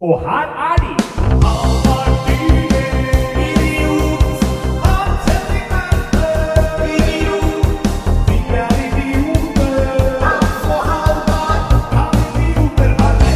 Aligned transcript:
Og 0.00 0.20
her 0.20 0.50
er 0.60 0.76
de! 0.76 0.90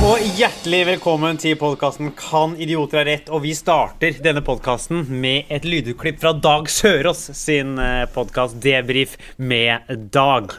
Og 0.05 0.19
hjertelig 0.37 0.87
velkommen 0.87 1.41
til 1.41 1.57
podkasten 1.57 2.13
Kan 2.13 2.59
idioter 2.61 3.01
ha 3.01 3.07
rett? 3.09 3.33
Og 3.33 3.47
vi 3.47 3.55
starter 3.57 4.21
denne 4.21 4.45
podkasten 4.45 5.07
med 5.09 5.49
et 5.49 5.65
lydutklipp 5.65 6.21
fra 6.21 6.37
Dag 6.37 6.69
Sørås 6.69 7.31
sin 7.41 7.81
podkast 8.13 8.61
Debrif 8.61 9.17
med 9.39 9.89
Dag. 10.13 10.53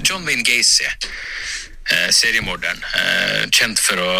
John 0.00 0.24
Wayne 0.24 0.44
Gacy, 0.44 0.84
eh, 0.84 0.92
seriemorderen, 2.10 2.80
eh, 2.98 3.44
kjent 3.54 3.78
for 3.82 4.00
å, 4.02 4.10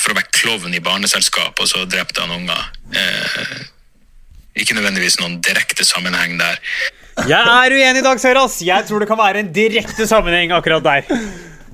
for 0.00 0.12
å 0.12 0.16
være 0.18 0.32
klovn 0.32 0.74
i 0.74 0.80
barneselskap, 0.84 1.60
og 1.60 1.68
så 1.68 1.84
drepte 1.88 2.24
han 2.24 2.32
unger. 2.38 2.64
Eh, 2.96 3.62
ikke 4.62 4.76
nødvendigvis 4.76 5.18
noen 5.20 5.38
direkte 5.44 5.84
sammenheng 5.84 6.38
der. 6.40 6.58
Jeg 7.28 7.40
er 7.44 7.74
uenig, 7.76 8.00
i 8.00 8.04
Dag 8.04 8.20
Søras. 8.20 8.58
Jeg 8.64 8.86
tror 8.88 9.02
det 9.04 9.08
kan 9.10 9.20
være 9.20 9.42
en 9.44 9.52
direkte 9.52 10.06
sammenheng 10.08 10.52
akkurat 10.56 10.84
der. 10.84 11.04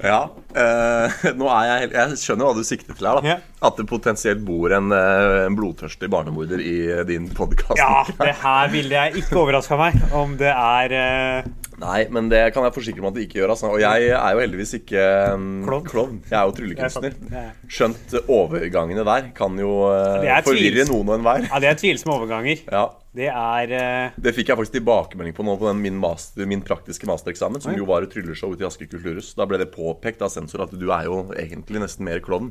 Ja. 0.02 0.20
eh, 0.54 1.16
nå 1.38 1.46
er 1.54 1.64
jeg, 1.70 1.90
jeg 1.94 2.18
skjønner 2.22 2.50
hva 2.50 2.54
du 2.58 2.66
sikter 2.66 2.94
til 2.98 3.06
her. 3.06 3.20
da 3.22 3.34
Ja. 3.34 3.38
At 3.58 3.74
det 3.80 3.88
potensielt 3.90 4.44
bor 4.46 4.70
en, 4.70 4.92
eh, 4.94 5.46
en 5.48 5.56
blodtørstig 5.58 6.06
barnemorder 6.12 6.60
i 6.62 6.76
eh, 6.92 7.04
din 7.08 7.26
podkast. 7.34 7.80
Ja, 7.80 8.04
det 8.28 8.36
her 8.42 8.68
ville 8.70 8.94
jeg 8.94 9.24
ikke 9.24 9.40
overraska 9.40 9.78
meg 9.80 9.96
om 10.14 10.36
det 10.38 10.52
er 10.52 10.94
eh, 10.94 11.48
Nei, 11.78 12.08
men 12.10 12.26
det 12.26 12.40
kan 12.54 12.64
jeg 12.66 12.74
forsikre 12.74 13.02
meg 13.04 13.12
at 13.12 13.16
det 13.18 13.24
ikke 13.28 13.38
gjør. 13.38 13.52
Altså. 13.54 13.68
Og 13.70 13.78
jeg 13.78 14.08
er 14.10 14.32
jo 14.34 14.40
heldigvis 14.42 14.72
ikke 14.80 15.02
um, 15.38 15.82
Klovn. 15.86 16.16
Jeg 16.26 16.34
er 16.34 16.40
jo 16.42 16.50
Jeg 16.50 16.56
tryllekunstner. 16.56 17.12
er 17.12 17.20
sant. 17.20 17.34
Ja. 17.36 17.42
Skjønt 17.70 18.16
overgangene 18.34 19.04
der 19.06 19.28
kan 19.36 19.58
jo 19.62 19.76
eh, 19.86 20.16
Det 20.24 20.32
er 20.34 20.46
forvirre 20.46 20.80
tvils- 20.80 20.90
noen 20.90 21.12
og 21.12 21.18
enhver. 21.20 21.46
Ja, 21.46 21.60
det 21.62 21.70
er 21.70 21.78
tvilsomme 21.78 22.16
overganger. 22.16 22.64
Ja. 22.66 22.82
Det 23.18 23.30
er 23.30 23.76
eh, 23.78 24.18
Det 24.26 24.34
fikk 24.34 24.50
jeg 24.50 24.58
faktisk 24.58 24.74
tilbakemelding 24.80 25.36
på 25.38 25.46
nå 25.46 25.54
på 25.58 25.70
den 25.70 25.78
min, 25.82 25.98
master, 26.02 26.46
min 26.50 26.62
praktiske 26.66 27.06
mastereksamen, 27.10 27.62
som 27.62 27.78
jo 27.78 27.86
var 27.88 28.02
et 28.06 28.10
trylleshow 28.14 28.54
ute 28.54 28.66
i 28.66 28.68
Asker 28.68 28.90
kulturhus. 28.90 29.30
Da 29.38 29.46
ble 29.46 29.62
det 29.62 29.70
påpekt 29.74 30.22
av 30.26 30.34
sensor 30.34 30.66
at 30.66 30.74
du 30.74 30.90
er 30.90 31.06
jo 31.06 31.24
egentlig 31.38 31.82
nesten 31.86 32.06
mer 32.10 32.18
klovn 32.26 32.50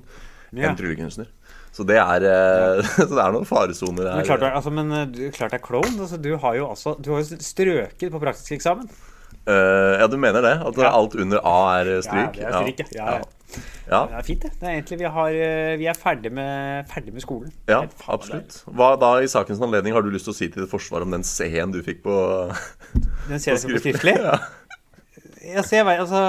Ja. 0.53 0.69
enn 0.69 0.77
tryllekunstner. 0.79 1.27
Så 1.75 1.83
det 1.85 1.97
er, 2.01 2.23
ja. 2.25 2.81
så 2.97 3.09
det 3.11 3.21
er 3.21 3.35
noen 3.35 3.45
faresoner 3.45 4.07
her. 4.09 4.21
Men 4.21 4.29
klart, 4.29 4.47
altså, 4.49 4.71
men 4.73 4.91
eh, 4.95 5.05
du, 5.13 5.21
klart 5.35 5.53
det 5.53 5.59
er 5.59 5.65
klovn. 5.67 5.99
Altså, 5.99 6.17
du 6.17 6.31
har 6.41 6.57
jo 6.57 6.71
også 6.71 6.95
Du 7.03 7.11
har 7.13 7.21
jo 7.21 7.37
strøket 7.43 8.09
på 8.13 8.21
praktisk 8.23 8.55
eksamen. 8.57 8.89
Uh, 9.47 9.95
ja, 9.95 10.07
du 10.11 10.17
mener 10.19 10.43
det? 10.43 10.57
At 10.59 10.77
Ja. 10.79 10.89
alt 10.91 11.13
under 11.15 11.39
A 11.47 11.79
er 11.79 12.01
stryk? 12.03 12.35
Ja, 12.35 12.47
det 12.47 12.47
er 12.47 12.63
stryk, 12.65 12.95
ja. 12.95 13.05
Ja, 13.05 13.19
ja. 13.87 13.99
Det 14.09 14.17
er 14.19 14.25
fint, 14.27 14.41
det. 14.43 14.51
det 14.59 14.67
er 14.67 14.73
egentlig, 14.73 14.97
vi, 14.99 15.05
har, 15.15 15.29
eh, 15.31 15.77
vi 15.79 15.85
er 15.87 15.95
ferdig 15.95 16.31
med, 16.35 16.89
ferdig 16.91 17.13
med 17.15 17.23
skolen. 17.23 17.53
ja, 17.69 17.85
absolutt. 18.11 18.57
Hva 18.67 18.89
da 18.99 19.13
i 19.23 19.29
sakens 19.31 19.61
anledning 19.63 19.95
har 19.95 20.03
du 20.03 20.09
lyst 20.11 20.27
til 20.27 20.33
å 20.33 20.35
si 20.35 20.49
til 20.51 20.67
Forsvaret 20.67 21.07
om 21.07 21.15
den 21.15 21.23
C-en 21.23 21.71
du 21.71 21.79
fikk 21.85 22.03
på 22.03 22.17
Den 23.29 23.39
C-en 23.39 23.55
på 23.55 23.83
skriftlig. 23.85 24.17
Ja. 24.27 24.35
Altså, 25.55 25.77
jeg 25.77 25.85
ser, 25.85 25.87
altså 25.95 26.21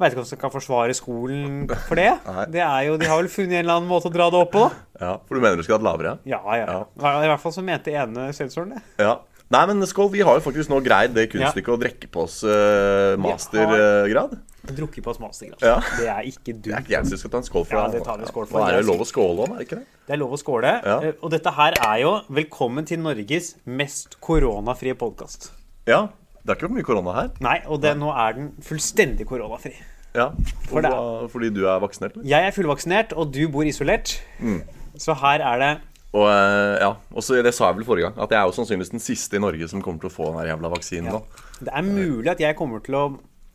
vet 0.00 0.14
ikke 0.14 0.24
om 0.24 0.28
som 0.30 0.40
kan 0.40 0.52
forsvare 0.54 0.94
skolen 0.96 1.64
for 1.88 2.00
det. 2.00 2.10
Det 2.54 2.62
er 2.64 2.86
jo, 2.88 2.98
de 3.00 3.08
har 3.10 3.20
vel 3.22 3.30
funnet 3.32 3.58
en 3.60 3.64
eller 3.64 3.78
annen 3.80 3.90
måte 3.90 4.08
å 4.10 4.14
dra 4.14 4.30
det 4.32 4.40
opp 4.42 4.52
på. 4.54 4.66
ja, 5.00 5.16
For 5.28 5.36
du 5.36 5.44
mener 5.44 5.60
du 5.60 5.64
skulle 5.66 5.80
hatt 5.80 5.88
lavere? 5.88 6.18
Ja, 6.28 6.40
ja. 6.56 6.66
ja. 6.66 7.16
I 7.24 7.28
hvert 7.32 7.42
fall 7.42 7.54
så 7.56 7.64
mente 7.66 7.92
ene 7.94 8.30
sensoren 8.36 8.76
det. 8.76 8.84
Ja. 9.02 9.18
Nei, 9.50 9.64
men 9.66 9.82
skål. 9.82 10.12
Vi 10.12 10.20
har 10.22 10.36
jo 10.38 10.42
faktisk 10.44 10.70
nå 10.70 10.76
greid 10.86 11.10
det 11.16 11.24
kunststykket 11.32 11.72
å 11.74 11.78
drikke 11.80 12.06
på 12.14 12.22
oss 12.22 12.36
uh, 12.46 13.16
mastergrad. 13.18 14.36
Drukket 14.76 15.02
på 15.02 15.10
oss 15.10 15.18
mastergrad. 15.18 15.58
Ja. 15.64 15.80
Det 15.98 16.06
er 16.06 16.28
ikke 16.28 16.52
Det 16.54 16.70
er 16.70 16.76
dumt. 16.76 16.84
ikke 16.86 16.94
jeg 16.94 17.08
som 17.10 17.18
skal 17.18 17.32
ta 17.32 17.40
en 17.40 17.48
skål 17.48 17.64
for. 17.66 17.74
Ja, 17.80 17.88
det 17.90 18.04
tar 18.06 18.20
vi 18.22 18.28
skål 18.30 18.46
for. 18.46 18.60
Da 18.62 18.68
er 18.70 18.78
det 18.78 18.86
lov 18.86 19.02
å 19.02 19.08
skåle 19.10 19.48
om, 19.48 19.56
er 19.56 19.58
det 19.58 19.66
ikke 19.66 19.80
det? 19.80 19.88
Det 20.06 20.14
er 20.14 20.20
lov 20.22 20.36
å 20.36 20.38
skåle. 20.38 20.74
Ja. 20.86 20.96
Eh, 21.08 21.18
Og 21.18 21.34
dette 21.34 21.50
her 21.56 21.78
er 21.82 21.96
jo 22.04 22.12
Velkommen 22.38 22.86
til 22.86 23.02
Norges 23.02 23.56
mest 23.66 24.20
koronafrie 24.22 24.94
podkast. 24.94 25.50
Ja. 25.90 26.04
Det 26.44 26.54
er 26.54 26.56
ikke 26.60 26.72
mye 26.72 26.86
korona 26.86 27.12
her. 27.20 27.28
Nei, 27.44 27.58
og 27.66 27.82
det, 27.82 27.96
nå 28.00 28.08
er 28.16 28.32
den 28.38 28.50
fullstendig 28.64 29.26
koronafri. 29.28 29.74
Ja. 30.16 30.30
For 30.70 30.80
det 30.82 30.90
hva- 30.90 31.28
fordi 31.30 31.50
du 31.54 31.66
er 31.68 31.78
vaksinert? 31.82 32.16
eller? 32.16 32.26
Jeg 32.26 32.46
er 32.48 32.50
fullvaksinert, 32.56 33.12
og 33.12 33.32
du 33.34 33.44
bor 33.52 33.62
isolert. 33.68 34.16
Mm. 34.40 34.62
Så 34.98 35.14
her 35.14 35.40
er 35.46 35.58
det 35.62 35.70
Og 36.12 36.24
eh, 36.26 36.80
ja, 36.82 36.88
og 37.14 37.22
så 37.22 37.38
Det 37.44 37.52
sa 37.54 37.68
jeg 37.68 37.76
vel 37.76 37.84
forrige 37.86 38.08
gang, 38.08 38.16
at 38.18 38.30
jeg 38.34 38.40
er 38.40 38.48
jo 38.48 38.52
sannsynligvis 38.56 38.90
den 38.90 38.98
siste 39.04 39.36
i 39.36 39.38
Norge 39.38 39.68
som 39.70 39.80
kommer 39.82 40.00
til 40.02 40.10
å 40.10 40.12
få 40.16 40.24
den 40.32 40.40
her 40.40 40.48
jævla 40.56 40.70
vaksinen 40.72 41.12
nå. 41.12 41.20
Det 41.60 41.70
er 41.70 41.82
mulig 41.86 42.30
at 42.32 42.40
jeg 42.42 42.56
kommer 42.58 42.80
til 42.82 42.94
å 42.98 43.04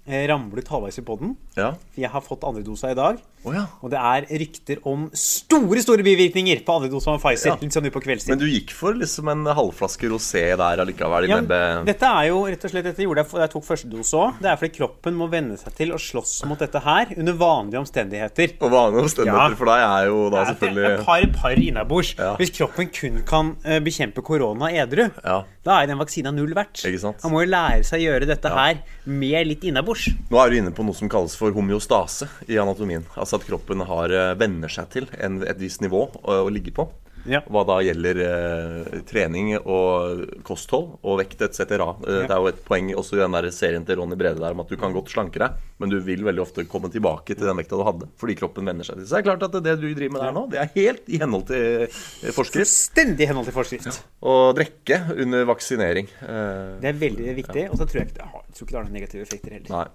eh, 0.07 0.25
ramle 0.29 0.61
ut 0.61 0.67
halvveis 0.71 0.99
i 1.01 1.03
poden. 1.05 1.35
Ja. 1.57 1.73
Jeg 1.97 2.11
har 2.13 2.21
fått 2.25 2.43
andre 2.47 2.63
dosa 2.66 2.91
i 2.91 2.97
dag. 2.97 3.17
Oh, 3.45 3.53
ja. 3.53 3.67
Og 3.85 3.91
det 3.93 3.99
er 4.01 4.25
rykter 4.41 4.79
om 4.89 5.03
store 5.13 5.81
store 5.83 6.01
bivirkninger 6.05 6.63
på 6.66 6.77
andre 6.79 6.89
dosa 6.89 7.13
med 7.13 7.21
Pfizer. 7.21 7.51
Ja. 7.51 7.57
Litt 7.61 7.75
sånn 7.75 7.89
på 7.93 8.01
kveldstid. 8.01 8.33
Men 8.33 8.41
du 8.41 8.47
gikk 8.49 8.73
for 8.73 8.97
liksom 8.97 9.29
en 9.29 9.43
halvflaske 9.45 10.09
rosé 10.09 10.43
der 10.57 10.81
allikevel 10.81 11.29
Ja, 11.29 11.39
dette 11.85 12.09
er 12.09 12.29
jo 12.31 12.41
rett 12.49 12.66
og 12.66 12.73
slett 12.73 12.88
Dette 12.89 13.05
gjorde 13.05 13.21
jeg 13.23 13.31
da 13.35 13.43
jeg 13.45 13.53
tok 13.53 13.67
første 13.67 13.89
dose 13.91 14.17
òg. 14.17 14.39
Det 14.41 14.49
er 14.49 14.59
fordi 14.61 14.73
kroppen 14.79 15.17
må 15.19 15.29
venne 15.31 15.57
seg 15.61 15.77
til 15.77 15.93
å 15.93 15.99
slåss 16.01 16.33
mot 16.49 16.61
dette 16.61 16.81
her 16.85 17.13
under 17.17 17.37
vanlige 17.37 17.81
omstendigheter. 17.83 18.55
Og 18.61 18.73
vanlige 18.73 19.05
omstendigheter 19.05 19.57
for 19.59 19.72
deg 19.73 19.85
er 19.85 20.09
jo 20.09 20.23
da 20.33 20.45
selvfølgelig 20.51 20.89
et 20.91 21.05
par, 21.05 21.27
par 21.41 21.61
innabords. 21.67 22.16
Hvis 22.41 22.53
kroppen 22.57 22.89
kun 22.93 23.22
kan 23.29 23.53
eh, 23.66 23.81
bekjempe 23.85 24.25
korona 24.25 24.72
edru, 24.73 25.07
Ja. 25.23 25.43
Da 25.66 25.80
er 25.81 25.90
den 25.90 25.98
vaksina 25.98 26.30
null 26.34 26.53
verdt. 26.53 26.84
Man 27.24 27.34
må 27.34 27.42
jo 27.42 27.50
lære 27.50 27.86
seg 27.88 28.03
å 28.03 28.06
gjøre 28.06 28.28
dette 28.30 28.52
her 28.53 28.81
med 29.09 29.48
litt 29.50 29.64
innabords. 29.66 30.12
Nå 30.30 30.38
er 30.42 30.52
du 30.52 30.59
inne 30.59 30.74
på 30.76 30.86
noe 30.86 30.98
som 30.98 31.09
kalles 31.09 31.34
for 31.40 31.56
homeostase 31.56 32.30
i 32.46 32.59
anatomien. 32.62 33.08
Altså 33.18 33.40
at 33.40 33.48
kroppen 33.48 33.81
har, 33.90 34.14
eh, 34.14 34.36
venner 34.38 34.70
seg 34.70 34.92
til 34.94 35.09
en, 35.18 35.42
et 35.42 35.58
visst 35.58 35.81
nivå 35.81 36.06
å, 36.22 36.38
å 36.46 36.53
ligge 36.53 36.76
på. 36.76 36.86
Ja. 37.25 37.40
Hva 37.50 37.63
da 37.66 37.80
gjelder 37.81 38.19
eh, 38.25 39.00
trening 39.09 39.56
og 39.59 40.25
kosthold 40.46 41.00
og 41.02 41.19
vekt 41.22 41.41
etc. 41.41 41.62
Eh, 41.62 42.22
Det 42.25 42.30
er 42.30 42.38
jo 42.38 42.50
et 42.52 42.59
poeng 42.68 42.91
også 42.96 43.18
i 43.18 43.22
den 43.24 43.36
der 43.38 43.47
serien 43.56 43.86
til 43.88 43.97
Ronny 44.02 44.18
Brede 44.19 44.40
der 44.44 44.53
om 44.53 44.62
at 44.62 44.69
du 44.69 44.78
kan 44.78 44.94
godt 44.94 45.09
slanke 45.13 45.41
deg, 45.41 45.58
men 45.81 45.90
du 45.90 45.97
vil 46.06 46.24
veldig 46.24 46.44
ofte 46.46 46.66
komme 46.69 46.91
tilbake 46.94 47.34
til 47.35 47.46
den 47.47 47.58
vekta 47.58 47.80
du 47.80 47.84
hadde, 47.88 48.09
fordi 48.22 48.38
kroppen 48.40 48.66
venner 48.69 48.85
seg 48.88 49.00
til. 49.02 49.08
Så 49.09 49.18
det 49.18 49.24
er 49.24 49.28
klart 49.31 49.47
at 49.50 49.58
det 49.66 49.75
du 49.81 49.88
driver 49.90 50.14
med 50.18 50.22
der 50.28 50.35
nå, 50.38 50.46
det 50.53 50.62
er 50.62 50.72
helt 50.75 51.09
i 51.09 51.19
henhold 51.22 51.47
til 51.50 51.88
eh, 51.88 52.31
forskrift. 52.35 52.62
Fullstendig 52.62 53.25
i 53.25 53.30
henhold 53.34 53.50
til 53.50 53.58
forskrift. 53.58 54.02
Å 54.22 54.38
drikke 54.58 55.02
under 55.25 55.46
vaksinering. 55.50 56.08
eh, 56.22 56.80
Det 56.81 56.94
er 56.94 57.02
veldig 57.06 57.35
viktig. 57.41 57.68
Og 57.72 57.78
så 57.81 57.85
tror 57.90 58.02
jeg 58.03 58.12
ikke 58.12 58.19
det 58.22 58.30
har, 58.31 58.44
jeg 58.50 58.62
ikke 58.62 58.72
det 58.72 58.80
har 58.80 58.85
noen 58.90 59.00
negative 59.02 59.25
effekter 59.25 59.58
heller. 59.58 59.69
Nei. 59.80 59.88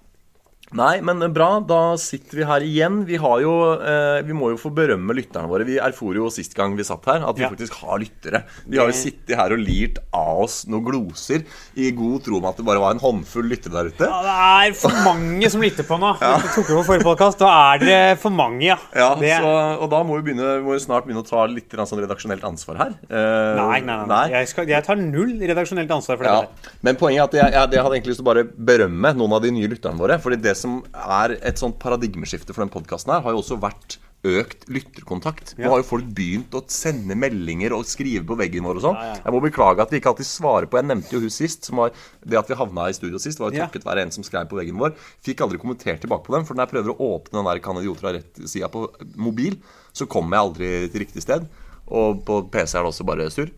Nei, 0.77 1.01
men 1.03 1.19
bra. 1.35 1.59
Da 1.67 1.97
sitter 1.99 2.37
vi 2.39 2.45
her 2.47 2.63
igjen. 2.63 3.01
Vi 3.07 3.17
har 3.19 3.41
jo 3.43 3.51
eh, 3.75 4.21
Vi 4.23 4.35
må 4.37 4.51
jo 4.53 4.59
få 4.61 4.69
berømme 4.73 5.11
lytterne 5.17 5.49
våre. 5.51 5.65
Vi 5.67 5.75
erfor 5.83 6.15
jo 6.15 6.29
sist 6.31 6.53
gang 6.55 6.77
vi 6.77 6.85
satt 6.87 7.03
her, 7.11 7.25
at 7.27 7.35
vi 7.35 7.43
Ja. 7.43 7.49
faktisk 7.51 7.73
har 7.81 7.99
lyttere. 7.99 8.43
De 8.65 8.77
har 8.79 8.87
jo 8.87 8.95
sittet 8.95 9.35
her 9.35 9.51
og 9.51 9.59
lirt 9.59 9.97
av 10.15 10.39
oss 10.45 10.61
noen 10.71 10.85
gloser 10.85 11.43
i 11.75 11.89
god 11.91 12.23
tro 12.23 12.37
om 12.39 12.45
at 12.47 12.55
det 12.61 12.65
bare 12.65 12.79
var 12.79 12.95
en 12.95 13.01
håndfull 13.03 13.49
lyttere 13.51 13.73
der 13.75 13.89
ute. 13.91 14.07
Ja, 14.07 14.21
det 14.23 14.71
er 14.71 14.77
for 14.79 14.95
mange 15.03 15.49
som 15.51 15.61
lytter 15.61 15.83
på 15.83 15.99
nå. 15.99 16.13
Hvis 16.21 16.55
du 16.55 16.61
tok 16.61 16.71
over 16.77 16.87
forrige 16.87 17.07
podcast, 17.09 17.39
da 17.43 17.51
er 17.75 17.83
det 17.83 17.99
for 18.23 18.31
mange, 18.31 18.63
ja. 18.69 18.77
Ja, 18.95 19.09
Det- 19.19 19.41
så, 19.43 19.51
Og 19.81 19.89
da 19.91 20.01
må 20.07 20.21
vi, 20.21 20.31
begynne, 20.31 20.61
må 20.63 20.71
vi 20.77 20.79
snart 20.85 21.03
begynne 21.05 21.25
å 21.25 21.27
ta 21.27 21.43
litt 21.51 21.69
sånn 21.71 21.99
redaksjonelt 22.05 22.43
ansvar 22.47 22.77
her. 22.85 22.95
Eh, 23.09 23.55
Nei, 23.59 23.79
nei, 23.81 23.97
nei. 23.97 24.07
nei. 24.07 24.23
Jeg, 24.37 24.47
skal, 24.53 24.67
jeg 24.71 24.83
tar 24.87 24.95
null 24.95 25.35
redaksjonelt 25.41 25.89
ansvar 25.91 26.17
for 26.17 26.23
Ja, 26.29 26.41
dette. 26.45 26.71
Men 26.81 26.95
poenget 26.95 27.19
er 27.19 27.27
at 27.27 27.33
jeg, 27.41 27.53
jeg, 27.59 27.71
jeg 27.75 27.83
hadde 27.83 27.95
egentlig 27.97 28.13
lyst 28.15 28.21
til 28.21 28.27
å 28.27 28.31
bare 28.31 28.43
berømme 28.71 29.13
noen 29.17 29.33
av 29.35 29.41
de 29.43 29.51
nye 29.51 29.67
lytterne 29.71 29.97
våre. 29.99 30.19
Fordi 30.21 30.39
det 30.41 30.55
som 30.61 30.79
er 30.93 31.35
et 31.41 31.59
sånt 31.61 31.79
paradigmeskifte 31.81 32.53
for 32.55 32.63
den 32.65 32.71
podkasten 32.73 33.13
her, 33.15 33.25
har 33.25 33.35
jo 33.35 33.41
også 33.43 33.59
vært 33.61 33.97
økt 34.21 34.67
lytterkontakt. 34.69 35.55
Nå 35.57 35.63
Ja. 35.65 35.69
har 35.71 35.79
jo 35.81 35.87
folk 35.87 36.05
begynt 36.13 36.53
å 36.53 36.61
sende 36.69 37.15
meldinger 37.17 37.73
og 37.73 37.87
skrive 37.89 38.21
på 38.29 38.37
veggen 38.37 38.61
vår 38.61 38.77
og 38.77 38.83
sånn. 38.83 38.99
Ja, 38.99 39.15
ja. 39.15 39.21
Jeg 39.25 39.33
må 39.33 39.39
beklage 39.41 39.81
at 39.81 39.89
vi 39.89 39.97
ikke 39.97 40.11
alltid 40.13 40.29
svarer 40.29 40.67
på 40.69 40.77
Jeg 40.77 40.85
nevnte 40.91 41.09
jo 41.15 41.21
hun 41.23 41.33
sist. 41.33 41.65
Som 41.65 41.77
var, 41.81 41.89
det 42.23 42.37
at 42.37 42.47
vi 42.47 42.53
havna 42.59 42.85
i 42.87 42.93
studio 42.93 43.17
sist, 43.17 43.39
var 43.41 43.49
jo 43.49 43.57
takket 43.65 43.83
være 43.83 44.03
en 44.05 44.11
som 44.13 44.23
skrev 44.23 44.45
på 44.47 44.59
veggen 44.61 44.77
vår. 44.77 44.93
Fikk 45.25 45.41
aldri 45.41 45.57
kommentert 45.57 46.01
tilbake 46.05 46.23
på 46.27 46.35
dem, 46.37 46.45
for 46.45 46.53
når 46.53 46.67
jeg 46.67 46.73
prøver 46.75 46.93
å 46.93 47.09
åpne 47.17 47.41
den 47.41 47.49
der 47.49 47.59
Kan 47.65 47.81
idioter 47.81 48.07
ha 48.11 48.13
rett-sida 48.19 48.69
på 48.69 48.85
mobil, 49.17 49.57
så 49.91 50.05
kommer 50.05 50.37
jeg 50.37 50.45
aldri 50.45 50.91
til 50.93 51.01
riktig 51.01 51.25
sted. 51.25 51.49
Og 51.89 52.21
på 52.23 52.43
PC 52.51 52.77
er 52.77 52.83
det 52.85 52.93
også 52.93 53.05
bare 53.09 53.25
surr. 53.33 53.49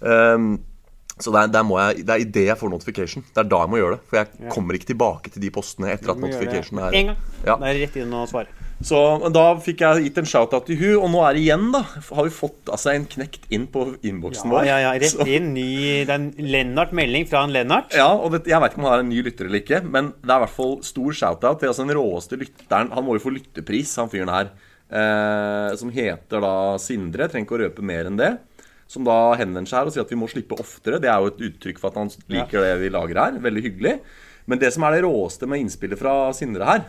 Um, 0.00 0.60
så 1.18 1.32
der, 1.32 1.46
der 1.48 1.62
må 1.64 1.78
jeg, 1.80 2.04
Det 2.04 2.12
er 2.12 2.20
idet 2.26 2.44
jeg 2.50 2.58
får 2.60 2.68
notification. 2.70 3.22
Det 3.32 3.40
er 3.40 3.48
da 3.48 3.62
jeg 3.64 3.70
må 3.72 3.78
gjøre 3.80 3.96
det. 3.96 4.02
For 4.10 4.18
jeg 4.20 4.50
kommer 4.52 4.76
ikke 4.76 4.90
tilbake 4.92 5.30
til 5.32 5.40
de 5.46 5.50
postene 5.54 5.88
etter 5.94 6.10
at 6.12 6.18
det 6.20 6.24
notification 6.26 6.78
er 6.84 6.92
En 6.98 7.06
gang. 7.12 7.16
Ja. 7.46 7.54
Da 7.56 7.66
er 7.70 7.72
det 7.78 7.86
rett 7.86 7.96
inn 8.02 8.12
og 8.12 8.28
svare. 8.28 8.52
Så 8.84 8.98
da 9.32 9.44
fikk 9.64 9.80
jeg 9.80 10.02
gitt 10.04 10.18
en 10.20 10.26
shout-out 10.28 10.66
til 10.68 10.76
hun 10.76 10.98
Og 11.06 11.08
nå 11.14 11.22
er 11.24 11.32
det 11.38 11.40
igjen, 11.46 11.70
da. 11.72 11.80
Har 11.80 12.26
vi 12.26 12.32
fått 12.36 12.68
altså, 12.68 12.92
en 12.92 13.06
knekt 13.08 13.46
inn 13.48 13.64
på 13.72 13.86
innboksen 14.04 14.44
Ja, 14.44 14.52
vår. 14.52 14.66
ja, 14.68 14.76
ja, 14.84 14.90
rett 15.00 15.14
Så- 15.16 15.24
inn. 15.26 15.54
Ny, 15.54 16.04
det 16.04 16.10
er 16.12 16.18
en 16.18 16.32
Lennart-melding 16.36 17.24
fra 17.30 17.44
en 17.44 17.54
Lennart. 17.56 17.96
Ja, 17.96 18.10
og 18.12 18.32
det, 18.32 18.44
Jeg 18.46 18.60
vet 18.60 18.72
ikke 18.74 18.78
om 18.84 18.90
han 18.90 18.98
er 18.98 19.04
en 19.06 19.08
ny 19.08 19.22
lytter 19.24 19.46
eller 19.48 19.60
ikke, 19.64 19.80
men 19.88 20.12
det 20.20 20.28
er 20.30 20.36
i 20.36 20.44
hvert 20.44 20.56
fall 20.58 20.82
stor 20.82 21.10
shout-out 21.12 21.60
til 21.60 21.68
altså, 21.72 21.86
den 21.88 21.96
råeste 21.96 22.36
lytteren. 22.36 22.92
Han 22.92 23.04
må 23.08 23.16
jo 23.16 23.24
få 23.24 23.32
lyttepris, 23.32 23.96
han 23.96 24.10
fyren 24.12 24.28
her. 24.28 24.50
Eh, 24.92 25.74
som 25.80 25.88
heter 25.90 26.40
da 26.44 26.76
Sindre. 26.78 27.26
Trenger 27.32 27.46
ikke 27.48 27.56
å 27.56 27.62
røpe 27.64 27.82
mer 27.82 28.04
enn 28.04 28.16
det. 28.20 28.38
Som 28.88 29.06
da 29.06 29.16
henvender 29.38 29.66
seg 29.70 29.80
her 29.80 29.88
og 29.90 29.94
sier 29.96 30.04
at 30.06 30.12
vi 30.14 30.18
må 30.20 30.28
slippe 30.30 30.58
oftere. 30.62 31.00
Det 31.02 31.10
er 31.10 31.18
jo 31.24 31.32
et 31.32 31.42
uttrykk 31.48 31.80
for 31.82 31.90
at 31.90 31.98
han 31.98 32.12
liker 32.30 32.62
det 32.62 32.74
vi 32.84 32.90
lager 32.94 33.18
her. 33.18 33.38
Veldig 33.42 33.64
hyggelig. 33.64 33.96
Men 34.46 34.60
det 34.62 34.72
som 34.74 34.84
er 34.86 34.94
det 34.94 35.02
råeste 35.02 35.48
med 35.50 35.64
innspillet 35.64 35.98
fra 35.98 36.16
Sindre 36.36 36.68
her, 36.68 36.84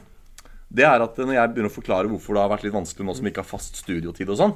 Det 0.70 0.84
er 0.84 1.00
at 1.00 1.16
når 1.18 1.32
jeg 1.34 1.50
begynner 1.54 1.72
å 1.72 1.78
forklare 1.78 2.10
hvorfor 2.12 2.36
det 2.36 2.42
har 2.44 2.50
vært 2.52 2.66
litt 2.68 2.74
vanskelig 2.76 3.06
nå 3.08 3.14
som 3.16 3.24
vi 3.24 3.32
ikke 3.32 3.40
har 3.46 3.48
fast 3.48 3.78
studiotid 3.80 4.28
og 4.34 4.36
sånn, 4.38 4.54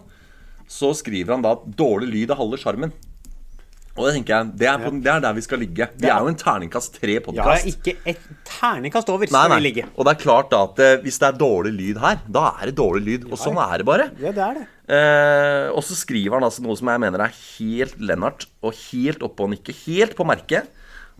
så 0.67 0.89
skriver 0.91 1.31
han 1.37 1.41
da 1.45 1.53
at 1.55 1.63
dårlig 1.79 2.09
lyd 2.11 2.33
er 2.33 2.39
halve 2.41 2.59
sjarmen. 2.59 2.91
Og 3.95 4.05
det 4.07 4.11
tenker 4.15 4.33
jeg, 4.35 4.51
det 4.59 4.67
er, 4.71 4.77
på, 4.79 4.91
det 5.03 5.11
er 5.11 5.23
der 5.23 5.33
vi 5.35 5.41
skal 5.43 5.59
ligge. 5.59 5.87
Vi 5.99 6.07
er 6.07 6.19
jo 6.23 6.29
en 6.31 6.37
terningkast 6.39 6.95
Ja, 6.95 6.99
tre-podkast. 7.01 7.65
ikke 7.67 7.95
et 8.07 8.21
terningkast 8.47 9.09
over 9.11 9.27
Nei, 9.31 9.41
nei. 9.51 9.57
vi 9.59 9.65
ligge. 9.65 9.87
Og 9.97 10.07
det 10.07 10.13
er 10.13 10.21
klart 10.21 10.51
da 10.53 10.61
at 10.67 10.79
eh, 10.79 10.93
hvis 11.03 11.19
det 11.19 11.27
er 11.27 11.39
dårlig 11.41 11.73
lyd 11.75 11.99
her, 11.99 12.21
da 12.27 12.45
er 12.61 12.71
det 12.71 12.75
dårlig 12.79 13.03
lyd. 13.07 13.25
Og 13.31 13.39
sånn 13.39 13.59
er 13.59 13.81
det 13.83 13.87
bare. 13.89 14.05
Ja, 14.19 14.31
det 14.31 14.45
er 14.47 14.59
det. 14.61 14.67
Eh, 14.91 15.69
og 15.71 15.79
så 15.87 15.95
skriver 15.95 16.35
han 16.35 16.43
altså 16.47 16.63
noe 16.65 16.75
som 16.75 16.89
jeg 16.91 16.99
mener 16.99 17.23
er 17.23 17.31
helt 17.31 17.95
Lennart, 18.03 18.47
og 18.65 18.75
helt 18.91 19.23
oppe 19.23 19.45
og 19.45 19.53
nikke, 19.53 19.75
helt 19.85 20.17
på 20.17 20.25
merket. 20.27 20.67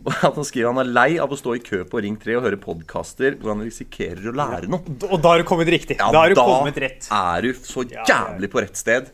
At 0.25 0.33
Han 0.33 0.45
skriver 0.47 0.71
han 0.71 0.81
er 0.81 0.89
lei 0.89 1.09
av 1.21 1.29
å 1.31 1.37
stå 1.37 1.53
i 1.55 1.61
kø 1.61 1.83
på 1.87 2.01
Ring 2.01 2.15
3 2.19 2.33
og 2.39 2.45
høre 2.47 2.57
podkaster 2.59 3.35
hvor 3.37 3.53
han 3.53 3.61
risikerer 3.63 4.31
å 4.31 4.33
lære 4.33 4.69
noe. 4.71 4.81
Og 5.11 5.17
da 5.21 5.35
har 5.35 5.43
du 5.43 5.47
kommet 5.47 5.69
riktig. 5.69 5.99
Ja, 6.01 6.07
da 6.13 6.23
har 6.25 6.33
du 6.33 6.39
kommet 6.39 6.79
rett. 6.81 7.05
er 7.13 7.45
du 7.45 7.51
så 7.53 7.83
jævlig 7.85 8.49
på 8.51 8.63
rett 8.65 8.79
sted. 8.81 9.11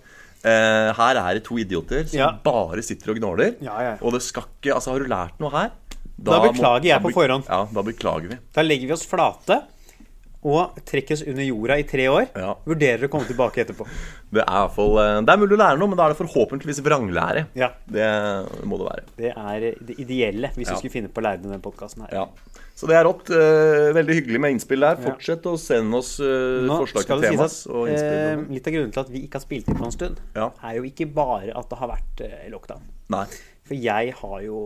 Eh, 0.47 0.89
her 0.95 1.19
er 1.19 1.37
det 1.39 1.43
to 1.43 1.57
idioter 1.59 2.05
som 2.07 2.19
Ja. 2.21 2.29
bare 2.45 2.81
sitter 2.85 3.11
og 3.11 3.19
gnåler. 3.19 3.57
Ja, 3.59 3.75
ja. 3.83 3.93
Og 4.01 4.13
det 4.15 4.21
skal 4.23 4.45
ikke 4.47 4.77
Altså, 4.77 4.93
har 4.93 4.99
du 5.03 5.09
lært 5.11 5.39
noe 5.43 5.51
her? 5.51 5.71
Da 6.17 6.39
beklager 6.41 6.87
jeg 6.87 7.03
på 7.03 7.11
forhånd. 7.13 7.45
Ja, 7.49 7.65
da 7.69 7.83
beklager 7.85 8.29
vi. 8.31 8.37
Da 8.55 8.63
legger 8.63 8.87
vi 8.87 8.93
oss 8.95 9.03
flate 9.05 9.59
og 10.47 10.77
trekkes 10.87 11.21
under 11.27 11.43
jorda 11.43 11.75
i 11.81 11.85
tre 11.87 12.05
år. 12.11 12.27
Ja. 12.37 12.53
Vurderer 12.67 13.07
å 13.07 13.11
komme 13.11 13.27
tilbake 13.29 13.63
etterpå. 13.65 13.87
Det 14.37 14.43
er 14.43 14.65
fall 14.75 14.97
eh, 14.99 15.17
Det 15.23 15.31
er 15.31 15.39
mulig 15.39 15.55
å 15.55 15.59
lære 15.61 15.79
noe, 15.79 15.87
men 15.91 15.99
da 15.99 16.05
er 16.07 16.11
det 16.13 16.19
forhåpentligvis 16.19 16.81
vranglære. 16.83 17.45
Ja. 17.55 17.69
Det 17.87 18.07
må 18.67 18.79
det 18.81 18.87
være. 18.89 19.03
Det 19.19 19.31
er 19.33 19.67
det 19.87 19.95
ideelle 20.03 20.49
hvis 20.55 20.67
Ja. 20.67 20.75
vi 20.75 20.81
skulle 20.81 20.95
finne 20.97 21.11
på 21.11 21.21
å 21.23 21.27
lære 21.29 21.43
denne 21.45 21.59
podkasten 21.63 22.03
her. 22.07 22.15
Ja. 22.15 22.55
Så 22.77 22.85
det 22.89 22.97
er 22.99 23.07
rått. 23.07 23.31
Eh, 23.33 23.87
veldig 23.97 24.17
hyggelig 24.19 24.41
med 24.43 24.53
innspill 24.57 24.83
der. 24.85 24.99
Fortsett 25.01 25.47
å 25.49 25.55
sende 25.57 25.97
oss 25.97 26.17
eh, 26.21 26.65
Nå 26.67 26.75
forslag 26.83 27.07
til 27.09 27.23
tema. 27.25 27.47
Si 27.49 27.71
eh, 27.95 28.43
litt 28.53 28.67
av 28.69 28.75
grunnen 28.75 28.91
til 28.93 29.01
at 29.05 29.13
vi 29.13 29.23
ikke 29.25 29.39
har 29.39 29.45
spilt 29.47 29.71
inn 29.71 29.79
på 29.79 29.87
en 29.87 29.95
stund, 29.95 30.19
Ja. 30.35 30.51
er 30.61 30.75
jo 30.81 30.83
ikke 30.91 31.07
bare 31.15 31.55
at 31.57 31.71
det 31.71 31.79
har 31.79 31.93
vært 31.95 32.25
lockdown. 32.53 32.83
Nei. 33.15 33.23
For 33.67 33.75
jeg 33.79 34.11
har 34.19 34.43
jo 34.45 34.59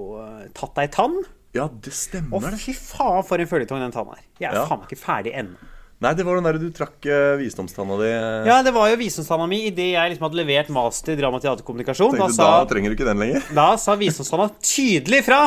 tatt 0.58 0.82
ei 0.84 0.90
tann. 0.92 1.22
Ja, 1.56 1.66
det 1.68 1.92
stemmer, 1.92 2.40
det. 2.48 2.60
fy 2.64 2.72
faen, 2.78 3.26
for 3.28 3.42
en 3.44 3.48
føljetong 3.50 3.82
den 3.84 3.92
tanna 3.92 4.14
er. 4.16 4.22
Jeg 4.40 4.54
er 4.54 4.68
faen 4.70 4.80
meg 4.84 4.88
ikke 4.92 5.02
ferdig 5.02 5.34
ennå. 5.36 5.71
Nei, 6.02 6.14
det 6.18 6.24
var 6.26 6.40
den 6.40 6.48
der 6.48 6.58
du 6.58 6.70
trakk 6.74 7.06
uh, 7.06 7.36
visdomstanna 7.38 7.98
di. 8.00 8.08
Ja, 8.50 8.62
det 8.66 8.72
var 8.74 8.90
jo 8.90 8.96
visdomstanna 8.98 9.46
mi 9.50 9.60
idet 9.68 9.92
jeg 9.92 10.14
liksom 10.14 10.26
hadde 10.26 10.40
levert 10.40 10.72
master 10.74 11.14
i 11.14 11.20
drama, 11.20 11.38
teater, 11.44 11.62
kommunikasjon. 11.68 12.16
Da 12.18 12.30
sa, 12.34 12.48
da 12.64 12.70
trenger 12.72 12.90
du 12.90 12.98
ikke 12.98 13.06
den 13.12 13.22
lenger. 13.22 13.46
da 13.54 13.68
sa 13.78 13.94
visdomstanna 14.00 14.50
tydelig 14.66 15.22
fra 15.28 15.44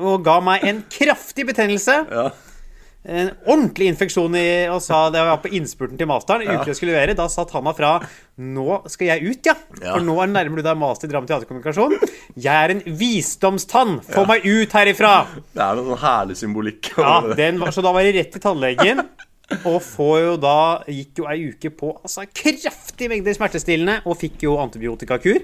og 0.00 0.24
ga 0.24 0.38
meg 0.44 0.64
en 0.70 0.80
kraftig 0.92 1.44
betennelse. 1.50 1.98
Ja. 2.08 2.30
En 3.02 3.32
ordentlig 3.50 3.88
infeksjon 3.90 4.36
i, 4.38 4.46
og 4.70 4.78
sa 4.80 5.08
det 5.10 5.24
var 5.26 5.40
på 5.42 5.50
innspurten 5.58 5.98
til 5.98 6.06
masteren. 6.06 6.46
Uke 6.46 6.70
jeg 6.70 6.78
skulle 6.78 6.92
levere, 6.94 7.16
Da 7.18 7.26
sa 7.26 7.42
tanna 7.50 7.72
fra 7.74 7.96
Nå 8.38 8.76
skal 8.86 9.08
jeg 9.08 9.26
ut, 9.26 9.48
ja. 9.48 9.56
Ja. 9.82 9.96
For 9.96 10.06
nå 10.06 10.14
er 10.22 10.30
nærmer 10.30 10.62
du 10.62 10.68
deg 10.68 10.78
master 10.78 11.10
i 11.10 11.12
drama, 11.12 11.26
og 11.26 11.32
teaterkommunikasjon. 11.32 11.98
Jeg 12.38 12.54
er 12.54 12.76
en 12.76 12.84
visdomstann. 12.86 13.98
Få 14.06 14.22
meg 14.30 14.46
ut 14.46 14.78
herifra! 14.78 15.26
Det 15.50 15.64
er 15.66 15.76
noe 15.76 15.90
sånn 15.90 16.00
herlig 16.04 16.38
symbolikk. 16.38 16.92
Ja, 16.96 17.18
den 17.36 17.58
var, 17.60 17.74
Så 17.74 17.82
da 17.84 17.92
var 17.92 18.06
det 18.06 18.14
rett 18.20 18.32
til 18.38 18.44
tannlegen. 18.46 19.02
Og 19.68 19.80
får 19.84 20.16
jo 20.24 20.36
da 20.42 20.54
gikk 20.88 21.20
jo 21.22 21.26
ei 21.30 21.50
uke 21.52 21.70
på 21.76 21.92
altså 22.00 22.24
kraftig 22.34 23.08
mengder 23.12 23.34
smertestillende 23.36 24.00
og 24.08 24.16
fikk 24.20 24.42
jo 24.46 24.56
antibiotikakur. 24.62 25.42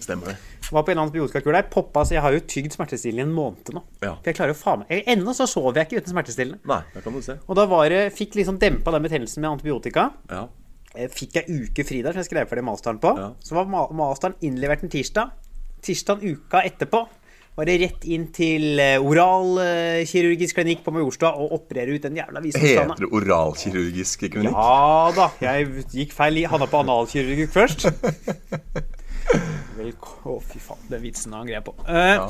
Stemmer 0.00 0.32
det. 0.34 0.36
Var 0.72 0.82
på 0.82 0.92
en 0.94 0.98
antibiotikakur 1.04 1.52
der. 1.52 1.66
Poppa, 1.70 2.02
så 2.08 2.16
jeg 2.16 2.22
har 2.24 2.32
jo 2.34 2.40
tygd 2.48 2.72
smertestillende 2.74 3.24
i 3.24 3.28
en 3.28 3.34
måned 3.36 3.70
nå. 3.76 3.82
Ja. 4.02 4.14
For 4.16 4.30
jeg 4.30 4.36
klarer 4.38 4.54
jo 4.54 4.58
faen 4.58 4.82
meg 4.82 4.88
jeg- 4.90 5.04
Ennå 5.14 5.34
så 5.36 5.46
sover 5.46 5.74
jeg 5.80 5.88
ikke 5.88 6.02
uten 6.02 6.12
smertestillende. 6.14 6.58
Nei, 6.66 6.80
det 6.94 7.04
kan 7.04 7.12
du 7.12 7.20
se. 7.22 7.38
Og 7.48 7.56
da 7.56 7.66
var 7.66 7.88
det, 7.88 8.12
fikk 8.16 8.34
liksom 8.40 8.58
dempa 8.58 8.90
den 8.92 9.02
betennelsen 9.02 9.40
med 9.44 9.50
antibiotika. 9.50 10.10
Ja. 10.30 10.46
Fikk 11.10 11.36
ei 11.36 11.44
uke 11.64 11.84
fri 11.84 12.02
der, 12.02 12.12
som 12.12 12.22
jeg 12.22 12.30
skrev 12.30 12.48
ferdig 12.48 12.64
masteren 12.64 12.98
på. 13.02 13.12
Ja. 13.18 13.32
Så 13.42 13.54
var 13.54 13.64
ma- 13.66 13.90
masteren 13.92 14.34
innlevert 14.42 14.82
en 14.82 14.88
tirsdag. 14.92 15.30
Tirsdag 15.82 16.22
uka 16.24 16.62
etterpå 16.64 17.06
var 17.56 17.68
det 17.70 17.76
rett 17.84 18.04
inn 18.10 18.24
til 18.34 18.80
eh, 18.82 18.96
oralkirurgisk 18.98 20.56
klinikk 20.58 20.80
på 20.86 20.90
Majorstad 20.96 21.36
og 21.38 21.52
operere 21.54 21.94
ut 21.94 22.02
den 22.02 22.16
jævla 22.18 22.40
visdomstanna. 22.42 22.96
Heter 22.96 23.06
det 23.06 23.12
oralkirurgisk 23.20 24.24
klinikk? 24.26 24.56
Ja 24.56 25.12
da. 25.14 25.28
Jeg 25.44 25.84
gikk 25.94 26.12
feil. 26.16 26.40
i- 26.42 26.48
Havna 26.50 26.66
på 26.66 26.80
analkirurgikk 26.82 27.52
først. 27.54 27.86
Å, 30.24 30.34
fy 30.40 30.58
faen. 30.62 30.80
Den 30.88 31.02
vitsen 31.02 31.32
han 31.36 31.46
grep 31.48 31.66
på. 31.68 31.72
Eh, 31.90 32.22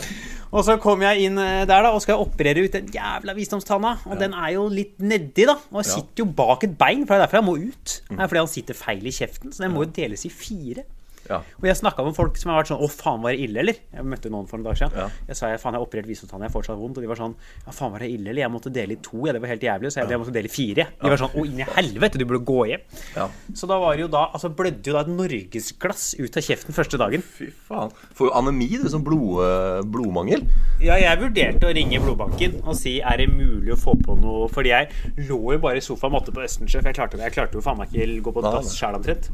Og 0.55 0.65
så 0.67 0.75
kom 0.82 1.03
jeg 1.05 1.27
inn 1.29 1.38
eh, 1.38 1.65
der 1.69 1.85
da 1.87 1.93
og 1.94 2.03
skal 2.03 2.23
operere 2.23 2.65
ut 2.67 2.75
den 2.75 2.88
jævla 2.94 3.35
visdomstanna. 3.37 3.93
Og 4.11 4.19
den 4.20 4.35
er 4.35 4.55
jo 4.56 4.65
litt 4.73 4.99
nedi, 5.03 5.44
da. 5.47 5.55
Og 5.70 5.81
jeg 5.82 5.91
sitter 5.93 6.25
jo 6.25 6.27
bak 6.35 6.65
et 6.67 6.75
bein, 6.81 7.05
for 7.06 7.15
det 7.15 7.20
er 7.20 7.25
derfor 7.27 7.41
jeg 7.41 7.47
må 7.49 7.55
ut. 7.70 7.94
Det 8.11 8.19
er 8.19 8.31
fordi 8.31 8.43
han 8.43 8.53
sitter 8.55 8.75
feil 8.79 9.06
i 9.06 9.15
kjeften. 9.15 9.55
Så 9.55 9.62
den 9.65 9.75
må 9.75 9.85
jo 9.87 9.93
deles 9.97 10.25
i 10.27 10.32
fire. 10.35 10.85
Ja. 11.31 11.41
Og 11.61 11.67
jeg 11.69 11.79
snakka 11.79 12.05
med 12.05 12.17
folk 12.17 12.37
som 12.41 12.53
har 12.53 12.61
vært 12.61 12.71
sånn 12.73 12.82
Å, 12.85 12.88
faen, 12.93 13.23
var 13.25 13.32
det 13.32 13.44
ille, 13.47 13.61
eller? 13.62 13.79
Jeg 13.94 14.06
møtte 14.09 14.32
noen 14.32 14.49
for 14.50 14.61
noen 14.61 14.69
dager 14.69 14.82
siden. 14.82 14.99
Ja. 14.99 15.25
Jeg 15.31 15.38
sa 15.38 15.50
jeg, 15.53 15.61
faen, 15.62 15.76
jeg 15.76 15.81
har 15.81 15.87
operert 15.88 16.09
visdomstanna, 16.11 16.47
jeg 16.47 16.53
har 16.53 16.56
fortsatt 16.59 16.81
vondt. 16.81 16.99
Og 17.00 17.06
de 17.06 17.11
var 17.11 17.21
sånn 17.21 17.37
Ja, 17.65 17.73
faen, 17.75 17.94
var 17.94 18.05
det 18.05 18.11
ille, 18.12 18.29
eller? 18.31 18.43
Jeg 18.44 18.53
måtte 18.53 18.73
dele 18.75 18.97
i 18.97 19.00
to, 19.05 19.23
ja, 19.25 19.35
det 19.37 19.43
var 19.44 19.53
helt 19.55 19.65
jævlig. 19.65 19.93
Så 19.94 20.03
jeg, 20.03 20.11
jeg 20.12 20.23
måtte 20.25 20.35
dele 20.37 20.50
i 20.50 20.55
fire. 20.55 20.87
De 21.00 21.12
var 21.15 21.23
sånn 21.25 21.35
Å, 21.35 21.47
inn 21.49 21.62
i 21.65 21.69
helvete, 21.79 22.21
du 22.21 22.26
burde 22.29 22.43
gå 22.50 22.59
hjem. 22.73 22.85
Ja. 23.17 23.29
Så 23.56 23.71
da 23.71 23.79
var 23.82 23.97
det 23.97 24.05
jo 24.06 24.11
da 24.12 24.25
Altså 24.35 24.50
blødde 24.50 24.91
jo 24.91 24.97
da 24.97 25.05
et 25.05 25.12
norgesglass 25.15 26.06
ut 26.19 26.38
av 26.41 26.47
kjeften 26.49 26.76
første 26.76 27.00
dagen. 27.00 27.25
Fy 27.38 27.50
faen. 27.69 27.93
Får 28.19 28.31
jo 28.31 28.35
anemi, 28.41 28.69
du, 28.81 28.88
som 28.93 29.05
blod, 29.06 29.41
eh, 29.44 29.81
blodmangel. 29.94 30.44
Ja, 30.82 30.99
jeg 31.00 31.20
vurderte 31.23 31.70
å 31.70 31.75
ringe 31.77 32.00
blodbanken 32.03 32.61
og 32.65 32.77
si 32.79 32.97
er 33.00 33.20
det 33.23 33.29
mulig 33.32 33.75
å 33.75 33.79
få 33.81 33.94
på 34.00 34.17
noe 34.19 34.49
Fordi 34.53 34.73
jeg 34.73 34.91
lå 35.29 35.38
jo 35.55 35.61
bare 35.62 35.81
i 35.81 35.85
sofaen 35.85 36.12
måtte 36.15 36.35
på 36.35 36.43
Østensjø, 36.44 36.81
for 36.81 36.91
jeg 36.91 36.99
klarte, 36.99 37.20
jeg 37.23 37.35
klarte 37.35 37.59
jo 37.59 37.65
faen 37.65 37.79
meg 37.81 37.94
ikke 37.94 38.20
gå 38.27 38.35
på 38.35 38.44
dass 38.44 38.75
sjæl 38.77 38.99
omtrent. 38.99 39.31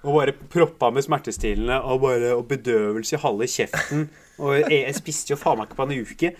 Og 0.00 0.14
bare 0.16 0.32
proppa 0.32 0.88
med 0.94 1.04
smertestillende 1.04 1.76
og, 1.84 1.98
bare, 2.00 2.30
og 2.32 2.46
bedøvelse 2.48 3.18
i 3.18 3.20
halve 3.20 3.48
kjeften. 3.52 4.06
Og 4.40 4.54
jeg, 4.56 4.70
jeg 4.86 4.94
spiste 4.96 5.34
jo 5.34 5.36
faen 5.36 5.58
meg 5.60 5.68
ikke 5.68 5.76
på 5.76 5.84
en 5.84 5.90
uke. 6.00 6.30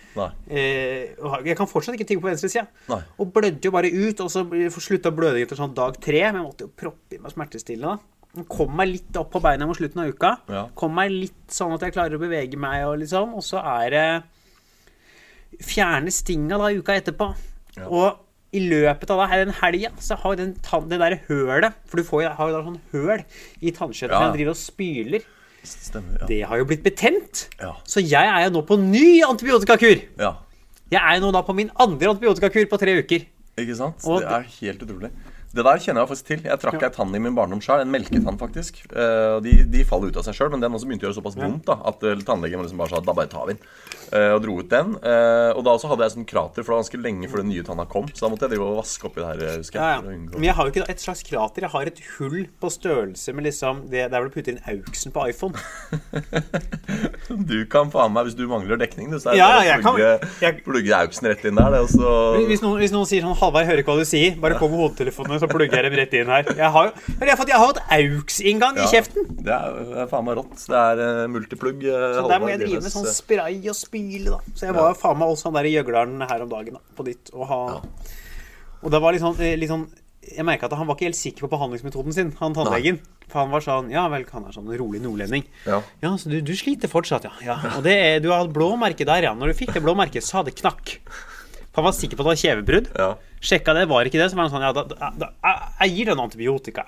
Eh, 0.49 1.11
jeg 1.45 1.57
kan 1.59 1.69
fortsatt 1.69 1.99
ikke 1.99 2.07
tygge 2.09 2.23
på 2.25 2.31
venstresida. 2.31 2.65
Nei. 2.89 3.03
Og 3.21 3.35
blødde 3.35 3.69
jo 3.69 3.75
bare 3.75 3.91
ut. 3.93 4.23
Og 4.25 4.31
så 4.33 4.47
slutta 4.81 5.13
blødningen 5.13 5.45
etter 5.45 5.61
sånn 5.61 5.77
dag 5.77 5.99
tre. 6.01 6.23
Men 6.31 6.41
jeg 6.41 6.47
måtte 6.47 6.65
jo 6.65 6.73
proppe 6.81 7.19
i 7.19 7.21
meg 7.21 7.35
smertestillende. 7.35 7.99
da. 7.99 8.45
Kom 8.49 8.73
meg 8.79 8.93
litt 8.95 9.21
opp 9.21 9.33
på 9.35 9.43
beina 9.45 9.69
mot 9.69 9.77
slutten 9.77 10.01
av 10.05 10.15
uka. 10.15 10.33
Ja. 10.49 10.65
Kom 10.79 10.97
meg 10.97 11.13
litt 11.13 11.53
sånn 11.53 11.75
at 11.77 11.85
jeg 11.85 11.97
klarer 11.99 12.17
å 12.17 12.23
bevege 12.23 12.57
meg. 12.61 12.87
Og 12.89 13.03
liksom 13.03 13.37
Og 13.37 13.45
så 13.45 13.61
er 13.77 13.93
det 13.93 14.07
Fjerne 15.67 16.13
stinga 16.15 16.57
da 16.63 16.71
uka 16.73 16.95
etterpå. 16.97 17.27
Og 17.91 18.30
i 18.53 18.61
løpet 18.69 19.11
av 19.15 19.29
den 19.31 19.53
helga 19.61 19.91
så 20.03 20.17
har 20.19 20.37
den, 20.37 20.55
tann- 20.67 20.89
det 20.91 20.99
der 20.99 21.21
hølet 21.29 21.73
For 21.87 21.97
du 22.01 22.03
får 22.05 22.35
har 22.35 22.49
jo 22.51 22.57
da 22.57 22.63
sånn 22.67 22.81
høl 22.93 23.25
i 23.63 23.71
tannkjøttet 23.71 24.11
Ja. 24.17 24.25
den 24.27 24.37
driver 24.37 24.51
og 24.51 24.57
spyler. 24.59 25.23
Stemmer. 25.63 26.21
Ja. 26.23 26.27
Det 26.27 26.41
har 26.49 26.57
jo 26.59 26.65
blitt 26.65 26.83
betent. 26.83 27.49
Ja. 27.61 27.75
Så 27.85 28.01
jeg 28.01 28.27
er 28.27 28.47
jo 28.49 28.55
nå 28.57 28.63
på 28.67 28.79
ny 28.81 29.21
antibiotikakur. 29.23 30.03
ja. 30.19 30.33
Jeg 30.91 30.99
er 31.01 31.21
jo 31.21 31.27
nå 31.27 31.33
da 31.33 31.43
på 31.47 31.55
min 31.55 31.71
andre 31.79 32.09
antibiotikakur 32.11 32.65
på 32.67 32.79
tre 32.81 32.97
uker. 32.99 33.27
Ikke 33.61 33.77
sant? 33.77 34.03
Og 34.05 34.21
det 34.25 34.29
er 34.29 34.47
helt 34.61 34.81
utrolig. 34.83 35.11
Det 35.51 35.65
der 35.67 35.81
kjenner 35.83 36.05
jeg 36.05 36.11
faktisk 36.13 36.27
til. 36.29 36.43
Jeg 36.47 36.61
trakk 36.63 36.83
ei 36.87 36.91
tann 36.95 37.15
i 37.17 37.19
min 37.19 37.35
barndom 37.35 37.59
sjøl. 37.65 37.81
En 37.83 37.91
melketann, 37.91 38.37
faktisk. 38.39 38.77
Eh, 38.93 39.39
de, 39.43 39.55
de 39.67 39.81
faller 39.89 40.13
ut 40.13 40.19
av 40.21 40.23
seg 40.29 40.37
sjøl, 40.39 40.51
men 40.55 40.63
den 40.63 40.77
også 40.77 40.87
begynte 40.87 41.09
å 41.09 41.11
gjøre 41.11 41.19
såpass 41.19 41.35
vondt 41.41 41.65
da, 41.67 41.75
at 41.91 42.05
eh, 42.07 42.21
tannlegen 42.27 42.63
liksom 42.63 42.79
bare 42.79 42.93
sa 42.95 43.01
da 43.03 43.15
bare 43.19 43.27
tar 43.33 43.49
vi 43.49 43.57
den. 43.57 43.65
Eh, 44.15 44.31
og 44.37 44.45
dro 44.45 44.55
ut 44.61 44.71
den. 44.71 44.93
Og 44.95 45.61
da 45.67 45.75
også 45.75 45.91
hadde 45.91 46.07
jeg 46.07 46.15
sånn 46.15 46.29
krater, 46.31 46.63
for 46.63 46.71
det 46.71 46.77
var 46.77 46.83
ganske 46.85 47.01
lenge 47.03 47.31
før 47.33 47.43
den 47.43 47.51
nye 47.51 47.65
tanna 47.67 47.87
kom. 47.91 48.07
Så 48.15 48.27
da 48.27 48.31
måtte 48.33 48.47
jeg 48.47 48.55
drive 48.55 48.69
og 48.71 48.79
vaske 48.79 49.11
oppi 49.11 49.23
det 49.25 49.29
her. 49.33 49.59
husker 49.59 49.81
jeg, 49.81 49.83
Ja, 49.83 49.99
ja. 49.99 50.37
Men 50.39 50.47
jeg 50.47 50.55
har 50.61 50.69
jo 50.71 50.75
ikke 50.77 50.87
et 50.95 51.03
slags 51.03 51.25
krater. 51.27 51.67
Jeg 51.67 51.75
har 51.75 51.91
et 51.91 52.01
hull 52.19 52.39
på 52.63 52.71
størrelse 52.71 53.35
med 53.35 53.49
liksom 53.51 53.83
det 53.91 54.07
der 54.11 54.17
hvor 54.23 54.31
du 54.31 54.35
putter 54.39 54.55
inn 54.55 54.63
auksen 54.71 55.15
på 55.15 55.27
iPhone. 55.33 55.59
Du 57.31 57.61
kan 57.71 57.91
faen 57.93 58.13
meg, 58.13 58.27
hvis 58.27 58.35
du 58.39 58.43
mangler 58.51 58.79
dekning, 58.81 59.11
du, 59.13 59.19
så 59.23 59.31
er 59.31 59.37
det 59.37 59.41
Ja, 59.41 59.49
bare 59.51 59.77
å 59.79 59.83
plugge, 59.85 60.09
jeg- 60.43 60.63
plugge 60.67 60.95
auksen 60.97 61.29
rett 61.31 61.45
inn 61.47 61.55
der. 61.59 61.71
Det, 61.77 61.81
og 61.87 61.91
så 61.93 62.11
Hvis 62.49 62.63
noen, 62.65 62.79
hvis 62.83 62.93
noen 62.95 63.07
sier 63.07 63.23
sånn 63.25 63.37
Halvard, 63.39 63.67
hører 63.69 63.83
ikke 63.85 63.95
hva 63.95 64.03
du 64.03 64.09
sier. 64.09 64.35
Bare 64.43 64.59
kom 64.61 64.71
med 64.75 64.81
hodetelefonene, 64.83 65.40
så 65.43 65.49
plugger 65.51 65.81
jeg 65.81 65.87
dem 65.89 65.97
rett 65.99 66.17
inn 66.21 66.31
her. 66.33 66.49
Jeg 66.57 66.71
har 66.77 66.89
jo 66.91 66.93
men 67.11 67.25
jeg 67.27 67.33
har 67.33 67.41
fått, 67.41 67.51
jeg 67.53 67.61
har 67.61 67.71
hatt 67.73 67.81
AUX-inngang 67.97 68.81
i 68.81 68.87
kjeften. 68.93 69.29
Det 69.41 69.53
er, 69.57 69.79
det 69.91 69.99
er 70.05 70.11
faen 70.13 70.27
meg 70.29 70.39
rått. 70.41 70.67
Det 70.71 70.81
er 70.81 71.03
uh, 71.05 71.23
multiplugg. 71.33 71.85
eh, 71.85 72.09
Så 72.21 72.27
der 72.31 72.43
må 72.43 72.51
jeg 72.53 72.63
drive 72.65 72.83
med 72.85 72.95
sånn 72.95 73.09
eh, 73.09 73.15
spray 73.17 73.61
og 73.73 73.77
spyle, 73.79 74.35
da. 74.37 74.41
Så 74.55 74.69
jeg 74.69 74.77
var 74.77 74.93
jo 74.93 74.99
faen 75.01 75.19
meg 75.21 75.33
også 75.35 75.49
han 75.51 75.59
der 75.61 75.69
i 75.71 75.75
gjøgleren 75.79 76.27
her 76.31 76.45
om 76.47 76.53
dagen, 76.53 76.77
da, 76.79 76.85
på 76.99 77.07
ditt. 77.09 77.33
Og, 77.35 77.47
ha, 77.51 77.61
og 78.81 78.93
det 78.95 79.01
var 79.03 79.17
litt 79.17 79.25
sånn, 79.25 79.41
eh, 79.43 79.57
litt 79.61 79.73
sånn 79.73 79.89
Jeg 80.31 80.45
merka 80.47 80.69
at 80.69 80.75
han 80.77 80.87
var 80.87 80.95
ikke 80.99 81.09
helt 81.09 81.17
sikker 81.19 81.47
på 81.47 81.49
behandlingsmetoden 81.55 82.15
sin, 82.15 82.29
han 82.39 82.55
tannlegen. 82.55 83.01
For 83.31 83.41
han 83.41 83.51
var 83.55 83.63
sånn 83.65 83.89
Ja 83.91 84.05
vel, 84.13 84.27
han 84.31 84.45
er 84.47 84.53
sånn 84.55 84.69
rolig 84.79 85.01
nordlending. 85.03 85.45
Ja. 85.65 85.81
Ja, 86.03 86.13
så 86.21 86.29
du, 86.31 86.37
du 86.45 86.53
sliter 86.59 86.91
fortsatt, 86.93 87.25
ja. 87.27 87.33
ja. 87.47 87.57
Og 87.79 87.83
det 87.87 87.95
er, 87.97 88.21
du 88.23 88.29
har 88.31 88.45
hatt 88.45 88.53
blå 88.55 88.69
merke 88.79 89.07
der, 89.09 89.25
ja. 89.31 89.33
Når 89.39 89.53
du 89.53 89.59
fikk 89.63 89.73
det 89.75 89.83
blå 89.85 89.95
merket, 89.99 90.27
så 90.27 90.41
hadde 90.41 90.53
det 90.53 90.61
knakk. 90.61 90.97
For 91.73 91.83
han 91.83 91.89
var 91.93 91.95
sikker 91.95 92.17
på 92.19 92.25
at 92.25 92.27
det 92.27 92.33
var 92.35 92.41
kjevebrudd. 92.43 92.89
Ja. 92.99 93.11
Sjekka 93.41 93.75
det, 93.77 93.87
var 93.89 94.05
ikke 94.09 94.19
det. 94.19 94.31
Så 94.33 94.37
var 94.37 94.49
han 94.49 94.53
sånn 94.55 94.67
Ja, 94.67 94.73
da, 94.75 94.83
da, 94.91 95.11
da, 95.17 95.29
jeg- 95.81 95.95
gir 95.97 96.05
deg 96.11 96.17
noe 96.19 96.27
antibiotika. 96.27 96.85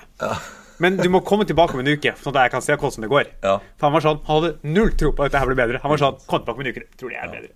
Men 0.83 0.97
du 0.99 1.09
må 1.09 1.21
komme 1.23 1.45
tilbake 1.47 1.75
om 1.75 1.81
en 1.85 1.87
uke, 1.95 2.15
sånn 2.19 2.35
at 2.35 2.43
jeg 2.49 2.51
kan 2.51 2.62
se 2.62 2.75
hvordan 2.75 3.01
det 3.07 3.11
går. 3.12 3.27
Ja. 3.45 3.59
For 3.79 3.87
han 3.87 3.93
var 3.93 4.01
sånn 4.03 4.21
Han 4.27 4.43
hadde 4.43 4.57
null 4.65 4.91
tro 4.99 5.12
på 5.12 5.25
at 5.25 5.31
dette 5.33 5.47
ble 5.47 5.55
blir 5.55 5.67
bedre. 5.67 5.81
Han 5.83 5.91
var 5.95 5.99
sånn 5.99 6.19
Kom 6.27 6.41
tilbake 6.43 6.59
om 6.59 6.67
en 6.67 6.73
uke. 6.73 6.83
Tror 6.99 7.11
det 7.11 7.19
er 7.23 7.29
bedre. 7.31 7.53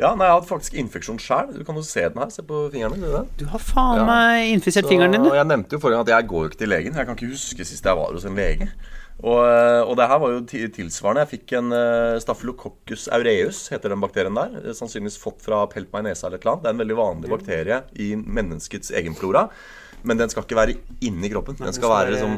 Ja, 0.00 0.14
nei, 0.16 0.26
Jeg 0.26 0.34
hadde 0.34 0.48
faktisk 0.48 0.74
infeksjon 0.74 1.18
sjøl. 1.20 1.52
Du 1.56 1.64
kan 1.64 1.76
jo 1.76 1.82
se 1.86 2.00
den 2.08 2.18
her. 2.20 2.28
Se 2.30 2.42
på 2.42 2.70
fingeren 2.72 2.92
min. 2.98 3.00
du? 3.00 3.28
Du 3.38 3.44
har 3.46 3.58
faen 3.60 3.98
Ja. 4.00 4.04
meg 4.04 4.52
infisert 4.52 4.88
fingeren 4.88 5.12
din, 5.12 5.22
du. 5.22 5.30
jeg 5.32 5.46
nevnte 5.46 5.72
jo 5.72 5.78
forrige 5.78 5.96
gang 6.00 6.08
at 6.08 6.12
jeg 6.22 6.28
går 6.28 6.42
jo 6.42 6.48
ikke 6.50 6.58
til 6.58 6.68
legen. 6.68 6.94
Jeg 6.94 7.06
kan 7.06 7.16
ikke 7.16 7.30
huske 7.32 7.64
sist 7.64 7.84
jeg 7.84 7.96
var 7.96 8.12
hos 8.12 8.24
en 8.24 8.34
lege. 8.36 8.68
Og, 9.22 9.38
eh, 9.46 9.80
og 9.86 9.94
det 9.98 10.08
her 10.10 10.18
var 10.18 10.32
jo 10.34 10.40
tilsvarende. 10.50 11.22
Jeg 11.22 11.32
fikk 11.36 11.54
en 11.60 11.74
uh, 11.74 12.18
staphylococcus 12.22 13.06
aureus, 13.14 13.68
heter 13.70 13.94
den 13.94 14.02
bakterien 14.02 14.34
der. 14.34 14.56
Eh, 14.58 14.74
Sannsynligvis 14.74 15.20
fått 15.22 15.44
fra 15.44 15.62
pelt 15.70 15.92
meg 15.94 16.02
i 16.02 16.10
nesa 16.10 16.26
eller 16.26 16.40
et 16.40 16.46
eller 16.46 16.56
annet. 16.56 16.64
Det 16.64 16.72
er 16.72 16.76
en 16.76 16.82
veldig 16.82 16.98
vanlig 16.98 17.30
bakterie 17.30 17.78
i 18.02 18.08
menneskets 18.18 18.90
egenflora. 18.98 19.46
Men 20.02 20.18
den 20.18 20.32
skal 20.32 20.42
ikke 20.42 20.58
være 20.58 20.74
inni 21.06 21.30
kroppen. 21.30 21.54
Den 21.60 21.74
skal 21.76 21.92
være 21.92 22.16
liksom. 22.16 22.32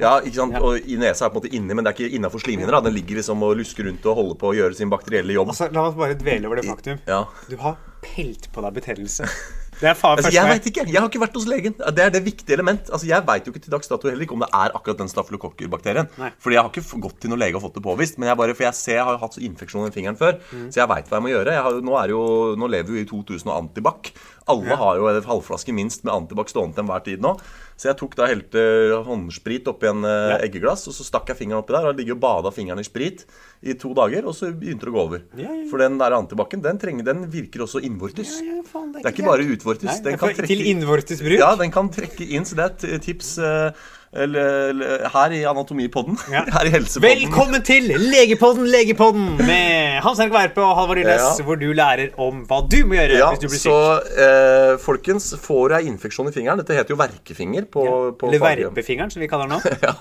Ja, 0.00 0.14
ikke 0.24 0.38
sant? 0.38 0.56
Og 0.64 0.88
i 0.88 0.96
nesa 0.96 1.26
er 1.26 1.34
på 1.34 1.36
en 1.36 1.42
måte 1.42 1.52
inni, 1.52 1.76
men 1.76 1.84
det 1.84 1.92
er 1.92 1.98
ikke 1.98 2.16
innafor 2.16 2.40
slimhinner. 2.40 2.80
Den 2.86 2.96
ligger 2.96 3.20
liksom 3.20 3.44
og 3.44 3.58
lusker 3.60 3.84
rundt 3.90 4.08
og 4.08 4.16
holder 4.22 4.38
på 4.40 4.54
å 4.54 4.56
gjøre 4.56 4.78
sin 4.78 4.92
bakterielle 4.92 5.36
jobb. 5.36 5.52
Altså, 5.52 5.68
La 5.76 5.84
oss 5.90 5.98
bare 6.00 6.16
dvele 6.16 6.48
over 6.48 6.62
det 6.62 6.70
faktum. 6.70 7.02
Ja. 7.10 7.26
Du 7.52 7.58
har 7.60 7.76
pelt 8.00 8.48
på 8.54 8.64
deg 8.64 8.80
betennelse. 8.80 9.28
Det 9.80 9.88
er 9.88 9.94
faen 9.96 10.18
Altså, 10.20 10.30
jeg 10.34 10.44
veit 10.44 10.58
vet 10.60 10.66
ikke. 10.70 10.84
Jeg 10.92 11.00
har 11.00 11.08
ikke 11.08 11.22
vært 11.22 11.36
hos 11.38 11.46
legen. 11.48 11.74
Det 11.96 12.02
er 12.04 12.10
det 12.12 12.20
viktige 12.24 12.52
element. 12.58 12.90
Altså, 12.92 13.06
Jeg 13.08 13.24
veit 13.26 13.46
jo 13.48 13.52
ikke 13.54 13.62
til 13.64 13.72
dags 13.72 13.88
dato 13.88 14.08
heller 14.10 14.26
ikke 14.26 14.36
om 14.36 14.44
det 14.44 14.50
er 14.52 14.74
akkurat 14.76 14.98
den 15.00 15.08
stafylokokkerbakterien. 15.08 16.08
Fordi 16.38 16.54
jeg 16.56 16.62
har 16.62 16.70
ikke 16.70 17.00
gått 17.00 17.20
til 17.20 17.30
noen 17.32 17.40
lege 17.40 17.56
og 17.56 17.64
fått 17.64 17.78
det 17.80 17.84
påvist. 17.86 18.18
Men 18.20 18.28
jeg 18.28 18.36
bare, 18.36 18.54
for 18.58 18.66
jeg 18.68 18.74
ser 18.74 18.98
jeg 19.00 19.04
har 19.08 19.18
hatt 19.22 19.38
så 19.38 19.40
infeksjon 19.46 19.88
i 19.88 19.94
fingeren 19.94 20.18
før, 20.20 20.36
Mm. 20.50 20.68
så 20.72 20.80
jeg 20.82 20.88
veit 20.88 21.08
hva 21.08 21.16
jeg 21.16 21.22
må 21.22 21.30
gjøre. 21.32 21.52
Jeg 21.56 21.62
har, 21.62 21.80
nå, 21.80 21.96
jo, 22.10 22.20
nå 22.60 22.66
lever 22.68 22.92
vi 22.92 23.00
i 23.00 23.08
2000 23.08 23.48
og 23.48 23.56
antibac. 23.62 24.12
Alle 24.50 24.76
har 24.76 24.96
jo 24.96 25.08
en 25.08 25.22
halvflaske 25.22 25.72
minst 25.72 26.04
med 26.04 26.12
antibac 26.14 26.48
stående 26.50 26.74
til 26.74 26.84
enhver 26.84 27.04
tid 27.04 27.20
nå. 27.22 27.36
Så 27.80 27.88
jeg 27.88 27.96
tok 27.96 28.12
da 28.18 28.26
helte 28.28 28.60
håndsprit 29.06 29.68
oppi 29.72 29.88
en 29.88 30.04
eh, 30.04 30.32
Ja. 30.34 30.38
eggeglass, 30.44 30.82
og 30.90 30.92
så 30.92 31.06
stakk 31.06 31.30
jeg 31.32 31.38
fingeren 31.38 31.62
oppi 31.62 31.72
der. 31.72 31.86
Og 31.88 31.96
ligger 31.96 32.18
og 32.18 32.20
bada 32.20 32.50
fingeren 32.52 32.82
i 32.82 32.84
sprit 32.84 33.24
i 33.64 33.72
to 33.72 33.94
dager, 33.96 34.26
og 34.28 34.36
så 34.36 34.50
begynte 34.52 34.84
det 34.84 34.92
å 34.92 34.96
gå 34.98 35.04
over. 35.06 35.22
Ja, 35.38 35.48
ja. 35.48 35.64
For 35.70 35.80
den 35.80 35.96
der 36.00 36.12
antibac-en, 36.12 36.60
den, 36.60 37.00
den 37.06 37.24
virker 37.32 37.64
også 37.64 37.80
innvortes. 37.80 38.34
Ja, 38.44 38.58
ja, 38.58 38.66
faen, 38.68 38.92
Det 38.92 39.06
er 39.06 39.14
ikke 39.14 39.30
bare 39.30 39.48
utvortes. 39.48 39.88
Nei, 39.88 39.96
den 40.04 40.12
er 40.18 40.20
kan 40.20 40.36
trekke 40.36 40.52
Til 40.52 40.66
innvortes 40.74 41.24
bruk? 41.24 41.38
Ja, 41.40 41.54
den 41.56 41.72
kan 41.72 41.88
trekke 41.88 42.28
inn, 42.28 42.44
så 42.44 42.60
det 42.60 42.68
er 42.68 42.98
et 42.98 43.08
tips 43.08 43.38
eh, 43.38 43.48
eller, 43.48 43.72
eller, 43.72 43.88
her 44.12 45.30
i 45.32 45.44
Anatomipodden. 45.46 46.16
Ja. 46.32 46.42
Her 46.54 46.66
i 46.66 46.70
Helsepodden. 46.70 47.20
Velkommen 47.20 47.62
til 47.62 47.84
Legepodden, 47.94 48.66
Legepodden 48.66 49.36
med 49.38 50.00
Hans 50.02 50.18
Henrik 50.18 50.34
Verpe 50.34 50.64
og 50.64 50.74
Halvor 50.76 50.98
Lilles, 50.98 51.22
Ja. 51.38 51.44
hvor 51.44 51.54
du 51.60 51.70
lærer 51.72 52.10
om 52.18 52.44
hva 52.48 52.60
du 52.66 52.84
må 52.86 52.98
gjøre 52.98 53.20
Ja, 53.20 53.28
hvis 53.30 53.44
du 53.44 53.46
blir 53.46 53.62
så 53.62 53.76
syk. 54.02 54.18
eh, 54.18 54.78
folkens, 54.82 55.30
får 55.38 55.68
du 55.68 55.74
ei 55.76 55.86
infeksjon 55.86 56.28
i 56.28 56.32
fingeren 56.34 56.58
Dette 56.58 56.74
heter 56.74 56.90
jo 56.90 56.98
verkefinger 56.98 57.70
på, 57.70 57.86
på 58.18 58.32
Eller 58.32 58.42
verpefingeren, 58.42 59.10
som 59.10 59.22
vi 59.22 59.28
kaller 59.30 59.46
den 59.46 59.60
nå. 59.60 59.76
ja, 59.86 59.94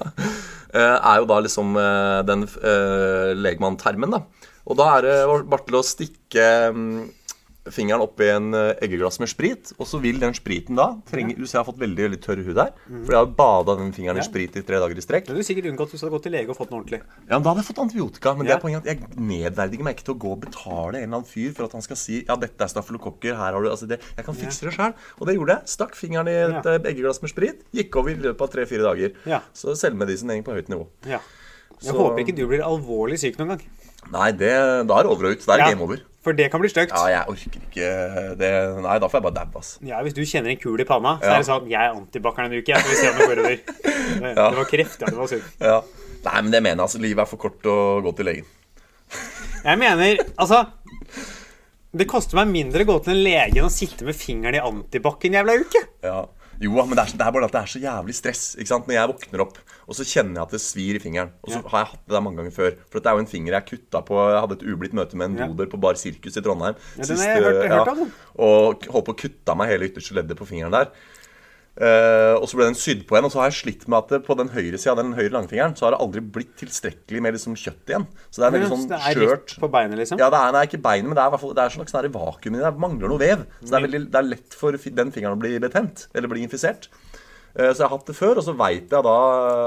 eh, 0.73 0.97
er 0.97 1.21
jo 1.21 1.29
da 1.29 1.39
liksom 1.45 1.77
eh, 1.77 2.23
den 2.25 2.47
uh, 2.49 3.33
legmanntermen, 3.37 4.09
da. 4.09 4.23
Og 4.69 4.77
da 4.77 4.89
er 4.97 5.05
det 5.05 5.15
bare 5.49 5.65
til 5.65 5.77
å 5.79 5.85
stikke 5.85 6.49
mm, 6.73 6.97
fingeren 7.69 8.01
oppi 8.01 8.25
en 8.31 8.53
eh, 8.55 8.73
eggeglass 8.81 9.19
med 9.19 9.27
sprit, 9.29 9.73
og 9.77 9.85
så 9.85 9.99
vil 10.01 10.17
den 10.19 10.33
spriten 10.33 10.75
da 10.79 10.95
trenge, 11.11 11.35
Du 11.37 11.45
ser 11.45 11.59
jeg 11.59 11.65
har 11.65 11.67
fått 11.67 11.77
veldig 11.81 12.03
veldig 12.07 12.19
tørr 12.23 12.41
hud 12.47 12.57
her, 12.57 12.71
for 12.87 13.11
jeg 13.13 13.19
har 13.19 13.25
bada 13.37 13.75
den 13.77 13.91
fingeren 13.93 14.17
i 14.17 14.23
sprit 14.25 14.55
i 14.55 14.61
tre 14.65 14.79
dager 14.79 14.95
i 14.97 15.03
strekk. 15.03 15.27
Det 15.27 15.33
hadde 15.35 15.43
du 15.43 15.47
sikkert 15.49 15.67
unngått 15.69 15.91
hvis 15.91 15.99
du 16.01 16.05
hadde 16.07 16.15
gått 16.15 16.23
til 16.23 16.31
lege 16.33 16.49
og 16.49 16.57
fått 16.57 16.69
den 16.71 16.79
ordentlig. 16.79 17.01
Ja, 17.27 17.35
men 17.37 17.43
Da 17.43 17.49
hadde 17.51 17.61
jeg 17.61 17.69
fått 17.69 17.81
antibiotika. 17.83 18.33
Men 18.37 18.45
det 18.47 18.53
Ja. 18.53 18.57
er 18.57 18.61
poenget 18.63 18.79
at 18.79 18.85
jeg 18.85 18.99
nedverdiger 19.19 19.83
meg 19.83 19.95
ikke 19.97 20.05
til 20.05 20.15
å 20.15 20.21
gå 20.23 20.31
og 20.31 20.39
betale 20.41 20.95
en 20.97 21.03
eller 21.03 21.17
annen 21.19 21.25
fyr 21.29 21.51
for 21.53 21.65
at 21.65 21.71
han 21.73 21.81
skal 21.81 21.95
si 21.99 22.23
ja, 22.25 22.35
dette 22.35 22.61
er 22.63 22.67
stafylokokker. 22.73 23.35
her 23.35 23.53
har 23.53 23.61
du, 23.61 23.69
altså 23.69 23.87
det, 23.87 23.99
Jeg 24.17 24.25
kan 24.25 24.33
fikse 24.35 24.61
det 24.65 24.73
sjøl. 24.73 24.93
Og 25.19 25.27
det 25.27 25.35
gjorde 25.35 25.53
jeg. 25.59 25.61
Stakk 25.67 25.93
fingeren 25.95 26.27
i 26.27 26.31
et 26.31 26.63
Ja. 26.65 26.73
eh, 26.73 26.79
eggeglass 26.79 27.21
med 27.21 27.29
sprit. 27.29 27.61
Gikk 27.73 27.95
over 27.95 28.09
i 28.09 28.15
løpet 28.15 28.41
av 28.41 28.49
tre-fire 28.49 28.81
dager. 28.87 29.13
Ja. 29.25 29.41
Så 29.53 29.75
selvmedisinering 29.75 30.43
på 30.43 30.55
høyt 30.55 30.69
nivå. 30.69 30.87
Ja. 31.05 31.19
Jeg 31.81 31.93
Så- 31.93 31.97
håper 31.97 32.19
ikke 32.25 32.35
du 32.35 32.47
blir 32.47 32.59
alvorlig 32.63 33.19
syk 33.19 33.37
noen 33.37 33.49
gang. 33.49 33.61
Nei, 34.11 34.31
det, 34.31 34.87
da 34.87 34.99
er 34.99 35.03
det 35.03 35.11
over 35.11 35.25
og 35.27 35.31
ut. 35.37 35.45
Da 35.45 35.53
er 35.53 35.57
det 35.57 35.65
Ja, 35.65 35.69
game 35.75 35.81
over. 35.83 35.97
For 36.29 36.37
det 36.37 36.47
kan 36.53 36.61
bli 36.61 36.69
stygt. 36.69 36.91
Ja, 36.93 37.07
jeg 37.09 37.31
orker 37.31 37.61
ikke 37.65 37.85
det. 38.37 38.49
Nei, 38.85 38.97
da 39.01 39.07
får 39.09 39.17
jeg 39.17 39.25
bare 39.25 39.37
daue, 39.39 39.61
ass. 39.63 39.71
Ja, 39.81 40.01
Hvis 40.05 40.13
du 40.13 40.21
kjenner 40.29 40.53
en 40.53 40.59
kul 40.61 40.77
i 40.79 40.85
panna, 40.85 41.15
så 41.17 41.25
Ja. 41.25 41.33
er 41.33 41.41
det 41.41 41.47
sånn 41.49 41.69
Jeg 41.71 41.81
er 41.81 41.95
antibac 41.97 42.37
en 42.43 42.53
uke, 42.53 42.69
jeg, 42.69 42.83
så 42.85 42.89
vi 42.91 42.99
ser 42.99 43.09
om 43.09 43.17
det 43.17 43.27
går 43.31 43.39
over. 43.39 43.57
Det, 43.57 44.35
Ja. 44.37 44.49
det 44.49 44.57
var 44.59 44.69
kreft, 44.69 44.99
ja. 45.01 45.07
Det 45.09 45.17
var 45.17 45.27
sykt. 45.31 45.49
Ja. 45.59 45.81
Nei, 46.25 46.41
men 46.43 46.51
det 46.51 46.61
mener 46.61 46.75
jeg. 46.75 46.85
altså 46.85 47.01
Livet 47.01 47.23
er 47.25 47.25
for 47.31 47.37
kort 47.41 47.63
å 47.63 47.77
gå 48.05 48.15
til 48.15 48.25
legen. 48.29 48.45
Jeg 49.65 49.77
mener, 49.81 50.17
altså 50.37 50.67
Det 51.91 52.05
koster 52.07 52.37
meg 52.37 52.51
mindre 52.53 52.85
å 52.85 52.89
gå 52.91 53.03
til 53.03 53.15
en 53.15 53.23
lege 53.25 53.57
enn 53.57 53.65
å 53.65 53.73
sitte 53.73 54.05
med 54.05 54.13
fingeren 54.13 54.53
i 54.59 54.61
antibac 54.61 55.25
en 55.25 55.33
jævla 55.39 55.55
uke. 55.63 55.81
Ja. 56.05 56.19
Jo, 56.61 56.75
men 56.85 56.93
det 56.95 57.05
er, 57.07 57.17
det 57.17 57.25
er 57.25 57.31
bare 57.31 57.45
at 57.47 57.51
det 57.55 57.61
er 57.63 57.71
så 57.71 57.79
jævlig 57.81 58.13
stress. 58.13 58.55
ikke 58.59 58.67
sant? 58.67 58.85
Når 58.85 58.93
jeg 58.93 59.09
våkner 59.09 59.41
opp, 59.41 59.57
og 59.89 59.97
så 59.97 60.05
kjenner 60.05 60.37
jeg 60.37 60.45
at 60.45 60.53
det 60.53 60.61
svir 60.61 60.95
i 60.99 61.01
fingeren. 61.01 61.31
Og 61.43 61.49
så 61.51 61.59
Ja. 61.63 61.69
har 61.73 61.79
jeg 61.83 61.91
hatt 61.95 62.05
det 62.07 62.13
der 62.15 62.21
mange 62.21 62.37
ganger 62.37 62.53
før. 62.53 62.75
For 62.91 62.99
det 63.01 63.09
er 63.09 63.15
jo 63.17 63.23
en 63.25 63.31
finger 63.33 63.51
jeg 63.57 63.65
kutta 63.71 64.01
på 64.05 64.15
Jeg 64.29 64.41
hadde 64.45 64.57
et 64.59 64.67
ublidt 64.69 64.93
møte 64.93 65.15
med 65.17 65.31
en 65.31 65.37
Ja. 65.57 65.65
på 65.65 65.79
Bar 65.81 65.97
Sirkus 65.97 66.37
i 66.37 66.41
Trondheim. 66.45 66.75
Ja, 66.97 67.03
den 67.03 67.17
har 67.17 67.25
jeg 67.25 67.43
hørt- 67.43 67.63
jeg 67.63 67.71
hørt 67.71 67.87
om. 67.97 68.11
Og 68.37 68.83
holdt 68.85 69.05
på 69.09 69.13
å 69.15 69.17
kutte 69.17 69.57
meg 69.57 69.67
hele 69.69 69.89
ytterste 69.89 70.13
leddet 70.13 70.37
på 70.37 70.45
fingeren 70.45 70.71
der. 70.71 70.87
Uh, 71.79 72.35
og 72.41 72.43
så 72.49 72.57
ble 72.59 72.65
den 72.67 72.75
sydd 72.75 73.05
på 73.07 73.15
igjen, 73.15 73.23
og 73.23 73.31
så 73.31 73.39
har 73.39 73.49
jeg 73.51 73.59
slitt 73.63 73.87
med 73.87 73.97
at 73.99 74.09
det 74.11 74.25
på 74.27 74.35
den 74.35 74.49
høyre 74.51 74.75
sida, 74.75 74.97
den 74.99 75.13
høyre 75.15 75.31
langfingeren, 75.31 75.77
så 75.79 75.87
har 75.87 75.91
det 75.95 76.01
aldri 76.03 76.19
blitt 76.19 76.57
tilstrekkelig 76.59 77.21
med 77.23 77.37
liksom 77.37 77.55
kjøtt 77.55 77.87
igjen. 77.87 78.05
Så 78.29 78.41
det 78.41 78.47
er 78.49 78.55
veldig 78.57 78.67
sånn 78.73 78.83
skjørt. 78.89 79.15
det 79.15 79.23
er 79.23 79.31
rett 79.31 79.53
på 79.63 79.69
beinet, 79.71 79.95
liksom. 80.01 80.19
Ja, 80.19 80.27
det 80.29 80.41
er, 80.41 80.51
nei, 80.51 80.65
ikke 80.67 80.81
beinet, 80.83 81.07
men 81.07 81.15
det 81.15 81.23
er 81.23 81.37
fall 81.39 81.53
Det 81.53 81.63
er 81.63 81.69
slags 81.69 81.93
sånn 81.95 82.03
her 82.03 82.09
vakuum 82.11 82.55
i 82.55 82.59
det. 82.59 82.65
Det 82.67 82.83
mangler 82.83 83.07
noe 83.07 83.21
vev. 83.21 83.45
Så 83.63 83.69
det 83.71 83.77
er, 83.79 83.85
veldig, 83.87 84.01
det 84.11 84.19
er 84.19 84.27
lett 84.27 84.53
for 84.59 84.71
den 84.75 85.11
fingeren 85.15 85.37
å 85.37 85.39
bli 85.39 85.55
betent. 85.63 86.07
Eller 86.13 86.27
bli 86.27 86.43
infisert. 86.43 86.89
Eh, 87.59 87.73
Så 87.73 87.83
jeg 87.83 87.89
har 87.89 87.97
hatt 87.97 88.07
det 88.07 88.15
før, 88.15 88.39
og 88.39 88.45
så 88.45 88.55
veit 88.55 88.89
jeg 88.93 89.03
da 89.03 89.15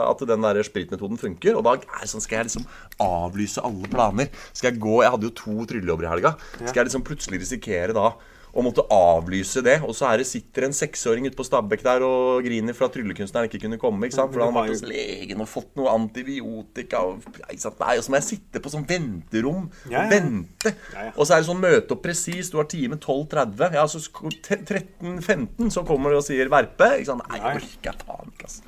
at 0.09 0.23
den 0.33 0.45
der 0.47 0.63
spritmetoden 0.65 1.21
funker. 1.21 1.59
Og 1.59 1.65
da 1.67 1.75
er 1.77 2.09
sånn, 2.09 2.25
skal 2.25 2.41
jeg 2.41 2.49
liksom 2.49 2.67
avlyse 3.05 3.61
alle 3.69 3.91
planer. 3.93 4.31
Skal 4.57 4.73
jeg 4.73 4.81
gå 4.81 5.03
Jeg 5.03 5.13
hadde 5.13 5.29
jo 5.29 5.35
to 5.37 5.57
tryllejobber 5.69 6.09
i 6.09 6.13
helga. 6.15 6.35
Skal 6.65 6.83
jeg 6.83 6.89
liksom 6.91 7.05
plutselig 7.05 7.43
risikere 7.45 7.93
da 7.97 8.13
å 8.53 8.61
måtte 8.61 8.83
avlyse 8.93 9.63
det, 9.65 9.79
og 9.81 9.95
så 9.97 10.11
er 10.11 10.21
det 10.21 10.27
sitter 10.29 10.67
en 10.67 10.75
seksåring 10.77 11.25
ute 11.25 11.39
på 11.39 11.45
Stabekk 11.47 11.81
der 11.87 12.03
og 12.05 12.43
griner 12.45 12.77
for 12.77 12.85
at 12.85 12.93
tryllekunstneren 12.99 13.49
ikke 13.49 13.63
kunne 13.63 13.79
komme. 13.81 14.05
ikke 14.05 14.19
sant? 14.19 14.33
For 14.35 14.45
han 14.45 14.53
har 14.53 14.67
vært 14.67 14.75
hos 14.75 14.83
legen 14.85 15.41
og 15.41 15.49
fått 15.49 15.71
noe 15.81 15.95
antibiotika. 15.97 17.01
Og. 17.01 17.25
Nei, 17.49 17.97
og 17.97 18.05
så 18.05 18.13
må 18.13 18.19
jeg 18.21 18.27
sitte 18.29 18.61
på 18.61 18.73
sånn 18.75 18.85
venterom 18.89 19.71
Ja, 19.89 20.03
ja. 20.03 20.03
og 20.05 20.13
vente. 20.13 20.75
Ja, 20.93 21.07
ja. 21.09 21.15
Og 21.17 21.25
så 21.25 21.37
er 21.39 21.41
det 21.41 21.49
sånn 21.49 21.63
møte 21.65 21.97
opp 21.97 22.03
presis. 22.05 22.51
Du 22.53 22.59
har 22.61 22.69
time 22.69 22.99
12.30. 23.01 23.79
Ja, 23.79 23.87
så 23.89 24.03
13.15 24.03 25.73
så 25.73 25.85
kommer 25.89 26.13
du 26.13 26.19
og 26.21 26.27
sier 26.27 26.53
Verpe. 26.53 26.91
Ikke 26.99 27.09
sant? 27.13 27.25
Nei, 27.31 27.41
Ja, 27.41 27.55
ja. 27.55 27.55
jeg 27.57 27.65
orker 27.65 27.91
jeg 27.93 28.05
faen 28.05 28.37
ikke, 28.37 28.51
altså. 28.51 28.63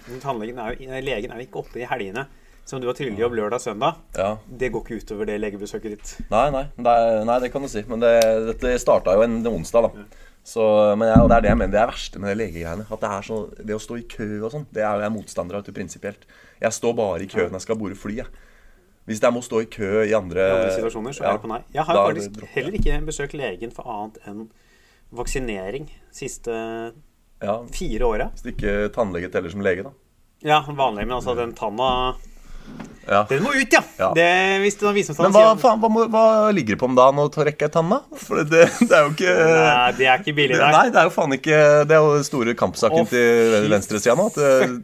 Er 0.64 0.80
jo, 0.80 1.04
legen 1.12 1.34
er 1.36 1.42
jo 1.42 1.46
ikke 1.48 1.60
oppe 1.60 1.82
i 1.84 1.88
helgene. 1.92 2.26
Som 2.64 2.80
du 2.80 2.86
har 2.88 2.96
trillejobb 2.96 3.34
lørdag 3.36 3.60
og 3.60 3.64
søndag. 3.64 3.98
Ja. 4.16 4.30
Det 4.48 4.70
går 4.72 4.84
ikke 4.84 5.00
utover 5.02 5.28
det 5.28 5.36
legebesøket 5.42 5.96
ditt. 5.96 6.12
Nei, 6.32 6.46
nei, 6.54 6.64
det 6.76 6.94
nei, 7.28 7.40
det 7.44 7.50
kan 7.52 7.64
du 7.64 7.68
si. 7.68 7.82
Men 7.90 8.00
det, 8.00 8.14
dette 8.48 8.78
starta 8.80 9.16
jo 9.18 9.24
en 9.26 9.42
onsdag, 9.50 9.90
da. 9.90 10.06
Så, 10.44 10.64
men 11.00 11.08
jeg, 11.08 11.20
og 11.24 11.30
det 11.30 11.36
er 11.36 11.44
det 11.44 11.50
jeg 11.52 11.58
mener 11.60 11.72
det 11.72 11.80
er 11.80 11.92
verste 11.92 12.20
med 12.20 12.32
det 12.32 12.38
legegreiene. 12.40 12.84
At 12.88 13.04
det 13.04 13.10
er 13.10 13.28
så, 13.28 13.38
det 13.60 13.76
å 13.76 13.80
stå 13.80 14.00
i 14.00 14.06
kø 14.08 14.26
og 14.42 14.50
sånn, 14.52 14.66
det 14.76 14.84
er 14.84 15.04
jeg 15.04 15.14
motstander 15.14 15.60
av 15.60 15.70
prinsipielt. 15.76 16.26
Jeg 16.60 16.76
står 16.76 16.96
bare 16.98 17.24
i 17.24 17.28
kø 17.28 17.46
når 17.46 17.58
jeg 17.58 17.66
skal 17.66 17.80
borde 17.80 18.00
fly, 18.00 18.18
jeg. 18.22 18.42
Hvis 19.08 19.20
jeg 19.20 19.36
må 19.36 19.40
stå 19.44 19.60
i 19.60 19.68
kø 19.68 19.88
i 20.00 20.12
andre, 20.16 20.44
I 20.44 20.52
andre 20.54 20.76
situasjoner 20.78 21.16
så 21.16 21.24
ja, 21.24 21.30
er 21.32 21.36
det 21.36 21.44
på 21.44 21.50
nei. 21.50 21.60
Jeg 21.76 21.84
har 21.84 21.98
faktisk 22.00 22.44
heller 22.54 22.76
ikke 22.78 23.00
besøkt 23.04 23.34
legen 23.36 23.72
for 23.76 23.88
annet 23.92 24.20
enn 24.30 24.46
vaksinering 25.14 25.90
siste 26.14 26.54
Ja, 27.44 27.58
fire 27.76 28.08
åra. 28.08 28.30
Hvis 28.32 28.46
du 28.46 28.54
ikke 28.54 28.88
tannlege 28.94 29.28
teller 29.32 29.52
som 29.52 29.64
lege, 29.64 29.84
da. 29.84 29.92
Ja, 30.44 30.62
vanlig, 30.64 31.04
men 31.04 31.18
altså 31.18 31.34
den 31.36 31.52
tanna 31.56 31.90
Ja. 33.04 33.20
Den 33.28 33.42
må 33.44 33.52
ut, 33.52 33.72
ja! 33.72 33.80
Ja. 33.98 34.06
Det, 34.16 34.26
hvis 34.62 34.78
det 34.80 34.90
viser 34.96 35.16
seg 35.16 35.26
Men 35.26 35.34
hva, 35.34 35.42
faen, 35.60 35.80
hva, 35.82 35.90
må, 35.92 36.06
hva 36.08 36.24
ligger 36.56 36.74
det 36.74 36.80
på 36.80 36.88
om 36.88 36.94
dagen 36.96 37.20
å 37.20 37.26
ta 37.32 37.44
rekke 37.44 37.68
ei 37.68 37.72
tann. 37.72 37.92
For 38.16 38.40
det, 38.48 38.64
det 38.80 38.96
er 38.96 39.02
jo 39.04 39.10
ikke 39.12 39.34
Nei, 39.34 39.90
det 39.98 40.08
er 40.08 40.22
ikke 40.22 40.34
billig, 40.38 40.56
der. 40.56 40.72
Nei, 40.72 40.84
det 40.94 41.00
er 41.02 41.08
jo 41.10 41.12
faen 41.12 41.36
ikke 41.36 41.58
Det 41.84 41.96
er 41.98 42.00
jo 42.00 42.14
den 42.16 42.26
store 42.26 42.56
kampsaken 42.58 43.04
Å, 43.04 43.10
til 43.10 43.68
venstresida 43.72 44.16
nå. 44.18 44.30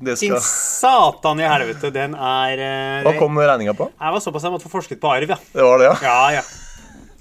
Din 0.04 0.20
skal 0.20 0.42
satan 0.44 1.40
i 1.40 1.48
helvete, 1.48 1.92
den 1.96 2.16
er 2.16 2.54
det, 2.60 2.72
Hva 3.08 3.16
kom 3.20 3.40
regninga 3.40 3.76
på? 3.78 3.88
Jeg 3.96 4.16
var 4.16 4.24
såpass 4.26 4.48
jeg 4.48 4.56
måtte 4.56 4.68
få 4.68 4.74
forsket 4.76 5.00
på 5.00 5.12
arv, 5.14 5.36
ja. 5.36 5.40
Det 5.54 5.70
var 5.70 5.80
det, 5.80 5.88
ja? 5.88 5.96
Ja, 6.04 6.40
ja. 6.40 6.46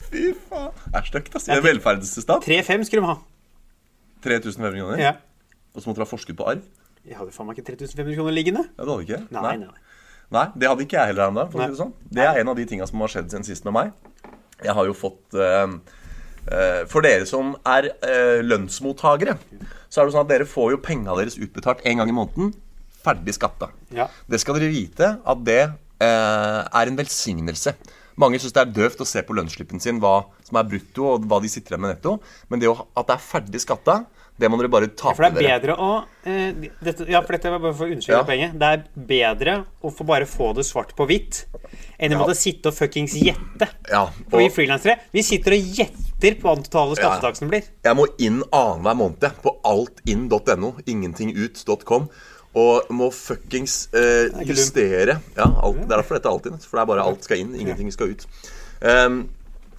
Fy 0.10 0.32
faen. 0.50 0.72
Det 0.84 1.00
er 1.00 1.12
stygt, 1.14 1.36
ass. 1.38 1.48
I 1.48 1.56
en 1.56 1.64
velferdsstat. 1.64 2.44
3-5 2.44 2.88
skulle 2.90 3.06
de 3.06 3.12
ha. 3.14 3.20
3500 4.26 4.82
kroner. 4.82 5.00
Ja. 5.00 5.16
Og 5.72 5.84
så 5.84 5.88
måtte 5.88 6.02
du 6.02 6.08
ha 6.08 6.10
forsket 6.10 6.36
på 6.40 6.48
arv? 6.50 6.66
Jeg 7.08 7.16
hadde 7.16 7.32
faen 7.32 7.48
meg 7.48 7.60
ikke 7.60 7.78
3500 7.78 8.18
kroner 8.18 8.36
liggende. 8.36 8.66
Ja, 8.74 8.84
det 8.84 8.90
hadde 8.90 9.06
ikke? 9.06 9.22
Nei, 9.38 9.44
nei. 9.46 9.70
nei. 9.70 9.89
Nei, 10.34 10.46
det 10.54 10.70
hadde 10.70 10.86
ikke 10.86 11.00
jeg 11.00 11.12
heller 11.12 11.26
her 11.26 11.32
om 11.32 11.40
dagen. 11.40 11.52
for 11.52 11.60
å 11.60 11.66
si 11.66 11.74
Det 11.74 11.80
sånn. 11.80 11.94
Det 12.14 12.26
er 12.26 12.40
en 12.42 12.52
av 12.52 12.60
de 12.60 12.66
tinga 12.70 12.88
som 12.90 13.02
har 13.02 13.12
skjedd 13.14 13.32
siden 13.32 13.48
sist 13.48 13.66
med 13.66 13.74
meg. 13.74 13.92
Jeg 14.62 14.76
har 14.76 14.86
jo 14.86 14.94
fått 14.94 15.38
eh, 15.40 15.68
eh, 16.52 16.82
For 16.92 17.06
dere 17.06 17.26
som 17.30 17.56
er 17.66 17.90
eh, 18.06 18.42
lønnsmottakere, 18.46 19.38
så 19.90 20.02
er 20.02 20.10
det 20.10 20.14
sånn 20.16 20.26
at 20.26 20.34
dere 20.34 20.50
får 20.50 20.74
jo 20.76 20.82
penga 20.86 21.16
deres 21.18 21.40
utbetalt 21.40 21.82
en 21.88 22.02
gang 22.02 22.12
i 22.12 22.18
måneden. 22.18 22.54
Ferdig 23.00 23.34
skatta. 23.40 23.72
Ja. 23.96 24.10
Det 24.30 24.42
skal 24.44 24.60
dere 24.60 24.70
vite 24.74 25.16
at 25.18 25.46
det 25.48 25.62
eh, 25.66 26.60
er 26.62 26.92
en 26.92 27.00
velsignelse. 27.00 27.74
Mange 28.20 28.38
syns 28.42 28.54
det 28.54 28.62
er 28.66 28.74
døvt 28.76 29.02
å 29.02 29.08
se 29.08 29.24
på 29.24 29.34
lønnsslippen 29.38 29.80
sin 29.82 30.02
hva 30.04 30.28
som 30.44 30.60
er 30.60 30.68
brutto, 30.68 31.06
og 31.16 31.28
hva 31.30 31.40
de 31.42 31.50
sitter 31.50 31.74
igjen 31.74 31.86
med 31.86 31.96
netto. 31.96 32.18
Men 32.52 32.62
det 32.62 32.70
at 32.70 33.08
det 33.08 33.16
er 33.16 33.24
ferdig 33.24 33.62
skatta, 33.64 34.02
det 34.40 34.50
må 34.50 34.58
dere 34.62 34.72
bare 34.72 34.88
ta 34.96 35.12
For 35.14 35.26
er 35.28 35.36
dere. 35.36 35.76
å 35.76 36.06
eh, 36.26 36.70
dette, 36.82 37.06
Ja, 37.10 37.22
for 37.22 37.36
dette 37.36 37.52
var 37.52 37.60
bare 37.60 37.74
for 37.76 37.88
å 37.88 37.92
understreke 37.94 38.18
Ja. 38.18 38.24
poenget. 38.24 38.58
Det 38.60 38.70
er 38.70 38.84
bedre 38.96 39.66
å 39.84 39.92
få 39.94 40.06
bare 40.08 40.26
få 40.26 40.54
det 40.56 40.66
svart 40.66 40.96
på 40.96 41.06
hvitt 41.08 41.46
enn 42.00 42.12
å 42.14 42.18
Ja. 42.18 42.20
måtte 42.24 42.36
sitte 42.40 42.68
og 42.72 42.74
fuckings 42.78 43.14
gjette. 43.20 43.68
Ja, 43.92 44.06
For 44.30 44.40
vi 44.40 44.50
frilansere 44.50 45.00
vi 45.12 45.22
sitter 45.22 45.54
og 45.54 45.60
gjetter 45.80 46.36
på 46.40 46.48
hva 46.48 46.56
den 46.56 46.64
totale 46.64 46.96
skattetaksten 46.96 47.50
blir. 47.50 47.64
Jeg 47.84 47.96
må 47.96 48.08
inn 48.18 48.42
annenhver 48.52 48.96
måned 48.96 49.42
på 49.44 49.58
altinn.no, 49.64 50.76
ingentingut.com. 50.88 52.10
Og 52.56 52.88
må 52.90 53.12
fuckings 53.14 53.90
eh, 53.94 54.32
justere 54.44 55.20
Ja, 55.38 55.46
alt, 55.62 55.84
det 55.88 55.92
er 55.94 56.02
derfor 56.02 56.18
dette 56.18 56.26
er 56.26 56.34
Altinn. 56.34 56.58
For 56.66 56.78
det 56.80 56.82
er 56.82 56.90
bare 56.96 57.04
alt 57.06 57.24
skal 57.24 57.38
inn, 57.44 57.54
ingenting 57.54 57.92
skal 57.94 58.10
ut. 58.16 58.26
Um, 58.82 59.30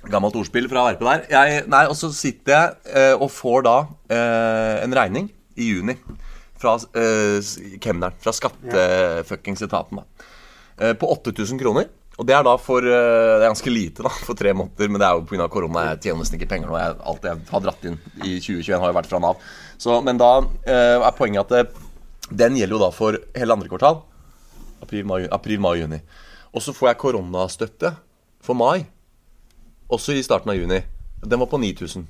gammelt 0.09 0.37
ordspill 0.41 0.69
fra 0.71 0.87
Verpe 0.89 1.05
der. 1.05 1.27
Jeg, 1.29 1.63
nei, 1.71 1.85
og 1.91 1.97
så 1.99 2.09
sitter 2.15 2.55
jeg 2.55 2.97
eh, 2.97 3.15
og 3.21 3.29
får 3.35 3.65
da 3.67 3.77
eh, 4.09 4.77
en 4.87 4.97
regning 4.97 5.29
i 5.61 5.71
juni 5.75 5.97
fra 6.61 6.77
eh, 6.97 7.41
kemneren. 7.83 8.17
Fra 8.21 8.33
skattefuckings-etaten, 8.37 10.01
da. 10.01 10.29
Eh, 10.81 10.95
på 10.97 11.11
8000 11.13 11.61
kroner. 11.61 11.91
Og 12.21 12.27
det 12.29 12.35
er 12.37 12.45
da 12.45 12.53
for 12.61 12.85
eh, 12.85 13.39
Det 13.41 13.45
er 13.45 13.49
ganske 13.49 13.73
lite 13.73 14.05
da, 14.05 14.13
for 14.27 14.37
tre 14.37 14.53
måneder, 14.57 14.89
men 14.93 15.01
det 15.01 15.09
er 15.09 15.17
jo 15.19 15.27
pga. 15.29 15.49
korona. 15.53 15.87
Jeg 15.91 16.03
tjener 16.07 16.23
nesten 16.25 16.41
ikke 16.41 16.51
penger 16.53 16.71
nå. 16.73 16.79
Jeg, 16.81 16.97
alt 17.13 17.29
jeg 17.29 17.45
har 17.51 17.65
dratt 17.65 17.87
inn 17.89 17.99
i 18.25 18.39
2021, 18.41 18.81
har 18.81 18.93
jo 18.93 18.99
vært 18.99 19.11
fra 19.13 19.23
Nav. 19.25 19.45
Så, 19.81 20.01
men 20.05 20.21
da 20.21 20.33
eh, 20.69 20.97
er 21.01 21.17
poenget 21.17 21.45
at 21.45 21.53
det, 21.55 21.87
den 22.45 22.57
gjelder 22.61 22.77
jo 22.77 22.83
da 22.85 22.91
for 22.95 23.21
hele 23.37 23.57
andre 23.57 23.71
kvartal. 23.73 24.03
April, 24.81 25.05
mai, 25.09 25.21
april, 25.33 25.61
mai 25.61 25.75
juni. 25.81 26.01
Og 26.57 26.65
så 26.65 26.75
får 26.77 26.91
jeg 26.93 27.01
koronastøtte 27.05 27.95
for 28.45 28.57
mai. 28.59 28.85
Også 29.91 30.15
i 30.17 30.23
starten 30.23 30.53
av 30.53 30.57
juni. 30.59 30.83
Den 31.27 31.41
var 31.43 31.51
på 31.51 31.61
9000. 31.61 32.07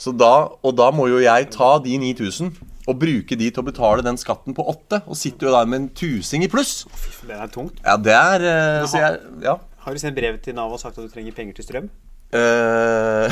Så 0.00 0.10
da, 0.18 0.32
og 0.64 0.72
da 0.76 0.88
må 0.90 1.06
jo 1.10 1.20
jeg 1.22 1.50
ta 1.54 1.76
de 1.84 1.98
9000 2.02 2.50
og 2.90 2.98
bruke 3.00 3.36
de 3.38 3.46
til 3.48 3.62
å 3.62 3.66
betale 3.66 4.02
den 4.04 4.18
skatten 4.20 4.56
på 4.56 4.64
8. 4.68 5.04
Og 5.08 5.16
sitter 5.16 5.48
jo 5.48 5.52
der 5.54 5.68
med 5.70 5.80
en 5.80 5.86
tusing 5.96 6.44
i 6.44 6.50
pluss. 6.52 6.82
Det 7.24 7.36
er 7.36 7.52
tungt. 7.52 7.78
Ja, 7.84 7.94
det 7.96 8.16
er 8.16 8.48
eh, 8.48 8.88
Så 8.90 9.00
jeg 9.00 9.20
Ja. 9.44 9.58
Har 9.84 9.92
du 9.92 10.00
sendt 10.00 10.16
brev 10.16 10.38
til 10.40 10.56
Nav 10.56 10.72
og 10.72 10.80
sagt 10.80 10.96
at 10.98 11.04
du 11.04 11.12
trenger 11.12 11.32
penger 11.36 11.58
til 11.58 11.66
strøm? 11.66 11.88
Eh, 12.34 13.30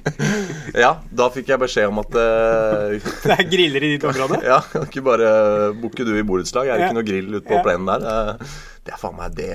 ja, 0.84 0.92
da 1.12 1.26
fikk 1.34 1.50
jeg 1.52 1.60
beskjed 1.60 1.90
om 1.90 1.98
at 2.00 2.14
uh, 2.16 2.94
Det 3.26 3.34
er 3.34 3.48
griller 3.50 3.84
i 3.84 3.90
ditt 3.96 4.06
område? 4.08 4.38
Ja, 4.46 4.60
kan 4.70 4.86
ikke 4.88 5.02
bare 5.04 5.32
booke 5.76 6.06
du 6.06 6.14
i 6.16 6.22
borettslag. 6.24 6.70
Er 6.70 6.78
det 6.78 6.86
Ja. 6.86 6.92
ikke 6.92 7.00
noe 7.00 7.08
grill 7.10 7.34
ute 7.36 7.44
på 7.50 7.60
plenen 7.66 7.90
der? 7.90 8.06
Eh, 8.14 8.54
Det 8.84 8.92
er 8.92 8.98
faen 9.00 9.14
meg 9.16 9.32
det 9.32 9.46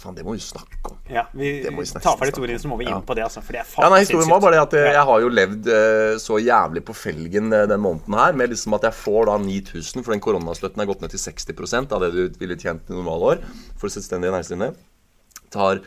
Faen, 0.00 0.14
det 0.16 0.22
må 0.24 0.32
vi 0.32 0.40
snakke 0.40 0.78
om. 0.88 0.94
Ja, 1.12 1.26
vi 1.36 1.50
tar 1.66 2.16
ferdig 2.16 2.30
historien, 2.32 2.58
så 2.62 2.70
må 2.70 2.78
vi 2.80 2.86
inn 2.86 2.94
Ja. 2.94 3.00
på 3.04 3.14
det. 3.14 3.24
Altså, 3.26 3.42
for 3.44 3.52
det 3.52 3.60
er 3.60 3.82
Ja, 3.82 3.90
nei, 3.92 3.98
Historien 4.00 4.30
var 4.32 4.40
bare 4.40 4.56
det 4.56 4.62
at 4.62 4.76
jeg, 4.78 4.94
jeg 4.96 5.04
har 5.10 5.20
jo 5.20 5.28
levd 5.28 5.68
eh, 5.68 6.16
så 6.22 6.38
jævlig 6.40 6.82
på 6.88 6.94
felgen 6.96 7.52
eh, 7.52 7.66
den 7.68 7.80
måneden 7.84 8.16
her, 8.16 8.32
med 8.32 8.48
liksom 8.54 8.72
at 8.78 8.82
jeg 8.88 8.96
får 8.96 9.26
da 9.28 9.36
9000, 9.44 10.02
for 10.06 10.12
den 10.16 10.24
koronastøtten 10.24 10.80
er 10.80 10.88
gått 10.88 11.04
ned 11.04 11.12
til 11.12 11.20
60% 11.20 11.92
av 11.92 12.00
det 12.06 12.12
du 12.16 12.38
ville 12.40 12.56
tjent 12.56 12.88
i 12.88 12.96
normalår 12.96 13.44
for 13.76 13.92
selvstendige 13.92 14.32
næringsdrivende. 14.32 14.72
Tar, 15.52 15.82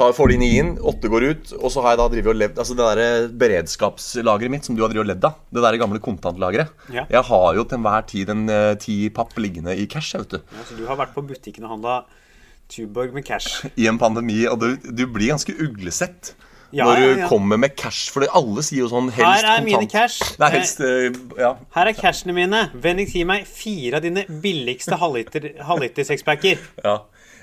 tar, 0.00 0.14
får 0.16 0.32
de 0.32 0.36
ni 0.40 0.48
inn, 0.60 0.70
åtte 0.90 1.10
går 1.12 1.26
ut, 1.30 1.52
og 1.60 1.68
så 1.72 1.84
har 1.84 1.94
jeg 1.94 2.00
da 2.00 2.06
drivet 2.14 2.32
og 2.32 2.38
levd 2.40 2.60
Altså 2.62 2.76
det 2.78 2.86
derre 2.88 3.08
beredskapslageret 3.42 4.52
mitt 4.52 4.66
som 4.66 4.76
du 4.78 4.82
har 4.84 4.92
drevet 4.92 5.04
og 5.04 5.10
levd 5.12 5.28
av, 5.28 5.36
det 5.52 5.64
der 5.66 5.78
gamle 5.82 6.00
kontantlageret. 6.02 6.72
Ja. 6.94 7.04
Jeg 7.12 7.22
har 7.30 7.54
jo 7.58 7.64
til 7.68 7.78
enhver 7.78 8.06
tid 8.08 8.32
en 8.32 8.44
uh, 8.50 8.74
ti 8.80 8.96
papp 9.14 9.36
liggende 9.40 9.76
i 9.76 9.86
cash, 9.90 10.16
vet 10.18 10.36
du. 10.36 10.40
Ja, 10.40 10.66
så 10.68 10.78
du 10.78 10.84
har 10.88 10.98
vært 11.00 11.14
på 11.16 11.24
butikken 11.28 11.68
og 11.68 11.76
handla 11.76 12.00
Tuborg 12.70 13.12
med 13.14 13.26
cash. 13.26 13.64
i 13.82 13.88
en 13.90 13.98
pandemi, 13.98 14.44
og 14.50 14.60
du, 14.62 14.68
du 14.78 15.04
blir 15.10 15.32
ganske 15.32 15.54
uglesett 15.58 16.34
Ja, 16.70 16.86
når 16.86 17.00
du 17.02 17.22
kommer 17.30 17.58
med 17.58 17.74
cash. 17.74 18.12
For 18.14 18.22
alle 18.30 18.62
sier 18.62 18.84
jo 18.84 18.90
sånn 18.92 19.08
helst 19.10 19.42
Her 19.42 19.48
er 19.56 19.64
mine 19.66 19.88
cash. 19.90 20.36
Nei, 20.38 20.52
helst 20.54 20.78
Ja. 20.80 21.56
Her 21.74 21.90
er 21.90 21.96
cashene 21.98 22.36
mine. 22.36 22.68
Vennligst 22.78 23.16
gi 23.18 23.24
meg 23.26 23.48
fire 23.50 23.98
av 23.98 24.06
dine 24.06 24.22
billigste 24.30 24.94
halvliter- 25.00 25.56
halvliter 25.66 26.06
sexpacker. 26.06 26.62
ja. 26.84 27.00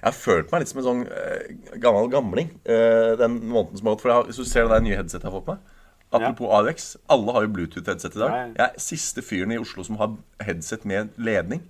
Jeg 0.07 0.13
har 0.13 0.19
følt 0.23 0.51
meg 0.53 0.63
litt 0.63 0.71
som 0.71 0.79
en 0.79 0.85
sånn 0.85 1.01
uh, 1.11 1.73
gammel 1.83 2.07
gamling 2.11 2.53
uh, 2.69 3.17
den 3.19 3.41
måneden 3.43 3.79
som 3.79 3.89
har 3.89 3.97
gått. 3.97 4.05
For 4.05 4.13
har, 4.15 4.29
hvis 4.29 4.39
du 4.39 4.47
ser 4.47 4.69
det 4.71 4.79
nye 4.85 4.95
headsetet 4.95 5.27
jeg 5.27 5.33
har 5.33 5.41
fått 5.41 5.51
meg 5.51 5.73
Apropos 6.11 6.47
AUX. 6.55 6.95
Alle 7.11 7.33
har 7.35 7.43
jo 7.43 7.49
Bluetooth-headset 7.57 8.15
i 8.15 8.19
dag. 8.21 8.31
Ja, 8.31 8.43
ja. 8.45 8.53
Jeg 8.55 8.63
er 8.63 8.79
siste 8.79 9.23
fyren 9.25 9.51
i 9.51 9.59
Oslo 9.59 9.83
som 9.83 9.97
har 9.99 10.13
headset 10.39 10.85
med 10.87 11.11
ledning. 11.19 11.65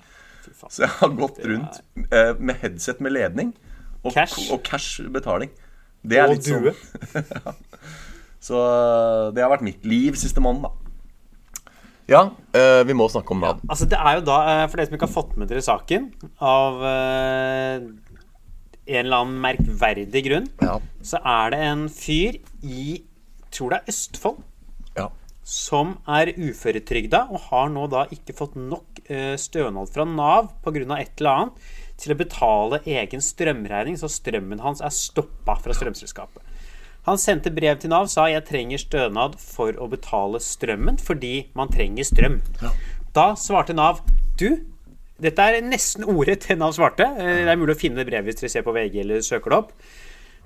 Så 0.69 0.83
jeg 0.85 0.91
har 0.99 1.09
gått 1.17 1.41
rundt 1.41 1.81
uh, 2.13 2.37
med 2.37 2.61
headset 2.61 3.01
med 3.01 3.17
ledning 3.17 3.55
og 4.05 4.13
Cash. 4.13 4.51
og 4.53 4.61
cash 4.63 5.01
betaling. 5.11 5.49
Det 6.05 6.21
er 6.21 6.29
Og 6.29 6.35
litt 6.35 6.45
sånn 6.45 6.69
due. 6.69 7.55
Så 8.47 8.59
eh, 8.61 9.23
det 9.33 9.41
har 9.41 9.49
vært 9.51 9.65
mitt 9.65 9.83
liv 9.89 10.15
siste 10.15 10.39
måneden, 10.39 10.69
da. 10.69 11.73
Ja, 12.07 12.21
vi 12.87 12.93
må 12.95 13.09
snakke 13.11 13.33
om 13.33 13.41
Nav. 13.43 13.57
Altså, 13.67 13.89
det 13.89 13.97
er 13.99 14.19
jo 14.19 14.21
da, 14.29 14.37
for 14.69 14.79
dere 14.79 14.87
som 14.87 14.95
ikke 14.95 15.09
har 15.09 15.11
fått 15.11 15.33
med 15.35 15.49
dere 15.51 15.63
saken, 15.65 16.05
av 16.39 16.77
en 18.87 19.05
eller 19.05 19.21
annen 19.23 19.41
merkverdig 19.43 20.23
grunn, 20.29 20.47
Ja. 20.61 20.79
så 21.03 21.19
er 21.23 21.51
det 21.51 21.59
en 21.59 21.87
fyr 21.89 22.39
i 22.63 23.03
tror 23.51 23.69
det 23.71 23.79
er 23.81 23.91
Østfold 23.93 24.41
ja. 24.97 25.09
som 25.43 25.97
er 26.07 26.33
uføretrygda 26.35 27.25
og 27.31 27.39
har 27.49 27.69
nå 27.69 27.87
da 27.89 28.05
ikke 28.11 28.35
fått 28.35 28.55
nok 28.59 28.99
eh, 29.09 29.35
stønad 29.39 29.89
fra 29.93 30.05
Nav 30.05 30.49
pga. 30.63 30.99
et 30.99 31.19
eller 31.21 31.31
annet 31.31 31.53
til 31.97 32.13
å 32.13 32.17
betale 32.19 32.81
egen 32.85 33.21
strømregning, 33.23 33.97
så 33.97 34.05
strømmen 34.11 34.59
hans 34.61 34.81
er 34.81 34.89
stoppa 34.93 35.55
fra 35.57 35.73
strømselskapet. 35.73 36.43
Han 37.07 37.17
sendte 37.17 37.49
brev 37.55 37.79
til 37.79 37.89
Nav 37.89 38.05
sa 38.11 38.27
jeg 38.27 38.43
trenger 38.45 38.77
stønad 38.77 39.37
for 39.39 39.71
å 39.79 39.87
betale 39.89 40.41
strømmen 40.43 40.99
fordi 40.99 41.47
man 41.55 41.71
trenger 41.71 42.03
strøm. 42.03 42.41
Da 43.15 43.31
svarte 43.39 43.73
Nav 43.73 44.01
du, 44.37 44.59
dette 45.23 45.45
er 45.49 45.61
nesten 45.65 46.05
ordrett 46.07 46.45
en 46.53 46.61
av 46.67 46.73
svarte. 46.75 47.05
Eh, 47.17 47.43
Det 47.45 47.51
er 47.53 47.59
mulig 47.59 47.75
å 47.75 47.79
finne 47.79 48.01
det 48.01 48.07
brevet 48.09 48.29
hvis 48.29 48.41
dere 48.41 48.53
ser 48.53 48.65
på 48.67 48.73
VG 48.75 48.99
eller 49.01 49.21
søker 49.25 49.53
det 49.53 49.57
opp. 49.63 49.71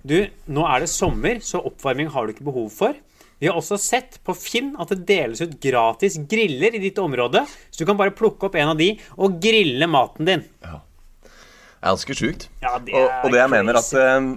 Du, 0.02 0.18
nå 0.50 0.64
er 0.66 0.82
det 0.82 0.90
sommer, 0.90 1.42
så 1.46 1.60
oppvarming 1.68 2.10
har 2.14 2.26
du 2.26 2.34
ikke 2.34 2.48
behov 2.48 2.70
for. 2.74 2.96
Vi 3.42 3.50
har 3.50 3.58
også 3.58 3.78
sett 3.82 4.20
på 4.26 4.34
Finn 4.38 4.76
at 4.82 4.90
det 4.94 5.04
deles 5.10 5.42
ut 5.42 5.56
gratis 5.62 6.18
griller 6.30 6.76
i 6.78 6.82
ditt 6.82 6.98
område, 7.02 7.42
så 7.74 7.82
du 7.82 7.88
kan 7.90 7.98
bare 7.98 8.14
plukke 8.14 8.46
opp 8.48 8.56
en 8.58 8.74
av 8.74 8.78
de 8.78 8.92
og 9.18 9.40
grille 9.42 9.88
maten 9.90 10.26
din. 10.30 10.44
Det 10.62 10.70
er 10.70 11.90
ganske 11.96 12.18
sjukt. 12.18 12.48
Ja, 12.62 12.76
og, 12.78 13.08
og 13.26 13.32
det 13.34 13.40
jeg 13.42 13.50
mener 13.50 13.80
at 13.80 13.88
eh, 13.98 14.28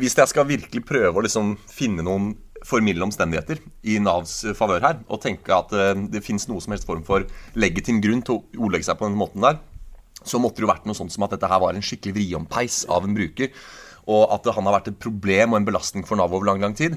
Hvis 0.00 0.14
jeg 0.16 0.30
skal 0.30 0.46
virkelig 0.48 0.84
prøve 0.88 1.20
å 1.20 1.24
liksom 1.26 1.56
finne 1.68 2.04
noen 2.06 2.30
formildende 2.66 3.06
omstendigheter 3.08 3.60
i 3.88 3.98
Navs 4.02 4.40
favør 4.58 4.84
her, 4.84 5.02
og 5.08 5.22
tenke 5.24 5.54
at 5.54 5.72
eh, 5.76 6.04
det 6.12 6.24
fins 6.24 6.46
noe 6.50 6.62
som 6.62 6.74
helst 6.74 6.88
form 6.88 7.04
for 7.06 7.26
legitim 7.58 8.00
grunn 8.04 8.24
til 8.26 8.38
å 8.38 8.64
ordlegge 8.66 8.88
seg 8.88 8.98
på 9.00 9.08
den 9.08 9.18
måten 9.20 9.44
der, 9.44 9.60
så 10.20 10.40
måtte 10.40 10.60
det 10.60 10.66
jo 10.66 10.72
vært 10.72 10.88
noe 10.88 10.98
sånt 10.98 11.14
som 11.14 11.24
at 11.24 11.32
dette 11.34 11.48
her 11.48 11.62
var 11.62 11.76
en 11.76 11.84
skikkelig 11.84 12.16
vriompeis 12.18 12.82
av 12.92 13.06
en 13.06 13.16
bruker. 13.16 13.52
Og 14.10 14.32
at 14.34 14.46
han 14.56 14.66
har 14.66 14.74
vært 14.78 14.90
et 14.90 14.98
problem 15.00 15.54
og 15.54 15.60
en 15.60 15.66
belastning 15.68 16.04
for 16.08 16.18
Nav 16.18 16.32
over 16.34 16.48
lang 16.48 16.62
lang 16.62 16.74
tid. 16.76 16.96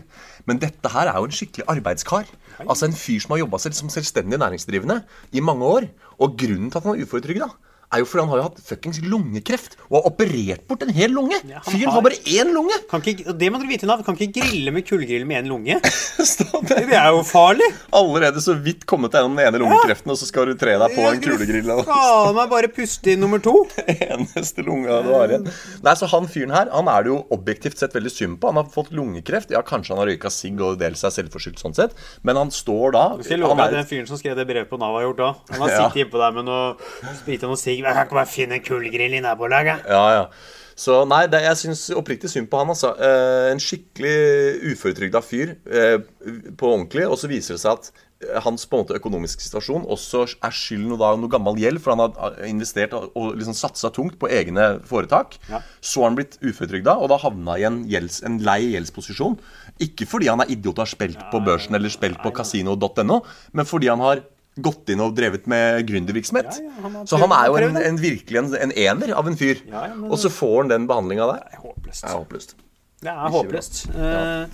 Men 0.49 0.59
dette 0.59 0.91
her 0.91 1.11
er 1.11 1.19
jo 1.19 1.27
en 1.27 1.35
skikkelig 1.35 1.67
arbeidskar. 1.71 2.29
Altså 2.63 2.87
En 2.87 2.95
fyr 2.97 3.21
som 3.21 3.35
har 3.35 3.43
jobba 3.43 3.59
selv 3.61 3.77
som 3.77 3.91
selvstendig 3.91 4.39
næringsdrivende 4.41 5.03
i 5.31 5.43
mange 5.43 5.67
år. 5.67 5.87
Og 6.19 6.35
grunnen 6.39 6.71
til 6.71 6.79
at 6.79 6.87
han 6.87 6.95
er 6.95 7.05
uføretrygda, 7.05 7.49
er 7.93 8.01
jo 8.03 8.07
fordi 8.09 8.23
han 8.25 8.31
har 8.33 8.41
jo 8.41 8.45
hatt 8.49 8.61
fuckings 8.65 8.99
lungekreft 9.05 9.77
og 9.89 9.99
har 9.99 10.07
operert 10.09 10.65
bort 10.67 10.83
en 10.85 10.93
hel 10.95 11.11
lunge. 11.13 11.37
Ja, 11.49 11.61
Fyren 11.67 11.85
har- 11.87 11.97
har 11.99 12.01
bare 12.07 12.19
én 12.25 12.53
lunge! 12.55 12.77
Kan 12.89 13.01
ikke, 13.05 13.33
det 13.37 13.51
må 13.53 13.59
dere 13.61 13.69
vite, 13.69 13.85
Nav. 13.89 14.03
Kan 14.05 14.17
ikke 14.17 14.41
grille 14.41 14.71
med 14.73 14.85
kullgrill 14.87 15.25
med 15.29 15.43
én 15.43 15.49
lunge. 15.51 15.79
Det 16.63 16.95
er 16.95 17.09
jo 17.11 17.21
farlig. 17.27 17.65
Allerede 17.93 18.41
så 18.41 18.53
vidt 18.63 18.85
kommet 18.89 19.11
deg 19.13 19.21
gjennom 19.23 19.35
den 19.37 19.47
ene 19.47 19.59
lungekreften, 19.61 20.11
og 20.13 20.17
så 20.19 20.25
skal 20.29 20.47
du 20.49 20.53
tre 20.59 20.75
deg 20.79 20.93
på 20.95 21.03
en 21.09 21.19
kulegrill. 21.21 21.69
Faen 21.85 22.35
meg 22.37 22.49
bare 22.51 22.69
puste 22.73 23.13
inn 23.13 23.21
nummer 23.23 23.41
to. 23.43 23.53
eneste 23.87 24.63
lunga 24.65 25.01
du 25.05 25.11
har 25.13 25.33
igjen. 25.33 25.47
Nei, 25.83 25.93
så 25.99 26.07
Han 26.13 26.27
fyren 26.31 26.53
her 26.55 26.69
han 26.73 26.87
er 26.91 27.03
det 27.05 27.11
jo 27.13 27.17
objektivt 27.35 27.77
sett 27.81 27.93
veldig 27.95 28.11
synd 28.13 28.39
på. 28.41 28.51
Han 28.53 28.61
har 28.61 28.69
fått 28.73 28.91
lungekreft. 28.95 29.51
Ja, 29.53 29.61
Kanskje 29.65 29.93
han 29.95 30.01
har 30.03 30.09
røyka 30.11 30.31
sigg 30.33 30.61
og 30.63 30.79
delt 30.81 30.99
seg 30.99 31.13
selvforskyldt 31.17 31.61
sånn 31.63 31.75
sett, 31.77 31.93
men 32.23 32.37
han 32.39 32.51
står 32.53 32.93
da 32.95 33.03
Skal 33.19 33.35
jeg 33.37 33.41
love 33.43 33.55
han 33.57 33.63
deg 33.65 33.77
den 33.79 33.89
fyren 33.89 34.09
som 34.09 34.19
skrev 34.21 34.37
det 34.39 34.45
brevet 34.49 34.69
på 34.71 34.79
Nav, 34.81 34.95
har 34.97 35.07
gjort 35.09 35.21
da. 35.23 35.31
Han 35.53 35.65
har 35.65 35.69
Ja. 35.73 35.83
sittet 35.89 36.05
innpå 36.07 36.19
der 36.21 36.35
med 36.37 36.45
noe 36.47 37.13
sprit 37.19 37.43
og 37.47 37.53
noe 37.53 37.59
sigg. 37.59 37.82
Jeg 37.85 37.97
kan 37.97 38.07
ikke 38.07 38.19
bare 38.21 38.33
finne 38.33 38.59
en 38.59 38.67
kullgrill 38.67 39.17
i 39.17 39.23
nabolaget. 39.23 39.87
Ja, 39.89 40.03
ja. 40.17 40.27
Så 40.79 41.03
nei, 41.05 41.25
det, 41.29 41.43
jeg 41.45 41.59
syns 41.59 41.83
oppriktig 41.93 42.31
synd 42.31 42.49
på 42.49 42.61
han. 42.61 42.71
altså. 42.73 42.93
Eh, 42.97 43.51
en 43.51 43.61
skikkelig 43.61 44.73
uføretrygda 44.73 45.21
fyr 45.25 45.53
eh, 45.69 45.99
på 46.57 46.71
ordentlig. 46.71 47.05
Og 47.07 47.19
så 47.21 47.29
viser 47.29 47.55
det 47.55 47.61
seg 47.61 47.77
at 47.77 47.91
eh, 48.25 48.39
hans 48.45 48.65
på 48.65 48.79
en 48.79 48.83
måte 48.83 48.97
økonomiske 48.97 49.45
situasjon 49.45 49.85
også 49.93 50.25
er 50.33 50.57
skyld 50.57 50.87
noe, 50.89 51.13
noe 51.21 51.31
gammel 51.31 51.61
gjeld, 51.61 51.81
for 51.83 51.93
han 51.93 52.17
har 52.17 52.39
eh, 52.39 52.49
investert 52.49 52.95
og, 52.97 53.35
liksom 53.37 53.57
satsa 53.57 53.93
tungt 53.93 54.17
på 54.21 54.31
egne 54.33 54.79
foretak. 54.89 55.37
Ja. 55.51 55.61
Så 55.77 56.01
har 56.01 56.11
han 56.11 56.17
blitt 56.17 56.39
uføretrygda, 56.41 56.97
og 56.97 57.13
da 57.13 57.21
havna 57.21 57.59
i 57.61 57.67
en, 57.69 57.83
gjelds, 57.91 58.23
en 58.25 58.41
lei 58.45 58.73
gjeldsposisjon. 58.73 59.37
Ikke 59.83 60.09
fordi 60.09 60.31
han 60.31 60.41
er 60.41 60.53
idiot 60.53 60.79
og 60.79 60.87
har 60.87 60.95
spilt 60.95 61.29
på 61.29 61.43
børsen 61.45 61.77
eller 61.77 61.93
spilt 61.93 62.21
på 62.25 62.33
kasino.no, 62.33 63.21
men 63.53 63.69
fordi 63.69 63.93
han 63.93 64.01
har 64.01 64.25
gått 64.61 64.89
inn 64.93 64.99
og 65.01 65.15
drevet 65.17 65.47
med 65.49 65.87
gründervirksomhet. 65.87 66.59
Ja, 66.61 66.67
ja, 66.69 66.81
han 66.83 67.07
så 67.09 67.17
han 67.17 67.31
er 67.33 67.47
jo 67.49 67.55
en, 67.57 67.77
en 67.77 67.97
virkelig 67.97 68.37
en, 68.37 68.51
en 68.55 68.71
ener 68.77 69.13
av 69.17 69.27
en 69.27 69.35
fyr. 69.39 69.63
Ja, 69.69 69.87
ja, 69.89 69.95
men- 69.95 70.11
Og 70.11 70.19
så 70.21 70.29
får 70.29 70.57
han 70.61 70.67
den 70.69 70.87
behandlinga 70.87 71.25
der. 71.31 71.39
Det 71.49 71.57
er 71.57 71.63
håpløst. 71.63 72.03
Det 72.03 72.09
er 72.11 72.17
håpløst. 72.19 72.55
Det 73.03 73.09
er 73.13 73.33
håpløst. 73.37 73.79
Eh, 73.95 74.45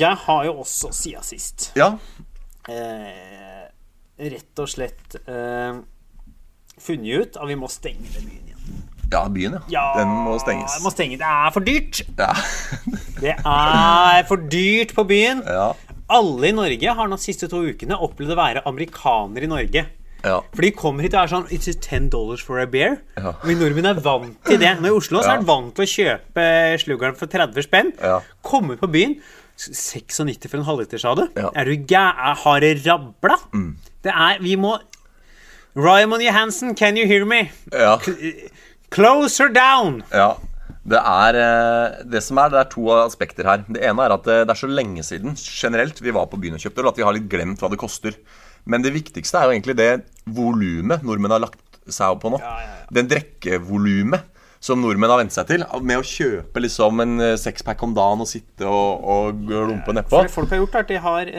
Jeg 0.00 0.16
har 0.24 0.44
jo 0.46 0.52
også, 0.62 0.92
siden 0.94 1.22
sist, 1.22 1.72
Ja. 1.76 1.92
eh, 2.68 3.66
rett 4.20 4.58
og 4.62 4.68
slett 4.68 5.16
eh, 5.26 5.80
funnet 6.80 7.20
ut 7.24 7.36
at 7.40 7.48
vi 7.48 7.56
må 7.58 7.68
stenge 7.72 8.06
den 8.14 8.28
byen 8.28 8.46
igjen. 8.46 8.82
ja, 9.12 9.22
byen, 9.28 9.56
ja. 9.72 9.84
Den 9.98 10.08
må 10.24 10.38
stenges. 10.40 10.78
Må 10.84 10.90
stenge. 10.94 11.18
Det 11.18 11.26
er 11.26 11.50
for 11.52 11.60
dyrt. 11.66 12.02
Ja. 12.18 12.32
Det 13.20 13.34
er 13.44 14.22
for 14.28 14.36
dyrt 14.52 14.94
på 14.96 15.04
byen. 15.08 15.42
Ja. 15.46 15.72
Alle 16.10 16.50
i 16.50 16.56
Norge 16.56 16.94
har 16.98 17.10
de 17.12 17.18
siste 17.22 17.48
to 17.50 17.62
ukene 17.70 17.98
opplevd 18.02 18.34
å 18.34 18.38
være 18.38 18.62
amerikanere 18.68 19.46
i 19.46 19.50
Norge. 19.50 19.86
Ja. 20.24 20.36
For 20.52 20.64
de 20.66 20.70
kommer 20.76 21.06
hit 21.06 21.14
og 21.16 21.22
er 21.22 21.30
sånn 21.32 21.46
It's 21.48 21.68
just 21.70 21.80
10 21.86 22.10
dollars 22.12 22.42
for 22.44 22.60
a 22.60 22.66
beer. 22.68 22.98
Ja. 23.16 23.32
Vi 23.46 23.56
nordmenn 23.56 23.88
er 23.88 24.00
vant 24.04 24.36
til 24.44 24.60
det. 24.60 24.74
Når 24.80 24.90
i 24.90 24.96
Oslo 24.98 25.22
så 25.24 25.34
er 25.34 25.40
de 25.40 25.48
vant 25.48 25.70
til 25.76 25.86
å 25.86 25.92
kjøpe 25.94 26.46
sluggeren 26.82 27.16
for 27.16 27.32
30 27.32 27.66
spenn. 27.66 27.92
Ja. 28.02 28.18
Kommer 28.44 28.80
på 28.80 28.90
byen 28.92 29.16
96 29.60 30.48
for 30.48 30.60
en 30.60 30.68
halvliter, 30.68 31.00
sa 31.00 31.14
du? 31.16 31.26
Mm. 31.36 31.50
Er 31.54 31.68
du 31.68 31.88
gæ... 31.88 32.04
Har 32.44 32.60
det 32.64 32.74
rabla? 32.84 33.36
Det 34.04 34.12
er 34.12 34.40
Vi 34.44 34.56
må 34.60 34.76
Raymond 35.76 36.24
Johansen, 36.24 36.74
can 36.74 36.96
you 36.96 37.06
hear 37.06 37.24
me? 37.24 37.50
Ja. 37.72 37.96
Closer 38.90 39.48
down! 39.54 40.02
Ja. 40.10 40.34
Det 40.80 40.96
er, 40.96 41.36
eh, 41.36 42.00
det 42.08 42.22
som 42.24 42.38
er, 42.40 42.52
det 42.52 42.60
er 42.62 42.70
to 42.72 42.86
aspekter 43.02 43.48
her. 43.48 43.64
Det 43.68 43.82
ene 43.84 44.06
er 44.06 44.14
at 44.16 44.28
eh, 44.30 44.44
det 44.46 44.54
er 44.54 44.62
så 44.62 44.70
lenge 44.70 45.04
siden 45.04 45.36
generelt 45.36 46.00
vi 46.00 46.14
var 46.16 46.30
på 46.30 46.40
byen 46.40 46.56
og 46.56 46.64
kjøpte 46.64 46.80
øl, 46.80 46.88
at 46.92 47.00
vi 47.00 47.04
har 47.04 47.16
litt 47.16 47.28
glemt 47.30 47.60
hva 47.60 47.68
det 47.72 47.80
koster. 47.80 48.16
Men 48.64 48.84
det 48.84 48.94
viktigste 48.96 49.40
er 49.40 49.48
jo 49.48 49.56
egentlig 49.56 49.76
det 49.76 49.90
volumet 50.24 51.04
nordmenn 51.04 51.36
har 51.36 51.44
lagt 51.44 51.60
seg 51.90 52.14
opp 52.14 52.24
på 52.24 52.32
nå. 52.32 52.40
Ja, 52.40 52.56
ja, 52.62 52.76
ja. 52.80 52.92
Den 52.96 53.08
drikkevolumet 53.12 54.28
som 54.60 54.80
nordmenn 54.80 55.08
har 55.12 55.20
vent 55.22 55.32
seg 55.32 55.48
til. 55.48 55.62
Med 55.84 56.00
å 56.00 56.04
kjøpe 56.04 56.64
liksom 56.64 57.04
en 57.04 57.14
eh, 57.28 57.36
sexpack 57.40 57.84
om 57.84 57.92
dagen 57.96 58.24
og 58.24 58.28
sitte 58.28 58.68
og, 58.68 59.04
og 59.04 59.44
glumpe 59.48 59.96
nedpå. 59.96 60.24
Det 60.24 60.32
folk 60.32 60.52
har 60.52 60.62
gjort, 60.62 60.80
er 60.80 60.86
at 60.86 60.92
de 60.92 61.00
har 61.04 61.32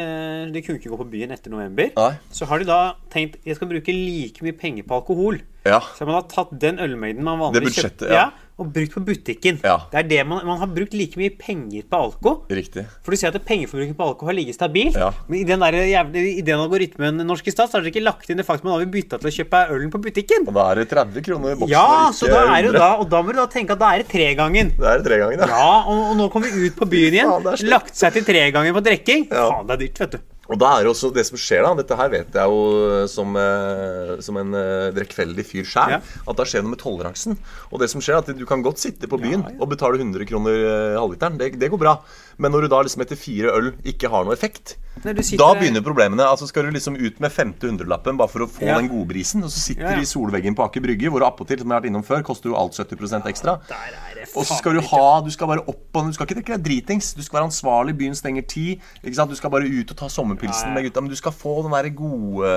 De 0.53 0.63
kunne 0.65 0.81
ikke 0.81 0.93
gå 0.93 1.01
på 1.01 1.09
byen 1.17 1.33
etter 1.33 1.53
november. 1.53 1.89
Nei. 1.97 2.13
Så 2.33 2.45
har 2.49 2.61
de 2.61 2.69
da 2.69 2.81
tenkt 3.13 3.41
jeg 3.45 3.57
skal 3.57 3.73
bruke 3.73 3.93
like 3.93 4.45
mye 4.45 4.57
penger 4.57 4.85
på 4.85 5.01
alkohol. 5.01 5.41
Ja. 5.65 5.81
Så 5.97 6.05
man 6.09 6.17
har 6.17 6.25
tatt 6.29 6.53
den 6.61 6.81
ølmengden 6.81 7.25
man 7.25 7.41
vanligvis 7.41 7.75
Det 7.75 7.83
budsjettet, 7.83 8.13
ja. 8.13 8.29
Og 8.61 8.69
brukt 8.75 8.93
på 8.95 9.01
butikken. 9.07 9.59
Ja. 9.65 9.77
Det 9.91 9.99
er 10.03 10.07
det 10.11 10.19
man, 10.29 10.43
man 10.47 10.59
har 10.61 10.69
brukt 10.71 10.93
like 10.97 11.17
mye 11.19 11.33
penger 11.37 11.85
på 11.89 11.99
alko. 12.05 12.33
Riktig. 12.53 12.85
For 13.03 13.13
du 13.15 13.19
ser 13.19 13.33
at 13.33 13.45
pengeforbruket 13.47 13.97
på 13.97 14.07
alko 14.07 14.29
har 14.29 14.37
ligget 14.37 14.57
stabilt. 14.57 14.97
Ja. 14.99 15.09
Men 15.27 15.39
i 15.41 15.43
den, 15.49 15.63
der 15.65 15.79
jævlig, 15.89 16.25
i 16.37 16.45
den 16.45 16.61
algoritmen 16.61 17.21
norsk 17.27 17.49
i 17.49 17.53
stat, 17.55 17.71
så 17.71 17.79
har 17.79 17.85
dere 17.85 17.93
ikke 17.95 18.05
lagt 18.05 18.29
inn 18.31 18.39
det 18.41 18.47
faktum 18.47 18.69
at 18.69 18.75
man 18.75 18.83
har 18.85 18.91
bytta 18.93 19.19
til 19.21 19.31
å 19.31 19.35
kjøpe 19.39 19.63
ølen 19.75 19.93
på 19.93 20.01
butikken. 20.05 20.47
Og 20.47 20.55
da 20.57 20.67
er 20.71 20.81
det 20.83 20.87
30 20.93 21.25
kroner 21.27 21.55
i 21.55 21.59
boksen. 21.61 21.73
Ja, 21.73 22.09
så 22.15 22.29
da 22.31 22.43
er 22.55 22.67
det 22.69 22.73
da 22.77 22.91
Og 23.01 23.07
da 23.11 23.21
må 23.25 23.33
du 23.33 23.39
da 23.41 23.47
tenke 23.51 23.75
at 23.77 23.81
da 23.81 23.93
er 23.95 24.03
det 24.03 24.09
tregangen. 24.11 24.73
Det 24.77 24.91
er 24.95 25.05
tre 25.05 25.21
ganger, 25.23 25.41
ja. 25.41 25.49
Ja, 25.51 25.71
og, 25.89 26.03
og 26.11 26.19
nå 26.19 26.29
kommer 26.33 26.51
vi 26.53 26.69
ut 26.69 26.77
på 26.77 26.87
byen 26.91 27.13
igjen. 27.17 27.31
Faen, 27.31 27.47
det 27.49 27.71
lagt 27.71 27.97
seg 27.97 28.15
til 28.17 28.27
tregangen 28.27 28.75
på 28.77 28.83
drikking. 28.85 29.27
Ja. 29.31 29.47
Faen, 29.55 29.67
det 29.69 29.77
er 29.77 29.83
dyrt, 29.85 30.03
vet 30.05 30.17
du. 30.17 30.27
Og 30.49 30.57
da 30.59 30.71
er 30.73 30.83
det 30.83 30.89
også 30.91 31.11
det 31.13 31.23
som 31.27 31.37
skjer, 31.39 31.61
da 31.63 31.75
Dette 31.77 31.95
her 31.95 32.09
vet 32.11 32.33
jeg 32.35 32.49
jo 32.49 33.05
som, 33.11 33.35
eh, 33.39 34.15
som 34.25 34.39
en 34.41 34.55
eh, 34.57 34.89
drikkfeldig 34.95 35.45
fyr 35.47 35.67
sjæl. 35.69 35.93
Ja. 35.95 35.99
At 36.27 36.39
da 36.39 36.45
skjer 36.49 36.65
noe 36.65 36.73
med 36.73 36.81
toleransen. 36.81 37.37
Og 37.69 37.79
det 37.79 37.91
som 37.93 38.01
skjer 38.03 38.17
er 38.17 38.23
at 38.25 38.31
du 38.35 38.43
kan 38.49 38.63
godt 38.65 38.81
sitte 38.81 39.07
på 39.07 39.19
byen 39.21 39.45
og 39.61 39.69
betale 39.71 40.01
100 40.01 40.25
kroner 40.27 40.57
eh, 40.57 40.97
halvliteren. 40.99 41.37
Det, 41.39 41.53
det 41.61 41.69
går 41.71 41.81
bra. 41.83 41.95
Men 42.41 42.51
når 42.55 42.65
du 42.65 42.71
da 42.73 42.81
liksom 42.83 43.03
etter 43.05 43.19
fire 43.19 43.53
øl 43.53 43.71
ikke 43.87 44.09
har 44.11 44.25
noe 44.25 44.33
effekt, 44.35 44.75
sitter 44.97 45.37
da 45.39 45.51
begynner 45.55 45.85
problemene. 45.85 46.25
Altså 46.25 46.49
Skal 46.49 46.67
du 46.67 46.73
liksom 46.75 46.97
ut 46.99 47.21
med 47.23 47.31
femte 47.31 47.69
hundrelappen 47.69 48.17
bare 48.19 48.31
for 48.33 48.43
å 48.43 48.49
få 48.49 48.65
Ja. 48.65 48.79
den 48.81 48.89
godbrisen, 48.91 49.45
og 49.45 49.53
så 49.53 49.61
sitter 49.61 49.85
Ja, 49.85 49.93
ja. 49.93 50.01
du 50.01 50.01
i 50.03 50.09
solveggen 50.09 50.57
på 50.57 50.65
Aker 50.65 50.83
Brygge, 50.83 51.09
hvor 51.13 51.23
appåtil, 51.27 51.61
som 51.61 51.69
jeg 51.69 51.75
har 51.77 51.81
vært 51.81 51.91
innom 51.93 52.03
før, 52.07 52.25
koster 52.27 52.49
jo 52.51 52.57
alt 52.59 52.75
70 52.75 53.23
ekstra. 53.29 53.59
Der 53.69 53.95
er 53.95 54.10
Og 54.35 54.45
så 54.47 54.55
skal 54.57 54.73
du 54.77 54.81
ha 54.81 55.21
Du 55.25 55.29
skal 55.33 55.47
bare 55.47 55.63
opp 55.67 55.95
og 55.99 56.05
Du 56.07 56.13
skal 56.15 56.25
ikke 56.27 56.35
drikke 56.39 56.55
deg 56.57 56.63
dritings. 56.65 57.13
Du 57.17 57.21
skal 57.23 57.39
være 57.41 57.47
ansvarlig. 57.49 57.95
Byen 57.99 58.15
stenger 58.15 58.45
ti. 58.47 58.79
Ikke 59.03 59.15
sant? 59.15 59.29
Du 59.31 59.35
skal 59.35 59.49
bare 59.51 59.67
ut 59.67 59.91
og 59.91 59.97
ta 59.97 60.07
sommerpilsen 60.07 60.73
med 60.73 60.83
gutta. 60.87 61.01
Men 61.01 61.09
du 61.11 61.15
skal 61.19 61.31
få 61.35 61.57
den 61.65 61.71
der 61.75 61.89
gode 61.97 62.51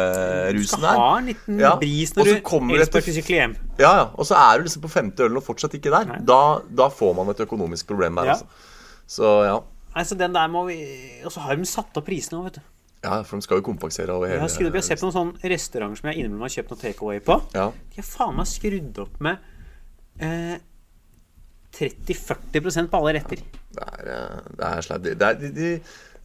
rusen 0.55 0.55
der. 0.55 0.55
Du 0.55 0.67
skal 0.69 1.01
ha 1.01 1.19
en 1.19 1.27
liten 1.33 1.59
Ja. 1.61 1.75
bris 1.81 2.15
når 2.15 2.25
du 2.25 2.31
elsker 2.79 3.01
å 3.01 3.15
sykle 3.19 3.37
hjem. 3.41 3.57
Ja, 3.79 3.93
ja. 3.97 4.05
Og 4.15 4.27
så 4.27 4.35
er 4.39 4.59
du 4.59 4.65
liksom 4.69 4.83
på 4.83 4.91
femte 4.91 5.25
ølen 5.27 5.37
og 5.37 5.45
fortsatt 5.45 5.75
ikke 5.75 5.91
der. 5.91 6.19
Da, 6.25 6.41
da 6.71 6.89
får 6.89 7.15
man 7.17 7.29
et 7.35 7.41
økonomisk 7.41 7.87
problem 7.87 8.15
der, 8.17 8.25
Ja. 8.25 8.33
altså. 8.33 8.47
Så 9.09 9.33
ja. 9.45 9.59
Nei, 9.95 10.03
så 10.05 10.17
den 10.19 10.33
der 10.35 10.49
må 10.49 10.65
vi 10.67 10.77
Og 11.25 11.31
så 11.31 11.41
har 11.41 11.55
de 11.57 11.65
satt 11.65 11.97
opp 11.97 12.07
prisene 12.07 12.39
òg, 12.41 12.45
vet 12.45 12.55
du. 12.55 12.61
Ja, 13.05 13.23
for 13.23 13.37
de 13.37 13.43
skal 13.43 13.59
jo 13.61 13.63
kompensere 13.63 14.09
over 14.15 14.27
hele 14.27 14.39
Jeg 14.39 14.41
har, 14.41 14.49
skrudd, 14.49 14.67
opp- 14.69 14.75
jeg 14.75 14.83
har 14.83 14.89
sett 14.97 15.01
på 15.01 15.11
noen 15.13 15.19
sånne 15.35 15.51
restauranter 15.53 15.97
som 16.01 16.09
jeg 16.11 16.19
innimellom 16.19 16.41
har 16.41 16.49
kjøpt 16.55 16.71
noe 16.71 16.81
takeaway 16.81 17.21
på. 17.21 17.37
Ja. 17.55 17.67
De 17.91 17.97
har 18.01 18.03
faen 18.09 18.37
meg 18.37 18.47
skrudd 18.47 18.99
opp 18.99 19.21
med 19.21 19.39
eh, 20.21 20.57
30-40 21.75 22.89
på 22.91 23.01
alle 23.01 23.17
retter. 23.19 23.45
Det 23.75 23.87
er, 23.91 24.11
eh, 24.15 24.51
det 24.59 24.73
er 24.73 24.99
Det 24.99 25.29
er 25.29 25.39
de, 25.41 25.55
de 25.55 25.71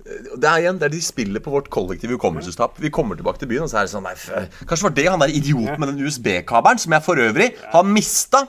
det 0.10 0.48
er 0.48 0.62
igjen, 0.64 0.78
det 0.80 0.88
er 0.88 0.94
de 0.94 1.02
spiller 1.04 1.44
på 1.44 1.52
vårt 1.54 1.68
kollektive 1.70 2.16
hukommelsestap. 2.16 2.78
Vi 2.82 2.90
kommer 2.90 3.20
tilbake 3.20 3.42
til 3.42 3.50
byen, 3.52 3.66
og 3.66 3.70
så 3.70 3.82
er 3.82 3.90
det 3.90 3.92
sånn 3.92 4.08
nei, 4.08 4.16
Kanskje 4.66 4.88
var 4.88 4.96
det 4.96 5.10
han 5.10 5.22
der 5.22 5.34
idioten 5.36 5.82
med 5.82 5.92
den 5.92 6.08
USB-kabelen, 6.08 6.80
som 6.82 6.96
jeg 6.96 7.06
for 7.06 7.20
øvrig 7.20 7.52
har 7.74 7.84
mista. 7.86 8.46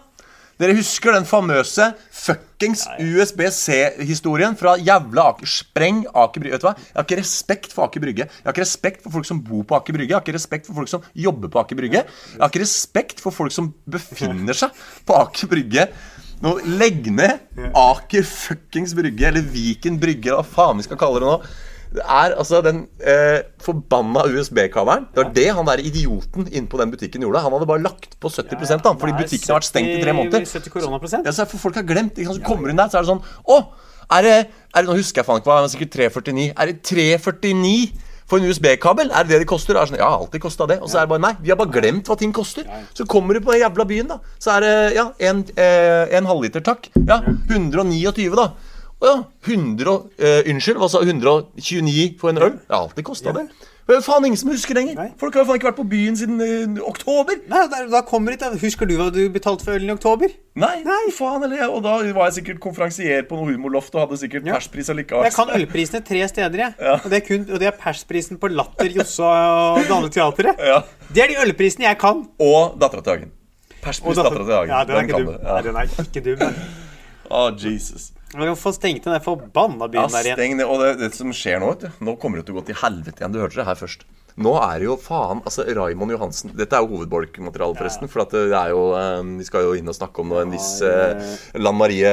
Dere 0.61 0.75
husker 0.77 1.15
den 1.17 1.25
famøse 1.25 1.87
fuckings 2.13 2.83
USB-C-historien 3.01 4.53
fra 4.61 4.75
jævla 4.77 5.31
Aker 5.31 5.49
Spreng 5.49 6.03
Aker 6.05 6.43
Brygge. 6.43 6.59
Vet 6.59 6.65
du 6.65 6.67
hva? 6.69 6.75
Jeg 6.77 6.99
har 6.99 7.07
ikke 7.07 7.19
respekt 7.23 7.73
for 7.73 7.87
Aker 7.87 8.05
Brygge. 8.05 8.27
Jeg 8.29 8.45
har 8.45 8.53
ikke 8.53 8.67
respekt 8.67 9.01
for 9.07 9.15
folk 9.15 9.29
som 9.31 9.41
bor 9.47 9.65
på 9.65 9.79
Aker 9.79 9.97
Brygge. 9.97 10.13
Jeg 10.13 10.19
har 10.19 10.27
ikke 10.27 10.37
respekt 10.37 10.69
for 10.69 10.77
folk 10.77 10.93
som 10.93 11.07
jobber 11.17 11.49
på 11.49 11.63
Aker 11.63 11.81
Brygge. 11.81 12.03
Jeg 12.05 12.43
har 12.43 12.53
ikke 12.53 12.65
respekt 12.67 13.25
for 13.25 13.33
folk 13.33 13.57
som 13.57 13.73
befinner 13.89 14.61
seg 14.61 14.85
på 15.09 15.17
Aker 15.17 15.49
Brygge. 15.55 15.87
Nå, 16.41 16.55
legg 16.81 17.11
ned 17.13 17.73
Aker 17.77 18.25
fuckings 18.25 18.95
Brygge, 18.97 19.27
eller 19.29 19.45
Viken 19.45 19.99
Brygge, 20.01 20.33
hva 20.33 20.45
faen 20.47 20.81
vi 20.81 20.87
skal 20.87 21.01
kalle 21.01 21.21
det 21.21 21.29
nå. 21.29 21.35
Det 21.91 22.05
er 22.05 22.37
altså 22.39 22.61
den 22.63 22.85
eh, 23.03 23.41
forbanna 23.61 24.23
USB-kabelen. 24.31 25.09
Det 25.11 25.25
var 25.25 25.33
det 25.35 25.47
han 25.57 25.67
der 25.67 25.83
idioten 25.83 26.47
inne 26.47 26.71
på 26.71 26.79
den 26.79 26.93
butikken 26.93 27.25
gjorde. 27.27 27.43
Han 27.43 27.57
hadde 27.57 27.67
bare 27.67 27.83
lagt 27.83 28.15
på 28.23 28.31
70% 28.31 28.85
da, 28.85 28.93
fordi 28.95 29.13
Det 29.13 29.19
er 29.19 29.25
butikken 29.25 29.51
har 29.51 29.59
vært 29.59 29.69
stengt 29.69 29.95
i 29.97 30.03
tre 30.05 30.15
måneder. 30.15 30.47
70 30.47 30.75
koronaprosent. 30.77 31.27
Ja, 31.27 31.35
så 31.35 31.43
er 31.43 31.51
folk 31.51 31.81
har 31.81 31.89
glemt. 31.89 32.19
Ikke? 32.19 32.37
Så 32.39 32.45
kommer 32.47 32.71
hun 32.71 32.79
der, 32.79 32.93
så 32.93 33.01
er 33.01 33.07
det 33.07 33.11
sånn 33.11 33.25
Å! 33.51 33.61
Er 34.11 34.27
det, 34.27 34.37
er 34.75 34.83
det 34.83 34.91
Nå 34.91 34.97
husker 34.99 35.21
jeg 35.21 35.27
faen 35.27 35.43
ikke 35.43 35.51
hva, 35.51 35.59
men 35.65 35.73
sikkert 35.75 35.93
349. 35.99 36.47
Er 36.55 36.71
det 36.71 36.81
349 36.87 37.75
for 38.31 38.39
en 38.39 38.47
USB-kabel? 38.47 39.11
Er 39.11 39.27
det 39.27 39.35
det 39.35 39.43
det 39.45 39.51
koster? 39.51 39.75
Er 39.75 39.85
det 39.85 39.93
sånn, 39.93 40.01
ja, 40.01 40.11
alltid 40.15 40.45
kosta 40.45 40.69
det. 40.71 40.79
Og 40.81 40.91
så 40.91 41.01
er 41.01 41.07
det 41.07 41.13
bare 41.13 41.25
Nei, 41.27 41.33
vi 41.43 41.53
har 41.53 41.59
bare 41.61 41.75
glemt 41.75 42.09
hva 42.09 42.17
ting 42.19 42.33
koster. 42.37 42.69
Så 42.95 43.07
kommer 43.11 43.35
du 43.35 43.43
på 43.45 43.55
den 43.55 43.65
jævla 43.65 43.87
byen, 43.91 44.13
da. 44.13 44.21
Så 44.39 44.55
er 44.55 44.67
det 44.67 44.75
ja, 44.97 45.09
en, 45.31 45.43
eh, 45.59 46.05
en 46.19 46.31
halvliter, 46.31 46.65
takk. 46.65 46.89
Ja, 47.01 47.21
129, 47.51 48.31
da. 48.39 48.53
Å 49.01 49.09
ja, 49.09 49.19
100 49.49 49.93
eh, 50.21 50.51
Unnskyld, 50.53 50.79
hva 50.81 50.91
sa 50.93 51.01
129 51.01 52.19
for 52.21 52.33
en 52.33 52.43
øl? 52.45 52.57
Det 52.61 52.75
har 52.75 52.85
alltid 52.85 53.07
kosta 53.07 53.33
det. 53.33 53.47
Det 53.89 53.97
er 53.97 54.03
faen 54.05 54.25
ingen 54.29 54.39
som 54.39 54.51
husker 54.53 54.77
lenger. 54.77 54.95
Nei. 54.99 55.07
Folk 55.19 55.35
har 55.35 55.43
jo 55.43 55.49
faen 55.49 55.59
ikke 55.59 55.69
vært 55.71 55.79
på 55.81 55.87
byen 55.91 56.17
siden 56.19 56.43
eh, 56.45 56.83
oktober. 56.87 57.41
Nei, 57.51 57.63
da, 57.73 57.81
da 57.91 58.03
kommer 58.07 58.37
ikke 58.37 58.51
Husker 58.61 58.87
du 58.87 58.93
hva 59.01 59.09
du 59.15 59.19
betalte 59.35 59.67
for 59.67 59.75
ølen 59.75 59.91
i 59.91 59.95
oktober? 59.97 60.31
Nei, 60.61 60.77
faen 61.17 61.43
eller 61.49 61.65
Og 61.73 61.81
da 61.87 61.97
var 62.15 62.29
jeg 62.29 62.37
sikkert 62.41 62.61
konferansier 62.63 63.25
på 63.27 63.39
noe 63.41 63.49
humorloft 63.51 63.95
og 63.97 64.05
hadde 64.05 64.21
sikkert 64.21 64.47
Ja. 64.47 64.59
perspris 64.61 64.93
allikevel. 64.93 65.27
Jeg 65.27 65.35
kan 65.35 65.51
ølprisene 65.57 66.03
tre 66.07 66.23
steder, 66.31 66.63
jeg. 66.67 66.77
Og, 67.01 67.09
det 67.11 67.23
kun, 67.27 67.49
og 67.51 67.59
det 67.63 67.71
er 67.73 67.77
persprisen 67.81 68.39
på 68.39 68.53
Latter, 68.53 68.93
Josse 68.95 69.27
og 69.27 69.83
det 69.83 69.91
andre 69.99 70.13
teatret. 70.15 70.63
Ja. 70.71 70.81
Det 71.11 71.25
er 71.25 71.33
de 71.35 71.41
ølprisene 71.49 71.89
jeg 71.89 71.99
kan. 71.99 72.25
Og 72.39 72.79
Dattera 72.81 73.03
til 73.03 73.17
Hagen. 73.17 73.35
Perspris 73.83 74.17
Dattera 74.21 74.45
til 74.45 74.55
Hagen. 74.55 74.71
Ja, 74.77 74.85
den 74.85 74.97
er 74.97 75.09
ikke 75.09 75.17
kan 75.19 75.27
dum. 75.27 75.35
du. 75.35 75.45
Nei, 75.51 75.61
den 75.67 75.77
er 75.77 75.93
ikke 76.07 76.25
dum. 76.29 76.41
den. 76.47 76.65
Å, 77.31 77.45
Jesus. 77.65 78.11
Vi 78.31 78.47
kan 78.47 78.57
få 78.57 78.71
stengt 78.77 79.05
den 79.09 79.21
forbanna 79.25 79.89
byen 79.91 80.07
Ja, 80.07 80.09
der 80.15 80.29
igjen. 80.29 80.37
steng 80.39 80.57
ned. 80.61 80.67
Og 80.71 80.79
det, 80.85 80.91
det 81.01 81.09
som 81.19 81.33
skjer 81.35 81.59
nå, 81.63 81.73
vet 81.75 81.81
du 81.89 82.05
Nå 82.07 82.15
kommer 82.23 82.39
det 82.39 82.47
til 82.47 82.55
å 82.55 82.61
gå 82.61 82.67
til 82.71 82.79
helvete 82.79 83.19
igjen. 83.25 83.33
Du 83.35 83.41
hørte 83.43 83.59
det 83.59 83.67
her 83.67 83.79
først. 83.81 84.05
Nå 84.41 84.53
er 84.63 84.79
det 84.79 84.87
jo 84.87 84.95
faen 85.03 85.41
Altså, 85.43 85.65
Raymond 85.75 86.13
Johansen 86.15 86.53
Dette 86.57 86.77
er 86.79 86.85
jo 86.85 86.93
hovedbolkmaterialet, 87.01 87.81
forresten. 87.81 88.09
For 88.13 88.23
at 88.23 88.31
det 88.37 88.55
er 88.55 88.71
jo 88.71 88.85
eh, 88.95 89.25
Vi 89.41 89.47
skal 89.49 89.67
jo 89.67 89.73
inn 89.75 89.91
og 89.91 89.97
snakke 89.99 90.23
om 90.23 90.31
noe, 90.31 90.45
en 90.47 90.55
viss 90.55 90.69
eh, 90.87 91.33
Lan 91.59 91.75
Marie 91.77 92.13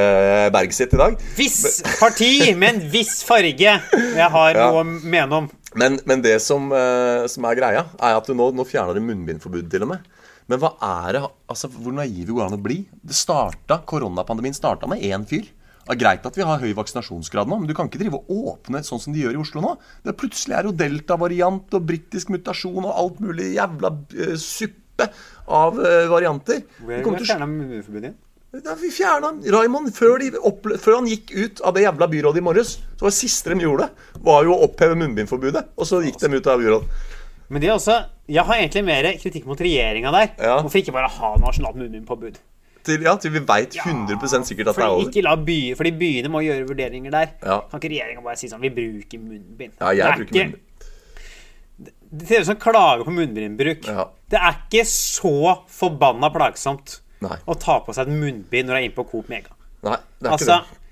Bergsitt 0.56 0.96
i 0.98 1.00
dag. 1.04 1.20
Viss 1.38 1.84
parti 2.02 2.32
med 2.58 2.70
en 2.72 2.82
viss 2.92 3.20
farge 3.28 3.78
jeg 3.78 4.30
har 4.34 4.58
Ja. 4.58 4.72
noe 4.72 4.82
å 4.82 4.88
mene 5.06 5.44
om. 5.44 5.50
Men, 5.78 6.00
men 6.10 6.24
det 6.26 6.40
som, 6.42 6.72
eh, 6.74 7.28
som 7.30 7.46
er 7.46 7.60
greia, 7.60 7.86
er 8.02 8.18
at 8.18 8.26
du 8.26 8.34
nå, 8.34 8.50
nå 8.58 8.66
fjerner 8.66 8.98
de 8.98 9.04
munnbindforbud 9.06 9.70
til 9.70 9.86
og 9.86 9.92
med. 9.94 10.10
Men 10.50 10.62
hva 10.64 10.74
er 10.82 11.20
det 11.20 11.22
Altså, 11.52 11.70
hvor 11.70 11.94
naive 11.94 12.32
går 12.34 12.42
det 12.42 12.50
an 12.50 12.58
å 12.58 12.64
bli? 12.66 12.80
Det 13.06 13.16
starta, 13.16 13.78
Koronapandemien 13.86 14.56
starta 14.58 14.90
med 14.90 15.06
én 15.06 15.24
fyr. 15.30 15.46
Det 15.88 15.96
er 15.96 16.02
greit 16.02 16.26
at 16.28 16.36
vi 16.36 16.44
har 16.44 16.60
høy 16.60 16.74
vaksinasjonsgrad 16.76 17.48
nå, 17.48 17.62
men 17.62 17.70
du 17.70 17.74
kan 17.78 17.88
ikke 17.88 18.02
drive 18.02 18.20
og 18.20 18.52
åpne 18.54 18.84
sånn 18.84 19.00
som 19.00 19.16
de 19.16 19.24
gjør 19.24 19.38
i 19.38 19.42
Oslo 19.42 19.64
nå. 19.64 19.74
Det 20.04 20.12
er 20.12 20.20
plutselig 20.20 20.58
er 20.58 20.68
jo 20.68 20.76
delta-variant 20.76 21.80
og 21.80 21.88
britisk 21.88 22.34
mutasjon 22.36 22.84
og 22.84 22.92
alt 22.92 23.22
mulig 23.24 23.54
jævla 23.56 23.94
uh, 23.96 24.36
suppe 24.42 25.08
av 25.48 25.80
uh, 25.80 26.08
varianter. 26.12 26.66
Hvor 26.84 26.98
er 26.98 27.08
det 27.08 27.30
fjerna 27.30 27.48
munnforbudet 27.48 28.10
igjen? 28.10 28.18
ja, 28.66 28.76
vi 28.80 28.90
fjerna 28.92 29.32
Raymond 29.54 29.92
før, 29.96 30.18
de 30.22 30.32
før 30.80 31.00
han 31.00 31.08
gikk 31.10 31.32
ut 31.36 31.62
av 31.68 31.76
det 31.76 31.84
jævla 31.84 32.08
byrådet 32.12 32.42
i 32.42 32.46
morges. 32.46 32.76
Så 32.98 33.06
var 33.06 33.14
det 33.14 33.20
siste 33.20 33.54
de 33.54 33.66
gjorde, 33.66 33.90
var 34.24 34.44
jo 34.48 34.56
å 34.56 34.68
oppheve 34.68 34.98
munnbindforbudet. 35.00 35.64
Og 35.78 35.90
så 35.90 36.02
gikk 36.06 36.20
de 36.24 36.40
ut 36.40 36.52
av 36.52 36.64
byrådet. 36.64 37.16
Men 37.48 37.64
det 37.64 37.70
er 37.70 37.78
også 37.78 37.98
Jeg 38.28 38.44
har 38.44 38.60
egentlig 38.60 38.84
mer 38.84 39.06
kritikk 39.22 39.46
mot 39.48 39.62
regjeringa 39.64 40.12
der. 40.12 40.32
Ja. 40.36 40.58
Hvorfor 40.60 40.82
ikke 40.82 40.96
bare 40.96 41.08
ha 41.08 41.36
nasjonalt 41.40 41.78
munnbindpåbud? 41.80 42.42
Til, 42.88 43.02
ja, 43.04 43.14
til 43.20 43.34
vi 43.36 43.42
veit 43.50 43.76
100% 43.84 44.48
sikkert 44.48 44.70
at 44.72 44.78
det 44.80 44.84
er 44.86 44.94
over. 44.94 45.10
ikke 45.10 45.24
la 45.26 45.36
by, 45.36 45.58
fordi 45.76 45.92
byene 46.00 46.30
må 46.32 46.40
gjøre 46.46 46.68
vurderinger 46.70 47.12
der. 47.12 47.34
Ja. 47.44 47.58
Kan 47.68 47.82
ikke 47.82 47.92
regjeringa 47.92 48.24
bare 48.24 48.40
si 48.40 48.48
sånn 48.52 48.62
Vi 48.64 48.72
bruker 48.72 49.20
munnbind. 49.20 49.74
Ja, 49.82 49.92
jeg 49.92 49.98
Det 49.98 50.08
er 50.08 50.18
bruker 50.22 50.36
ikke- 50.36 50.46
munnbind. 50.46 50.64
Det 52.10 52.28
ser 52.30 52.40
ut 52.42 52.46
som 52.48 52.56
klager 52.56 53.04
på 53.04 53.12
munnbindbruk. 53.12 53.86
Ja. 53.86 54.06
Det 54.32 54.40
er 54.40 54.56
ikke 54.64 54.86
så 54.88 55.34
forbanna 55.68 56.30
plagsomt 56.34 57.00
Nei. 57.22 57.36
å 57.46 57.56
ta 57.60 57.80
på 57.84 57.94
seg 57.94 58.08
et 58.08 58.14
munnbind 58.14 58.68
når 58.70 58.74
du 58.74 58.78
er 58.80 58.86
inne 58.88 58.96
på 58.96 59.08
Coop 59.12 59.28
Mega. 59.30 59.52
Nei, 59.84 59.98
det 60.22 60.28
er 60.28 60.32
Altså, 60.38 60.62
ikke 60.64 60.84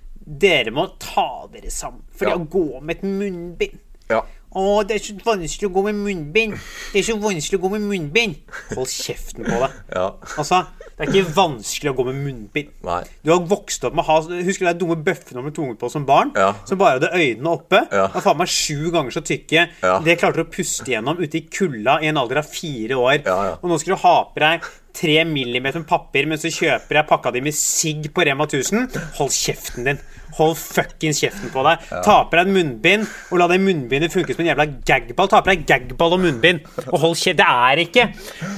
Dere 0.41 0.71
må 0.73 0.87
ta 0.99 1.45
dere 1.53 1.69
sammen. 1.69 2.01
For 2.11 2.25
Ja. 2.27 2.35
å 2.35 2.47
gå 2.49 2.81
med 2.81 2.97
et 2.97 3.03
munnbind 3.03 3.79
Ja. 4.09 4.21
Å, 4.55 4.87
det 4.87 4.95
er 4.95 4.99
så 5.03 5.13
vanskelig 5.23 5.69
å 5.69 5.73
gå 5.73 5.83
med 5.83 5.95
munnbind. 5.95 6.53
Det 6.93 6.99
er 6.99 7.13
så 7.13 7.19
vanskelig 7.19 7.59
å 7.59 7.61
gå 7.61 7.71
med 7.71 7.81
munnbind. 7.81 8.35
Hold 8.75 8.87
kjeften 8.87 9.43
på 9.45 9.59
deg. 9.59 9.71
Ja. 9.93 10.11
Altså, 10.37 10.65
det 10.95 11.03
er 11.03 11.09
ikke 11.11 11.33
vanskelig 11.35 11.91
å 11.91 11.95
gå 11.97 12.03
med 12.07 12.19
munnbind. 12.23 12.69
Nei. 12.87 13.01
Du 13.19 13.33
har 13.33 13.41
vokst 13.51 13.83
opp 13.83 13.97
med 13.97 14.05
ha 14.07 14.15
Husker 14.23 14.63
du 14.63 14.69
de 14.69 14.79
dumme 14.79 14.95
bøffene 15.03 15.41
med 15.43 15.55
tunge 15.57 15.75
på 15.79 15.89
som 15.91 16.05
barn? 16.07 16.31
Ja. 16.39 16.53
Som 16.69 16.79
bare 16.79 17.01
hadde 17.01 17.09
øynene 17.11 17.51
oppe? 17.51 17.81
Ja. 17.91 18.05
Var 18.13 18.23
faen 18.23 18.39
meg 18.39 18.51
sju 18.53 18.93
ganger 18.93 19.11
så 19.11 19.23
tykke. 19.25 19.65
Ja. 19.83 19.97
Det 20.05 20.15
klarte 20.21 20.39
du 20.39 20.45
å 20.45 20.53
puste 20.53 20.93
gjennom 20.93 21.19
ute 21.19 21.41
i 21.41 21.43
kulda 21.51 21.97
i 21.99 22.07
en 22.13 22.19
alder 22.21 22.39
av 22.39 22.47
fire 22.47 22.95
år. 22.95 23.17
Ja, 23.25 23.35
ja. 23.49 23.57
Og 23.59 23.67
nå 23.73 23.79
skal 23.81 23.97
du 23.97 24.03
ha 24.05 24.15
på 24.31 24.43
deg 24.45 24.69
tre 24.95 25.17
millimeter 25.27 25.81
med 25.81 25.89
papir 25.89 26.23
men 26.31 26.39
så 26.39 26.47
kjøper 26.55 27.01
jeg 27.01 27.07
pakka 27.09 27.33
di 27.35 27.41
med 27.43 27.57
sigg 27.57 28.07
på 28.15 28.23
Rema 28.23 28.47
1000. 28.47 28.87
Hold 29.17 29.33
kjeften 29.35 29.89
din. 29.89 29.99
Hold 30.37 30.55
fuckings 30.59 31.19
kjeften 31.25 31.51
på 31.51 31.65
deg. 31.67 31.83
Ta 32.07 32.21
på 32.23 32.37
deg 32.39 32.45
et 32.47 32.53
munnbind 32.55 33.03
og 33.33 33.41
la 33.41 33.49
det 33.51 33.59
munnbindet 33.63 34.15
funke 34.15 34.31
som 34.31 34.45
en 34.45 34.53
jævla 34.53 34.69
gagball. 34.87 35.27
Ta 35.31 35.43
på 35.43 35.51
deg 35.51 35.67
gagball 35.67 36.15
og 36.15 36.23
munnbind 36.23 36.63
og 36.85 36.95
hold 37.03 37.19
kjeft. 37.19 37.41
Det 37.43 37.49
er 37.51 37.83
ikke 37.83 38.07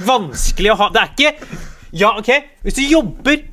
vanskelig 0.06 0.72
å 0.76 0.78
ha 0.84 0.88
Det 0.94 1.02
er 1.02 1.12
ikke 1.16 1.74
Ja, 1.92 2.10
OK, 2.18 2.28
hvis 2.66 2.74
du 2.76 2.82
jobber 2.84 3.44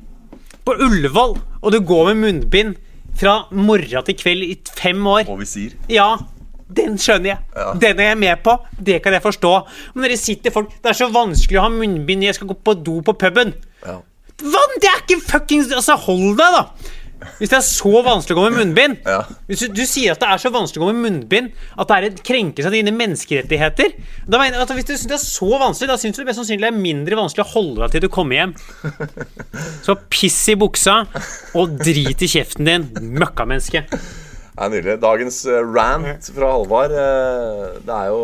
på 0.66 0.74
Ullevål 0.82 1.36
og 1.62 1.72
du 1.72 1.78
går 1.80 2.10
med 2.12 2.22
munnbind 2.24 2.74
fra 3.16 3.46
morgen 3.56 4.04
til 4.04 4.16
kveld 4.18 4.42
i 4.44 4.56
fem 4.76 5.06
år 5.08 5.28
Og 5.32 5.38
visir. 5.40 5.72
ja, 5.88 6.16
den 6.76 6.98
skjønner 6.98 7.30
jeg. 7.30 7.38
Ja. 7.54 7.72
Den 7.80 8.00
er 8.02 8.08
jeg 8.10 8.18
med 8.18 8.42
på. 8.44 8.56
Det 8.82 8.98
kan 9.04 9.14
jeg 9.14 9.22
forstå. 9.22 9.52
Men 9.94 10.02
dere 10.08 10.16
sitter 10.18 10.50
folk 10.50 10.72
Det 10.82 10.90
er 10.90 10.98
så 10.98 11.06
vanskelig 11.14 11.60
å 11.60 11.64
ha 11.68 11.70
munnbind 11.70 12.20
når 12.20 12.26
jeg 12.32 12.38
skal 12.40 12.48
gå 12.50 12.56
på 12.66 12.74
do 12.84 12.96
på 13.06 13.14
puben. 13.16 13.54
Ja. 13.86 14.00
Hva? 14.42 14.62
Det 14.82 14.90
er 14.90 14.98
ikke 15.04 15.20
fuckings 15.24 15.70
Altså, 15.72 15.94
hold 16.08 16.34
deg, 16.36 16.56
da! 16.58 16.64
Hvis 17.38 17.48
det 17.48 17.56
er 17.56 17.64
så 17.64 18.02
vanskelig 18.04 18.36
å 18.36 18.40
gå 18.42 18.48
med 18.50 18.58
munnbind 18.60 19.06
Ja. 19.08 19.22
Hvis 19.48 19.62
du, 19.64 19.70
du 19.72 19.84
sier 19.88 20.12
at 20.12 20.20
det 20.20 20.28
er 20.28 20.42
så 20.42 20.50
vanskelig 20.52 20.82
å 20.82 20.88
gå 20.88 20.92
med 20.92 21.04
munnbind 21.06 21.54
at 21.76 21.88
det 21.88 21.96
er 21.96 22.08
en 22.10 22.18
krenkelse 22.28 22.68
av 22.68 22.76
dine 22.76 22.92
menneskerettigheter 22.92 23.94
da 24.26 24.40
mener, 24.40 24.58
jeg 24.58 24.66
at 24.66 24.74
Hvis 24.76 24.88
du 24.88 24.92
synes 24.92 25.08
det 25.08 25.16
er 25.16 25.24
så 25.24 25.50
vanskelig, 25.62 25.88
da 25.90 25.98
syns 26.00 26.18
du 26.18 26.22
det 26.22 26.28
mest 26.28 26.40
sannsynlig 26.42 26.68
er 26.68 26.76
mindre 26.76 27.18
vanskelig 27.18 27.46
å 27.46 27.52
holde 27.54 27.82
deg 27.84 27.94
til 27.94 28.04
du 28.04 28.10
kommer 28.12 28.40
hjem. 28.40 28.54
Så 29.86 29.96
piss 30.12 30.38
i 30.52 30.58
buksa 30.58 30.98
og 31.56 31.76
drit 31.80 32.24
i 32.24 32.30
kjeften 32.30 32.68
din, 32.68 32.88
møkkamenneske. 33.16 33.86
Er 34.56 34.70
nydelig. 34.72 34.94
Dagens 35.02 35.42
eh, 35.50 35.58
rant 35.60 36.28
fra 36.32 36.48
Halvard 36.54 36.94
eh, 36.96 37.74
Det 37.84 37.92
er 37.92 38.06
jo 38.08 38.20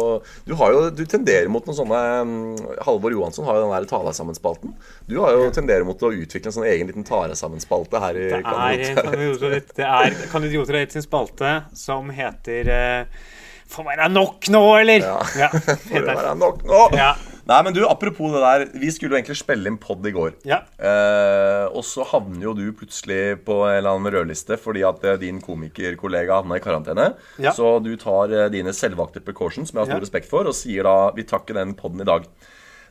Du 0.48 0.54
har 0.56 0.72
jo 0.72 0.86
Du 0.96 1.02
tenderer 1.04 1.50
mot 1.52 1.66
noen 1.68 1.76
sånne 1.76 1.98
mm, 2.24 2.62
Halvor 2.86 3.12
Johansson 3.12 3.44
har 3.44 3.58
jo 3.58 3.66
den 3.66 3.74
der 3.74 3.88
ta 3.90 4.00
deg 4.06 4.16
sammen-spalten. 4.16 4.72
Du 5.10 5.18
har 5.20 5.36
jo 5.36 5.50
tenderer 5.52 5.84
mot 5.88 6.00
å 6.00 6.12
utvikle 6.16 6.48
en 6.48 6.56
sånn 6.56 6.68
egen 6.70 6.88
liten 6.88 7.04
ta 7.04 7.26
deg 7.28 7.36
sammen-spalte 7.36 8.00
her 8.00 8.16
i 8.16 8.24
Det 8.30 8.40
er, 8.40 8.46
Kandidat. 8.48 9.04
kan 9.04 9.18
idioter, 9.20 9.58
det 9.76 9.90
er 9.90 10.18
Kan 10.32 10.48
idioter 10.48 10.80
sin 10.94 11.04
spalte 11.04 11.52
som 11.76 12.08
heter 12.14 12.72
uh, 12.72 13.28
Får 13.72 13.86
være 13.88 14.08
nok 14.12 14.48
nå, 14.52 14.64
eller? 14.80 15.04
Ja. 15.04 15.20
Ja, 15.46 15.52
Får 15.88 16.08
være 16.08 16.34
nok 16.40 16.64
nå? 16.68 16.82
Ja. 16.96 17.12
Nei, 17.48 17.59
men 17.66 17.74
du, 17.74 17.81
apropos 17.88 18.31
det 18.31 18.40
der. 18.44 18.64
Vi 18.78 18.90
skulle 18.94 19.16
jo 19.16 19.18
egentlig 19.18 19.35
spille 19.40 19.66
inn 19.66 19.78
pod 19.83 20.05
i 20.07 20.12
går. 20.14 20.37
Ja. 20.46 20.61
Eh, 20.78 21.64
og 21.74 21.83
så 21.87 22.05
havner 22.07 22.44
jo 22.46 22.52
du 22.55 22.64
plutselig 22.78 23.40
på 23.46 23.57
en 23.66 23.81
eller 23.81 23.96
annen 23.96 24.12
rødliste 24.14 24.55
fordi 24.62 24.85
at 24.87 25.02
eh, 25.11 25.16
din 25.18 25.40
komikerkollega 25.42 26.38
havna 26.38 26.61
i 26.61 26.62
karantene. 26.62 27.09
Ja. 27.42 27.50
Så 27.57 27.74
du 27.83 27.90
tar 27.98 28.31
eh, 28.31 28.46
dine 28.55 28.70
selvvalgte 28.76 29.24
precautions, 29.26 29.72
som 29.72 29.81
jeg 29.81 29.83
har 29.83 29.90
stor 29.90 29.98
Ja. 29.98 30.05
respekt 30.07 30.31
for, 30.31 30.46
og 30.46 30.55
sier 30.55 30.87
da 30.87 30.94
vi 31.16 31.24
tar 31.26 31.42
ikke 31.42 31.57
den 31.59 31.74
poden 31.78 32.05
i 32.05 32.09
dag. 32.09 32.28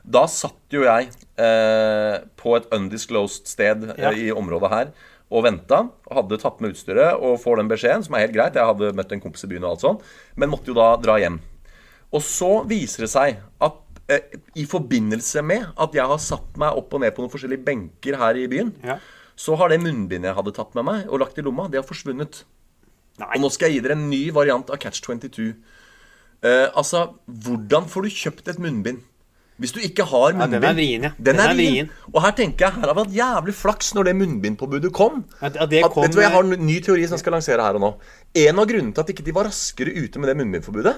Da 0.04 0.26
satt 0.28 0.74
jo 0.74 0.84
jeg 0.84 1.12
eh, 1.40 2.18
på 2.42 2.56
et 2.58 2.68
undisclosed 2.76 3.48
sted 3.48 3.88
eh, 3.94 4.02
Ja. 4.04 4.12
i 4.12 4.32
området 4.36 4.72
her 4.74 4.92
og 5.32 5.46
venta. 5.48 5.86
Og 6.10 6.18
hadde 6.18 6.42
tatt 6.42 6.60
med 6.60 6.74
utstyret 6.76 7.16
og 7.24 7.38
får 7.40 7.62
den 7.62 7.70
beskjeden, 7.72 8.04
som 8.04 8.18
er 8.20 8.26
helt 8.26 8.36
greit. 8.36 8.60
Jeg 8.60 8.68
hadde 8.68 8.92
møtt 9.00 9.16
en 9.16 9.24
kompis 9.24 9.46
i 9.48 9.52
byen 9.54 9.64
og 9.64 9.78
alt 9.78 9.86
sånn, 9.88 10.02
men 10.36 10.52
måtte 10.52 10.74
jo 10.74 10.76
da 10.76 10.90
dra 11.00 11.16
hjem. 11.24 11.40
Og 12.12 12.20
så 12.28 12.50
viser 12.68 13.06
det 13.06 13.12
seg 13.14 13.38
at 13.64 13.78
i 14.56 14.66
forbindelse 14.68 15.42
med 15.44 15.68
at 15.80 15.94
jeg 15.96 16.04
har 16.06 16.18
satt 16.20 16.58
meg 16.60 16.76
opp 16.78 16.94
og 16.94 17.00
ned 17.02 17.14
på 17.16 17.24
noen 17.24 17.32
forskjellige 17.32 17.64
benker 17.64 18.18
her 18.18 18.36
i 18.36 18.48
byen, 18.52 18.74
Ja. 18.84 18.98
så 19.36 19.56
har 19.58 19.70
det 19.70 19.80
munnbindet 19.82 20.28
jeg 20.32 20.36
hadde 20.36 20.54
tatt 20.54 20.76
med 20.76 20.84
meg 20.86 21.08
og 21.10 21.20
lagt 21.20 21.38
i 21.38 21.42
lomma, 21.42 21.70
det 21.72 21.80
har 21.80 21.88
forsvunnet. 21.88 22.44
Nei. 23.20 23.30
Og 23.36 23.42
nå 23.42 23.52
skal 23.52 23.70
jeg 23.70 23.78
gi 23.82 23.88
dere 23.88 23.98
en 23.98 24.10
ny 24.10 24.32
variant 24.32 24.70
av 24.70 24.78
Catch 24.80 25.02
22. 25.02 25.54
Eh, 26.44 26.68
altså, 26.76 27.14
hvordan 27.30 27.86
får 27.88 28.04
du 28.04 28.10
kjøpt 28.10 28.48
et 28.50 28.60
munnbind? 28.60 29.02
Hvis 29.62 29.74
du 29.76 29.80
ikke 29.80 30.04
har 30.10 30.34
munnbind. 30.34 30.52
den 30.60 30.64
er 30.64 30.74
vrien, 30.74 31.04
ja. 31.04 31.10
Den, 31.22 31.36
Den 31.36 31.40
er 31.40 31.54
vrien. 31.54 31.90
Og 32.14 32.22
her 32.24 32.32
tenker 32.32 32.66
jeg, 32.66 32.74
her 32.82 32.88
har 32.88 32.96
vi 32.96 33.04
hatt 33.04 33.14
jævlig 33.46 33.54
flaks 33.54 33.94
når 33.94 34.04
det 34.06 34.16
munnbindpåbudet 34.18 34.92
kom. 34.92 35.24
At- 35.40 35.56
at 35.56 35.70
det 35.70 35.84
At- 35.86 35.94
vet 35.96 36.12
du 36.12 36.18
hva, 36.18 36.24
Jeg 36.24 36.32
har 36.32 36.44
en 36.44 36.66
ny 36.66 36.80
teori 36.82 37.04
som 37.06 37.14
jeg 37.16 37.20
skal 37.20 37.34
lansere 37.34 37.62
her 37.62 37.76
og 37.76 37.82
nå. 37.82 37.96
En 38.36 38.58
av 38.60 38.66
grunnene 38.66 38.94
til 38.96 39.02
at 39.02 39.08
ikke 39.14 39.24
de 39.24 39.32
var 39.32 39.44
raskere 39.46 39.94
ute 39.94 40.18
med 40.20 40.30
det 40.30 40.38
munnbindforbudet, 40.38 40.96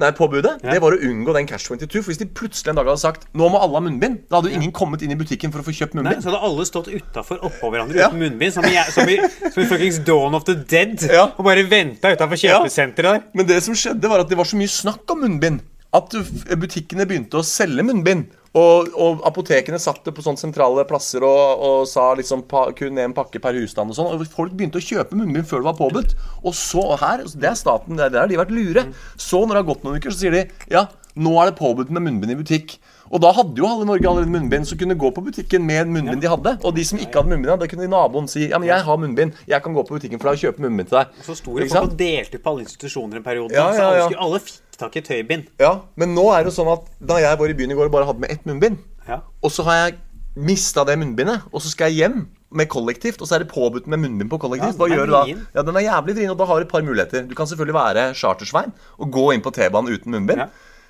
Nei, 0.00 0.08
påbudet, 0.16 0.54
det 0.64 0.78
var 0.80 0.94
å 0.96 0.98
unngå 1.04 1.34
den 1.36 1.44
Cash 1.46 1.66
22. 1.68 2.00
For 2.00 2.08
hvis 2.14 2.20
de 2.22 2.24
plutselig 2.32 2.70
en 2.72 2.78
dag 2.78 2.86
hadde 2.88 3.02
sagt 3.02 3.26
Nå 3.36 3.44
må 3.52 3.58
alle 3.60 3.76
ha 3.76 3.82
munnbind, 3.84 4.22
da 4.30 4.38
hadde 4.38 4.48
jo 4.48 4.56
ingen 4.56 4.72
kommet 4.72 5.02
inn 5.04 5.12
i 5.12 5.18
butikken 5.20 5.52
for 5.52 5.60
å 5.60 5.66
få 5.66 5.74
kjøpt 5.76 5.92
munnbind. 5.98 6.16
Nei, 6.16 6.24
så 6.24 6.30
hadde 6.32 6.40
alle 6.48 6.64
stått 6.64 6.88
utafor 6.88 7.42
oppå 7.44 7.68
hverandre 7.74 8.00
Ja. 8.00 8.08
uten 8.08 8.22
munnbind, 8.24 8.54
som 8.56 8.64
i, 8.64 8.72
som 8.94 9.08
i, 9.12 9.18
som 9.52 9.60
i 9.62 9.66
fuckings 9.68 9.98
Dawn 10.08 10.34
of 10.38 10.46
the 10.48 10.54
Dead, 10.56 10.96
Ja. 11.12 11.26
og 11.36 11.44
bare 11.44 11.66
venta 11.68 12.14
utafor 12.16 12.40
kjøpesenteret 12.40 13.18
der. 13.18 13.22
Men 13.36 13.46
det 13.52 13.60
som 13.68 13.74
skjedde, 13.76 14.08
var 14.08 14.24
at 14.24 14.32
det 14.32 14.38
var 14.40 14.48
så 14.48 14.56
mye 14.56 14.72
snakk 14.72 15.04
om 15.12 15.20
munnbind 15.26 15.60
at 15.92 16.08
butikkene 16.56 17.04
begynte 17.04 17.36
å 17.36 17.44
selge 17.44 17.84
munnbind. 17.84 18.30
Og, 18.58 18.90
og 19.00 19.22
apotekene 19.24 19.78
satt 19.80 20.02
det 20.04 20.12
på 20.12 20.24
sånne 20.24 20.40
sentrale 20.40 20.84
plasser 20.88 21.24
og, 21.24 21.62
og 21.64 21.86
sa 21.88 22.10
liksom 22.18 22.44
pa, 22.50 22.66
kun 22.76 23.00
en 23.00 23.14
pakke 23.16 23.40
per 23.40 23.56
husstand 23.56 23.94
og 23.94 23.96
sånn. 23.96 24.10
Og 24.12 24.26
folk 24.28 24.52
begynte 24.52 24.80
å 24.80 24.84
kjøpe 24.84 25.16
munnbind 25.16 25.48
før 25.48 25.62
det 25.62 25.70
var 25.70 25.78
påbudt. 25.78 26.16
Og 26.44 26.56
så 26.56 26.84
og 26.84 26.98
her, 27.00 27.24
Det 27.24 27.48
er 27.48 27.56
staten, 27.56 27.96
det 27.96 28.10
er 28.10 28.16
der 28.18 28.28
de 28.28 28.36
har 28.36 28.44
vært 28.44 28.56
lure. 28.56 28.88
Så 29.16 29.40
når 29.46 29.56
det 29.56 29.62
har 29.62 29.70
gått 29.72 29.86
noen 29.86 30.02
uker, 30.02 30.12
så 30.12 30.24
sier 30.24 30.36
de 30.36 30.44
ja, 30.72 30.86
nå 31.16 31.32
er 31.40 31.50
det 31.50 31.60
påbudt 31.60 31.92
med 31.92 32.04
munnbind 32.04 32.34
i 32.34 32.40
butikk. 32.42 32.76
Og 33.12 33.20
da 33.20 33.28
hadde 33.36 33.60
jo 33.60 33.68
alle 33.68 33.84
Norge 33.84 34.08
allerede 34.08 34.32
munnbind, 34.32 34.64
så 34.68 34.76
kunne 34.80 34.96
gå 34.96 35.10
på 35.12 35.24
butikken 35.24 35.64
med 35.68 35.90
munnbind 35.92 36.22
de 36.24 36.30
hadde. 36.32 36.54
Og 36.64 36.72
de 36.76 36.84
som 36.88 37.00
ikke 37.00 37.20
hadde 37.20 37.32
munnbind, 37.34 37.60
da 37.60 37.68
kunne 37.68 37.88
naboen 37.92 38.28
si 38.30 38.46
ja, 38.46 38.60
men 38.60 38.70
jeg 38.70 38.84
har 38.86 39.00
munnbind, 39.00 39.36
jeg 39.48 39.64
kan 39.64 39.76
gå 39.76 39.84
på 39.84 39.98
butikken 39.98 40.20
for 40.20 40.30
deg 40.30 40.40
og 40.40 40.44
kjøpe 40.46 40.64
munnbind 40.64 40.88
til 40.88 41.00
deg. 41.02 41.18
Og 41.20 41.28
Så 41.28 41.36
sto 41.36 41.56
det 41.58 41.68
folk 41.68 41.90
og 41.90 41.98
delte 42.00 42.40
ut 42.40 42.44
på 42.44 42.54
alle 42.54 42.64
institusjoner 42.64 43.20
en 43.20 43.26
periode. 43.26 43.56
Ja, 43.56 43.68
Så 43.76 43.90
ja, 43.90 44.06
ja. 44.08 44.20
alle 44.24 44.40
fikk 44.40 44.71
tak 44.82 44.96
i 45.00 45.04
tøybind. 45.06 45.48
Ja, 45.62 45.72
men 45.96 46.14
nå 46.18 46.26
er 46.36 46.44
det 46.48 46.52
sånn 46.58 46.70
at 46.74 46.86
da 47.00 47.18
jeg 47.22 47.38
var 47.40 47.48
i 47.54 47.58
byen 47.58 47.70
i 47.74 47.78
går 47.78 47.88
og 47.90 47.94
bare 47.96 48.08
hadde 48.10 48.20
med 48.26 48.30
ett 48.34 48.44
munnbind, 48.48 48.78
Ja. 49.08 49.20
og 49.42 49.50
så 49.54 49.64
har 49.66 49.80
jeg 49.86 49.98
mista 50.36 50.84
det 50.88 50.94
munnbindet, 50.98 51.42
og 51.52 51.60
så 51.60 51.68
skal 51.72 51.90
jeg 51.92 52.02
hjem 52.06 52.22
med 52.52 52.68
kollektivt, 52.68 53.20
og 53.20 53.28
så 53.28 53.34
er 53.36 53.42
det 53.44 53.48
påbudt 53.52 53.86
med 53.88 54.00
munnbind 54.00 54.28
på 54.32 54.38
kollektivt. 54.40 54.76
Hva 54.80 54.88
gjør 54.88 55.06
du 55.08 55.12
da? 55.12 55.22
Ja, 55.56 55.62
Den 55.64 55.76
er 55.76 55.86
jævlig 55.88 56.14
vrien, 56.18 56.30
og 56.32 56.38
da 56.40 56.44
har 56.48 56.60
du 56.60 56.64
et 56.66 56.72
par 56.72 56.82
muligheter. 56.84 57.24
Du 57.28 57.34
kan 57.34 57.46
selvfølgelig 57.48 57.74
være 57.76 58.04
chartersvein 58.16 58.72
og 58.98 59.10
gå 59.12 59.24
inn 59.34 59.40
på 59.44 59.52
T-banen 59.56 59.92
uten 59.92 60.12
munnbind, 60.12 60.38
Ja. 60.44 60.46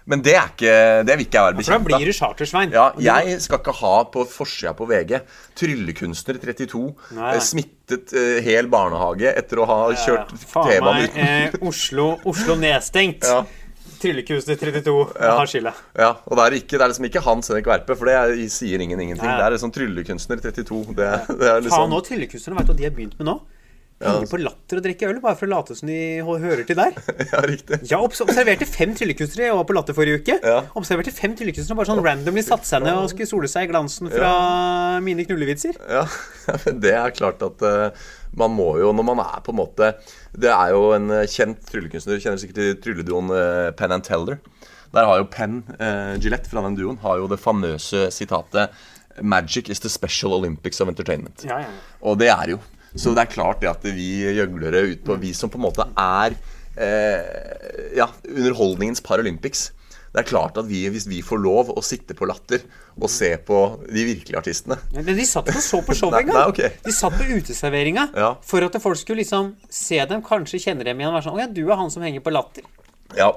men 0.07 0.22
det 0.22 0.35
er 0.35 0.46
ikke 0.50 0.72
Det 1.07 1.16
vil 1.18 1.26
ikke 1.26 1.38
jeg 1.38 1.55
være 1.55 1.64
For 1.64 1.72
da 1.72 1.78
blir 1.87 2.07
du 2.07 2.12
chartersvein. 2.12 2.70
Ja, 2.74 2.90
jeg 2.98 3.40
skal 3.42 3.59
ikke 3.62 3.74
ha 3.83 3.94
på 4.14 4.24
forsida 4.26 4.72
på 4.74 4.87
VG 4.90 5.20
'Tryllekunstner 5.57 6.38
32' 6.42 6.94
Nei. 7.16 7.35
eh, 7.37 7.40
smittet 7.40 8.12
uh, 8.14 8.40
hel 8.42 8.66
barnehage 8.72 9.31
etter 9.37 9.61
å 9.62 9.66
ha 9.68 9.78
kjørt 9.94 10.33
T-banen 10.42 11.09
uten 11.09 11.18
eh, 11.26 11.52
Oslo, 11.68 12.18
Oslo 12.26 12.57
nedstengt. 12.59 13.22
Ja. 13.28 13.44
Tryllekunstner 14.02 14.58
32 14.58 14.94
har 15.22 15.50
skille. 15.50 15.72
Ja, 15.98 16.10
og 16.26 16.38
det 16.38 16.44
er, 16.44 16.58
ikke, 16.58 16.74
det 16.74 16.82
er 16.82 16.90
liksom 16.90 17.06
ikke 17.06 17.22
Hans 17.22 17.50
Henrik 17.52 17.70
Verpe, 17.70 17.96
for 17.98 18.10
det 18.10 18.18
er, 18.18 18.34
sier 18.50 18.82
ingen 18.82 18.98
ingenting. 18.98 19.28
Ja. 19.28 19.38
Det 19.38 19.46
er 19.46 19.56
liksom 19.56 19.74
tryllekunstner 19.74 20.42
32. 20.42 20.80
Det, 20.96 20.96
det 20.96 21.08
er 21.08 21.20
Faen, 21.30 21.66
liksom 21.68 21.92
nå 21.92 22.00
tryllekunstnere, 22.08 22.58
vet 22.58 22.70
du 22.70 22.72
hva 22.72 22.78
de 22.80 22.88
har 22.88 22.96
begynt 22.96 23.18
med 23.20 23.30
nå? 23.30 23.36
Henge 24.02 24.28
på 24.30 24.40
latter 24.42 24.80
og 24.80 24.84
drikke 24.84 25.08
øl, 25.08 25.20
bare 25.22 25.38
for 25.38 25.48
å 25.48 25.52
late 25.52 25.76
som 25.78 25.90
de 25.90 25.98
hører 26.22 26.64
til 26.68 26.78
der. 26.78 26.96
Ja, 27.32 27.40
riktig. 27.46 27.78
Jeg 27.88 27.98
observerte 27.98 28.66
fem 28.68 28.92
tryllekunstnere 28.98 29.46
jeg 29.48 29.56
var 29.56 29.66
på 29.68 29.76
Latter 29.76 29.96
forrige 29.96 30.20
uke. 30.20 30.36
Ja. 30.42 30.58
Observerte 30.78 31.12
fem 31.14 31.36
tryllekunstnere 31.38 31.78
bare 31.78 31.90
sånn 31.90 32.02
randomly 32.04 32.42
satte 32.44 32.68
seg 32.68 32.84
ned 32.84 32.98
og 32.98 33.08
skulle 33.12 33.30
sole 33.30 33.50
seg 33.50 33.68
i 33.68 33.70
glansen 33.70 34.10
fra 34.12 34.32
mine 35.04 35.24
knullevitser. 35.28 35.78
Ja, 35.86 36.04
det 36.84 36.94
er 36.98 37.14
klart 37.16 37.44
at 37.46 37.64
uh, 37.64 38.08
man 38.38 38.54
må 38.56 38.72
jo, 38.80 38.92
når 38.96 39.08
man 39.12 39.22
er 39.24 39.40
på 39.44 39.52
en 39.52 39.60
måte 39.60 39.92
Det 40.32 40.48
er 40.48 40.72
jo 40.72 40.86
en 40.96 41.10
eh, 41.12 41.28
kjent 41.28 41.60
tryllekunstner, 41.68 42.20
kjenner 42.22 42.40
sikkert 42.40 42.60
til 42.60 42.78
trylleduoen 42.84 43.32
uh, 43.32 43.70
Penn 43.76 43.92
and 43.92 44.06
Teller. 44.06 44.40
Der 44.92 45.08
har 45.08 45.20
jo 45.20 45.28
Penn 45.32 45.62
uh, 45.78 46.16
Gillette 46.20 46.50
fra 46.52 46.64
den 46.64 46.76
duoen 46.78 47.00
har 47.04 47.20
jo 47.20 47.28
det 47.30 47.40
famøse 47.40 48.08
sitatet 48.12 48.72
Magic 49.20 49.68
is 49.68 49.80
the 49.80 49.88
special 49.92 50.32
Olympics 50.32 50.80
of 50.80 50.88
entertainment. 50.88 51.44
Ja, 51.44 51.58
ja. 51.60 51.72
Og 52.00 52.18
det 52.20 52.30
er 52.32 52.54
jo. 52.54 52.60
Så 52.96 53.14
det 53.16 53.22
er 53.26 53.33
klart 53.33 53.61
det 53.62 53.70
at 53.70 53.85
vi 53.85 54.09
gjøglere 54.37 54.83
ut 54.92 55.05
på 55.07 55.16
Vi 55.22 55.33
som 55.35 55.48
på 55.50 55.57
en 55.61 55.64
måte 55.64 55.87
er 55.98 56.35
eh, 56.76 57.94
ja, 57.96 58.09
underholdningens 58.28 59.00
Paralympics. 59.05 59.70
Det 60.12 60.20
er 60.20 60.28
klart 60.28 60.59
at 60.61 60.66
vi, 60.68 60.83
hvis 60.92 61.07
vi 61.09 61.22
får 61.24 61.40
lov 61.40 61.70
å 61.72 61.81
sitte 61.85 62.12
på 62.12 62.26
Latter 62.28 62.61
og 63.00 63.09
se 63.09 63.31
på 63.48 63.59
de 63.88 64.02
virkelige 64.05 64.37
artistene 64.37 64.76
Men 64.92 65.07
de 65.16 65.24
satt 65.24 65.46
ikke 65.48 65.62
og 65.62 65.64
så 65.64 65.78
på 65.87 65.94
showet 65.96 66.18
engang. 66.26 66.50
Okay. 66.52 66.74
De 66.85 66.92
satt 66.92 67.16
på 67.16 67.24
uteserveringa 67.33 68.11
Ja. 68.20 68.35
for 68.44 68.61
at 68.66 68.76
folk 68.85 69.00
skulle 69.00 69.22
liksom 69.22 69.55
se 69.72 70.02
dem, 70.11 70.20
kanskje 70.26 70.61
kjenne 70.61 70.85
dem 70.85 71.00
igjen 71.00 71.09
og 71.09 71.16
være 71.16 71.24
sånn 71.31 71.38
Å 71.38 71.42
ja, 71.46 71.48
du 71.48 71.62
er 71.64 71.81
han 71.81 71.88
som 71.94 72.05
henger 72.05 72.20
på 72.26 72.35
Latter. 72.35 72.66
Ja, 73.16 73.31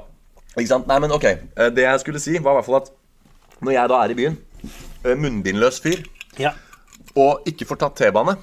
ikke 0.57 0.67
sant? 0.73 0.87
Nei, 0.91 0.99
men 1.03 1.15
ok. 1.15 1.23
Eh, 1.31 1.69
Det 1.71 1.87
jeg 1.87 2.03
skulle 2.03 2.19
si, 2.23 2.35
var 2.43 2.57
i 2.57 2.59
hvert 2.59 2.67
fall 2.67 2.81
at 2.81 2.91
når 3.63 3.71
jeg 3.77 3.89
da 3.93 4.01
er 4.03 4.11
i 4.11 4.19
byen, 4.19 4.35
eh, 5.05 5.15
munnbindløs 5.15 5.79
fyr, 5.79 6.03
Ja. 6.39 6.51
og 7.15 7.47
ikke 7.47 7.63
får 7.71 7.79
tatt 7.85 7.95
T-bane, 8.03 8.35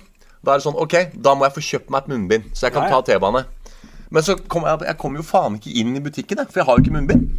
Da 0.43 0.55
er 0.55 0.59
det 0.61 0.65
sånn 0.67 0.79
Ok, 0.83 0.95
da 1.23 1.35
må 1.39 1.47
jeg 1.47 1.55
få 1.57 1.63
kjøpt 1.69 1.91
meg 1.95 2.03
et 2.05 2.13
munnbind, 2.13 2.49
så 2.57 2.67
jeg 2.67 2.75
kan 2.75 2.89
Ja, 2.89 2.97
ja. 2.97 3.01
ta 3.03 3.13
T-bane. 3.13 3.45
Men 4.13 4.23
så 4.27 4.35
kom 4.37 4.67
jeg, 4.69 4.83
jeg 4.89 4.99
kom 5.01 5.15
jo 5.17 5.23
faen 5.25 5.55
ikke 5.61 5.73
inn 5.81 5.95
i 5.97 6.03
butikken, 6.05 6.43
for 6.51 6.61
jeg 6.61 6.67
har 6.69 6.77
jo 6.77 6.85
ikke 6.85 6.97
munnbind. 6.97 7.31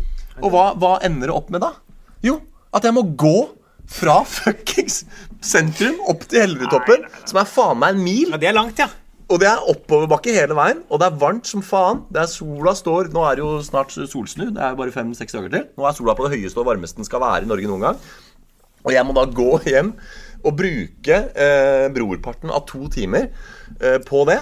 Og 0.41 0.49
hva, 0.53 0.69
hva 0.79 0.95
ender 1.05 1.29
det 1.29 1.35
opp 1.35 1.51
med 1.53 1.61
da? 1.61 1.73
Jo, 2.25 2.39
at 2.73 2.87
jeg 2.87 2.95
må 2.95 3.03
gå 3.19 3.35
fra 3.93 4.21
fuckings 4.37 5.03
sentrum 5.43 5.99
opp 6.09 6.23
til 6.31 6.41
Hellerudtoppen, 6.45 7.03
som 7.29 7.41
er 7.43 7.49
faen 7.51 7.77
meg 7.83 7.93
en 7.97 8.03
mil. 8.07 8.31
Ja, 8.33 8.39
det 8.41 8.49
er 8.49 8.57
langt, 8.57 8.79
ja. 8.81 8.87
Og 9.31 9.39
det 9.39 9.47
er 9.49 9.61
oppoverbakke 9.71 10.33
hele 10.35 10.55
veien, 10.57 10.81
og 10.91 10.99
det 10.99 11.07
er 11.07 11.19
varmt 11.21 11.47
som 11.47 11.61
faen. 11.65 12.01
Det 12.11 12.19
er 12.23 12.27
Sola 12.29 12.73
står 12.75 13.07
Nå 13.13 13.21
er 13.27 13.37
det 13.39 13.43
jo 13.45 13.53
snart 13.65 13.93
solsnu. 13.95 14.49
Det 14.53 14.59
er 14.61 14.73
jo 14.73 14.79
bare 14.81 14.93
fem-seks 14.93 15.33
dager 15.37 15.53
til. 15.53 15.63
Nå 15.79 15.87
er 15.87 15.95
sola 15.95 16.13
på 16.17 16.25
det 16.27 16.35
høyeste 16.39 16.59
og 16.59 16.67
varmeste 16.67 16.99
den 16.99 17.07
skal 17.07 17.23
være 17.23 17.45
i 17.45 17.49
Norge 17.49 17.69
noen 17.71 17.85
gang. 17.87 18.01
Og 18.83 18.91
jeg 18.91 19.05
må 19.07 19.15
da 19.15 19.23
gå 19.31 19.47
hjem 19.69 19.93
og 20.43 20.57
bruke 20.59 21.19
eh, 21.35 21.87
brorparten 21.95 22.51
av 22.51 22.65
to 22.69 22.87
timer 22.91 23.29
eh, 23.79 23.99
på 24.05 24.25
det. 24.29 24.39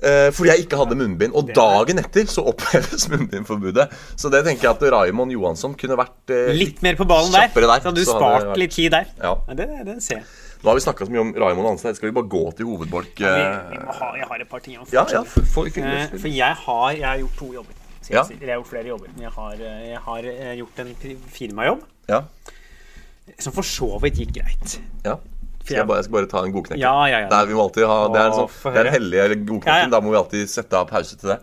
Eh, 0.00 0.30
fordi 0.32 0.48
jeg 0.48 0.62
ikke 0.64 0.78
hadde 0.80 0.96
munnbind. 0.96 1.34
Og 1.36 1.50
dagen 1.52 1.98
etter 2.00 2.24
så 2.32 2.40
oppheves 2.48 3.04
munnbindforbudet. 3.12 3.88
Så 4.16 4.30
det 4.32 4.44
tenker 4.46 4.70
jeg 4.70 4.76
at 4.78 4.84
Raymond 4.94 5.34
Johansson 5.34 5.74
kunne 5.76 5.98
vært 6.00 6.32
eh, 6.32 6.54
Litt 6.56 6.80
mer 6.86 6.96
på 6.96 7.04
ballen 7.10 7.34
der. 7.34 7.50
der, 7.52 7.74
Så 7.82 7.90
hadde 7.90 8.00
du 8.00 8.06
så 8.08 8.14
hadde 8.16 8.22
spart 8.22 8.46
vært- 8.48 8.62
litt 8.62 8.72
tid 8.78 8.94
der. 8.96 9.10
Ja. 9.20 9.34
det, 9.52 9.66
det 9.90 9.98
ser 10.06 10.22
jeg. 10.22 10.30
Nå 10.60 10.68
har 10.68 10.76
vi 10.76 10.82
snakka 10.84 11.06
så 11.08 11.12
mye 11.12 11.20
om 11.24 11.34
Raymond 11.40 11.68
Hansen. 11.70 11.94
Skal 11.96 12.10
vi 12.10 12.14
bare 12.16 12.28
gå 12.32 12.40
til 12.56 12.66
hovedbolk? 12.68 13.12
Vi, 13.16 13.28
eh, 13.28 13.60
vi 13.74 13.82
ha, 14.00 14.08
jeg 14.20 14.26
har 14.32 14.42
et 14.44 14.48
par 14.50 14.64
ting 14.64 14.80
å 14.80 14.88
ja, 14.92 15.04
ja, 15.12 15.22
for, 15.24 15.44
for, 15.48 15.68
for, 15.72 16.16
For 16.20 16.32
jeg 16.32 16.58
har, 16.64 16.88
jeg 16.96 17.06
har 17.08 17.20
gjort 17.22 17.36
to 17.40 17.52
jobber. 17.60 17.76
Jeg, 18.10 18.16
Ja. 18.16 18.24
jeg 18.32 18.48
har 18.48 18.56
gjort 18.58 18.68
flere 18.72 18.88
jobber. 18.90 19.12
Men 19.14 19.22
jeg 19.28 19.32
har, 19.36 19.52
eh, 19.68 19.84
jeg 19.92 20.00
har 20.08 20.30
eh, 20.32 20.54
gjort 20.58 20.80
en 20.82 20.94
firmajobb 21.36 21.84
ja, 22.10 22.22
som 23.38 23.52
for 23.54 23.62
så 23.66 23.98
vidt 24.02 24.18
gikk 24.24 24.32
greit. 24.40 24.80
ja. 25.06 25.18
Skal 25.60 25.76
jeg, 25.76 25.86
bare, 25.86 25.98
jeg 26.00 26.06
skal 26.06 26.14
bare 26.16 26.26
ta 26.32 26.40
en 26.42 26.52
godknekk? 26.54 26.78
Ja, 26.80 26.92
ja, 27.06 27.18
ja. 27.20 27.26
Der 27.30 27.46
vi 27.46 27.54
må 27.54 27.66
alltid 27.66 27.84
ha, 27.86 27.96
det 28.10 28.18
er 28.18 28.30
en 28.30 28.32
Å, 28.32 28.36
sånn, 28.40 28.48
få 28.50 28.70
det 28.72 28.78
er 28.80 28.86
høre. 28.88 28.88
en 28.88 28.94
hellig 28.96 29.36
godknekken. 29.46 29.82
Ja. 29.84 29.90
Da 29.92 30.00
må 30.02 30.10
vi 30.10 30.18
alltid 30.18 30.50
sette 30.50 30.78
av 30.80 30.86
pause 30.88 31.18
til 31.20 31.28
det. 31.34 31.36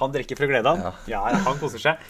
Han 0.00 0.14
drikker 0.14 0.38
fra 0.40 0.48
glede, 0.48 0.72
han. 0.72 0.96
Ja. 1.10 1.20
han 1.44 1.58
koser 1.60 1.82
seg. 1.82 2.00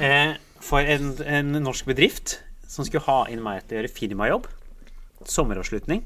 Eh, 0.00 0.32
for 0.64 0.80
en, 0.80 1.12
en 1.28 1.52
norsk 1.62 1.86
bedrift 1.92 2.38
som 2.66 2.88
skulle 2.88 3.04
ha 3.06 3.18
inn 3.30 3.44
meg 3.44 3.66
til 3.68 3.76
å 3.76 3.82
gjøre 3.82 3.92
firmajobb, 3.94 4.48
sommeravslutning, 5.28 6.02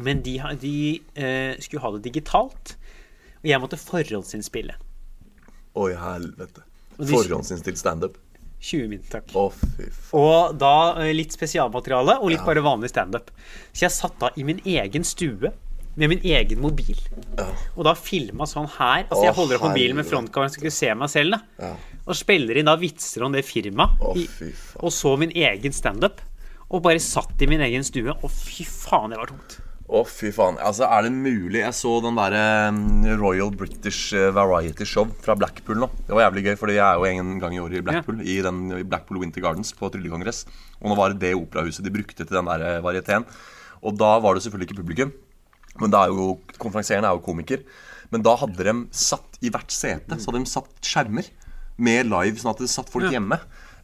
men 0.00 0.22
de, 0.24 0.38
de 0.62 0.74
eh, 1.18 1.58
skulle 1.60 1.82
ha 1.84 1.92
det 1.96 2.04
digitalt, 2.06 2.76
og 3.42 3.50
jeg 3.50 3.60
måtte 3.60 3.78
forhåndsinnspille. 3.80 4.78
Oi, 5.80 5.92
helvete. 5.98 6.62
Forhåndsinnstilt 7.00 7.80
standup. 7.82 8.16
20 8.60 8.90
min, 8.92 9.02
takk. 9.08 9.32
Oh. 9.38 9.54
Og 10.16 10.54
da 10.60 10.74
eh, 11.00 11.14
litt 11.16 11.32
spesialmateriale 11.32 12.18
og 12.20 12.32
litt 12.32 12.44
bare 12.44 12.62
vanlig 12.64 12.92
standup. 12.92 13.32
Så 13.72 13.86
jeg 13.86 13.96
satt 13.96 14.18
da 14.20 14.30
i 14.36 14.44
min 14.46 14.60
egen 14.68 15.06
stue 15.06 15.52
med 16.00 16.12
min 16.12 16.20
egen 16.22 16.60
mobil. 16.62 16.98
Og 17.74 17.82
da 17.86 17.94
filma 17.98 18.46
sånn 18.48 18.68
her. 18.76 19.06
Altså 19.08 19.24
Jeg 19.26 19.36
holder 19.36 19.58
opp 19.58 19.68
mobilen 19.70 19.98
med 19.98 20.08
frontkameraet 20.08 20.54
så 20.54 20.60
jeg 20.60 20.62
skulle 20.62 20.76
se 20.76 20.92
meg 21.02 21.12
selv. 21.12 21.40
Ja. 21.60 21.72
Og 22.04 22.18
spiller 22.18 22.60
inn 22.60 22.68
da 22.70 22.76
vitser 22.80 23.24
om 23.26 23.34
det 23.34 23.46
firmaet. 23.48 23.96
Faen. 24.00 24.52
Og 24.84 24.94
så 24.94 25.16
min 25.20 25.34
egen 25.34 25.76
standup. 25.76 26.22
Og 26.70 26.84
bare 26.84 27.02
satt 27.02 27.42
i 27.42 27.48
min 27.50 27.64
egen 27.66 27.84
stue. 27.86 28.14
Og 28.14 28.30
fy 28.30 28.68
faen, 28.68 29.10
det 29.10 29.18
var 29.20 29.32
tungt. 29.32 29.58
Å, 29.90 30.04
fy 30.06 30.30
faen. 30.30 30.58
Altså, 30.62 30.84
er 30.86 31.02
det 31.02 31.10
mulig? 31.10 31.64
Jeg 31.64 31.74
så 31.74 31.96
den 32.04 32.18
derre 32.18 33.16
Royal 33.18 33.50
British 33.50 34.12
eh, 34.14 34.28
Variety 34.34 34.86
Show 34.86 35.08
fra 35.24 35.34
Blackpool 35.34 35.80
nå. 35.82 35.88
Det 36.06 36.14
var 36.14 36.28
jævlig 36.28 36.44
gøy, 36.46 36.58
for 36.60 36.70
jeg 36.70 36.84
er 36.84 37.00
jo 37.00 37.08
en 37.08 37.32
gang 37.42 37.56
i 37.56 37.62
året 37.62 37.80
i 37.80 37.82
Blackpool. 37.88 38.20
I 38.22 38.36
den 38.46 38.60
i 38.76 38.84
Blackpool 38.86 39.18
Winter 39.24 39.42
Gardens 39.42 39.74
på 39.74 39.90
Tryllekongress. 39.90 40.44
Og 40.78 40.92
nå 40.92 40.98
var 40.98 41.10
det 41.10 41.24
det 41.24 41.32
operahuset 41.34 41.82
de 41.82 41.94
brukte 41.96 42.22
til 42.22 42.38
den 42.38 42.52
der 42.52 42.66
eh, 42.68 42.78
varieteen. 42.86 43.26
Og 43.82 43.98
da 43.98 44.12
var 44.22 44.38
det 44.38 44.44
selvfølgelig 44.46 44.70
ikke 44.70 44.78
publikum. 44.78 45.12
Men 45.82 45.90
da 45.90 46.04
er 46.06 46.14
jo, 46.14 46.36
konferansieren 46.62 47.08
er 47.08 47.18
jo 47.18 47.26
komiker. 47.26 47.66
Men 48.14 48.22
da 48.26 48.38
hadde 48.38 48.70
de 48.70 48.78
satt 48.94 49.38
i 49.42 49.50
hvert 49.54 49.70
sete 49.70 50.16
Så 50.18 50.30
hadde 50.30 50.42
de 50.42 50.50
satt 50.50 50.86
skjermer 50.86 51.26
med 51.80 52.06
live, 52.10 52.38
sånn 52.38 52.54
at 52.54 52.62
det 52.62 52.70
satt 52.70 52.90
folk 52.92 53.10
hjemme. 53.10 53.38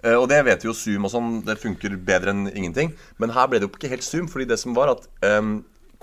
Uh, 0.05 0.19
og 0.21 0.27
det 0.31 0.43
vet 0.47 0.63
jo 0.67 0.75
Zoom 0.77 1.07
og 1.09 1.11
sånn, 1.11 1.39
det 1.47 1.57
funker 1.59 1.95
bedre 1.99 2.35
enn 2.35 2.51
ingenting. 2.53 2.93
Men 3.19 3.33
her 3.35 3.49
ble 3.51 3.59
det 3.59 3.67
jo 3.67 3.73
ikke 3.73 3.91
helt 3.91 4.07
Zoom, 4.07 4.29
fordi 4.31 4.47
det 4.51 4.59
som 4.61 4.77
var 4.77 4.93
at 4.93 5.09
ehm, 5.27 5.57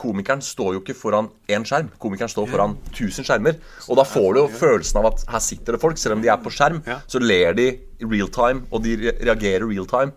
komikeren 0.03 0.43
står 0.43 0.75
jo 0.75 0.83
ikke 0.83 0.95
foran 0.99 1.29
én 1.49 1.63
skjerm. 1.67 1.89
Komikeren 2.03 2.29
står 2.31 2.51
foran 2.51 2.75
1000 2.91 3.25
skjermer. 3.27 3.57
Og 3.87 3.97
da 3.99 4.05
får 4.07 4.29
du 4.35 4.41
jo 4.43 4.47
følelsen 4.59 4.99
av 5.01 5.09
at 5.13 5.25
her 5.31 5.43
sitter 5.47 5.77
det 5.77 5.81
folk. 5.81 5.97
Selv 6.01 6.17
om 6.19 6.23
de 6.23 6.29
er 6.33 6.39
på 6.43 6.51
skjerm, 6.53 6.83
så 7.07 7.23
ler 7.23 7.55
de 7.57 7.69
real 8.03 8.29
time, 8.35 8.65
og 8.71 8.83
de 8.83 8.97
reagerer 9.23 9.65
real 9.69 9.87
time 9.87 10.11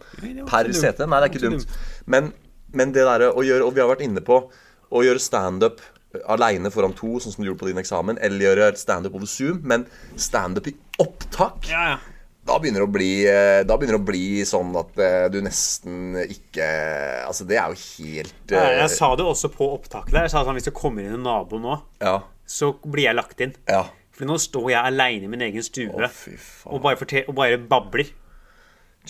per 0.51 0.72
sete. 0.75 1.07
Nei, 1.07 1.22
det 1.22 1.29
er 1.31 1.35
ikke 1.35 1.44
dumt. 1.49 1.77
Men, 2.11 2.33
men 2.77 2.94
det 2.94 3.07
derre 3.07 3.31
å 3.33 3.44
gjøre 3.46 3.66
Og 3.66 3.77
vi 3.77 3.81
har 3.83 3.88
vært 3.90 4.03
inne 4.07 4.22
på 4.27 4.40
å 4.90 5.03
gjøre 5.07 5.22
standup 5.22 5.81
aleine 6.33 6.70
foran 6.72 6.94
to, 6.96 7.16
sånn 7.20 7.35
som 7.35 7.42
du 7.44 7.51
gjorde 7.51 7.61
på 7.64 7.70
din 7.70 7.81
eksamen, 7.83 8.18
eller 8.25 8.46
gjøre 8.46 8.68
standup 8.81 9.16
over 9.18 9.29
Zoom, 9.29 9.59
men 9.68 9.87
standup 10.16 10.70
i 10.70 10.77
opptak 11.03 11.68
Ja, 11.70 11.83
ja. 11.94 11.96
Da 12.47 12.59
begynner 12.63 12.83
det 12.85 12.87
å 12.89 12.93
bli, 12.95 13.11
eh, 13.27 13.63
da 13.67 13.77
begynner 13.77 13.99
det 13.99 14.03
å 14.05 14.07
bli 14.09 14.25
sånn 14.47 14.71
at 14.79 14.99
eh, 15.03 15.29
du 15.35 15.41
nesten 15.45 16.15
ikke 16.27 16.67
Altså, 17.27 17.47
det 17.49 17.59
er 17.59 17.73
jo 17.73 17.79
helt 17.83 18.53
Jeg, 18.55 18.59
eh, 18.61 18.81
jeg 18.85 18.91
sa 18.95 19.09
det 19.19 19.27
også 19.27 19.51
på 19.55 19.67
opptaket 19.75 20.13
der. 20.15 20.27
Jeg 20.29 20.31
sa 20.37 20.45
sånn, 20.47 20.55
Hvis 20.59 20.69
det 20.71 20.75
kommer 20.79 21.03
inn 21.07 21.15
en 21.19 21.27
nabo 21.27 21.59
nå, 21.59 21.81
Ja. 22.01 22.21
så 22.47 22.73
blir 22.87 23.09
jeg 23.11 23.17
lagt 23.19 23.41
inn. 23.41 23.55
ja. 23.69 23.85
For 24.17 24.25
nå 24.25 24.39
står 24.41 24.71
jeg 24.71 24.81
aleine 24.81 25.25
i 25.25 25.29
min 25.29 25.43
egen 25.45 25.61
stue 25.63 25.91
Å, 25.93 26.09
fy 26.09 26.39
faen. 26.41 26.73
og, 26.73 26.81
bare 26.87 26.97
fortel- 26.97 27.27
og 27.29 27.35
bare 27.37 27.59
babler. 27.59 28.07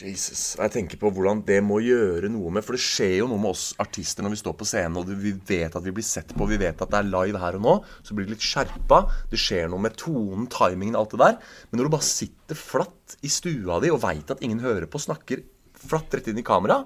Jesus. 0.04 0.42
Jeg 0.58 0.72
tenker 0.74 0.98
på 1.00 1.10
hvordan 1.14 1.40
det 1.46 1.58
må 1.64 1.78
gjøre 1.84 2.28
noe 2.32 2.50
med 2.52 2.64
For 2.66 2.76
det 2.76 2.82
skjer 2.84 3.14
jo 3.20 3.28
noe 3.30 3.40
med 3.40 3.54
oss 3.54 3.70
artister 3.82 4.24
når 4.24 4.34
vi 4.34 4.40
står 4.42 4.56
på 4.60 4.68
scenen 4.68 4.98
og 5.00 5.12
vi 5.22 5.32
vet 5.48 5.76
at 5.78 5.84
vi 5.84 5.94
blir 5.96 6.06
sett 6.06 6.34
på, 6.36 6.48
vi 6.50 6.58
vet 6.60 6.82
at 6.82 6.92
det 6.92 6.98
er 7.00 7.08
live 7.08 7.40
her 7.42 7.58
og 7.58 7.64
nå. 7.64 7.74
Så 8.04 8.16
blir 8.16 8.28
det 8.28 8.36
litt 8.36 8.46
skjerpa. 8.46 9.02
Det 9.32 9.40
skjer 9.40 9.70
noe 9.72 9.82
med 9.86 9.96
tonen, 10.00 10.48
timingen, 10.52 10.98
alt 10.98 11.14
det 11.14 11.22
der. 11.22 11.38
Men 11.70 11.80
når 11.80 11.88
du 11.88 11.94
bare 11.96 12.08
sitter 12.10 12.60
flatt 12.60 13.16
i 13.24 13.32
stua 13.32 13.80
di 13.82 13.92
og 13.94 14.02
veit 14.04 14.34
at 14.34 14.42
ingen 14.44 14.64
hører 14.64 14.88
på, 14.90 15.00
snakker 15.02 15.44
flatt 15.86 16.14
rett 16.16 16.30
inn 16.32 16.40
i 16.40 16.46
kamera 16.46 16.80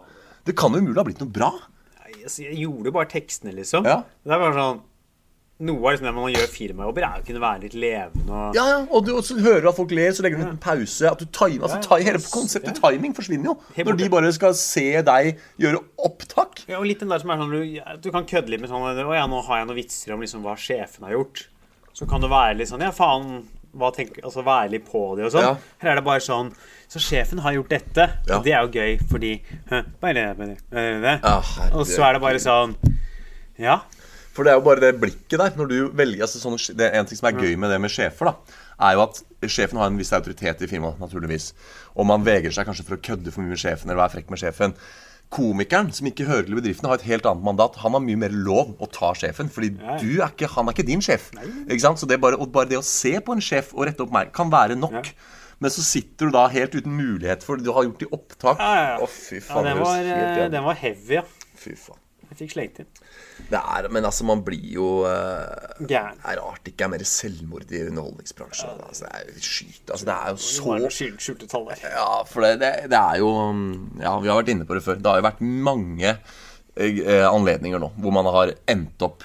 Det 0.44 0.56
kan 0.58 0.74
jo 0.74 0.80
umulig 0.82 0.98
ha 0.98 1.06
blitt 1.06 1.20
noe 1.22 1.32
bra. 1.32 1.50
Jeg 2.20 2.56
gjorde 2.58 2.90
jo 2.90 2.94
bare 2.94 3.10
tekstene, 3.10 3.52
liksom. 3.56 3.86
Ja. 3.88 4.02
Det 4.26 4.34
er 4.34 4.42
bare 4.42 4.56
sånn 4.56 4.80
Noe 5.60 5.76
av 5.76 5.92
liksom 5.92 6.06
det 6.08 6.12
man 6.16 6.30
gjør 6.32 6.46
firmajobber, 6.48 7.04
er 7.04 7.20
å 7.20 7.24
kunne 7.26 7.40
være 7.42 7.60
litt 7.66 7.74
levende 7.76 8.32
og 8.32 8.56
Ja, 8.56 8.62
ja, 8.70 8.78
og 8.88 9.04
du 9.04 9.10
også 9.12 9.36
hører 9.44 9.68
at 9.68 9.76
folk 9.76 9.92
ler, 9.92 10.14
så 10.16 10.24
legger 10.24 10.40
du 10.40 10.46
en 10.46 10.60
pause. 10.60 11.04
At 11.10 11.20
du 11.20 11.26
timer, 11.28 11.66
altså, 11.66 11.80
time. 11.84 12.06
Hele 12.06 12.22
konseptet 12.32 12.80
timing 12.80 13.12
forsvinner 13.16 13.50
jo. 13.50 13.56
Når 13.76 13.98
de 14.00 14.08
bare 14.14 14.32
skal 14.32 14.56
se 14.56 14.86
deg 15.04 15.42
gjøre 15.60 15.82
opptak. 16.00 16.64
Ja, 16.70 16.78
og 16.80 16.88
litt 16.88 17.04
den 17.04 17.12
der 17.12 17.20
som 17.20 17.34
er 17.34 17.42
sånn 17.42 17.52
du, 17.52 17.76
du 18.00 18.10
kan 18.14 18.28
kødde 18.30 18.54
litt 18.54 18.64
med 18.64 18.72
sånn 18.72 18.88
Å 18.88 19.16
ja, 19.18 19.26
nå 19.28 19.42
har 19.50 19.60
jeg 19.60 19.68
noen 19.68 19.80
vitser 19.82 20.16
om 20.16 20.24
liksom 20.24 20.46
hva 20.46 20.56
sjefen 20.56 21.04
har 21.08 21.18
gjort. 21.18 21.44
Så 21.92 22.08
kan 22.08 22.24
det 22.24 22.32
være 22.32 22.56
litt 22.62 22.72
sånn 22.72 22.86
Ja, 22.86 22.92
faen. 22.96 23.42
Hva 23.76 23.92
tenker, 23.94 24.24
altså 24.26 24.42
Være 24.42 24.72
litt 24.72 24.88
på 24.88 25.04
det 25.18 25.28
og 25.28 25.34
sånn. 25.36 25.44
Ja. 25.46 25.54
Her 25.84 25.92
er 25.92 26.00
det 26.00 26.06
bare 26.08 26.24
sånn 26.24 26.48
Så 26.90 26.98
sjefen 27.04 27.44
har 27.44 27.54
gjort 27.54 27.70
dette. 27.70 28.08
Ja. 28.26 28.38
Og 28.40 28.48
det 28.48 28.56
er 28.56 28.64
jo 28.64 28.80
gøy, 28.80 28.96
fordi 29.12 29.36
hæ, 29.70 29.84
bare, 30.00 30.24
bare, 30.40 30.56
bare, 30.72 30.98
det. 31.04 31.16
Og 31.70 31.84
så 31.86 32.08
er 32.08 32.16
det 32.16 32.24
bare 32.24 32.42
sånn 32.42 32.78
Ja. 33.60 33.82
For 34.40 34.48
det 34.48 34.54
er 34.54 34.56
jo 34.56 34.64
bare 34.64 34.80
det 34.80 34.96
blikket 34.96 35.36
der. 35.36 35.50
Når 35.52 35.66
du 35.68 35.74
velger 35.92 36.24
altså 36.24 36.40
sånne, 36.40 36.56
det 36.72 36.86
er 36.86 36.94
En 36.96 37.08
ting 37.08 37.18
som 37.18 37.26
er 37.28 37.36
gøy 37.36 37.58
med 37.60 37.68
det 37.68 37.76
med 37.84 37.92
sjefer, 37.92 38.30
da, 38.30 38.56
er 38.88 38.94
jo 38.96 39.02
at 39.04 39.18
sjefen 39.52 39.76
har 39.76 39.90
en 39.90 39.98
viss 40.00 40.14
autoritet 40.16 40.62
i 40.64 40.68
firmaet, 40.70 40.96
naturligvis. 41.02 41.50
Og 41.92 42.08
man 42.08 42.24
vegrer 42.24 42.54
seg 42.56 42.64
kanskje 42.64 42.86
for 42.88 42.96
å 42.96 43.02
kødde 43.04 43.34
for 43.34 43.44
mye 43.44 43.52
med 43.52 43.60
sjefen 43.60 43.90
eller 43.90 44.00
være 44.00 44.14
frekk 44.14 44.32
med 44.32 44.40
sjefen. 44.40 44.74
Komikeren, 45.36 45.92
som 45.92 46.08
ikke 46.08 46.24
hører 46.30 46.48
til 46.48 46.56
bedriften, 46.56 46.88
har 46.88 46.96
et 46.96 47.04
helt 47.10 47.28
annet 47.28 47.44
mandat. 47.50 47.76
Han 47.84 47.98
har 47.98 48.04
mye 48.06 48.22
mer 48.22 48.32
lov 48.32 48.72
å 48.80 48.88
ta 48.88 49.12
sjefen, 49.20 49.52
fordi 49.52 49.74
du 49.76 50.08
er 50.22 50.32
ikke, 50.32 50.48
han 50.56 50.72
er 50.72 50.78
ikke 50.78 50.88
din 50.88 51.04
sjef. 51.04 51.28
Ikke 51.36 51.82
sant? 51.84 52.00
Så 52.00 52.08
det 52.08 52.16
er 52.16 52.24
bare, 52.24 52.40
bare 52.48 52.72
det 52.72 52.80
å 52.80 52.86
se 52.86 53.12
på 53.20 53.36
en 53.36 53.44
sjef 53.44 53.74
og 53.76 53.90
rette 53.90 54.08
opp 54.08 54.16
meg 54.16 54.32
kan 54.32 54.48
være 54.48 54.80
nok. 54.80 55.12
Ja. 55.12 55.36
Men 55.60 55.76
så 55.76 55.84
sitter 55.84 56.30
du 56.30 56.38
da 56.40 56.48
helt 56.48 56.72
uten 56.72 56.96
mulighet 56.96 57.44
for 57.44 57.60
du 57.60 57.68
har 57.76 57.84
gjort 57.90 58.08
i 58.08 58.14
opptak. 58.16 58.56
Ja, 58.64 58.72
ja, 58.72 58.92
ja. 58.94 59.00
Å, 59.04 59.12
fy 59.12 59.42
ja 59.44 59.66
den, 59.68 59.84
var, 59.84 60.14
eh, 60.16 60.46
den 60.56 60.64
var 60.64 60.80
heavy, 60.80 61.20
ja. 61.20 61.28
Fy 61.60 61.76
faen. 61.76 62.00
Jeg 62.30 62.38
fikk 62.44 62.52
slengt 62.54 62.80
inn. 62.80 62.88
Det 63.50 63.58
er, 63.60 63.88
men 63.90 64.04
altså, 64.04 64.24
man 64.28 64.42
blir 64.46 64.66
jo 64.74 64.88
eh, 65.08 65.84
Gæren. 65.88 66.18
Det 66.20 66.28
er 66.34 66.40
rart 66.42 66.60
det 66.64 66.72
ikke 66.74 66.84
er 66.86 66.92
mer 66.92 67.04
selvmord 67.08 67.70
i 67.72 67.80
underholdningsbransjen. 67.88 68.82
Altså, 68.88 69.06
det 69.06 69.12
er 69.16 69.32
jo 69.32 69.44
skyt. 69.46 69.80
Altså, 69.90 70.04
det 70.10 70.14
er 70.14 70.28
jo 70.28 70.36
Det 70.36 70.44
så 70.46 70.76
skjult- 70.98 71.24
skjulte 71.24 71.48
tall 71.50 71.66
der. 71.70 71.84
Ja, 71.96 72.08
for 72.28 72.44
det, 72.46 72.52
det, 72.60 72.72
det 72.92 73.00
er 73.00 73.22
jo 73.22 73.30
Ja, 74.02 74.12
vi 74.20 74.28
har 74.32 74.40
vært 74.42 74.52
inne 74.54 74.66
på 74.68 74.76
det 74.78 74.84
før. 74.86 75.00
Det 75.00 75.10
har 75.12 75.22
jo 75.22 75.28
vært 75.30 75.40
mange 75.70 76.12
uh, 76.16 77.26
anledninger 77.30 77.80
nå 77.82 77.92
hvor 77.98 78.14
man 78.14 78.28
har 78.30 78.52
endt 78.70 79.02
opp 79.08 79.24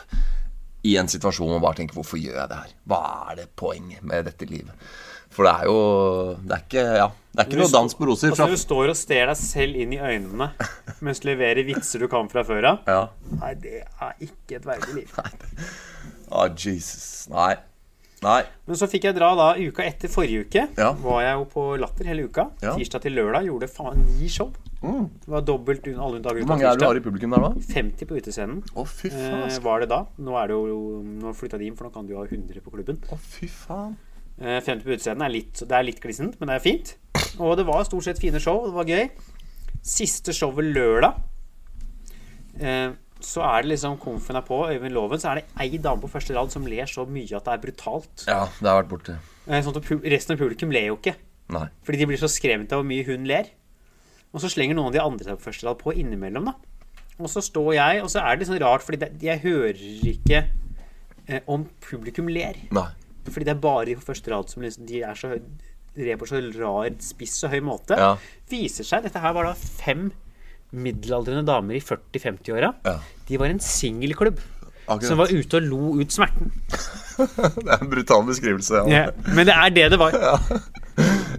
i 0.85 0.95
en 1.01 1.07
situasjon 1.09 1.47
hvor 1.49 1.57
man 1.57 1.63
bare 1.65 1.79
tenker 1.81 1.97
Hvorfor 1.97 2.19
gjør 2.21 2.39
jeg 2.43 2.49
det 2.51 2.57
her? 2.63 2.73
Hva 2.89 3.01
er 3.31 3.39
det 3.41 3.47
poenget 3.57 4.03
med 4.05 4.25
dette 4.29 4.45
livet? 4.49 4.73
For 5.35 5.43
det 5.47 5.51
er 5.51 5.67
jo 5.67 5.77
Det 6.47 6.55
er 6.55 6.63
ikke, 6.63 6.83
ja, 7.01 7.07
det 7.35 7.43
er 7.43 7.49
ikke 7.49 7.59
noe 7.59 7.71
dans 7.73 7.95
på 7.99 8.07
roser. 8.07 8.31
Altså, 8.31 8.47
du 8.47 8.57
står 8.61 8.93
og 8.93 8.97
ser 8.99 9.27
deg 9.31 9.39
selv 9.41 9.75
inn 9.83 9.93
i 9.97 9.99
øynene 9.99 10.49
mens 11.03 11.19
du 11.21 11.27
leverer 11.29 11.65
vitser 11.67 11.99
du 12.05 12.07
kan 12.11 12.29
fra 12.31 12.45
før 12.47 12.69
av 12.71 12.89
ja. 12.89 13.01
Nei, 13.41 13.53
det 13.59 13.81
er 13.83 14.13
ikke 14.23 14.61
et 14.61 14.67
verdig 14.69 14.95
liv. 15.01 15.15
Ah, 16.31 16.47
Jesus. 16.49 17.27
Nei. 17.29 17.53
Nei. 18.25 18.39
Men 18.65 18.79
så 18.79 18.87
fikk 18.89 19.03
jeg 19.09 19.15
dra 19.17 19.33
da 19.37 19.49
uka 19.59 19.83
etter 19.85 20.09
forrige 20.09 20.47
uke. 20.47 20.63
Ja. 20.79 20.93
Var 20.97 21.19
jeg 21.21 21.35
jo 21.37 21.43
på 21.51 21.65
Latter 21.77 22.07
hele 22.09 22.25
uka. 22.29 22.47
Ja. 22.63 22.73
Tirsdag 22.79 23.03
til 23.03 23.13
lørdag 23.19 23.45
gjorde 23.49 23.69
faen 23.69 24.01
ni 24.15 24.29
show. 24.31 24.49
Det 24.85 25.29
var 25.31 25.41
dobbelt 25.45 25.85
unna 25.89 26.03
alle 26.05 26.19
dager 26.21 26.43
Hvor 26.43 26.51
mange 26.51 26.65
er 26.69 26.75
det 26.77 26.83
du 26.83 26.85
har 26.85 26.97
i 26.99 27.01
publikum 27.01 27.31
der, 27.33 27.41
da? 27.41 27.61
50 27.73 28.05
på 28.05 28.17
utescenen 28.19 28.59
Å, 28.77 28.83
fy 28.85 29.09
faen. 29.09 29.47
eh, 29.49 29.55
var 29.65 29.81
det 29.81 29.87
da. 29.89 30.03
Nå 30.21 30.35
er 30.37 30.51
det 30.51 30.57
jo 30.59 30.81
Nå 31.23 31.31
flytta 31.33 31.57
de 31.57 31.69
inn, 31.71 31.77
for 31.79 31.87
nå 31.87 31.93
kan 31.95 32.05
du 32.05 32.13
ha 32.19 32.25
100 32.27 32.61
på 32.61 32.73
klubben. 32.75 32.99
Å, 33.09 33.17
fy 33.17 33.49
faen. 33.49 33.95
Eh, 34.35 34.59
50 34.59 34.83
på 34.83 34.95
utseendet 34.97 35.23
er 35.23 35.31
litt, 35.31 35.61
det 35.63 35.75
er 35.77 35.87
litt 35.87 36.01
glissent, 36.03 36.35
men 36.39 36.49
det 36.51 36.57
er 36.57 36.63
fint. 36.63 36.91
Og 37.39 37.55
det 37.59 37.65
var 37.67 37.85
stort 37.87 38.07
sett 38.07 38.19
fine 38.19 38.41
show. 38.43 38.65
Det 38.67 38.75
var 38.75 38.89
gøy. 38.89 39.07
Siste 39.85 40.33
showet 40.35 40.67
lørdag. 40.75 41.21
Eh, 42.59 42.91
så 43.25 43.43
er 43.47 43.63
det 43.63 43.71
liksom 43.71 43.95
Komfen 43.99 44.37
er 44.37 44.43
på, 44.45 44.57
Øyvind 44.69 44.93
Loven, 44.93 45.19
så 45.21 45.31
er 45.31 45.39
det 45.39 45.45
ei 45.63 45.79
dame 45.81 46.03
på 46.03 46.11
første 46.11 46.35
rad 46.35 46.51
som 46.51 46.67
ler 46.67 46.87
så 46.89 47.05
mye 47.07 47.37
at 47.37 47.47
det 47.47 47.53
er 47.53 47.63
brutalt. 47.63 48.25
Ja, 48.27 48.41
det 48.59 48.69
har 48.69 48.81
vært 48.81 48.91
borte. 48.91 49.15
Eh, 49.47 49.63
sånn 49.63 49.79
at 49.79 49.91
resten 50.11 50.35
av 50.35 50.43
publikum 50.43 50.73
ler 50.75 50.89
jo 50.89 50.99
ikke. 50.99 51.15
Nei. 51.55 51.69
Fordi 51.85 52.01
de 52.01 52.09
blir 52.09 52.19
så 52.19 52.29
skremt 52.31 52.73
av 52.75 52.81
hvor 52.81 52.89
mye 52.89 53.07
hun 53.07 53.27
ler. 53.29 53.49
Og 54.35 54.43
så 54.43 54.51
slenger 54.51 54.75
noen 54.75 54.91
av 54.91 54.97
de 54.97 55.03
andre 55.03 55.29
seg 55.29 55.39
på 55.39 55.47
første 55.47 55.67
rad 55.67 55.79
på 55.79 55.95
innimellom, 55.95 56.51
da. 56.51 56.55
Og 57.15 57.31
så 57.31 57.39
står 57.39 57.71
jeg, 57.77 58.03
og 58.03 58.11
så 58.11 58.19
er 58.19 58.35
det 58.35 58.43
litt 58.43 58.49
sånn 58.51 58.63
rart, 58.65 58.83
fordi 58.83 58.99
det, 58.99 59.09
jeg 59.23 59.39
hører 59.45 59.79
ikke 60.11 60.41
om 61.49 61.63
publikum 61.81 62.27
ler. 62.27 62.59
Nei. 62.75 62.89
Fordi 63.31 63.45
det 63.47 63.55
er 63.55 63.61
bare 63.63 63.95
på 63.99 64.05
første 64.11 64.31
rad 64.33 64.49
som 64.51 64.61
liksom, 64.65 64.85
de 64.89 65.01
er 65.05 65.15
så 65.19 65.31
høy, 65.33 65.41
på 66.19 66.27
så 66.27 66.41
rar, 66.59 66.89
spiss 66.99 67.37
og 67.47 67.53
høy 67.55 67.61
måte. 67.63 67.95
Ja. 67.99 68.13
Viser 68.51 68.83
seg, 68.87 69.03
dette 69.07 69.21
her 69.23 69.33
var 69.37 69.47
da 69.49 69.55
fem 69.55 70.09
middelaldrende 70.75 71.45
damer 71.47 71.77
i 71.77 71.83
40-50-åra. 71.83 72.73
Ja. 72.85 72.97
De 73.29 73.37
var 73.39 73.47
en 73.53 73.61
singelklubb 73.63 74.41
Akkurat. 74.85 75.05
som 75.07 75.17
var 75.17 75.31
ute 75.33 75.57
og 75.57 75.63
lo 75.69 75.93
ut 76.01 76.11
smerten. 76.13 76.51
Det 77.15 77.69
er 77.71 77.79
en 77.79 77.89
brutal 77.89 78.25
beskrivelse. 78.27 78.81
Ja. 78.91 79.05
Ja, 79.05 79.31
men 79.33 79.47
det 79.47 79.53
er 79.55 79.69
det 79.71 79.85
det 79.95 79.99
var. 80.01 80.17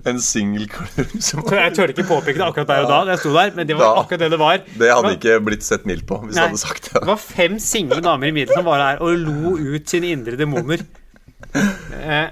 En 0.06 0.18
singelklubb 0.22 1.14
som 1.24 1.40
var... 1.42 1.56
Jeg 1.66 1.72
tør 1.76 1.90
ikke 1.92 2.04
påpeke 2.06 2.38
det 2.38 2.44
akkurat 2.46 2.68
der 2.68 2.84
og 2.84 2.90
da, 2.90 2.98
da 3.08 3.14
jeg 3.14 3.20
sto 3.24 3.30
der, 3.34 3.52
men 3.56 3.66
det 3.68 3.74
var 3.78 3.88
Da- 3.96 4.02
akkurat 4.04 4.20
det 4.22 4.28
det 4.34 4.38
var. 4.40 4.58
Det 4.78 4.90
hadde 4.92 5.12
ikke 5.16 5.36
blitt 5.48 5.64
sett 5.66 5.86
mildt 5.88 6.04
på 6.08 6.18
hvis 6.22 6.36
du 6.36 6.40
hadde 6.42 6.60
sagt 6.60 6.90
Det 6.92 7.00
det. 7.00 7.06
var 7.08 7.18
fem 7.22 7.56
single 7.62 7.98
damer 8.04 8.28
i 8.30 8.34
middelen 8.36 8.60
som 8.60 8.68
var 8.68 8.82
der 8.84 9.00
og 9.02 9.16
lo 9.24 9.54
ut 9.56 9.88
sine 9.90 10.12
indre 10.14 10.36
demoner. 10.38 10.84
Eh, 11.54 12.30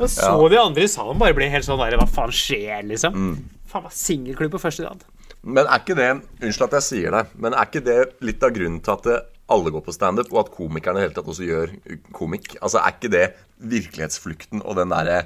og 0.00 0.08
så 0.12 0.28
Ja. 0.28 0.48
de 0.48 0.58
andre 0.60 0.82
i 0.84 0.88
salen 0.92 1.18
bare 1.18 1.34
ble 1.34 1.48
helt 1.50 1.64
sånn 1.64 1.78
der 1.78 1.96
Hva 1.96 2.08
faen 2.08 2.32
skjer, 2.34 2.82
liksom? 2.86 3.14
Mm. 3.14 3.36
Faen, 3.66 3.82
var 3.86 3.94
singelklubb 3.94 4.52
på 4.52 4.60
første 4.60 4.84
rad. 4.84 5.04
Men 5.46 5.66
er 5.66 5.78
ikke 5.78 5.96
det 5.96 6.10
Unnskyld 6.42 6.66
at 6.66 6.76
jeg 6.80 6.86
sier 6.90 7.10
det, 7.14 7.26
men 7.38 7.54
er 7.54 7.64
ikke 7.68 7.84
det 7.84 7.98
litt 8.20 8.42
av 8.42 8.50
grunnen 8.50 8.82
til 8.82 8.92
at 8.92 9.02
det, 9.06 9.18
alle 9.48 9.70
går 9.70 9.84
på 9.86 9.94
standup, 9.94 10.32
og 10.32 10.40
at 10.42 10.54
komikerne 10.56 10.98
i 10.98 11.04
hele 11.06 11.14
tatt 11.14 11.28
også 11.30 11.46
gjør 11.46 11.74
komikk? 12.12 12.56
Altså, 12.60 12.80
Er 12.82 12.92
ikke 12.96 13.10
det 13.12 13.26
virkelighetsflukten 13.62 14.62
og 14.64 14.76
den 14.80 14.90
derre 14.90 15.20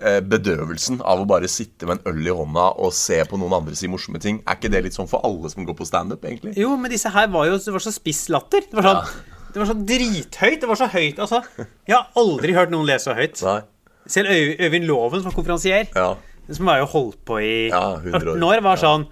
eh, 0.00 0.20
bedøvelsen 0.24 1.00
av 1.04 1.20
å 1.20 1.26
bare 1.28 1.50
sitte 1.50 1.86
med 1.88 1.98
en 1.98 2.12
øl 2.14 2.26
i 2.30 2.34
hånda 2.38 2.68
og 2.78 2.92
se 2.96 3.18
på 3.28 3.38
noen 3.40 3.56
andre 3.60 3.76
si 3.78 3.90
morsomme 3.90 4.20
ting? 4.22 4.40
Er 4.46 4.56
ikke 4.56 4.70
det 4.72 4.84
litt 4.86 4.96
sånn 4.96 5.10
for 5.10 5.20
alle 5.26 5.50
som 5.52 5.66
går 5.68 5.76
på 5.78 5.86
standup, 5.88 6.24
egentlig? 6.24 6.54
Jo, 6.56 6.76
men 6.80 6.90
disse 6.94 7.10
her 7.12 7.28
var 7.34 7.48
jo 7.50 7.58
det 7.58 7.74
var 7.74 7.84
så 7.84 7.92
spiss 7.92 8.28
latter. 8.32 8.64
Det 8.70 8.78
var 8.78 8.88
sånn, 8.88 9.20
det 9.52 9.60
var 9.62 9.66
så 9.70 9.74
drithøyt. 9.88 10.60
Det 10.60 10.68
var 10.68 10.78
så 10.80 10.86
høyt. 10.92 11.18
Altså, 11.18 11.42
jeg 11.88 11.96
har 11.96 12.06
aldri 12.16 12.52
hørt 12.56 12.70
noen 12.74 12.86
le 12.86 12.98
så 13.02 13.14
høyt. 13.16 13.40
Nei. 13.46 13.60
Selv 14.08 14.30
Øy 14.32 14.56
Øyvind 14.64 14.84
Loven, 14.88 15.20
som 15.22 15.30
var 15.30 15.36
konferansier, 15.36 15.88
Ja. 15.96 16.14
som 16.52 16.66
har 16.70 16.78
jo 16.78 16.86
holdt 16.86 17.18
på 17.28 17.38
i 17.44 17.68
Ja, 17.68 17.96
100 17.96 18.14
år. 18.16 18.36
18 18.36 18.42
år, 18.48 18.60
var 18.64 18.76
sånn 18.80 19.06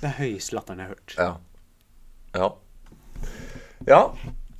Det 0.00 0.10
høyeste 0.20 0.54
latteren 0.56 0.78
jeg 0.78 0.86
har 0.88 0.94
hørt. 0.94 1.14
Ja. 1.18 1.34
Ja. 2.38 2.48
Ja, 3.88 4.00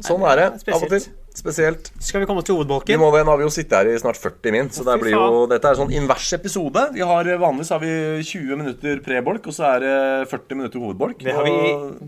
sånn 0.04 0.22
er 0.28 0.36
det 0.36 0.46
av 0.74 0.82
og 0.82 0.88
til. 0.92 1.06
Spesielt. 1.38 1.90
Skal 2.02 2.22
vi 2.24 2.26
komme 2.28 2.42
til 2.42 2.54
Vi 2.54 2.58
hovedbolken? 2.58 2.98
må 2.98 3.10
det, 3.14 3.24
Nå 3.26 3.32
har 3.34 3.38
vi 3.40 3.46
jo 3.46 3.52
sittet 3.54 3.76
her 3.78 3.90
i 3.92 3.98
snart 4.00 4.18
40 4.18 4.52
min, 4.54 4.70
så 4.74 4.82
det 4.86 4.96
blir 5.02 5.14
jo, 5.14 5.44
dette 5.50 5.70
er 5.70 5.78
sånn 5.78 5.92
invers 5.94 6.32
episode. 6.34 6.82
Vi 6.96 7.04
har, 7.06 7.28
Vanligvis 7.38 7.70
har 7.74 7.80
vi 7.82 7.92
20 8.26 8.58
minutter 8.58 9.00
prebolk, 9.04 9.46
og 9.50 9.54
så 9.54 9.68
er 9.76 9.84
det 9.84 9.94
40 10.32 10.58
minutter 10.58 10.82
hovedbolk. 10.82 11.22
Det, 11.22 11.34
har 11.36 11.46
vi, 11.46 11.54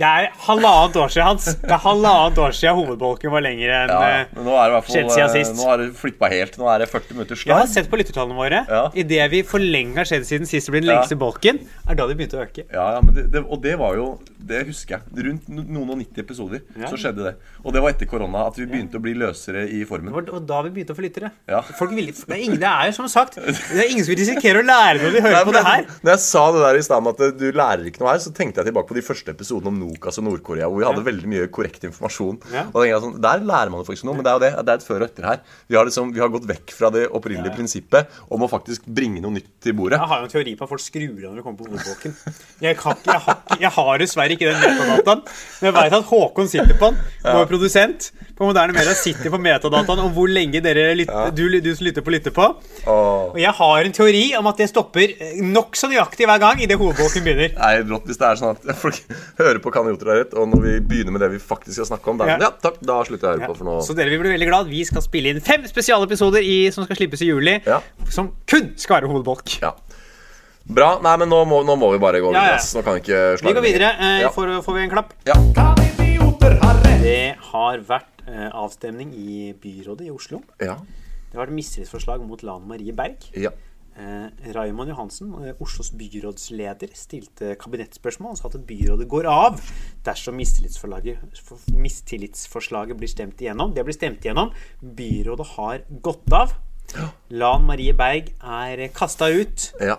det 0.00 0.08
er 0.10 0.30
halvannet 0.48 0.98
år 1.04 1.12
siden, 1.14 1.28
Hans. 1.30 1.46
Det 1.62 1.70
er 1.76 1.82
halvannet 1.84 2.40
år 2.42 2.56
siden 2.58 2.78
hovedbolken 2.80 3.30
var 3.34 3.44
lenger 3.46 3.74
enn 3.76 3.92
ja, 3.94 4.00
eh, 4.24 4.40
nå 4.40 4.56
er 4.58 4.74
det 4.74 4.80
i 4.80 4.94
skjedd 4.96 5.12
siden 5.14 5.28
eh, 5.28 5.34
sist. 5.38 5.54
Nå 5.60 5.68
har 5.70 5.82
det 5.84 5.88
flippa 6.00 6.30
helt. 6.32 6.58
Nå 6.60 6.68
er 6.74 6.82
det 6.84 6.90
40 6.90 7.14
minutter 7.18 7.44
Jeg 7.46 7.54
har 7.60 7.70
sett 7.70 7.90
på 7.92 8.00
lyttertallene 8.00 8.38
våre. 8.38 8.64
Ja. 8.68 8.82
Idet 9.04 9.30
vi 9.32 9.42
for 9.46 9.62
lenge 9.62 10.00
har 10.00 10.08
skjedd 10.10 10.26
siden 10.28 10.48
sist 10.50 10.66
det 10.70 10.74
ble 10.74 10.82
den 10.84 10.90
Ja. 10.90 10.98
lengste 11.00 11.18
bolken, 11.20 11.60
er 11.86 11.94
da 11.98 12.06
det 12.10 12.16
begynte 12.18 12.38
å 12.40 12.44
øke. 12.46 12.66
Ja, 12.72 12.86
ja, 12.96 13.00
men 13.04 13.14
det, 13.14 13.28
det, 13.34 13.44
og 13.46 13.62
det 13.62 13.76
var 13.78 13.94
jo 13.98 14.08
Det 14.50 14.64
husker 14.66 14.96
jeg. 14.98 15.24
Rundt 15.26 15.48
noen 15.52 15.90
og 15.92 15.98
90 16.00 16.18
episoder 16.24 16.62
Ja. 16.80 16.88
så 16.90 16.96
skjedde 16.98 17.22
det. 17.28 17.34
Og 17.62 17.72
det 17.76 17.82
var 17.84 17.92
etter 17.92 18.08
korona 18.10 18.46
at 18.48 18.56
vi 18.58 18.66
begynte 18.66 18.96
å 18.98 19.02
bli 19.04 19.12
løsere 19.20 19.62
i 19.68 19.80
Det 19.82 19.88
formen. 19.88 20.12
var 20.14 20.26
og 20.34 20.46
da 20.48 20.60
vi 20.66 20.72
begynte 20.74 20.94
å 20.94 20.98
få 20.98 21.04
lyttere. 21.04 21.30
Ja. 21.50 21.60
Folk 21.78 21.92
vil, 21.96 22.10
det, 22.12 22.26
er 22.34 22.42
ingen, 22.44 22.58
det 22.62 22.68
er 22.70 22.90
jo 22.90 22.96
som 22.98 23.08
sagt 23.12 23.36
Det 23.40 23.78
er 23.78 23.90
ingen 23.92 24.04
som 24.06 24.12
vil 24.14 24.20
risikere 24.22 24.62
å 24.62 24.66
lære 24.66 25.02
når 25.04 25.16
de 25.16 25.22
hører 25.24 25.36
Nei, 25.38 25.44
på 25.48 25.54
det 25.56 25.62
her. 25.66 25.86
Når 26.04 26.12
jeg 26.14 26.22
sa 26.26 26.44
det 26.54 26.62
der 26.64 26.78
i 26.80 26.84
stad 26.86 27.04
med 27.06 27.20
at 27.24 27.38
du 27.40 27.46
lærer 27.60 27.86
ikke 27.90 28.02
noe 28.04 28.12
her, 28.14 28.22
så 28.24 28.32
tenkte 28.36 28.62
jeg 28.62 28.70
tilbake 28.70 28.90
på 28.90 28.98
de 28.98 29.04
første 29.06 29.34
episodene 29.34 29.72
om 29.72 29.78
Nokas 29.84 30.20
og 30.20 30.26
Nord-Korea, 30.28 30.68
hvor 30.70 30.82
vi 30.82 30.88
hadde 30.88 31.04
veldig 31.10 31.30
mye 31.34 31.48
korrekt 31.52 31.84
informasjon. 31.88 32.40
Ja. 32.54 32.66
Og 32.74 32.86
jeg 32.88 33.02
sånn, 33.04 33.16
Der 33.22 33.44
lærer 33.44 33.72
man 33.72 33.82
jo 33.84 33.88
faktisk 33.88 34.08
noe, 34.08 34.16
men 34.18 34.26
det 34.26 34.32
er 34.32 34.38
jo 34.38 34.44
det. 34.46 34.52
Det 34.66 34.74
er 34.74 34.80
et 34.82 34.86
før 34.88 35.04
og 35.04 35.08
etter 35.10 35.28
her. 35.30 35.42
Vi 35.70 35.78
har, 35.78 35.88
liksom, 35.88 36.12
vi 36.16 36.22
har 36.24 36.32
gått 36.32 36.48
vekk 36.50 36.74
fra 36.76 36.90
det 36.94 37.06
opprinnelige 37.10 37.54
prinsippet 37.58 38.20
om 38.32 38.46
å 38.46 38.50
faktisk 38.50 38.86
bringe 38.86 39.22
noe 39.24 39.36
nytt 39.36 39.50
til 39.64 39.76
bordet. 39.78 39.98
Jeg 40.00 40.10
har 40.14 40.22
jo 40.24 40.28
en 40.30 40.34
teori 40.34 40.56
på 40.58 40.66
at 40.66 40.72
folk 40.74 40.84
skrur 40.84 41.20
av 41.20 41.30
når 41.30 41.40
de 41.40 41.44
kommer 41.46 41.60
på 41.60 41.68
hovedbolken. 41.70 42.16
Jeg, 42.64 42.76
kan 42.80 42.96
jeg, 43.06 43.20
har, 43.26 43.38
jeg 43.60 43.72
har 43.76 44.02
dessverre 44.02 44.36
ikke 44.36 44.50
den 44.50 44.60
metadataen. 44.64 45.22
Men 45.60 45.68
jeg 45.70 45.76
veit 45.76 45.96
at 46.00 46.08
Håkon 46.10 46.50
sitter 46.50 46.76
på 46.80 46.90
den. 46.92 47.00
Vår 47.24 47.46
produsent 47.50 48.10
på 48.40 48.48
Moderne 48.48 48.74
Media 48.74 48.94
sitter 48.98 49.30
på 49.30 49.38
metadataen 49.38 50.02
om 50.02 50.10
hvor 50.16 50.28
lenge 50.32 50.62
dere 50.64 50.88
lytter, 50.98 51.30
du, 51.36 51.44
du 51.62 51.70
som 51.76 51.86
lytter 51.86 52.02
på, 52.06 52.14
lytter 52.16 52.34
på. 52.34 52.48
Åh. 52.88 53.30
Og 53.34 53.38
jeg 53.40 53.52
har 53.60 53.84
en 53.86 53.94
teori 54.00 54.24
om 54.40 54.48
at 54.50 54.58
det 54.64 54.70
stopper 54.72 55.12
eh, 55.14 55.38
nokså 55.44 55.92
nøyaktig 55.92 56.26
hver 56.26 56.40
gang 56.42 56.62
idet 56.64 56.78
hovedbolken 56.80 57.22
begynner. 57.26 57.54
Nei, 57.60 57.72
brått 57.86 58.08
hvis 58.10 58.18
det 58.20 58.26
er 58.32 58.40
sånn 58.40 58.56
at 58.56 58.70
folk 58.84 58.98
hører 59.38 59.60
på 59.62 59.70
Kanioter 59.74 60.00
idioter 60.00 60.20
rett, 60.22 60.34
og 60.38 60.48
når 60.48 60.62
vi 60.64 60.72
begynner 60.92 61.12
med 61.14 61.20
det 61.24 61.30
vi 61.34 61.40
faktisk 61.42 61.76
skal 61.80 61.88
snakke 61.92 62.10
om, 62.12 62.20
da, 62.20 62.28
Ja. 62.30 62.38
ja. 62.46 62.50
takk, 62.62 62.78
da 62.80 63.00
slutter 63.04 63.28
jeg 63.28 63.36
å 63.36 63.40
høre 63.42 63.50
på, 63.52 63.58
for 63.60 63.68
nå 63.68 63.76
Så 63.84 63.96
dere 63.98 64.12
vil 64.14 64.22
bli 64.22 64.32
veldig 64.32 64.48
glad. 64.48 64.70
Vi 64.70 64.84
skal 64.88 65.04
spille 65.04 65.32
inn 65.34 65.40
fem 65.44 65.66
spesialepisoder 65.68 66.46
i, 66.46 66.56
som 66.74 66.86
skal 66.86 66.96
slippes 67.00 67.22
i 67.26 67.30
juli, 67.30 67.58
Ja. 67.66 67.80
som 68.08 68.32
kun 68.48 68.72
skal 68.80 69.00
være 69.00 69.10
hovedbolk. 69.12 69.58
Ja. 69.62 69.74
Bra. 70.70 70.92
Nei, 71.02 71.16
men 71.18 71.28
nå 71.32 71.42
må, 71.48 71.62
nå 71.66 71.74
må 71.80 71.90
vi 71.92 71.98
bare 72.02 72.20
gå 72.22 72.30
videre. 72.30 72.56
ja. 72.56 72.60
ja. 72.60 72.78
Nå 72.78 72.84
kan 72.86 72.96
vi 72.96 73.04
ikke 73.04 73.22
Vi 73.42 73.56
går 73.58 73.66
videre. 73.66 73.92
Eh, 73.98 74.20
Ja. 74.24 74.30
får, 74.30 74.56
får 74.64 74.78
vi 74.78 74.86
en 74.86 74.90
klapp? 74.96 75.12
Ja. 75.26 75.36
Det 77.00 77.34
har 77.50 77.78
vært 77.88 78.19
avstemning 78.52 79.14
i 79.16 79.52
byrådet 79.62 80.06
i 80.06 80.10
Oslo. 80.14 80.42
Ja. 80.60 80.76
Det 81.30 81.38
var 81.38 81.46
et 81.50 81.54
mistillitsforslag 81.54 82.22
mot 82.26 82.42
Lan 82.42 82.68
Marie 82.68 82.92
Berg. 82.92 83.30
ja. 83.36 83.50
Eh, 84.00 84.52
Raymond 84.54 84.88
Johansen, 84.88 85.32
eh, 85.44 85.54
Oslos 85.60 85.90
byrådsleder, 85.90 86.88
stilte 86.94 87.56
kabinettspørsmål 87.60 88.30
og 88.30 88.38
sa 88.38 88.48
at 88.48 88.66
byrådet 88.66 89.08
går 89.10 89.26
av 89.28 89.58
dersom 90.06 90.38
mistillitsforslaget, 90.38 91.18
mistillitsforslaget 91.74 92.96
blir 92.96 93.10
stemt 93.10 93.42
igjennom. 93.42 93.74
Det 93.74 93.84
blir 93.84 93.92
stemt 93.96 94.24
igjennom. 94.24 94.52
Byrådet 94.80 95.46
har 95.56 95.82
gått 96.02 96.32
av. 96.32 96.54
Lan 97.30 97.66
Marie 97.66 97.92
Berg 97.92 98.32
er 98.40 98.86
kasta 98.94 99.28
ut. 99.28 99.72
ja. 99.80 99.98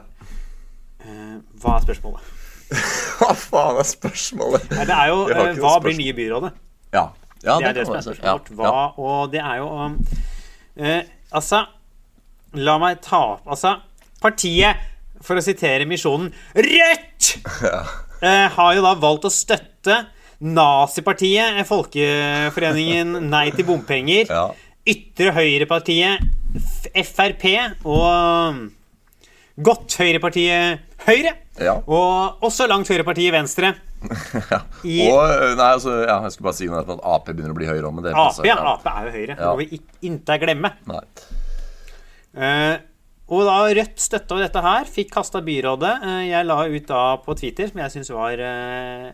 Eh, 1.02 1.38
hva 1.62 1.78
er 1.78 1.86
spørsmålet? 1.86 2.22
Hva 3.20 3.34
faen 3.36 3.78
er 3.82 3.88
spørsmålet? 3.90 4.68
Nei, 4.72 4.86
det 4.88 4.96
er 4.96 5.08
jo 5.12 5.24
eh, 5.28 5.58
hva 5.60 5.72
blir 5.84 5.98
nye 5.98 6.14
byrådet? 6.14 6.52
Ja. 6.94 7.10
Ja 7.46 7.58
Det 7.60 7.70
er 7.72 7.78
det 7.80 7.86
som 7.88 7.98
er 7.98 8.06
spørsmålet 8.06 8.52
vårt. 8.58 8.70
Ja. 8.70 8.86
Og 8.98 9.32
det 9.34 9.42
er 9.42 9.60
jo 9.62 9.68
um, 9.74 9.98
eh, 10.78 11.04
Altså, 11.32 11.64
la 12.60 12.78
meg 12.82 13.02
ta 13.06 13.22
opp 13.36 13.52
Altså, 13.52 13.78
partiet, 14.22 14.88
for 15.22 15.40
å 15.40 15.46
sitere 15.46 15.88
misjonen 15.90 16.32
Rødt! 16.56 17.36
Uh, 18.22 18.48
har 18.54 18.76
jo 18.78 18.84
da 18.86 18.96
valgt 19.02 19.26
å 19.26 19.34
støtte 19.34 20.04
Nazipartiet, 20.42 21.62
Folkeforeningen 21.70 23.18
Nei 23.30 23.48
til 23.56 23.68
bompenger, 23.68 24.30
Ja. 24.30 24.50
Ytre 24.82 25.30
Høyrepartiet, 25.36 26.24
Frp 27.06 27.44
og 27.86 28.64
Godt 29.62 29.98
Høyrepartiet 30.00 30.80
Høyre. 31.06 31.36
Ja. 31.62 31.76
Og 31.86 32.42
også 32.46 32.66
langt 32.70 32.90
Høyrepartiet 32.90 33.34
Venstre. 33.36 33.76
Ja. 34.52 34.62
I- 34.84 35.08
Og 35.12 35.58
Nei, 35.58 35.68
altså, 35.76 35.96
ja, 36.08 36.18
jeg 36.26 36.34
skulle 36.36 36.48
bare 36.50 36.58
si 36.58 36.70
noe 36.72 36.82
at 36.82 36.92
Ap 37.14 37.28
begynner 37.30 37.54
å 37.54 37.58
bli 37.58 37.70
høyere 37.70 37.90
òg, 37.90 38.00
Ap, 38.12 38.18
passer, 38.18 38.48
ja. 38.50 38.58
Ap 38.74 38.88
er 38.92 39.10
jo 39.10 39.14
Høyre. 39.18 39.36
Det 39.38 39.50
må 39.52 39.58
vi 39.62 39.82
inte 40.10 40.38
glemme. 40.42 40.74
Eh, 42.32 42.78
og 43.32 43.46
da 43.48 43.58
Rødt 43.78 44.00
støtta 44.04 44.38
dette 44.42 44.62
her, 44.64 44.88
fikk 44.92 45.12
kasta 45.14 45.40
byrådet. 45.46 45.92
Uh, 46.04 46.22
jeg 46.28 46.48
la 46.48 46.58
ut 46.68 46.88
da 46.90 47.04
på 47.24 47.36
Twitter, 47.40 47.70
som 47.72 47.80
jeg 47.80 47.94
syns 47.94 48.10
var 48.12 48.42
uh, 48.44 49.12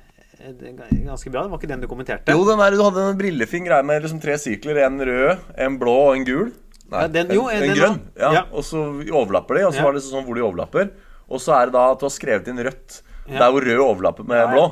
ganske 1.05 1.29
bra. 1.33 1.43
Det 1.43 1.51
var 1.51 1.59
ikke 1.59 1.69
den 1.69 1.83
du 1.83 1.89
kommenterte. 1.91 2.33
Jo, 2.33 2.45
den 2.47 2.61
der, 2.61 2.73
du 2.77 2.81
hadde 2.81 3.03
en 3.11 3.19
brillefin 3.19 3.67
greie 3.67 3.85
med 3.85 4.01
liksom 4.05 4.21
tre 4.23 4.39
sirkler. 4.41 4.79
En 4.87 4.97
rød, 5.05 5.43
en 5.67 5.77
blå 5.81 5.97
og 6.07 6.15
en 6.17 6.25
gul. 6.25 6.49
Nei, 6.87 7.03
Ja, 7.03 7.07
den- 7.11 7.33
jo, 7.35 7.45
en, 7.51 7.61
den 7.61 7.75
en 7.75 7.77
grønn. 7.77 7.99
Ja. 8.17 8.45
Og 8.49 8.65
så 8.65 8.81
overlapper 9.11 9.59
de, 9.59 9.67
og 9.67 9.75
så 9.75 9.85
var 9.85 9.93
det 9.97 10.01
sånn 10.07 10.25
hvor 10.25 10.37
de 10.39 10.45
overlapper. 10.47 10.89
Og 11.27 11.41
så 11.43 11.53
er 11.59 11.67
det 11.69 11.75
da 11.75 11.85
at 11.91 11.99
du 12.01 12.07
har 12.07 12.13
skrevet 12.15 12.47
inn 12.49 12.61
rødt 12.63 13.01
Ja. 13.27 13.39
der 13.43 13.51
hvor 13.51 13.61
rød 13.67 13.83
overlapper 13.83 14.23
med 14.27 14.49
blå. 14.53 14.65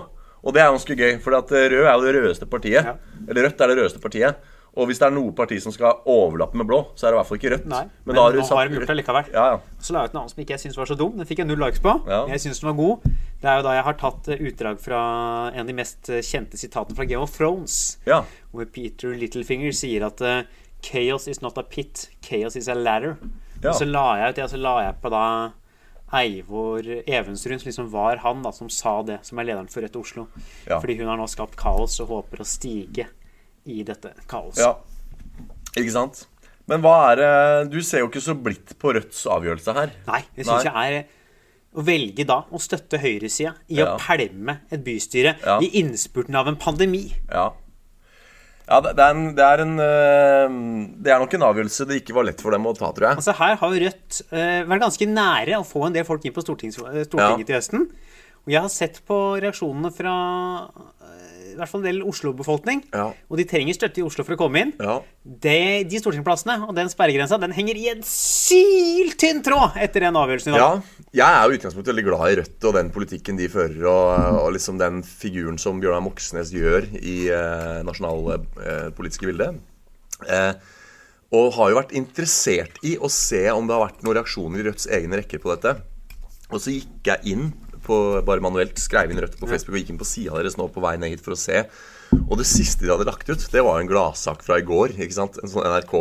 Og 0.46 0.54
det 0.54 0.62
er 0.62 0.70
ganske 0.72 0.96
gøy, 0.96 1.16
for 1.24 1.34
eh, 1.36 1.70
rød 1.74 1.86
er 1.90 1.94
jo 1.96 2.04
det 2.06 2.16
rødeste 2.22 2.46
partiet. 2.46 2.86
Eller 3.28 3.48
rødt 3.48 3.62
er 3.62 3.68
det 3.72 3.78
rødeste 3.80 4.00
partiet. 4.00 4.36
Og 4.76 4.90
hvis 4.90 5.00
det 5.00 5.06
er 5.08 5.14
noe 5.16 5.32
parti 5.32 5.56
som 5.64 5.72
skal 5.72 6.02
overlappe 6.12 6.58
med 6.60 6.68
blå, 6.68 6.82
så 7.00 7.08
er 7.08 7.14
det 7.14 7.16
i 7.16 7.20
hvert 7.22 7.28
fall 7.30 7.38
ikke 7.40 7.52
Rødt. 7.54 7.68
Nei, 7.72 7.84
Men, 7.88 7.92
men 8.10 8.18
da 8.18 8.24
har 8.26 8.34
du 8.36 8.42
har 8.44 8.72
gjort 8.74 8.90
det 8.92 8.98
likevel. 9.00 9.30
Ja, 9.32 9.46
ja. 9.54 9.60
Så 9.80 9.94
la 9.96 10.02
jeg 10.04 10.12
ut 10.12 10.16
en 10.16 10.20
annen 10.20 10.34
som 10.34 10.42
ikke 10.44 10.54
jeg 10.58 10.64
syns 10.66 10.78
var 10.78 10.90
så 10.90 10.98
dum. 11.00 11.14
Den 11.16 11.30
fikk 11.30 11.40
jeg 11.40 11.48
null 11.48 11.64
likes 11.64 11.80
på. 11.80 11.94
Ja. 12.12 12.26
Jeg 12.28 12.44
syns 12.44 12.60
den 12.60 12.68
var 12.68 12.76
god. 12.82 13.06
Det 13.40 13.50
er 13.50 13.62
jo 13.62 13.66
da 13.70 13.76
jeg 13.78 13.86
har 13.88 13.98
tatt 14.02 14.28
eh, 14.36 14.44
utdrag 14.50 14.82
fra 14.84 15.00
en 15.54 15.62
av 15.64 15.72
de 15.72 15.78
mest 15.80 16.12
eh, 16.12 16.20
kjente 16.28 16.60
sitatene 16.60 16.98
fra 17.00 17.08
Game 17.08 17.24
of 17.24 17.32
Thrones. 17.38 17.98
ja. 18.06 18.24
Hvor 18.52 18.68
Peter 18.72 19.16
Littlefinger 19.16 19.72
sier 19.76 20.06
at 20.08 20.22
Chaos 20.86 21.28
is 21.28 21.42
not 21.42 21.58
a 21.58 21.64
pit, 21.64 22.10
chaos 22.22 22.56
is 22.56 22.68
a 22.68 22.76
ladder. 22.76 23.16
Ja. 23.64 23.70
Og 23.72 23.76
så 23.80 23.88
la 23.88 24.06
jeg 24.20 24.30
ut 24.30 24.36
det, 24.36 24.44
og 24.44 24.52
så 24.52 24.60
la 24.62 24.76
jeg 24.86 24.96
på 25.02 25.10
da 25.12 25.24
Eivor 26.14 26.86
Evensrud, 27.08 27.60
som 27.62 27.68
liksom 27.70 27.90
var 27.92 28.18
han 28.18 28.44
da, 28.46 28.52
som 28.54 28.70
sa 28.70 29.02
det, 29.04 29.20
som 29.26 29.40
er 29.42 29.48
lederen 29.50 29.68
for 29.72 29.82
Rødt 29.82 29.96
Oslo. 29.96 30.28
Ja. 30.68 30.80
Fordi 30.80 30.98
hun 31.00 31.08
har 31.10 31.18
nå 31.18 31.26
skapt 31.28 31.56
kaos 31.60 32.00
og 32.04 32.08
håper 32.14 32.44
å 32.44 32.46
stige 32.48 33.08
i 33.66 33.82
dette 33.84 34.14
kaoset. 34.30 34.62
ja. 34.62 34.76
Ikke 35.76 35.92
sant? 35.92 36.28
Men 36.68 36.82
hva 36.82 37.12
er 37.12 37.16
det 37.20 37.72
Du 37.74 37.82
ser 37.84 38.00
jo 38.00 38.08
ikke 38.08 38.22
så 38.24 38.34
blidt 38.34 38.78
på 38.80 38.94
Rødts 38.96 39.26
avgjørelse 39.28 39.74
her. 39.76 39.92
Nei, 40.08 40.22
det 40.36 40.46
syns 40.48 40.64
jeg 40.64 40.74
er 40.74 41.06
å 41.76 41.84
velge 41.84 42.24
da 42.26 42.38
å 42.50 42.58
støtte 42.64 42.98
høyresida 43.02 43.52
i 43.68 43.76
Ja. 43.82 43.96
å 43.96 44.00
pælme 44.00 44.60
et 44.72 44.84
bystyre 44.86 45.36
Ja. 45.44 45.60
i 45.60 45.68
innspurten 45.82 46.34
av 46.36 46.48
en 46.48 46.56
pandemi. 46.56 47.12
Ja. 47.30 47.50
Ja, 48.66 48.80
det, 48.82 48.96
er 48.98 49.12
en, 49.14 49.26
det, 49.38 49.46
er 49.46 49.62
en, 49.62 49.74
øh, 49.78 50.56
det 51.06 51.12
er 51.14 51.20
nok 51.22 51.34
en 51.38 51.44
avgjørelse 51.46 51.86
det 51.90 52.00
ikke 52.02 52.16
var 52.18 52.26
lett 52.26 52.42
for 52.42 52.56
dem 52.56 52.66
å 52.66 52.74
ta, 52.74 52.90
tror 52.98 53.12
jeg. 53.12 53.20
Altså 53.22 53.36
Her 53.38 53.60
har 53.62 53.76
Rødt 53.86 54.22
eh, 54.32 54.62
vært 54.66 54.82
ganske 54.88 55.08
nære 55.12 55.60
å 55.60 55.68
få 55.70 55.84
en 55.86 55.94
del 55.98 56.08
folk 56.08 56.26
inn 56.26 56.34
på 56.34 56.42
Stortings, 56.46 56.80
eh, 56.82 57.04
Stortinget 57.06 57.46
Ja. 57.46 57.50
til 57.52 57.60
høsten. 57.60 57.86
Og 58.46 58.54
jeg 58.54 58.62
har 58.62 58.74
sett 58.74 59.00
på 59.10 59.20
reaksjonene 59.42 59.92
fra 59.94 60.16
eh, 61.06 61.25
i 61.56 61.60
hvert 61.62 61.72
fall 61.72 61.82
en 61.82 61.88
del 61.88 62.04
Oslo-befolkning. 62.06 62.84
Ja. 62.94 63.08
Og 63.32 63.40
de 63.40 63.46
trenger 63.50 63.78
støtte 63.78 64.02
i 64.02 64.06
Oslo 64.06 64.26
for 64.28 64.36
å 64.36 64.40
komme 64.40 64.62
inn. 64.62 64.74
Ja. 64.78 65.00
Det, 65.24 65.88
de 65.90 66.02
stortingsplassene 66.02 66.60
og 66.68 66.76
den 66.78 66.92
sperregrensa 66.92 67.40
den 67.42 67.56
henger 67.56 67.80
i 67.80 67.88
en 67.94 68.04
syltynn 68.06 69.42
tråd 69.46 69.80
etter 69.82 70.06
den 70.06 70.20
avgjørelsen 70.20 70.54
i 70.54 70.60
dag. 70.60 70.84
Ja, 71.16 71.16
jeg 71.16 71.40
er 71.40 71.48
jo 71.48 71.60
utgangspunktet 71.60 71.94
veldig 71.94 72.06
glad 72.10 72.26
i 72.28 72.38
Rødt 72.42 72.68
og 72.70 72.78
den 72.78 72.92
politikken 72.94 73.40
de 73.40 73.50
fører, 73.52 73.82
og, 73.88 74.40
og 74.44 74.50
liksom 74.58 74.80
den 74.82 75.02
figuren 75.08 75.60
som 75.62 75.80
Bjørnar 75.82 76.04
Moxnes 76.04 76.52
gjør 76.54 76.90
i 77.00 77.18
eh, 77.34 77.82
nasjonalpolitiske 77.88 79.26
eh, 79.26 79.32
bildet. 79.32 79.62
Eh, 80.28 80.54
og 81.36 81.56
har 81.58 81.72
jo 81.72 81.80
vært 81.80 81.96
interessert 81.98 82.78
i 82.86 82.96
å 83.00 83.10
se 83.12 83.44
om 83.52 83.66
det 83.68 83.76
har 83.76 83.88
vært 83.88 84.04
noen 84.06 84.20
reaksjoner 84.20 84.62
i 84.62 84.68
Rødts 84.70 84.90
egne 84.94 85.22
rekker 85.22 85.42
på 85.44 85.56
dette. 85.56 85.78
Og 86.52 86.62
så 86.62 86.76
gikk 86.76 87.10
jeg 87.10 87.34
inn 87.34 87.48
på, 87.86 87.98
bare 88.26 88.42
manuelt, 88.44 88.78
skrev 88.82 89.12
inn 89.14 89.22
Rødt 89.24 89.38
på 89.40 89.48
Facebook 89.50 89.76
og 89.76 89.82
gikk 89.84 89.94
inn 89.94 90.02
på 90.02 90.08
sida 90.10 90.36
deres 90.42 90.58
nå 90.60 90.68
på 90.74 90.82
vei 90.84 90.98
ned 90.98 91.14
hit 91.16 91.22
for 91.26 91.36
å 91.36 91.40
se. 91.40 91.66
Og 92.30 92.38
det 92.38 92.46
siste 92.46 92.86
de 92.86 92.92
hadde 92.94 93.06
lagt 93.08 93.28
ut, 93.28 93.42
det 93.52 93.62
var 93.66 93.80
en 93.82 93.88
gladsak 93.90 94.44
fra 94.46 94.60
i 94.62 94.64
går. 94.66 94.94
ikke 94.94 95.16
sant? 95.16 95.40
En 95.42 95.50
sånn 95.50 95.66
NRK. 95.66 95.94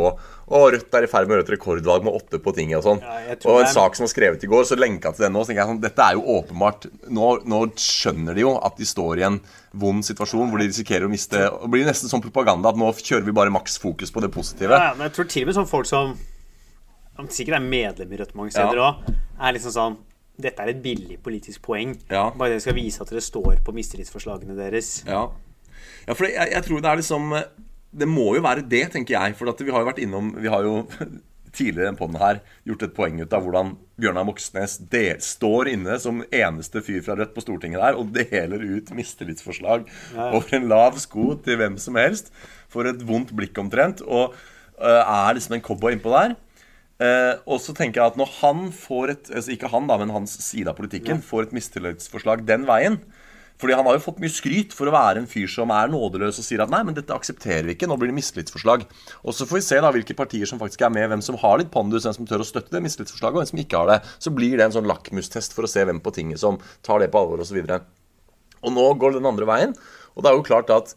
Å, 0.45 0.59
Rødt 0.71 0.93
er 0.93 1.03
i 1.03 1.09
ferd 1.09 1.25
med 1.27 1.33
å 1.33 1.37
gjøre 1.39 1.45
et 1.47 1.53
rekordvalg 1.55 2.05
med 2.05 2.13
åtte 2.13 2.37
på 2.45 2.53
tinget 2.55 2.77
og 2.77 2.85
sånn. 2.85 3.01
Ja, 3.01 3.35
og 3.49 3.59
en 3.59 3.65
er- 3.65 3.73
sak 3.73 3.95
som 3.97 4.05
var 4.05 4.11
skrevet 4.13 4.43
i 4.45 4.47
går, 4.51 4.63
så 4.69 4.77
lenka 4.77 5.11
til 5.15 5.25
den 5.25 5.33
nå. 5.33 5.41
Så 5.41 5.49
tenker 5.51 5.63
jeg 5.65 5.71
sånn, 5.73 5.81
Dette 5.81 6.05
er 6.05 6.13
jo 6.13 6.21
åpenbart 6.37 6.85
nå, 7.09 7.31
nå 7.49 7.59
skjønner 7.75 8.35
de 8.37 8.41
jo 8.45 8.53
at 8.63 8.77
de 8.77 8.85
står 8.85 9.17
i 9.17 9.25
en 9.25 9.39
vond 9.73 10.05
situasjon 10.05 10.49
hvor 10.53 10.59
de 10.61 10.69
risikerer 10.69 11.05
å 11.05 11.11
miste 11.11 11.41
Det 11.41 11.69
blir 11.73 11.83
nesten 11.89 12.07
sånn 12.13 12.21
propaganda 12.23 12.69
at 12.69 12.77
nå 12.77 12.93
kjører 12.93 13.25
vi 13.25 13.31
bare 13.35 13.51
maks 13.51 13.77
fokus 13.81 14.11
på 14.13 14.21
det 14.21 14.31
positive. 14.31 14.71
Ja, 14.77 14.93
men 14.95 15.09
jeg 15.09 15.15
tror 15.17 15.27
til 15.27 15.43
og 15.43 15.47
med 15.47 15.55
sånn 15.55 15.67
folk 15.73 15.85
som 15.89 16.15
som 17.15 17.27
sikkert 17.31 17.55
er 17.55 17.63
medlem 17.63 18.11
i 18.13 18.17
Rødt 18.19 18.35
mange 18.35 18.51
steder 18.51 18.75
Ja. 18.75 18.89
er 19.39 19.53
liksom 19.55 19.71
sånn 19.71 19.97
Dette 20.41 20.63
er 20.63 20.71
et 20.73 20.81
billig 20.83 21.19
politisk 21.23 21.63
poeng. 21.65 21.93
Ja. 22.09 22.27
Bare 22.35 22.55
dere 22.55 22.63
skal 22.63 22.77
vise 22.77 23.03
at 23.03 23.11
dere 23.11 23.23
står 23.23 23.61
på 23.65 23.75
mistillitsforslagene 23.75 24.57
deres. 24.57 24.97
Ja, 25.07 25.27
ja 26.07 26.17
for 26.17 26.27
jeg, 26.27 26.51
jeg 26.51 26.65
tror 26.65 26.81
det 26.83 26.91
er 26.91 26.99
liksom 27.01 27.37
Det 27.95 28.07
må 28.09 28.33
jo 28.35 28.43
være 28.43 28.65
det, 28.67 28.89
tenker 28.91 29.15
jeg. 29.15 29.37
For 29.39 29.51
at 29.51 29.61
vi 29.63 29.71
har 29.71 29.83
jo 29.83 29.89
vært 29.91 30.03
innom 30.03 30.33
Vi 30.41 30.51
har 30.51 30.67
jo 30.67 30.83
tidligere 31.55 31.95
på 31.95 32.09
den 32.11 32.19
her 32.19 32.41
gjort 32.67 32.83
et 32.83 32.95
poeng 32.95 33.21
ut 33.21 33.33
av 33.33 33.45
hvordan 33.45 33.75
Bjørnar 33.95 34.25
Moxnes 34.27 34.73
del, 34.91 35.21
står 35.23 35.69
inne 35.71 35.95
som 36.03 36.23
eneste 36.27 36.81
fyr 36.83 36.99
fra 37.05 37.15
Rødt 37.15 37.31
på 37.31 37.43
Stortinget 37.45 37.79
der 37.79 37.95
og 37.95 38.11
deler 38.15 38.59
ut 38.59 38.91
mistillitsforslag 38.91 39.85
over 40.25 40.57
en 40.57 40.67
lav 40.67 40.99
sko 40.99 41.31
til 41.45 41.61
hvem 41.61 41.79
som 41.79 41.95
helst. 41.99 42.33
For 42.67 42.87
et 42.89 43.05
vondt 43.07 43.31
blikk 43.37 43.55
omtrent. 43.61 44.03
Og 44.03 44.35
uh, 44.35 45.03
er 45.03 45.37
liksom 45.37 45.55
en 45.55 45.63
cowboy 45.63 45.95
innpå 45.95 46.11
der. 46.11 46.35
Eh, 46.95 47.33
og 47.43 47.59
så 47.59 47.73
tenker 47.75 47.99
jeg 47.99 48.13
at 48.13 48.17
når 48.19 48.29
han 48.37 48.69
får 48.71 49.11
et 49.11 49.29
altså 49.35 49.51
Ikke 49.51 49.67
han, 49.67 49.83
da, 49.89 49.97
men 49.99 50.13
hans 50.15 50.31
side 50.39 50.71
av 50.71 50.77
politikken 50.77 51.19
får 51.19 51.49
et 51.49 51.55
mistillitsforslag 51.57 52.45
den 52.47 52.63
veien 52.69 52.95
Fordi 53.59 53.75
han 53.75 53.83
har 53.83 53.97
jo 53.97 54.03
fått 54.05 54.21
mye 54.23 54.31
skryt 54.31 54.71
for 54.71 54.87
å 54.87 54.93
være 54.95 55.19
en 55.19 55.27
fyr 55.27 55.49
som 55.51 55.73
er 55.75 55.91
nådeløs 55.91 56.39
og 56.39 56.47
sier 56.47 56.63
at 56.63 56.71
nei, 56.71 56.79
men 56.87 56.95
dette 56.95 57.11
aksepterer 57.11 57.67
vi 57.67 57.75
ikke, 57.75 57.89
nå 57.91 57.97
blir 57.99 58.13
det 58.13 58.15
mistillitsforslag. 58.21 58.85
Og 59.23 59.35
så 59.35 59.47
får 59.47 59.59
vi 59.59 59.65
se 59.67 59.81
da 59.83 59.91
hvilke 59.95 60.15
partier 60.15 60.47
som 60.47 60.59
faktisk 60.59 60.83
er 60.87 60.91
med, 60.95 61.07
hvem 61.11 61.23
som 61.23 61.39
har 61.39 61.59
litt 61.59 61.71
pondus, 61.71 62.03
hvem 62.07 62.17
som 62.17 62.27
tør 62.27 62.43
å 62.43 62.47
støtte 62.47 62.75
det 62.75 62.83
mistillitsforslaget, 62.83 63.37
og 63.37 63.43
hvem 63.43 63.51
som 63.53 63.61
ikke 63.63 63.79
har 63.79 63.91
det. 63.93 63.97
Så 64.27 64.35
blir 64.35 64.59
det 64.59 64.67
en 64.67 64.75
sånn 64.75 64.91
lakmustest 64.91 65.55
for 65.55 65.67
å 65.67 65.71
se 65.71 65.87
hvem 65.87 66.03
på 66.03 66.11
tinget 66.15 66.43
som 66.43 66.59
tar 66.83 66.99
det 66.99 67.07
på 67.15 67.21
alvor, 67.23 67.45
osv. 67.45 67.61
Og 68.59 68.75
nå 68.75 68.89
går 68.99 69.15
det 69.15 69.21
den 69.23 69.31
andre 69.31 69.47
veien. 69.47 69.77
Og 70.15 70.23
det 70.23 70.31
er 70.31 70.35
jo 70.35 70.47
klart 70.51 70.75
at 70.75 70.91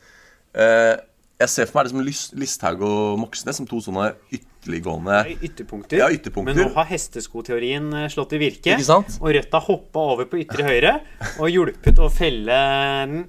eh, 0.59 0.99
jeg 1.39 1.51
ser 1.53 1.69
for 1.71 1.79
meg 1.79 1.87
liksom 1.89 2.03
Lys- 2.07 2.33
Listhaug 2.35 2.81
og 2.83 3.19
Moxnes 3.23 3.61
som 3.61 3.67
to 3.71 3.79
sånne 3.85 4.09
ytterliggående 4.35 5.21
Ytterpunkter. 5.47 6.01
Ja, 6.01 6.09
ytterpunkter. 6.11 6.55
Men 6.57 6.67
nå 6.67 6.73
har 6.75 6.89
hesteskoteorien 6.91 7.87
eh, 7.95 8.09
slått 8.11 8.35
i 8.35 8.41
virke. 8.43 8.75
Og 9.21 9.29
Rødt 9.37 9.55
har 9.55 9.67
hoppa 9.69 10.07
over 10.17 10.27
på 10.31 10.41
ytre 10.43 10.67
høyre 10.67 10.97
og 11.39 11.47
hjulpet 11.53 12.01
å 12.03 12.09
felle 12.11 12.59
den 12.59 13.21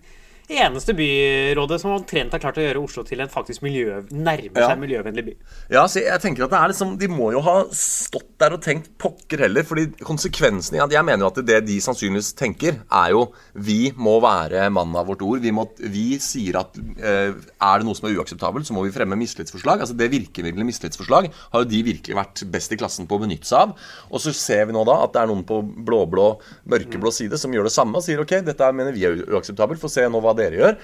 eneste 0.50 0.94
byrådet 0.98 1.78
som 1.82 1.92
omtrent 1.94 2.34
har 2.34 2.42
klart 2.42 2.58
å 2.58 2.64
gjøre 2.64 2.82
Oslo 2.82 3.04
til 3.06 3.22
en 3.22 3.30
faktisk 3.30 3.62
miljø, 3.66 4.00
nærme 4.10 4.58
Ja. 4.58 4.70
seg 4.72 4.80
miljøvennlig 4.82 5.26
by. 5.26 5.34
Ja, 5.70 5.84
så 5.88 6.02
jeg 6.02 6.20
tenker 6.24 6.44
at 6.46 6.50
det 6.54 6.60
er 6.60 6.72
liksom 6.74 6.98
De 7.00 7.08
må 7.08 7.32
jo 7.32 7.42
ha 7.46 7.64
stått 7.72 8.38
der 8.40 8.54
og 8.56 8.62
tenkt 8.64 8.90
pokker 8.98 9.40
heller. 9.46 9.64
fordi 9.64 9.88
konsekvensene 10.02 10.78
ja, 10.80 10.88
Jeg 10.88 11.06
mener 11.06 11.26
jo 11.26 11.28
at 11.28 11.46
det 11.46 11.60
de 11.68 11.78
sannsynligvis 11.80 12.34
tenker, 12.36 12.80
er 12.92 13.12
jo 13.12 13.32
Vi 13.54 13.92
må 13.96 14.20
være 14.22 14.70
mannen 14.72 14.96
av 14.96 15.06
vårt 15.08 15.22
ord. 15.22 15.40
Vi, 15.42 15.52
må, 15.52 15.68
vi 15.80 16.18
sier 16.20 16.58
at 16.60 16.76
eh, 16.78 17.34
er 17.62 17.78
det 17.80 17.86
noe 17.86 17.96
som 17.96 18.10
er 18.10 18.18
uakseptabelt, 18.18 18.66
så 18.66 18.74
må 18.74 18.84
vi 18.88 18.92
fremme 18.96 19.16
mistillitsforslag. 19.20 19.82
Altså 19.82 19.96
Det 19.98 20.10
virkemidlet 20.12 20.66
mistillitsforslag 20.66 21.30
har 21.52 21.62
jo 21.64 21.70
de 21.70 21.84
virkelig 21.84 22.16
vært 22.16 22.44
best 22.52 22.72
i 22.74 22.80
klassen 22.80 23.08
på 23.08 23.20
å 23.20 23.24
benytte 23.24 23.46
seg 23.46 23.60
av. 23.70 23.76
Og 24.10 24.20
så 24.24 24.34
ser 24.34 24.66
vi 24.66 24.74
nå 24.74 24.84
da 24.88 25.04
at 25.04 25.14
det 25.14 25.22
er 25.22 25.28
noen 25.32 25.44
på 25.46 25.62
blå-blå, 25.86 26.40
mørkeblå 26.70 27.12
side 27.14 27.38
som 27.38 27.52
gjør 27.54 27.70
det 27.70 27.74
samme 27.76 28.00
og 28.00 28.04
sier 28.06 28.20
ok, 28.24 28.40
dette 28.46 28.72
mener 28.74 28.96
vi 28.96 29.06
er 29.06 29.20
uakseptabelt, 29.30 29.80
få 29.82 29.90
se 29.92 30.08
nå 30.10 30.22
hva 30.24 30.34
dere 30.42 30.62
gjør. 30.62 30.78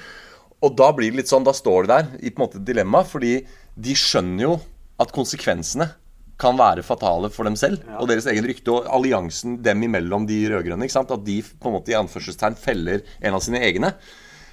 Og 0.65 0.77
da 0.79 0.89
blir 0.95 1.11
det 1.11 1.23
litt 1.23 1.31
sånn, 1.31 1.45
da 1.45 1.53
står 1.55 1.85
de 1.85 1.93
der 1.93 2.09
i 2.21 2.31
på 2.31 2.39
en 2.41 2.45
måte 2.47 2.61
et 2.61 2.67
dilemma, 2.67 3.03
fordi 3.07 3.37
de 3.75 3.95
skjønner 3.99 4.47
jo 4.47 4.55
at 5.01 5.11
konsekvensene 5.15 5.89
kan 6.39 6.57
være 6.59 6.83
fatale 6.83 7.29
for 7.31 7.47
dem 7.47 7.55
selv 7.59 7.83
og 7.99 8.09
deres 8.11 8.27
egen 8.31 8.47
rykte. 8.47 8.73
Og 8.73 8.89
alliansen 8.97 9.59
dem 9.63 9.83
imellom, 9.87 10.27
de 10.27 10.41
rød-grønne, 10.51 10.87
at 10.87 11.15
de 11.27 11.39
på 11.43 11.69
en 11.71 11.77
måte 11.77 11.93
i 11.93 11.99
anførselstegn 11.99 12.57
feller 12.59 13.03
en 13.21 13.37
av 13.37 13.43
sine 13.43 13.61
egne. 13.63 13.93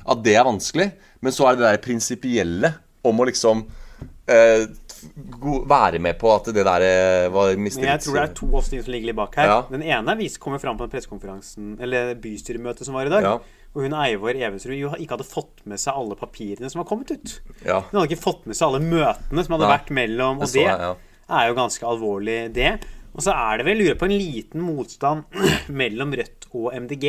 At 0.02 0.22
det 0.22 0.36
er 0.38 0.46
vanskelig. 0.46 0.90
Men 1.22 1.34
så 1.34 1.48
er 1.48 1.56
det 1.56 1.62
det 1.62 1.70
der 1.70 1.84
prinsipielle 1.84 2.72
om 3.06 3.18
å 3.22 3.26
liksom 3.26 3.64
eh, 4.30 4.66
være 5.70 5.98
med 6.02 6.18
på 6.20 6.30
at 6.34 6.50
det 6.54 6.64
der 6.66 6.84
eh, 6.86 7.30
var 7.34 7.54
Men 7.54 7.66
mistillit. 7.66 7.90
jeg 7.90 8.04
tror 8.06 8.18
det 8.18 8.24
er 8.24 8.34
to 8.38 8.48
også 8.50 8.82
som 8.82 8.94
ligger 8.94 9.10
litt 9.10 9.18
bak 9.18 9.38
her. 9.38 9.50
Ja. 9.50 9.58
Den 9.70 9.82
ene 9.86 10.16
vis 10.18 10.38
kommer 10.42 10.62
fram 10.62 10.78
på 10.78 10.86
den 10.86 10.94
pressekonferansen 10.94 11.76
Eller 11.82 12.14
bystyremøtet 12.22 12.86
som 12.86 12.98
var 12.98 13.10
i 13.10 13.14
dag. 13.14 13.26
Ja. 13.26 13.61
Hvor 13.72 13.86
hun 13.86 13.94
Eivor 13.96 14.36
Evensrud 14.36 14.76
jo 14.76 14.90
ikke 14.98 15.16
hadde 15.16 15.24
fått 15.24 15.62
med 15.68 15.80
seg 15.80 15.96
alle 15.96 16.16
papirene 16.20 16.68
som 16.68 16.82
var 16.82 16.88
kommet 16.90 17.12
ut. 17.14 17.38
Ja. 17.64 17.78
Hun 17.88 17.96
hadde 17.96 18.10
ikke 18.10 18.20
fått 18.20 18.44
med 18.44 18.58
seg 18.58 18.68
alle 18.68 18.82
møtene 18.84 19.44
som 19.46 19.56
hadde 19.56 19.68
Nei. 19.68 19.76
vært 19.78 19.92
mellom. 19.96 20.42
Og 20.44 20.52
Det 20.52 20.66
jeg, 20.66 20.90
ja. 20.90 21.22
er 21.38 21.48
jo 21.48 21.56
ganske 21.56 21.88
alvorlig, 21.88 22.36
det. 22.52 22.74
Og 23.12 23.24
så 23.24 23.32
er 23.36 23.60
det 23.60 23.68
vel, 23.68 23.80
lurer 23.80 23.98
på, 24.00 24.08
en 24.08 24.16
liten 24.16 24.64
motstand 24.64 25.40
mellom 25.82 26.12
Rødt 26.20 26.48
og 26.52 26.72
MDG. 26.84 27.08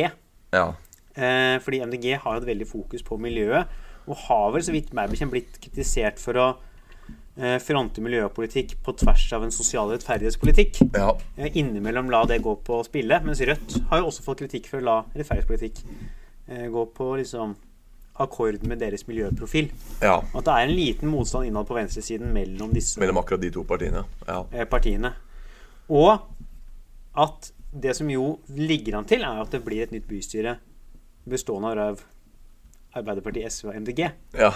Ja. 0.56 0.66
Eh, 1.14 1.56
fordi 1.64 1.82
MDG 1.84 2.08
har 2.24 2.36
jo 2.38 2.42
et 2.42 2.48
veldig 2.48 2.68
fokus 2.68 3.04
på 3.06 3.20
miljøet, 3.20 3.68
og 4.08 4.24
har 4.26 4.50
vel, 4.56 4.64
så 4.64 4.72
vidt 4.74 4.92
meg 4.96 5.12
bekjent, 5.12 5.32
blitt 5.32 5.60
kritisert 5.62 6.20
for 6.20 6.40
å 6.40 6.48
eh, 7.36 7.60
fronte 7.62 8.04
miljøpolitikk 8.04 8.76
på 8.84 8.96
tvers 9.04 9.28
av 9.36 9.44
en 9.46 9.54
sosial 9.54 9.92
rettferdighetspolitikk. 9.92 10.82
ja. 10.96 11.12
Innimellom 11.52 12.12
la 12.12 12.24
det 12.28 12.42
gå 12.44 12.56
på 12.64 12.82
spille, 12.88 13.20
mens 13.24 13.44
Rødt 13.44 13.80
har 13.92 14.02
jo 14.02 14.10
også 14.10 14.26
fått 14.26 14.44
kritikk 14.44 14.68
for 14.72 14.80
å 14.80 14.88
la 14.88 14.98
rettferdighetspolitikk 15.14 15.84
eh, 16.48 16.66
gå 16.70 16.86
på 16.94 17.16
liksom 17.20 17.54
akkord 18.22 18.62
med 18.66 18.78
deres 18.78 19.06
miljøprofil. 19.08 19.70
ja. 20.02 20.16
Og 20.20 20.36
at 20.38 20.44
det 20.44 20.54
er 20.54 20.68
en 20.68 20.76
liten 20.76 21.08
motstand 21.10 21.46
innad 21.48 21.66
på 21.66 21.74
venstresiden 21.74 22.32
mellom 22.32 22.72
disse 22.72 23.00
Mellom 23.00 23.18
akkurat 23.18 23.40
de 23.42 23.50
to 23.50 23.64
partiene. 23.64 24.04
Ja. 24.28 24.44
eh, 24.52 24.64
partiene. 24.70 25.12
Og 25.90 26.20
at 27.16 27.50
det 27.74 27.96
som 27.96 28.08
jo 28.10 28.38
ligger 28.54 28.98
an 28.98 29.04
til, 29.04 29.22
er 29.26 29.40
at 29.42 29.50
det 29.50 29.64
blir 29.64 29.82
et 29.82 29.90
nytt 29.92 30.06
bystyre 30.08 30.56
bestående 31.26 31.74
av 31.80 32.00
Arbeiderpartiet, 32.94 33.50
SV 33.50 33.68
og 33.72 33.74
MDG. 33.82 34.10
ja. 34.38 34.52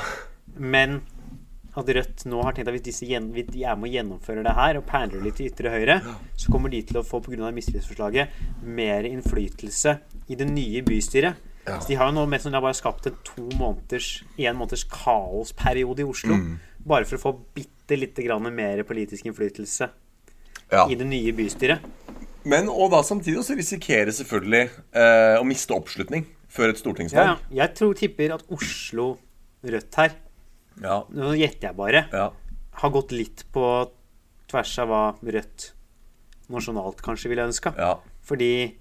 Men 0.57 1.01
at 1.77 1.87
Rødt 1.95 2.25
nå 2.27 2.41
har 2.43 2.53
tenkt 2.57 2.69
at 2.71 2.75
hvis 2.75 2.83
disse 2.87 3.07
gjen- 3.07 3.29
hvis 3.35 3.47
de 3.53 3.63
er 3.65 3.77
med 3.77 3.91
å 3.91 3.93
gjennomføre 3.93 4.43
det 4.43 4.55
her 4.57 4.79
og 4.79 4.87
perler 4.87 5.21
litt 5.23 5.37
til 5.37 5.47
ytre 5.51 5.71
høyre, 5.71 6.01
så 6.37 6.51
kommer 6.51 6.71
de 6.71 6.81
til 6.83 6.97
å 6.97 7.05
få 7.05 7.21
pga. 7.23 7.51
mistillitsforslaget 7.53 8.29
mer 8.63 9.03
innflytelse 9.05 9.99
i 10.29 10.35
det 10.35 10.47
nye 10.49 10.83
bystyret. 10.83 11.35
Ja. 11.69 11.79
Så 11.81 11.89
de 11.89 11.95
har 12.01 12.09
jo 12.11 12.17
nå 12.17 12.27
mest 12.29 12.45
sannsynlig 12.47 12.63
bare 12.65 12.79
skapt 12.79 13.07
en 13.11 13.17
to 13.25 13.45
måneders 13.59 14.09
en 14.39 14.57
måneders 14.57 14.85
kaosperiode 14.89 16.01
i 16.01 16.09
Oslo. 16.09 16.37
bare 16.89 17.05
for 17.05 17.17
å 17.19 17.21
få 17.21 17.33
bitte 17.55 17.99
lite 17.99 18.23
grann 18.25 18.43
mer 18.55 18.83
politisk 18.85 19.27
innflytelse 19.29 19.91
Ja. 20.73 20.87
i 20.89 20.95
det 20.95 21.07
nye 21.07 21.33
bystyret. 21.33 21.81
Men 22.45 22.69
og 22.69 22.91
da 22.93 23.03
samtidig 23.03 23.43
så 23.45 23.57
risikerer 23.57 24.13
selvfølgelig 24.13 24.71
eh, 24.95 25.37
å 25.41 25.45
miste 25.45 25.75
oppslutning 25.75 26.25
før 26.49 26.71
et 26.71 26.77
Ja, 26.77 26.81
stortingsvalg. 26.83 27.39
jeg 27.53 27.75
tror 27.75 27.95
tipper 27.95 28.35
at 28.35 28.45
Oslo 28.51 29.19
Rødt 29.65 29.95
her, 29.97 30.13
Ja. 30.81 31.03
nå 31.11 31.33
gjetter 31.37 31.69
jeg 31.69 31.77
bare, 31.77 32.07
ja. 32.13 32.31
har 32.73 32.91
gått 32.91 33.11
litt 33.13 33.45
på 33.53 33.91
tvers 34.49 34.79
av 34.79 34.89
hva 34.89 35.03
Rødt 35.23 35.73
nasjonalt 36.49 37.03
kanskje 37.03 37.29
ville 37.29 37.45
ønska. 37.49 37.75
ja. 37.77 37.99
Fordi 38.25 38.77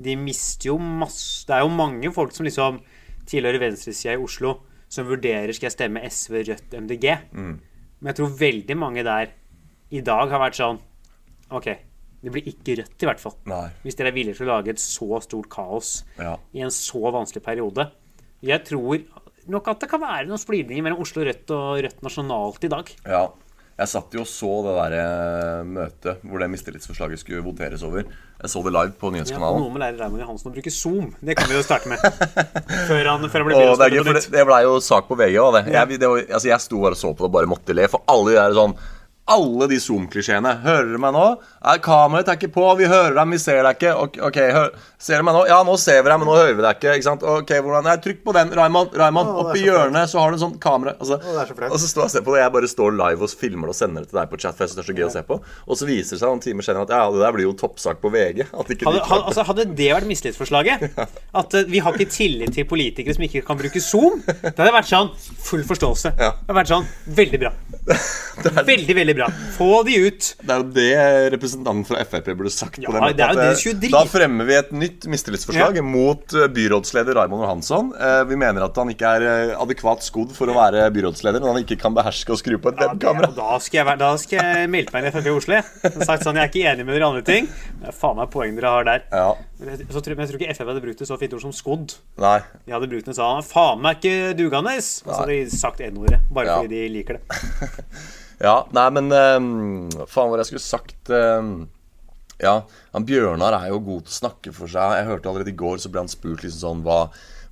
de 0.00 0.14
mister 0.16 0.70
jo 0.70 0.78
masse 0.80 1.46
Det 1.48 1.56
er 1.56 1.64
jo 1.64 1.70
mange 1.74 2.10
folk 2.14 2.32
som 2.36 2.46
liksom 2.46 2.80
tilhører 3.30 3.60
venstresida 3.62 4.16
i 4.16 4.22
Oslo, 4.22 4.56
som 4.90 5.06
vurderer 5.06 5.52
skal 5.54 5.68
jeg 5.68 5.76
stemme 5.76 6.00
SV, 6.08 6.40
Rødt, 6.48 6.72
MDG. 6.82 7.06
Mm. 7.36 7.52
Men 8.00 8.10
jeg 8.10 8.16
tror 8.18 8.32
veldig 8.40 8.76
mange 8.80 9.04
der 9.06 9.30
i 9.94 10.00
dag 10.06 10.30
har 10.32 10.40
vært 10.42 10.58
sånn 10.58 10.80
OK, 11.54 11.68
det 12.22 12.32
blir 12.34 12.46
ikke 12.50 12.76
Rødt, 12.80 12.96
i 13.02 13.08
hvert 13.08 13.22
fall. 13.22 13.36
Nei. 13.50 13.68
Hvis 13.84 13.98
dere 13.98 14.10
er 14.10 14.16
villige 14.16 14.38
til 14.40 14.48
å 14.48 14.54
lage 14.56 14.74
et 14.74 14.82
så 14.82 15.20
stort 15.22 15.48
kaos 15.52 15.92
Ja. 16.18 16.36
i 16.54 16.62
en 16.64 16.70
så 16.74 17.00
vanskelig 17.14 17.42
periode. 17.46 17.90
Jeg 18.42 18.64
tror 18.66 19.04
nok 19.50 19.68
at 19.72 19.80
det 19.82 19.88
kan 19.90 20.00
være 20.02 20.26
noen 20.28 20.38
splidninger 20.40 20.84
mellom 20.84 21.00
Oslo 21.02 21.24
Rødt 21.26 21.50
og 21.54 21.80
Rødt 21.84 22.02
nasjonalt 22.06 22.64
i 22.64 22.72
dag. 22.72 22.90
Ja. 23.06 23.22
Jeg 23.80 23.88
satt 23.88 24.12
jo 24.12 24.20
og 24.26 24.28
så 24.28 24.48
det 24.66 24.72
der 24.76 24.94
eh, 25.00 25.60
møtet 25.64 26.24
hvor 26.28 26.42
det 26.42 26.50
mistillitsforslaget 26.52 27.22
skulle 27.22 27.40
voteres 27.44 27.80
over. 27.86 28.04
Jeg 28.04 28.52
så 28.52 28.60
det 28.66 28.72
live 28.76 28.92
på 29.00 29.08
Ja, 29.08 29.14
nyhetskanalen. 29.16 29.62
noe 29.64 29.72
med 29.72 29.80
lærer 29.80 30.02
Raymond 30.02 30.20
Johansen 30.20 30.50
å 30.50 30.54
bruke 30.54 30.72
Zoom. 30.74 31.14
Det 31.24 31.36
kan 31.38 31.48
vi 31.48 31.56
jo 31.56 31.64
starte 31.64 31.88
med. 31.88 32.04
Før 32.90 33.08
han, 33.08 33.24
før 33.32 33.40
han 33.44 33.48
blir 33.48 33.60
Og 33.64 33.80
det, 33.80 33.90
det, 34.04 34.24
det 34.36 34.44
ble 34.48 34.60
jo 34.66 34.76
sak 34.84 35.08
på 35.08 35.16
VG 35.16 35.40
òg, 35.40 35.56
det. 35.56 35.64
Jeg, 35.72 36.00
det 36.02 36.12
var, 36.12 36.22
altså, 36.28 36.50
jeg 36.52 36.64
sto 36.66 36.82
bare 36.84 36.98
og 36.98 37.00
så 37.00 37.12
på 37.14 37.24
det 37.24 37.30
og 37.30 37.36
bare 37.38 37.50
måtte 37.50 37.76
le. 37.76 37.88
For 37.92 38.04
alle 38.12 38.34
de 38.34 38.38
der 38.42 38.56
sånn 38.60 38.76
alle 39.30 39.68
de 39.70 39.78
Zoom-klisjeene. 39.80 40.56
Hører 40.64 40.88
dere 40.90 41.00
meg 41.02 41.14
nå? 41.14 41.24
Er 41.70 41.80
kameraet 41.84 42.30
er 42.32 42.38
ikke 42.38 42.50
på. 42.54 42.64
Vi 42.80 42.88
hører 42.90 43.14
deg, 43.14 43.26
men 43.28 43.36
vi 43.36 43.42
ser 43.42 43.62
deg 43.64 43.76
ikke. 43.78 43.92
Ok, 44.04 44.18
okay 44.30 44.50
hør. 44.54 44.72
Ser 45.00 45.20
du 45.20 45.26
meg 45.28 45.36
nå? 45.36 45.44
Ja, 45.48 45.60
nå 45.66 45.76
ser 45.80 46.00
vi 46.02 46.10
deg, 46.10 46.18
men 46.20 46.28
nå 46.28 46.36
hører 46.36 46.56
vi 46.58 46.64
deg 46.64 46.78
ikke. 46.78 46.94
ikke 46.98 47.06
sant? 47.06 47.24
Ok, 47.24 47.52
hvordan? 47.56 47.86
Nei, 47.86 47.96
Trykk 48.02 48.22
på 48.26 48.34
den, 48.36 48.52
Raymond. 48.56 48.96
Raymond, 49.00 49.30
er 49.30 49.42
Oppi 49.44 49.62
så 49.62 49.66
hjørnet 49.68 50.12
så 50.12 50.20
har 50.22 50.32
du 50.32 50.38
en 50.38 50.42
sånn 50.42 50.56
kamera. 50.62 50.96
Altså, 50.98 51.20
er 51.20 51.52
så 51.52 51.70
og 51.70 51.78
så 51.80 51.90
står 51.90 52.02
jeg 52.02 52.10
og 52.10 52.14
ser 52.16 52.26
på 52.26 52.34
det. 52.34 52.42
Jeg 52.42 52.54
bare 52.56 52.70
står 52.74 52.96
live 52.98 53.26
og 53.26 53.34
filmer 53.42 53.70
det 53.70 53.76
og 53.76 53.78
sender 53.78 54.04
det 54.04 54.10
til 54.10 54.20
deg 54.20 54.32
på 54.32 54.40
chat. 54.40 54.58
For 54.58 54.66
jeg 54.66 54.72
synes 54.72 54.80
det 54.80 54.84
er 54.84 54.90
så 54.90 54.96
gøy 54.98 55.06
å 55.06 55.12
se 55.14 55.24
på 55.28 55.38
Og 55.40 55.78
så 55.80 55.88
viser 55.88 56.16
det 56.16 56.20
seg 56.22 56.32
noen 56.32 56.44
timer 56.44 56.66
senere 56.66 56.88
at 56.88 56.94
ja, 56.96 57.02
det 57.14 57.22
der 57.24 57.36
blir 57.36 57.46
jo 57.46 57.54
toppsak 57.60 58.02
på 58.02 58.12
VG. 58.14 58.42
At 58.60 58.74
ikke 58.74 58.88
Hadde, 58.90 58.98
de 58.98 59.06
hadde, 59.06 59.24
altså, 59.30 59.44
hadde 59.46 59.66
det 59.78 59.88
vært 59.94 60.08
mistillitsforslaget, 60.08 60.84
at 61.40 61.54
uh, 61.56 61.68
vi 61.70 61.80
har 61.84 61.96
ikke 61.96 62.10
tillit 62.10 62.54
til 62.56 62.66
politikere 62.68 63.14
som 63.14 63.24
ikke 63.26 63.42
kan 63.46 63.58
bruke 63.60 63.82
Zoom, 63.84 64.20
det 64.26 64.54
hadde 64.56 64.72
vært 64.74 64.88
sånn 64.90 65.10
full 65.20 65.62
forståelse. 65.68 66.14
Ja. 66.16 66.32
Det 66.34 66.48
hadde 66.48 66.58
vært 66.60 66.72
sånn 66.72 66.88
veldig 67.20 67.40
bra. 67.42 67.52
Veldig, 68.70 68.94
veldig 68.96 69.14
bra. 69.18 69.19
Få 69.56 69.82
de 69.86 69.96
ut. 70.06 70.28
Det 70.40 70.54
er 70.54 70.62
jo 70.62 70.68
det 70.72 71.32
representanten 71.34 71.84
fra 71.88 72.04
Frp 72.08 72.30
burde 72.38 72.50
sagt. 72.54 72.78
Ja, 72.80 72.88
på 72.88 72.94
det 72.96 73.20
er 73.24 73.34
jo 73.34 73.38
det 73.40 73.44
eh, 73.44 73.50
de 73.50 73.60
skulle 73.60 73.80
drit. 73.82 73.92
Da 73.94 74.02
fremmer 74.08 74.48
vi 74.48 74.54
et 74.56 74.70
nytt 74.72 75.06
mistillitsforslag 75.10 75.76
Ja. 75.76 75.82
mot 75.84 76.34
eh, 76.34 76.46
byrådsleder 76.48 77.14
Raymond 77.20 77.42
Johansson. 77.44 77.92
Eh, 77.98 78.24
Vi 78.30 78.36
mener 78.40 78.64
at 78.68 78.76
han 78.80 78.88
ikke 78.94 79.12
er 79.18 79.26
eh, 79.50 79.54
adekvat 79.60 80.02
skodd 80.06 80.32
for 80.36 80.48
å 80.48 80.56
være 80.56 80.86
byrådsleder, 80.94 81.40
men 81.44 81.52
han 81.54 81.62
ikke 81.64 81.78
kan 81.82 81.94
beherske 81.96 82.32
å 82.32 82.38
skru 82.40 82.56
på 82.62 82.72
et 82.72 82.80
webkamera. 82.80 83.30
Ja, 83.34 83.36
da 83.40 83.58
skal 83.60 83.82
jeg, 83.84 83.98
da 84.00 84.10
skal 84.22 84.38
jeg 84.44 84.70
melde 84.72 84.94
meg 84.94 85.04
inn 85.04 85.10
i 85.10 85.14
Frp 85.18 85.26
i 85.30 85.36
Oslo. 85.36 85.58
Jeg. 85.60 85.94
Sagt 86.06 86.24
sånn, 86.26 86.38
jeg 86.40 86.46
er 86.48 86.52
ikke 86.52 86.66
enig 86.74 86.86
med 86.88 86.94
dere 86.96 87.10
andre 87.10 87.24
ting. 87.26 87.50
Det 87.80 87.90
er 87.90 87.96
faen 87.96 88.16
meg 88.20 88.30
poeng 88.32 88.54
dere 88.56 88.74
har 88.76 88.88
der. 88.88 89.04
Ja, 89.12 89.30
jeg, 89.60 89.86
så 89.92 90.00
tror, 90.00 90.16
men 90.16 90.24
jeg 90.26 90.32
tror 90.32 90.40
ikke 90.44 90.54
Frp 90.60 90.70
hadde 90.72 90.84
brukt 90.86 91.00
et 91.04 91.08
så 91.10 91.18
fint 91.20 91.34
ord 91.36 91.42
som 91.44 91.52
skodd. 91.56 91.96
nei. 92.20 92.38
De 92.66 92.72
hadde 92.76 92.88
brukt 92.90 93.06
det 93.10 93.16
sånn 93.18 93.42
Faen 93.44 93.80
meg 93.82 93.98
ikke 94.00 94.34
dugende! 94.38 94.76
Og 94.78 94.82
så 95.10 95.16
hadde 95.22 95.36
de 95.36 95.50
sagt 95.58 95.80
N-ordet. 95.84 96.20
Bare 96.30 96.60
fordi 96.60 96.76
de 96.76 96.88
liker 96.94 97.18
det. 97.18 97.40
Ja, 98.40 98.54
nei, 98.72 98.86
men 98.96 99.12
um, 99.12 99.48
faen 100.08 100.30
hva 100.30 100.40
jeg 100.40 100.48
skulle 100.48 100.64
sagt 100.64 101.10
um, 101.12 101.68
Ja, 102.40 102.62
han 102.94 103.04
Bjørnar 103.08 103.58
er 103.58 103.68
jo 103.68 103.82
god 103.84 104.06
til 104.06 104.14
å 104.14 104.18
snakke 104.22 104.52
for 104.56 104.70
seg. 104.72 104.96
Jeg 104.96 105.08
hørte 105.10 105.28
allerede 105.28 105.52
i 105.52 105.58
går 105.60 105.82
så 105.82 105.92
ble 105.92 106.06
han 106.06 106.12
spurt 106.12 106.46
liksom 106.46 106.62
sånn 106.62 106.84
Hva, 106.86 107.02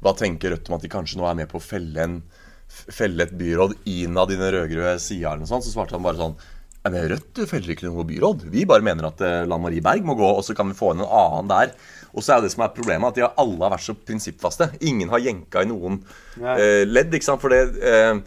hva 0.00 0.14
tenker 0.16 0.54
Rødt 0.54 0.70
om 0.70 0.78
at 0.78 0.86
de 0.86 0.92
kanskje 0.92 1.20
nå 1.20 1.28
er 1.28 1.36
med 1.42 1.50
på 1.50 1.60
å 1.60 1.64
felle, 1.64 2.06
en, 2.06 2.22
felle 2.68 3.26
et 3.26 3.36
byråd 3.36 3.76
innad 3.84 4.32
i 4.32 4.40
den 4.40 4.54
rød-grønne 4.56 4.96
sida, 5.02 5.34
eller 5.34 5.44
noe 5.44 5.52
sånt? 5.52 5.68
Så 5.68 5.76
svarte 5.76 5.98
han 5.98 6.06
bare 6.08 6.22
sånn 6.22 6.38
«Nei, 6.78 6.94
men 6.94 7.08
Rødt 7.10 7.44
feller 7.50 7.74
ikke 7.74 7.88
noe 7.90 8.08
byråd. 8.08 8.48
Vi 8.54 8.64
bare 8.70 8.86
mener 8.86 9.10
at 9.10 9.20
eh, 9.26 9.44
Lan 9.50 9.60
Marie 9.60 9.82
Berg 9.84 10.04
må 10.06 10.14
gå, 10.16 10.28
og 10.38 10.44
så 10.46 10.54
kan 10.56 10.70
vi 10.70 10.76
få 10.78 10.94
inn 10.94 11.02
en 11.02 11.10
annen 11.10 11.50
der. 11.50 11.72
Og 12.14 12.24
så 12.24 12.36
er 12.36 12.44
det 12.44 12.52
som 12.54 12.62
er 12.64 12.72
problemet, 12.72 13.10
at 13.10 13.18
de 13.18 13.24
har 13.26 13.34
alle 13.42 13.60
har 13.60 13.74
vært 13.74 13.84
så 13.84 13.96
prinsippfaste. 13.98 14.70
Ingen 14.86 15.10
har 15.12 15.20
jenka 15.20 15.66
i 15.66 15.68
noen 15.68 15.98
eh, 16.38 16.86
ledd, 16.88 17.12
ikke 17.12 17.26
sant? 17.26 17.42
For 17.42 17.52
det 17.52 17.82
eh, 17.82 18.22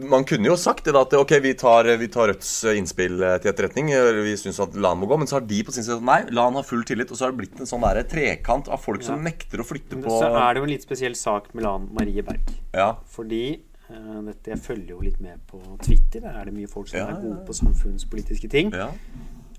man 0.00 0.24
kunne 0.24 0.48
jo 0.48 0.54
sagt 0.56 0.86
det 0.86 0.94
da, 0.96 1.02
at 1.04 1.12
ok, 1.12 1.32
vi 1.44 1.52
tar, 1.60 1.84
vi 2.00 2.06
tar 2.08 2.30
Rødts 2.30 2.52
innspill 2.72 3.18
eh, 3.22 3.34
til 3.42 3.50
etterretning. 3.52 3.90
eh, 3.92 4.22
Vi 4.24 4.32
syns 4.40 4.60
at 4.64 4.74
LAN 4.80 4.96
må 5.02 5.06
gå. 5.10 5.18
Men 5.20 5.28
så 5.28 5.36
har 5.36 5.44
de 5.44 5.58
på 5.62 5.74
sin 5.76 5.84
side 5.84 6.00
nei, 6.02 6.22
LAN 6.32 6.56
har 6.56 6.64
full 6.64 6.84
tillit. 6.88 7.10
Og 7.12 7.18
så 7.20 7.26
har 7.26 7.34
det 7.34 7.42
blitt 7.42 7.60
en 7.60 7.68
sånn 7.68 7.84
der 7.84 8.02
trekant 8.08 8.68
av 8.72 8.80
folk 8.80 9.02
som 9.04 9.20
nekter 9.22 9.60
å 9.60 9.66
flytte 9.68 10.00
på 10.00 10.08
Så 10.08 10.30
er 10.32 10.54
det 10.56 10.62
jo 10.62 10.64
en 10.64 10.72
litt 10.72 10.86
spesiell 10.88 11.14
sak 11.14 11.52
med 11.54 11.64
Lan 11.66 11.88
Marie 11.92 12.24
Berg. 12.24 12.48
Ja, 12.72 12.94
Fordi 13.12 13.42
uh, 13.90 14.22
dette, 14.24 14.54
Jeg 14.54 14.62
følger 14.64 14.94
jo 14.96 15.00
litt 15.04 15.20
med 15.20 15.44
på 15.50 15.60
Twitter. 15.84 16.24
Der 16.24 16.40
er 16.40 16.48
det 16.48 16.54
mye 16.56 16.70
folk 16.70 16.88
som 16.88 16.98
Ja, 17.02 17.10
er 17.10 17.18
ja, 17.18 17.20
gode 17.26 17.44
på 17.44 17.52
samfunnspolitiske 17.60 18.48
ting. 18.50 18.72
ja, 18.72 18.88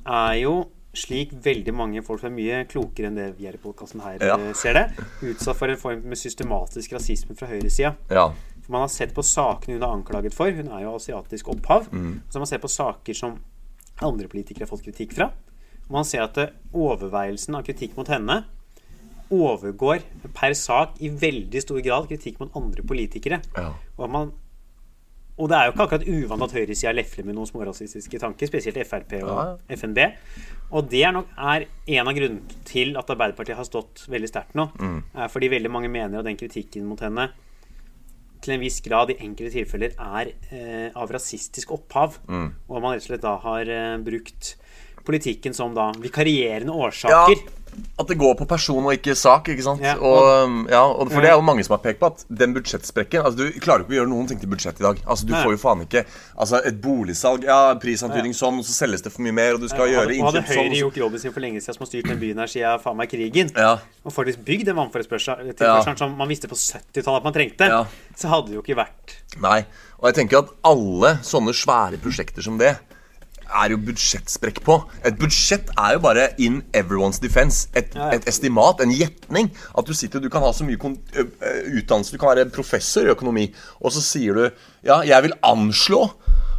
Er 0.06 0.40
jo 0.42 0.56
slik 0.96 1.34
veldig 1.44 1.74
mange 1.76 2.02
folk 2.08 2.22
som 2.24 2.32
er 2.32 2.36
mye 2.40 2.66
klokere 2.72 3.10
enn 3.12 3.18
det 3.20 3.30
vi 3.38 3.46
er 3.50 3.58
i 3.58 3.62
podkasten 3.62 4.00
her, 4.02 4.18
Ja. 4.24 4.38
eh, 4.40 4.54
ser 4.56 4.74
det, 4.74 4.86
utsatt 5.22 5.58
for 5.60 5.68
en 5.68 5.76
form 5.78 6.02
med 6.08 6.18
systematisk 6.18 6.94
rasisme 6.96 7.36
fra 7.38 7.48
høyresida. 7.52 7.94
ja. 8.10 8.30
For 8.66 8.74
man 8.74 8.88
har 8.88 8.89
sett 8.89 9.13
på 9.13 9.24
sakene 9.26 9.78
hun 9.78 9.84
er 9.84 9.93
anklaget 9.93 10.34
for. 10.34 10.49
Hun 10.49 10.72
er 10.74 10.86
jo 10.88 10.95
asiatisk 10.97 11.51
opphav. 11.53 11.86
Mm. 11.93 12.24
Så 12.30 12.41
man 12.41 12.49
ser 12.49 12.63
på 12.63 12.72
saker 12.72 13.18
som 13.18 13.38
andre 14.01 14.28
politikere 14.32 14.66
har 14.66 14.72
fått 14.72 14.88
kritikk 14.88 15.13
fra. 15.16 15.30
Og 15.86 15.93
man 15.99 16.07
ser 16.07 16.26
at 16.26 16.39
overveielsen 16.74 17.57
av 17.59 17.66
kritikk 17.68 17.93
mot 17.99 18.09
henne 18.09 18.41
overgår 19.34 20.01
per 20.34 20.55
sak 20.57 20.97
i 21.01 21.11
veldig 21.13 21.61
stor 21.61 21.82
grad 21.86 22.09
kritikk 22.09 22.41
mot 22.41 22.57
andre 22.57 22.86
politikere. 22.86 23.39
Ja. 23.53 23.70
Og, 23.97 24.09
man, 24.09 24.34
og 25.38 25.49
det 25.49 25.57
er 25.57 25.68
jo 25.68 25.76
ikke 25.76 25.86
akkurat 25.86 26.09
uvant 26.09 26.45
at 26.47 26.57
høyresida 26.57 26.93
lefler 26.93 27.30
med 27.30 27.38
noen 27.38 27.49
smårasistiske 27.49 28.22
tanker, 28.22 28.49
spesielt 28.49 28.82
Frp 28.89 29.18
og 29.22 29.32
Ja, 29.32 29.47
FNB. 29.78 30.01
Og 30.74 30.89
det 30.89 31.05
er 31.05 31.13
nok 31.13 31.34
er 31.38 31.68
en 31.70 32.09
av 32.09 32.18
grunnene 32.18 32.61
til 32.66 32.97
at 32.97 33.09
Arbeiderpartiet 33.13 33.57
har 33.61 33.70
stått 33.70 34.07
veldig 34.09 34.30
sterkt 34.30 34.57
nå. 34.57 34.72
Mm. 34.78 35.01
Er 35.13 35.34
fordi 35.34 35.53
veldig 35.53 35.74
mange 35.74 35.91
mener 35.93 36.22
at 36.22 36.30
den 36.30 36.39
kritikken 36.39 36.89
mot 36.89 37.01
henne 37.05 37.30
til 38.46 38.56
en 38.56 38.64
viss 38.64 38.82
grad 38.86 39.12
i 39.14 39.18
enkelte 39.20 39.54
tilfeller 39.56 39.96
er 39.96 40.32
eh, 40.54 40.88
av 40.93 41.12
rasistisk 41.14 41.74
opphav. 41.76 42.20
Mm. 42.30 42.48
Og 42.70 42.78
man 42.80 42.96
rett 42.96 43.06
og 43.06 43.10
slett 43.10 43.26
da 43.26 43.36
har 43.43 43.72
eh, 43.72 43.98
brukt 44.06 44.56
politikken 45.06 45.53
som 45.53 45.76
da 45.78 45.91
vikarierende 46.01 46.74
ja. 46.74 46.88
årsaker. 46.89 47.51
At 47.99 48.08
det 48.08 48.16
går 48.16 48.38
på 48.39 48.45
person 48.47 48.86
og 48.88 48.93
ikke 48.95 49.12
sak, 49.20 49.49
ikke 49.51 49.64
sant? 49.66 49.82
Ja, 49.84 49.97
og, 49.99 50.22
og- 50.24 50.70
ja, 50.72 50.80
og 50.88 51.10
For 51.12 51.20
det 51.20 51.28
er 51.28 51.34
jo 51.36 51.41
mange 51.43 51.60
som 51.68 51.74
har 51.76 51.82
pekt 51.84 51.99
på 51.99 52.08
at 52.08 52.22
den 52.32 52.53
budsjettsprekken 52.56 53.20
altså 53.20 53.36
Du 53.49 53.60
klarer 53.60 53.84
ikke 53.84 53.91
å 53.91 53.97
gjøre 53.97 54.12
noen 54.14 54.30
ting 54.30 54.39
til 54.39 54.47
budsjett 54.47 54.80
i 54.80 54.86
dag. 54.86 55.01
Altså 55.03 55.28
Du 55.28 55.34
Nei. 55.34 55.41
får 55.43 55.51
jo 55.51 55.60
faen 55.60 55.82
ikke 55.84 56.06
Altså 56.39 56.62
Et 56.70 56.78
boligsalg, 56.80 57.43
ja, 57.43 57.76
prisantydning 57.76 58.32
sånn, 58.32 58.62
og 58.64 58.64
så 58.64 58.72
selges 58.78 59.03
det 59.03 59.12
for 59.12 59.26
mye 59.28 59.36
mer, 59.36 59.58
og 59.58 59.66
du 59.66 59.68
skal 59.68 59.91
gjøre 59.91 60.16
innkjøp 60.16 60.47
sånn 60.47 60.47
hadde. 60.47 60.70
Høyre 60.72 60.80
gjort 60.86 61.01
jobben 61.03 61.20
sin 61.26 61.36
for 61.36 61.43
lenge 61.43 61.60
siden, 61.60 61.76
som 61.76 61.84
har 61.84 61.91
styrt 61.91 62.08
den 62.14 62.20
byen 62.24 62.39
her 62.45 62.47
siden 62.56 62.80
faen 62.80 62.95
meg 63.01 63.12
krigen, 63.12 63.51
Ja. 63.58 63.74
og 64.06 64.14
faktisk 64.16 64.39
bygd 64.47 64.66
den 64.72 64.76
vannforespørselen 64.80 65.53
Ja. 65.60 65.95
som 65.99 66.16
man 66.16 66.32
visste 66.32 66.47
på 66.47 66.56
70-tallet 66.56 67.18
at 67.18 67.24
man 67.28 67.34
trengte, 67.34 67.68
Ja. 67.68 67.86
så 68.16 68.30
hadde 68.32 68.47
det 68.47 68.56
jo 68.56 68.62
ikke 68.64 68.80
vært 68.80 69.20
Nei. 69.41 69.66
Og 69.99 70.14
jeg 70.14 70.16
tenker 70.30 70.38
at 70.45 70.49
alle 70.64 71.18
sånne 71.28 71.51
svære 71.51 71.99
prosjekter 71.99 72.41
som 72.41 72.58
det 72.58 72.78
er 73.64 73.74
jo 73.74 73.80
budsjettsprekk 73.88 74.62
på. 74.66 74.78
Et 75.08 75.18
budsjett 75.20 75.72
er 75.78 75.95
jo 75.95 76.03
bare 76.06 76.30
in 76.41 76.62
everyone's 76.74 77.22
defense. 77.24 77.68
Et, 77.74 77.93
Ja, 77.95 78.10
ja. 78.12 78.20
et 78.20 78.28
estimat, 78.28 78.82
en 78.84 78.91
gjetning. 78.91 79.51
At 79.78 79.88
du 79.88 79.93
sitter, 79.95 80.20
du 80.20 80.30
kan 80.30 80.43
ha 80.43 80.51
så 80.53 80.68
mye 80.68 80.78
utdannelse, 80.78 82.12
du 82.16 82.20
kan 82.22 82.34
være 82.36 82.49
professor 82.56 83.06
i 83.08 83.14
økonomi, 83.16 83.49
og 83.82 83.93
så 83.95 84.03
sier 84.03 84.36
du 84.36 84.45
ja, 84.86 85.01
jeg 85.08 85.24
vil 85.30 85.34
anslå 85.45 86.10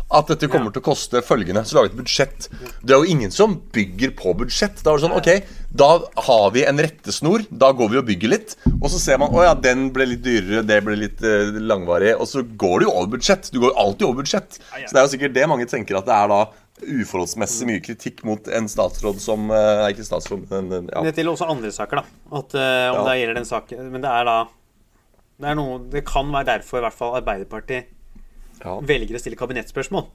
at 0.07 0.29
dette 0.31 0.47
kommer 0.47 0.71
til 0.71 0.79
å 0.79 0.87
koste 0.87 1.19
følgende. 1.27 1.65
Så 1.67 1.75
lager 1.75 1.91
et 1.91 1.97
budsjett. 1.99 2.45
Det 2.87 2.95
er 2.95 3.01
jo 3.03 3.09
ingen 3.11 3.33
som 3.35 3.57
bygger 3.75 4.13
på 4.15 4.37
budsjett. 4.39 4.79
Da 4.87 4.93
er 4.93 5.01
det 5.01 5.03
sånn, 5.03 5.17
ok, 5.19 5.57
da 5.83 5.89
har 6.29 6.45
vi 6.55 6.63
en 6.63 6.79
rettesnor. 6.79 7.43
Da 7.51 7.73
går 7.75 7.91
vi 7.91 7.99
og 7.99 8.07
bygger 8.07 8.31
litt. 8.31 8.55
Og 8.77 8.87
så 8.93 9.01
ser 9.03 9.19
man 9.19 9.35
å 9.35 9.43
ja, 9.43 9.57
den 9.59 9.89
ble 9.95 10.07
litt 10.13 10.23
dyrere, 10.23 10.63
det 10.67 10.79
ble 10.87 10.95
litt 11.01 11.25
langvarig. 11.59 12.13
Og 12.23 12.31
så 12.31 12.45
går 12.47 12.79
det 12.85 12.87
jo 12.87 12.95
over 12.95 13.17
budsjett. 13.17 13.51
Du 13.51 13.59
går 13.65 13.75
alltid 13.83 14.07
over 14.07 14.23
budsjett. 14.23 14.61
ja. 14.79 14.87
Så 14.87 14.95
det 14.95 15.03
er 15.03 15.09
jo 15.09 15.15
sikkert 15.17 15.35
det 15.41 15.51
mange 15.51 15.67
tenker 15.75 15.99
at 15.99 16.07
det 16.07 16.15
er 16.15 16.31
da 16.31 16.41
uforholdsmessig 16.83 17.67
mye 17.71 17.81
kritikk 17.81 18.21
mot 18.29 18.49
en 18.53 18.67
statsråd 18.69 19.21
som 19.23 19.49
er 19.55 19.83
Nei, 19.83 19.91
ikke 19.95 20.05
statsråd, 20.05 20.45
men 20.51 20.69
eh, 20.73 20.89
ja. 20.93 21.03
Det 21.07 21.15
gjelder 21.17 21.33
også 21.33 21.49
andre 21.49 21.71
saker, 21.73 22.03
da. 22.03 22.21
At, 22.41 22.55
uh, 22.55 22.61
om 22.93 23.01
Ja. 23.01 23.05
det 23.09 23.15
gjelder 23.21 23.39
den 23.41 23.49
saken 23.49 23.91
Men 23.95 24.05
det 24.05 24.11
er 24.13 24.25
da 24.29 24.37
det, 25.39 25.49
er 25.51 25.55
noe, 25.59 25.79
det 25.93 26.05
kan 26.09 26.31
være 26.33 26.49
derfor 26.55 26.81
i 26.81 26.85
hvert 26.87 26.97
fall 26.97 27.17
Arbeiderpartiet 27.19 27.93
ja. 28.65 28.79
velger 28.81 29.17
å 29.19 29.21
stille 29.21 29.37
kabinettspørsmål. 29.37 30.07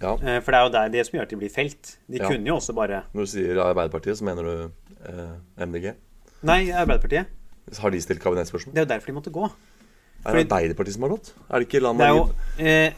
ja. 0.00 0.12
Uh, 0.16 0.38
For 0.44 0.52
det 0.52 0.58
er 0.60 0.64
jo 0.64 0.72
der 0.76 0.88
det 0.96 1.06
som 1.08 1.18
gjør 1.18 1.22
at 1.28 1.30
de 1.34 1.40
blir 1.40 1.52
felt. 1.52 1.96
De 2.08 2.18
Ja. 2.20 2.28
kunne 2.28 2.46
jo 2.46 2.56
også 2.56 2.74
bare 2.76 3.02
Når 3.14 3.20
du 3.20 3.30
sier 3.32 3.60
Arbeiderpartiet, 3.64 4.18
så 4.18 4.24
mener 4.24 4.42
du 4.42 4.70
uh, 5.08 5.36
MDG? 5.66 5.94
Nei, 6.42 6.70
Arbeiderpartiet. 6.72 7.26
Har 7.78 7.90
de 7.90 8.00
stilt 8.00 8.20
kabinettspørsmål? 8.20 8.74
Det 8.74 8.80
er 8.80 8.86
jo 8.88 8.92
derfor 8.94 9.06
de 9.06 9.12
måtte 9.20 9.30
gå. 9.32 9.50
Er 10.24 10.36
det 10.36 10.46
Arbeiderpartiet 10.52 10.94
som 10.96 11.02
har 11.06 11.12
gått? 11.14 11.32
Er 11.48 11.60
det 11.60 11.68
ikke 11.68 11.80
landet 11.80 12.04
Det 12.04 12.08
er 12.08 12.16
jo 12.16 12.24
eh, 12.58 12.92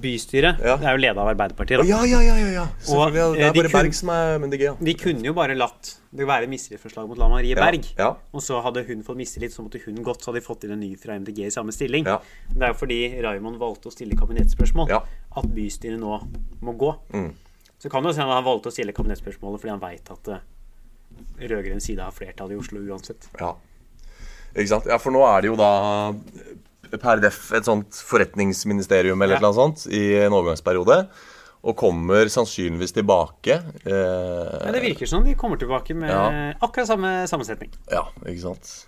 bystyret 0.00 0.60
Ja. 0.60 0.76
det 0.76 0.86
er 0.86 0.96
jo 0.96 1.00
leda 1.02 1.22
av 1.22 1.30
Arbeiderpartiet. 1.32 1.80
Da. 1.80 1.86
ja, 1.88 2.02
ja, 2.04 2.20
ja, 2.20 2.34
ja, 2.36 2.48
ja. 2.52 2.64
Og, 2.92 3.12
det 3.12 3.22
eh, 3.22 3.46
er 3.48 3.52
de 3.52 3.60
bare 3.60 3.68
kun- 3.68 3.76
Berg 3.78 3.94
som 3.94 4.10
er 4.10 4.38
MDG, 4.38 4.62
ja. 4.64 4.74
De 4.80 4.94
kunne 4.94 5.24
jo 5.24 5.32
bare 5.36 5.56
latt 5.56 5.94
det 6.16 6.26
være 6.26 6.48
mistillitsforslag 6.48 7.08
mot 7.08 7.18
Lan 7.18 7.30
Marie 7.30 7.54
Berg. 7.54 7.84
Ja. 7.98 8.14
Og 8.32 8.40
så 8.40 8.60
hadde 8.64 8.84
hun 8.86 9.02
fått 9.04 9.16
mistillit, 9.16 9.52
så 9.52 9.64
måtte 9.64 9.80
hun 9.84 10.02
gått, 10.02 10.22
så 10.22 10.30
hadde 10.30 10.40
de 10.40 10.46
fått 10.46 10.64
inn 10.64 10.72
en 10.72 10.80
ny 10.80 10.96
fra 10.96 11.18
MDG 11.18 11.46
i 11.46 11.50
samme 11.50 11.72
stilling. 11.72 12.06
Ja. 12.06 12.20
Men 12.52 12.58
det 12.58 12.68
er 12.68 12.74
jo 12.74 12.78
fordi 12.80 13.00
Raymond 13.22 13.58
valgte 13.60 13.90
å 13.90 13.92
stille 13.92 14.16
kabinettspørsmål 14.16 14.92
at 14.96 15.48
bystyret 15.54 16.00
nå 16.00 16.20
må 16.62 16.76
gå. 16.76 16.92
Mm. 17.12 17.32
Så 17.78 17.90
kan 17.92 18.02
det 18.02 18.16
hende 18.16 18.32
han 18.32 18.44
valgte 18.46 18.70
å 18.70 18.74
stille 18.74 18.94
kabinettspørsmålet 18.96 19.60
fordi 19.60 19.74
han 19.74 19.82
veit 19.82 20.10
at 20.10 20.28
uh, 20.32 20.44
rød-grønn 21.40 21.82
side 21.84 22.00
har 22.00 22.14
flertall 22.16 22.52
i 22.54 22.56
Oslo 22.56 22.80
uansett. 22.80 23.28
Ja. 23.40 23.52
Ikke 24.56 24.70
sant? 24.70 24.88
Ja, 24.88 24.96
for 25.02 25.12
nå 25.12 25.20
er 25.28 25.44
det 25.44 25.50
jo 25.50 25.56
da 25.60 25.70
eh, 26.08 26.54
per 27.02 27.20
def 27.20 27.52
et 27.52 27.64
sånt 27.64 27.90
forretningsministerium 28.06 29.20
eller 29.22 29.34
Ja. 29.36 29.40
noe 29.40 29.54
sånt 29.54 29.86
i 29.90 30.14
en 30.24 30.32
overgangsperiode. 30.32 31.08
Og 31.66 31.74
kommer 31.76 32.28
sannsynligvis 32.30 32.92
tilbake. 32.94 33.56
Ja, 33.84 34.66
Eh, 34.66 34.72
det 34.72 34.82
virker 34.82 35.06
som 35.08 35.24
de 35.24 35.34
kommer 35.34 35.56
tilbake 35.58 35.94
med 35.96 36.10
Ja. 36.10 36.52
akkurat 36.62 36.86
samme 36.86 37.26
sammensetning. 37.26 37.70
ja, 37.90 38.04
ikke 38.24 38.40
sant. 38.42 38.86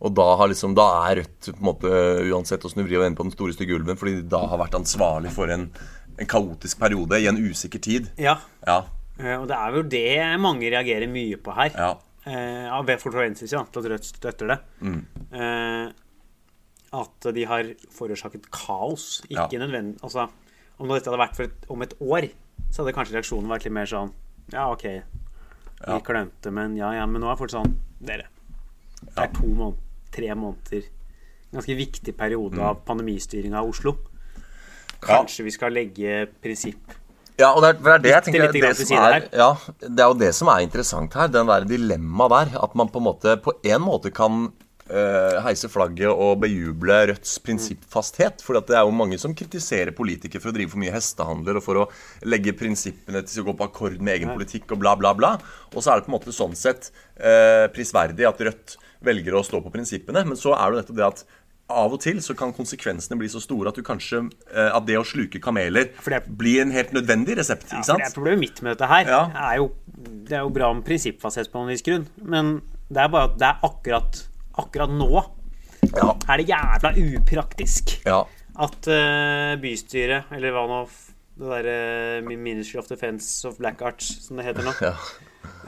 Og 0.00 0.12
da, 0.14 0.36
har 0.36 0.48
liksom, 0.48 0.74
da 0.74 1.08
er 1.10 1.16
Rødt 1.22 1.52
på 1.54 1.56
en 1.56 1.64
måte 1.74 2.30
uansett 2.30 2.60
åssen 2.64 2.82
du 2.82 2.84
vrir 2.84 2.98
og 2.98 3.04
vender 3.04 3.16
på 3.16 3.22
den 3.24 3.32
store 3.32 3.52
stygge 3.54 3.74
ulven, 3.78 3.96
fordi 3.96 4.16
de 4.16 4.28
da 4.28 4.46
har 4.46 4.58
vært 4.58 4.74
ansvarlig 4.74 5.30
for 5.32 5.48
en, 5.48 5.70
en 6.18 6.26
kaotisk 6.26 6.78
periode 6.78 7.12
i 7.22 7.26
en 7.28 7.36
usikker 7.38 7.80
tid. 7.80 8.10
Ja, 8.18 8.38
Ja. 8.66 8.82
eh, 9.20 9.36
og 9.40 9.46
det 9.48 9.56
er 9.56 9.72
jo 9.72 9.82
det 9.82 10.40
mange 10.40 10.68
reagerer 10.70 11.08
mye 11.08 11.36
på 11.36 11.54
her. 11.54 11.70
ja. 11.76 11.94
eh, 12.26 12.68
av 12.72 12.84
til 13.72 13.84
at 13.86 13.90
Rødt 13.92 14.04
støtter 14.04 14.48
det. 14.48 14.58
Mm. 14.82 15.06
Eh, 15.32 15.92
at 16.92 17.34
de 17.34 17.44
har 17.44 17.64
forårsaket 17.90 18.50
kaos. 18.50 19.22
Ikke 19.28 19.52
Ja. 19.52 19.58
nødvendig 19.58 20.00
Altså, 20.02 20.28
om 20.78 20.88
dette 20.88 21.10
hadde 21.10 21.18
vært 21.18 21.36
for 21.36 21.42
et, 21.44 21.66
om 21.68 21.82
et 21.82 21.94
år, 22.00 22.30
så 22.70 22.82
hadde 22.84 22.94
kanskje 22.94 23.14
reaksjonen 23.16 23.48
vært 23.48 23.64
litt 23.64 23.72
mer 23.72 23.86
sånn 23.86 24.12
Ja, 24.52 24.70
OK, 24.72 24.82
vi 24.82 25.02
Ja. 25.86 25.98
klønete, 26.00 26.52
men 26.52 26.76
ja, 26.76 26.92
ja. 26.92 27.06
Men 27.06 27.20
nå 27.22 27.30
er 27.32 27.36
folk 27.36 27.50
sånn 27.50 27.74
Dere, 28.00 28.26
det 29.02 29.18
er 29.18 29.28
to 29.32 29.46
måneder, 29.46 29.78
tre 30.12 30.28
måneder 30.34 30.84
Ganske 31.52 31.76
viktig 31.76 32.16
periode 32.16 32.52
Mm. 32.56 32.62
av 32.62 32.84
pandemistyringa 32.84 33.58
av 33.58 33.68
Oslo. 33.68 33.96
Kanskje 35.00 35.44
vi 35.44 35.50
skal 35.50 35.72
legge 35.72 36.28
prinsipp 36.42 36.94
Ja, 37.38 37.50
og 37.52 37.60
det 37.62 37.68
er, 37.68 37.82
det 37.82 37.92
er 37.92 37.98
det 37.98 38.10
jeg 38.10 38.22
tenker 38.24 38.52
det 38.52 38.90
er, 38.90 39.28
ja, 39.36 39.50
Det 39.80 40.00
er 40.00 40.08
jo 40.08 40.14
det 40.14 40.34
som 40.34 40.48
er 40.48 40.62
interessant 40.64 41.12
her, 41.12 41.28
den 41.28 41.46
der 41.46 41.66
dilemmaet 41.68 42.30
der. 42.52 42.58
At 42.62 42.74
man 42.74 42.88
på 42.88 42.96
en 42.96 43.04
måte 43.04 43.36
på 43.42 43.52
en 43.62 43.82
måte 43.84 44.10
kan 44.10 44.52
eh, 44.90 45.36
heise 45.44 45.68
flagget 45.72 46.08
og 46.12 46.40
bejuble 46.42 46.98
Rødts 47.12 47.38
prinsippfasthet. 47.46 48.42
For 48.44 48.58
det 48.60 48.76
er 48.76 48.84
jo 48.86 48.94
mange 48.96 49.18
som 49.20 49.34
kritiserer 49.36 49.94
politikere 49.96 50.40
for 50.42 50.52
å 50.52 50.56
drive 50.56 50.72
for 50.74 50.82
mye 50.82 50.94
hestehandler 50.94 51.58
og 51.60 51.64
for 51.66 51.82
å 51.82 51.86
legge 52.28 52.54
prinsippene 52.56 53.22
til 53.26 53.42
å 53.42 53.48
gå 53.50 53.56
på 53.60 53.68
akkord 53.70 54.00
med 54.00 54.18
egen 54.18 54.34
politikk 54.36 54.70
og 54.76 54.82
bla, 54.84 54.94
bla, 54.98 55.14
bla. 55.18 55.34
Og 55.74 55.80
så 55.82 55.92
er 55.92 56.00
det 56.00 56.06
på 56.08 56.12
en 56.12 56.18
måte 56.18 56.34
sånn 56.36 56.54
sett 56.58 56.90
eh, 57.16 57.66
prisverdig 57.74 58.28
at 58.28 58.40
Rødt 58.46 58.76
velger 59.06 59.34
å 59.38 59.44
stå 59.46 59.60
på 59.64 59.72
prinsippene. 59.74 60.24
Men 60.26 60.38
så 60.40 60.54
er 60.56 60.70
det 60.70 60.76
jo 60.78 60.82
nettopp 60.84 61.00
det 61.02 61.10
at 61.10 61.26
av 61.66 61.90
og 61.96 61.98
til 61.98 62.20
så 62.22 62.30
kan 62.38 62.52
konsekvensene 62.54 63.16
bli 63.18 63.26
så 63.26 63.40
store 63.42 63.72
at 63.72 63.74
du 63.74 63.82
kanskje 63.82 64.20
eh, 64.54 64.68
At 64.70 64.84
det 64.86 64.94
å 65.00 65.02
sluke 65.02 65.40
kameler 65.42 65.88
det- 66.04 66.20
blir 66.38 66.60
en 66.62 66.70
helt 66.70 66.92
nødvendig 66.94 67.34
resept. 67.40 67.66
Ja, 67.74 67.80
for 67.82 67.98
det 67.98 68.06
er? 68.06 68.14
Problemet 68.14 68.38
mitt 68.44 68.62
med 68.62 68.76
dette 68.76 68.86
her 68.86 69.10
Ja. 69.10 69.20
er, 69.34 69.56
jo, 69.58 69.72
det 69.98 70.36
er 70.38 70.44
jo 70.46 70.52
bra 70.54 70.72
med 70.72 70.84
prinsippfasthet 70.86 71.50
på 71.50 71.58
en 71.64 71.66
viss 71.72 71.82
grunn, 71.82 72.06
men 72.22 72.62
det 72.86 73.02
er 73.02 73.08
bare 73.10 73.32
at 73.32 73.38
det 73.42 73.48
er 73.50 73.58
akkurat, 73.66 74.20
akkurat 74.62 74.92
nå 74.92 75.10
Ja. 75.86 76.16
er 76.32 76.40
det 76.40 76.48
jævla 76.48 76.90
upraktisk 76.98 77.92
ja. 78.06 78.22
at 78.64 78.88
uh, 78.90 79.52
bystyret, 79.60 80.32
eller 80.34 80.54
hva 80.54 80.64
nå 80.70 80.80
det 81.36 81.50
derre 81.50 82.22
Ministry 82.24 82.80
of 82.80 82.88
Defense 82.88 83.46
of 83.46 83.58
Black 83.60 83.82
Arts, 83.84 84.08
som 84.24 84.40
det 84.40 84.46
heter 84.48 84.64
nå, 84.66 84.72
ja. 84.88 84.94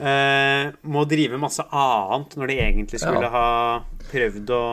uh, 0.01 0.73
må 0.89 1.05
drive 1.07 1.39
masse 1.39 1.63
annet 1.69 2.35
når 2.35 2.51
de 2.51 2.59
egentlig 2.65 3.01
skulle 3.03 3.29
ha 3.31 3.47
prøvd 4.09 4.53
å 4.57 4.63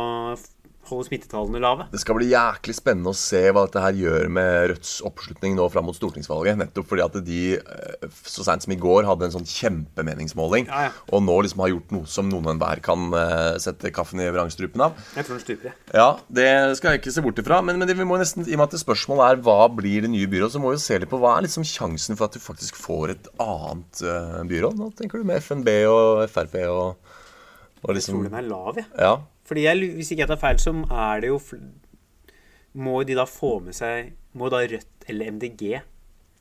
holde 0.90 1.08
smittetallene 1.08 1.62
lave. 1.62 1.86
Det 1.92 2.00
skal 2.02 2.18
bli 2.18 2.30
jæklig 2.30 2.76
spennende 2.78 3.12
å 3.12 3.18
se 3.18 3.42
hva 3.50 3.66
dette 3.66 3.82
her 3.82 3.98
gjør 3.98 4.30
med 4.32 4.70
Rødts 4.72 4.96
oppslutning 5.06 5.56
nå 5.58 5.66
fram 5.72 5.88
mot 5.88 5.96
stortingsvalget. 5.96 6.58
Nettopp 6.60 6.88
fordi 6.90 7.04
at 7.04 7.18
de 7.26 7.40
eh, 7.58 8.08
så 8.26 8.46
seint 8.46 8.64
som 8.64 8.74
i 8.74 8.78
går 8.80 9.08
hadde 9.08 9.28
en 9.28 9.36
sånn 9.38 9.48
kjempemeningsmåling. 9.50 10.68
Ja, 10.70 10.86
ja. 10.88 10.94
Og 11.12 11.24
nå 11.26 11.36
liksom 11.44 11.62
har 11.64 11.72
gjort 11.74 11.94
noe 11.94 12.10
som 12.10 12.30
noen 12.30 12.52
enhver 12.54 12.82
kan 12.84 13.08
eh, 13.16 13.58
sette 13.62 13.92
kaffen 13.94 14.22
i 14.22 14.30
vrangstrupen 14.32 14.86
av. 14.88 14.96
Jeg 15.16 15.28
tror 15.28 15.38
den 15.38 15.44
stuper, 15.44 15.70
jeg. 15.70 15.76
Ja, 15.96 16.08
det 16.40 16.48
skal 16.80 16.94
jeg 16.94 17.02
ikke 17.02 17.14
se 17.16 17.24
bort 17.24 17.40
ifra. 17.42 17.60
Men, 17.66 17.80
men 17.80 17.88
det, 17.90 17.98
vi 17.98 18.08
må 18.08 18.18
nesten, 18.20 18.46
i 18.46 18.56
og 18.56 18.62
med 18.62 18.68
at 18.70 18.82
spørsmålet 18.82 19.36
er 19.36 19.44
hva 19.46 19.58
blir 19.72 20.06
det 20.06 20.12
nye 20.12 20.30
byrådet, 20.30 20.56
så 20.56 20.62
må 20.62 20.72
vi 20.72 20.78
jo 20.78 20.84
se 20.86 21.00
litt 21.02 21.12
på 21.12 21.20
hva 21.22 21.36
er 21.36 21.46
liksom 21.46 21.66
sjansen 21.66 22.18
for 22.18 22.28
at 22.28 22.36
du 22.36 22.42
faktisk 22.42 22.78
får 22.80 23.16
et 23.16 23.30
annet 23.42 24.02
eh, 24.04 24.42
byråd. 24.50 24.76
Nå 24.80 24.90
tenker 24.98 25.22
du 25.22 25.28
med 25.28 25.42
FNB 25.44 25.72
og 25.90 26.26
Frp 26.32 26.60
og, 26.66 27.14
og 27.82 27.90
Jeg 27.90 27.98
liksom 28.00 28.20
tror 28.20 28.28
den 28.30 28.38
er 28.40 28.46
lav, 28.50 28.78
jeg. 28.80 28.88
Ja. 28.98 29.16
Fordi 29.46 29.62
jeg, 29.62 29.90
Hvis 29.94 30.10
ikke 30.12 30.24
jeg 30.24 30.28
tar 30.32 30.40
feil, 30.42 30.58
så 30.58 30.72
er 30.90 31.20
det 31.22 31.28
jo 31.30 31.40
Må 32.74 32.98
de 33.06 33.14
da 33.16 33.24
få 33.30 33.60
med 33.64 33.74
seg 33.78 34.12
Må 34.36 34.50
da 34.52 34.64
Rødt 34.66 35.06
eller 35.08 35.30
MDG 35.32 35.80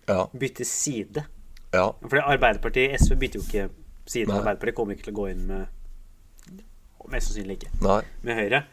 Ja. 0.08 0.26
bytte 0.38 0.66
side? 0.66 1.24
ja. 1.74 1.88
Fordi 2.02 2.22
Arbeiderpartiet 2.22 3.00
SV 3.02 3.16
bytter 3.20 3.40
jo 3.40 3.46
ikke 3.46 3.70
side. 4.06 4.28
Nei. 4.30 4.38
Arbeiderpartiet 4.38 4.76
kommer 4.78 4.94
ikke 4.94 5.04
til 5.08 5.14
å 5.16 5.18
gå 5.18 5.30
inn 5.32 5.48
med 5.48 5.68
Mest 7.10 7.30
sannsynlig 7.32 7.60
ikke 7.60 7.72
Nei. 7.86 8.02
med 8.26 8.36
Høyre. 8.40 8.64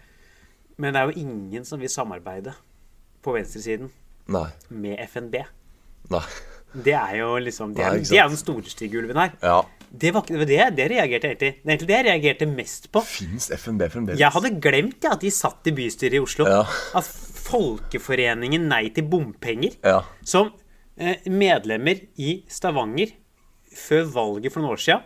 Men 0.81 0.95
det 0.95 1.01
er 1.03 1.11
jo 1.11 1.21
ingen 1.21 1.65
som 1.69 1.81
vil 1.81 1.91
samarbeide 1.93 2.55
på 3.23 3.35
venstresiden 3.37 3.91
Nei. 4.33 4.47
med 4.71 4.99
FNB. 5.09 5.35
Nei. 6.11 6.23
Det 6.73 6.95
er 6.97 7.17
jo 7.19 7.35
liksom 7.45 7.75
Det 7.77 7.85
er, 7.85 7.91
Nei, 7.99 8.05
de 8.09 8.17
er 8.19 8.29
den 8.33 8.37
storstygge 8.41 8.99
ulven 9.03 9.17
her. 9.21 9.35
Ja. 9.43 9.59
Det 9.93 10.09
var 10.15 10.25
det, 10.25 10.47
det, 10.49 10.87
reagerte 10.89 11.29
jeg 11.29 11.37
egentlig 11.37 11.53
Det 11.53 11.69
er 11.69 11.73
egentlig 11.75 11.89
det 11.89 11.97
jeg 11.99 12.07
reagerte 12.07 12.47
mest 12.49 12.87
på. 12.93 13.03
Fins 13.05 13.51
FNB 13.53 13.83
fremdeles? 13.93 14.21
Jeg 14.21 14.33
hadde 14.33 14.51
glemt 14.65 15.05
ja, 15.05 15.13
at 15.13 15.21
de 15.21 15.31
satt 15.31 15.69
i 15.69 15.75
bystyret 15.77 16.17
i 16.17 16.23
Oslo. 16.23 16.47
Ja. 16.49 16.63
At 16.97 17.09
Folkeforeningen 17.43 18.69
Nei 18.71 18.87
til 18.95 19.05
bompenger, 19.11 19.77
Ja. 19.85 19.99
som 20.25 20.53
eh, 20.97 21.17
medlemmer 21.29 22.01
i 22.17 22.43
Stavanger 22.49 23.13
før 23.77 24.05
valget 24.15 24.53
for 24.55 24.63
noen 24.63 24.77
år 24.77 24.81
siden, 24.81 25.03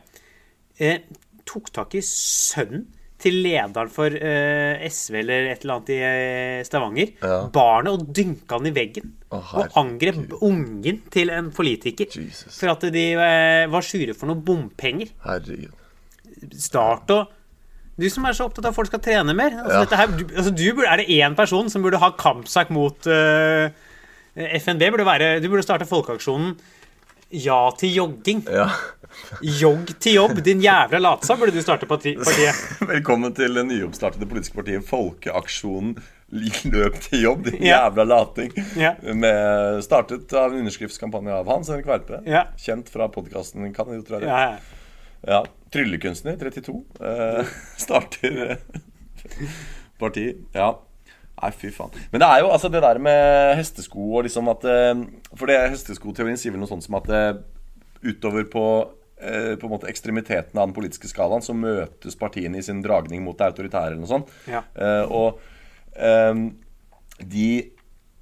eh, 0.79 0.99
tok 1.47 1.73
tak 1.75 1.95
i 1.99 2.03
sønnen 2.03 2.87
til 3.23 3.39
lederen 3.45 3.89
for 3.93 4.13
uh, 4.13 4.83
SV 4.93 5.15
eller 5.23 5.47
et 5.53 5.63
eller 5.65 5.79
annet 5.79 5.93
i 5.95 6.01
uh, 6.05 6.65
Stavanger. 6.69 7.15
Ja. 7.23 7.39
Barnet 7.55 7.95
og 7.95 8.11
dynka 8.17 8.59
han 8.59 8.69
i 8.69 8.75
veggen. 8.77 9.15
Oh, 9.33 9.55
og 9.63 9.73
angrep 9.81 10.35
ungen 10.45 11.01
til 11.11 11.33
en 11.35 11.49
politiker 11.57 12.07
Jesus. 12.13 12.59
for 12.61 12.75
at 12.75 12.85
de 12.95 13.07
uh, 13.17 13.65
var 13.73 13.87
sure 13.87 14.13
for 14.15 14.29
noe 14.31 14.39
bompenger. 14.45 15.11
Herregud. 15.25 15.73
Start 16.61 17.11
og 17.17 17.33
Du 17.97 18.05
som 18.13 18.27
er 18.29 18.35
så 18.37 18.45
opptatt 18.45 18.67
av 18.69 18.75
at 18.75 18.77
folk 18.77 18.91
skal 18.91 19.01
trene 19.01 19.33
mer. 19.33 19.55
Altså, 19.63 19.79
Ja. 19.89 19.97
her, 20.03 20.11
du, 20.13 20.25
altså, 20.37 20.51
du 20.53 20.65
burde, 20.77 20.91
er 20.93 21.01
det 21.01 21.07
én 21.17 21.33
person 21.39 21.71
som 21.73 21.81
burde 21.81 21.97
ha 22.03 22.11
kampsak 22.13 22.69
mot 22.77 23.07
eh, 23.09 23.71
FNB? 24.61 24.83
Burde 24.93 25.07
være, 25.09 25.31
du 25.41 25.49
burde 25.49 25.65
starte 25.65 25.89
folkeaksjonen 25.89 26.59
Ja 27.33 27.71
til 27.81 27.95
jogging. 27.97 28.45
Ja. 28.53 28.69
Jogg 29.43 29.91
til 30.03 30.17
jobb, 30.19 30.41
din 30.45 30.61
jævla 30.65 30.99
latsa, 31.01 31.37
burde 31.39 31.55
du 31.55 31.63
starte 31.63 31.87
partiet. 31.89 32.23
Velkommen 32.93 33.35
til 33.37 33.55
det 33.57 33.65
nyoppstartede 33.69 34.29
politiske 34.29 34.57
partiet 34.59 34.87
Folkeaksjonen 34.89 35.97
løp 36.73 36.97
til 37.05 37.23
jobb, 37.23 37.45
din 37.47 37.61
Ja. 37.63 37.85
jævla 37.87 38.05
lating. 38.11 38.53
Ja. 38.77 38.95
Med, 39.15 39.83
startet 39.87 40.33
av 40.35 40.53
en 40.53 40.65
underskriftskampanje 40.65 41.33
av 41.37 41.47
Hans 41.53 41.71
Henrik 41.71 41.87
Verpe. 41.91 42.23
Ja. 42.27 42.47
Kjent 42.59 42.91
fra 42.93 43.07
podkasten 43.13 43.69
Kan 43.77 43.93
jeg 43.93 44.03
jo 44.03 44.09
tro 44.09 44.21
det. 44.21 44.27
Ja, 44.31 44.41
ja. 44.51 44.83
Ja. 45.27 45.43
Tryllekunstner, 45.73 46.37
32. 46.39 46.83
Eh, 47.01 47.55
starter 47.87 48.43
eh, 48.51 48.81
parti. 49.99 50.29
Ja. 50.55 50.75
Nei, 51.37 51.51
fy 51.53 51.69
faen. 51.75 51.93
Men 52.13 52.23
det 52.23 52.29
er 52.33 52.43
jo 52.45 52.51
altså 52.55 52.71
det 52.73 52.81
der 52.85 52.99
med 53.03 53.57
hestesko 53.59 54.07
og 54.17 54.25
liksom 54.25 54.47
at 54.49 54.63
eh, 54.73 54.95
For 55.37 55.51
det 55.51 55.59
hesteskoteorien 55.75 56.39
sier 56.41 56.55
vel 56.55 56.63
noe 56.63 56.71
sånt 56.71 56.87
som 56.87 56.97
at 56.97 57.11
eh, 57.13 57.35
utover 58.03 58.45
på 58.53 58.65
eh, 59.21 59.55
på 59.57 59.69
en 59.69 59.73
måte 59.77 59.89
ekstremiteten 59.93 60.59
av 60.59 60.69
den 60.69 60.77
politiske 60.77 61.09
skalaen 61.09 61.45
så 61.45 61.55
møtes 61.57 62.19
partiene 62.21 62.61
i 62.61 62.67
sin 62.67 62.83
dragning 62.85 63.25
mot 63.25 63.39
det 63.39 63.49
autoritære 63.53 63.95
eller 63.95 64.03
noe 64.03 64.13
sånt. 64.13 64.37
Ja. 64.51 64.65
Eh, 64.75 65.05
og 65.09 65.41
eh, 65.97 66.35
de 67.17 67.49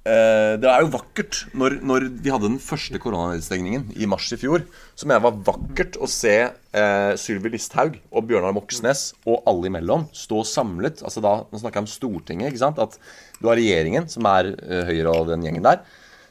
eh, 0.07 0.53
Det 0.61 0.69
er 0.71 0.85
jo 0.85 0.91
vakkert 0.93 1.41
når, 1.57 1.79
når 1.83 2.05
vi 2.23 2.31
hadde 2.31 2.47
den 2.47 2.61
første 2.63 2.99
koronanedstengningen 3.01 3.89
i 3.97 4.07
mars 4.07 4.29
i 4.31 4.39
fjor, 4.39 4.63
som 4.95 5.11
jeg 5.11 5.23
var 5.25 5.39
vakkert 5.49 5.97
å 5.99 6.07
se 6.07 6.35
eh, 6.45 7.11
Sylvi 7.19 7.51
Listhaug 7.55 7.97
og 8.11 8.29
Bjørnar 8.29 8.55
Moxnes 8.55 9.09
og 9.25 9.43
alle 9.49 9.71
imellom 9.71 10.07
stå 10.15 10.45
samlet. 10.47 11.03
Altså 11.03 11.23
da, 11.25 11.41
Nå 11.49 11.59
snakker 11.59 11.81
jeg 11.81 11.87
om 11.89 11.91
Stortinget. 11.91 12.53
ikke 12.53 12.63
sant? 12.63 12.79
At 12.79 12.95
du 13.41 13.49
har 13.49 13.59
regjeringen, 13.59 14.07
som 14.07 14.27
er 14.31 14.53
eh, 14.55 14.87
Høyre 14.93 15.11
og 15.19 15.31
den 15.33 15.43
gjengen 15.43 15.65
der, 15.65 15.83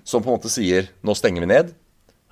som 0.05 0.25
på 0.25 0.31
en 0.31 0.39
måte 0.39 0.53
sier 0.53 0.89
nå 1.05 1.15
stenger 1.17 1.45
vi 1.45 1.53
ned. 1.53 1.75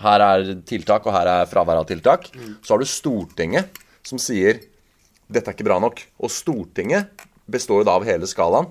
Her 0.03 0.25
er 0.27 0.53
tiltak, 0.69 1.07
og 1.07 1.15
her 1.15 1.31
er 1.31 1.51
fravær 1.51 1.83
av 1.83 1.89
tiltak. 1.89 2.29
Så 2.63 2.75
har 2.75 2.83
du 2.83 2.89
Stortinget, 2.89 3.83
som 4.07 4.21
sier 4.21 4.61
dette 5.33 5.49
er 5.49 5.57
ikke 5.57 5.69
bra 5.69 5.79
nok. 5.83 6.03
Og 6.23 6.33
Stortinget 6.33 7.27
består 7.51 7.83
jo 7.83 7.89
da 7.89 7.97
av 7.97 8.07
hele 8.07 8.29
skalaen. 8.29 8.69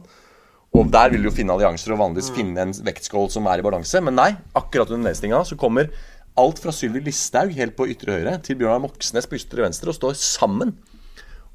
Og 0.72 0.88
der 0.92 1.12
vil 1.12 1.24
du 1.24 1.28
jo 1.28 1.36
finne 1.36 1.52
allianser 1.56 1.92
og 1.96 2.00
vanligvis 2.00 2.32
finne 2.36 2.64
en 2.64 2.72
vektskål 2.86 3.28
som 3.34 3.48
er 3.52 3.60
i 3.60 3.66
balanse. 3.66 4.00
Men 4.04 4.16
nei, 4.16 4.30
akkurat 4.56 4.92
under 4.94 5.10
nedstinga 5.10 5.44
så 5.48 5.58
kommer 5.60 5.92
alt 6.40 6.62
fra 6.64 6.72
Sylvi 6.72 7.02
Listhaug 7.04 7.52
helt 7.58 7.76
på 7.76 7.90
ytre 7.92 8.16
høyre 8.16 8.38
til 8.46 8.56
Bjørnar 8.62 8.80
Moxnes 8.86 9.28
på 9.28 9.36
ytre 9.36 9.66
venstre 9.66 9.92
og 9.92 9.98
står 9.98 10.16
sammen 10.20 10.72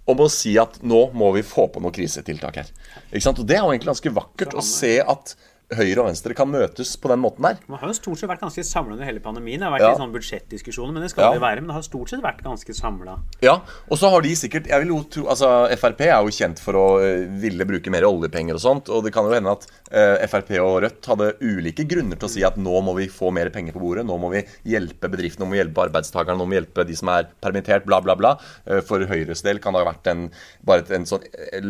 om 0.07 0.21
å 0.23 0.29
si 0.31 0.53
at 0.61 0.77
nå 0.87 1.01
må 1.17 1.33
vi 1.35 1.43
få 1.47 1.67
på 1.73 1.81
noen 1.83 1.95
krisetiltak 1.97 2.61
her. 2.61 2.69
Ikke 3.11 3.25
sant? 3.25 3.41
Og 3.43 3.49
Det 3.49 3.57
er 3.57 3.65
jo 3.65 3.73
egentlig 3.73 3.95
ganske 3.95 4.15
vakkert 4.21 4.55
å 4.55 4.65
se 4.65 4.99
at 5.01 5.33
høyre 5.75 5.99
og 5.99 6.07
venstre 6.07 6.35
kan 6.39 6.47
møtes 6.47 6.93
på 7.03 7.09
den 7.11 7.19
måten 7.19 7.43
der. 7.43 7.57
Man 7.67 7.81
har 7.81 7.91
jo 7.91 7.97
stort 7.99 8.21
sett 8.21 8.31
vært 8.31 8.41
ganske 8.45 8.63
samla 8.63 8.95
under 8.95 9.05
hele 9.09 9.19
pandemien. 9.19 9.59
Det 9.59 9.67
har 9.67 9.73
vært 9.75 9.83
Ja. 9.83 9.89
litt 9.91 9.99
sånn 9.99 10.13
budsjettdiskusjoner, 10.15 10.93
men 10.93 11.03
det 11.03 11.11
skal 11.11 11.25
Ja. 11.25 11.33
det 11.33 11.41
være. 11.43 11.57
Men 11.57 11.67
det 11.67 11.75
har 11.75 11.83
stort 11.83 12.09
sett 12.09 12.23
vært 12.23 12.43
ganske 12.45 12.73
samla. 12.73 13.19
Ja, 13.43 13.61
og 13.91 13.99
så 13.99 14.09
har 14.11 14.21
de 14.23 14.29
sikkert 14.31 14.67
Jeg 14.69 14.81
vil 14.85 14.89
jo 14.95 15.03
tro 15.11 15.27
Altså, 15.27 15.69
Frp 15.77 16.01
er 16.03 16.23
jo 16.23 16.31
kjent 16.31 16.59
for 16.61 16.73
å 16.75 17.01
eh, 17.03 17.27
ville 17.27 17.65
bruke 17.67 17.91
mer 17.91 18.03
oljepenger 18.03 18.55
og 18.55 18.61
sånt, 18.61 18.89
og 18.89 19.03
det 19.05 19.13
kan 19.13 19.25
jo 19.25 19.33
hende 19.33 19.51
at 19.51 19.67
eh, 19.91 20.27
Frp 20.29 20.51
og 20.61 20.83
Rødt 20.83 21.05
hadde 21.07 21.35
ulike 21.41 21.87
grunner 21.89 22.17
til 22.17 22.29
å 22.29 22.31
si 22.31 22.45
at 22.45 22.57
nå 22.57 22.81
må 22.83 22.95
vi 22.95 23.09
få 23.09 23.33
mer 23.33 23.51
penger 23.51 23.73
på 23.73 23.81
bordet, 23.81 24.07
nå 24.07 24.19
må 24.21 24.31
vi 24.31 24.45
hjelpe 24.65 25.11
bedriftene, 25.11 25.41
nå 25.41 25.47
må 25.47 25.57
vi 25.59 25.65
hjelpe 25.65 25.91
arbeidstakerne, 25.91 26.39
nå 26.39 26.47
må 26.47 26.51
vi 26.55 26.61
hjelpe 26.61 26.87
de 26.87 26.95
som 26.95 27.09
er 27.09 27.27
permittert, 27.43 27.85
bla, 27.85 28.01
bla, 28.01 28.15
bla. 28.15 28.39
Eh, 28.67 28.81
For 28.83 29.01
Høyres 29.01 29.43
del 29.43 29.59
kan 29.59 29.73
det 29.75 29.85
ha 29.85 29.93
vært 29.93 30.07
en, 30.07 30.31
bare 30.65 30.79
et 30.81 30.91
en 30.93 31.05
sånn 31.05 31.23
eh, 31.25 31.61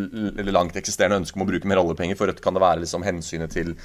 langt 0.51 0.73
eksisterende 0.77 1.17
ønske 1.23 1.35
om 1.35 1.47
å 1.47 1.49
bruke 1.49 1.65
mer 1.65 1.77
oljepenger. 1.81 2.15
For 2.15 2.27
Rødt 2.27 2.41
kan 2.41 2.53
det 2.53 2.61
være 2.61 2.81
liksom 2.85 3.03
hensynet 3.03 3.49
til 3.51 3.75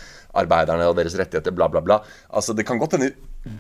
arbeiderne 0.43 0.89
og 0.89 0.97
deres 0.97 1.17
rettigheter, 1.19 1.55
bla, 1.57 1.69
bla, 1.73 1.83
bla. 1.85 2.01
Altså, 2.33 2.55
det 2.57 2.65
kan 2.69 2.81
godt 2.81 2.97
hende 2.97 3.13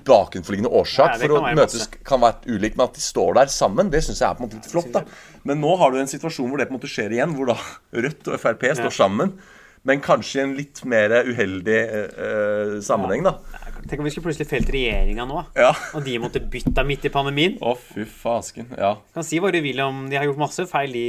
bakenforliggende 0.06 0.70
årsak 0.78 1.16
Nei, 1.16 1.24
for 1.24 1.36
å 1.36 1.54
møtes 1.58 1.88
kan 2.06 2.22
være 2.22 2.54
ulikt, 2.54 2.76
men 2.78 2.86
at 2.86 2.98
de 2.98 3.02
står 3.02 3.34
der 3.40 3.50
sammen, 3.52 3.90
det 3.92 4.04
syns 4.06 4.22
jeg 4.22 4.28
er 4.28 4.38
på 4.38 4.44
en 4.44 4.48
måte 4.48 4.60
litt 4.60 4.70
flott. 4.70 4.92
da 4.94 5.02
Men 5.48 5.60
nå 5.64 5.74
har 5.80 5.92
du 5.92 5.98
en 6.00 6.10
situasjon 6.10 6.48
hvor 6.48 6.62
det 6.62 6.68
på 6.70 6.76
en 6.76 6.78
måte 6.78 6.92
skjer 6.92 7.16
igjen, 7.16 7.34
hvor 7.36 7.50
da 7.50 7.58
Rødt 7.98 8.30
og 8.30 8.38
Frp 8.40 8.68
står 8.78 8.94
sammen. 8.94 9.34
Men 9.82 10.02
kanskje 10.02 10.38
i 10.38 10.42
en 10.44 10.54
litt 10.54 10.84
mer 10.86 11.10
uheldig 11.26 11.78
eh, 11.82 12.76
sammenheng, 12.86 13.26
da. 13.26 13.61
Tenk 13.88 13.98
om 14.00 14.06
vi 14.06 14.12
skulle 14.14 14.28
plutselig 14.28 14.46
felt 14.48 14.68
regjeringa 14.72 15.24
nå, 15.26 15.40
Ja. 15.58 15.72
og 15.96 16.04
de 16.06 16.14
måtte 16.22 16.40
bytte 16.52 16.84
midt 16.86 17.04
i 17.08 17.10
pandemien. 17.12 17.56
Å, 17.60 17.72
fy 17.76 18.04
fasken. 18.06 18.68
Ja. 18.78 18.94
Kan 19.14 19.26
si 19.26 19.40
hva 19.42 19.50
du 19.52 19.58
vil 19.64 19.80
om 19.84 20.04
de 20.08 20.16
har 20.16 20.24
gjort 20.28 20.38
masse 20.40 20.66
feil 20.70 20.92
de, 20.94 21.06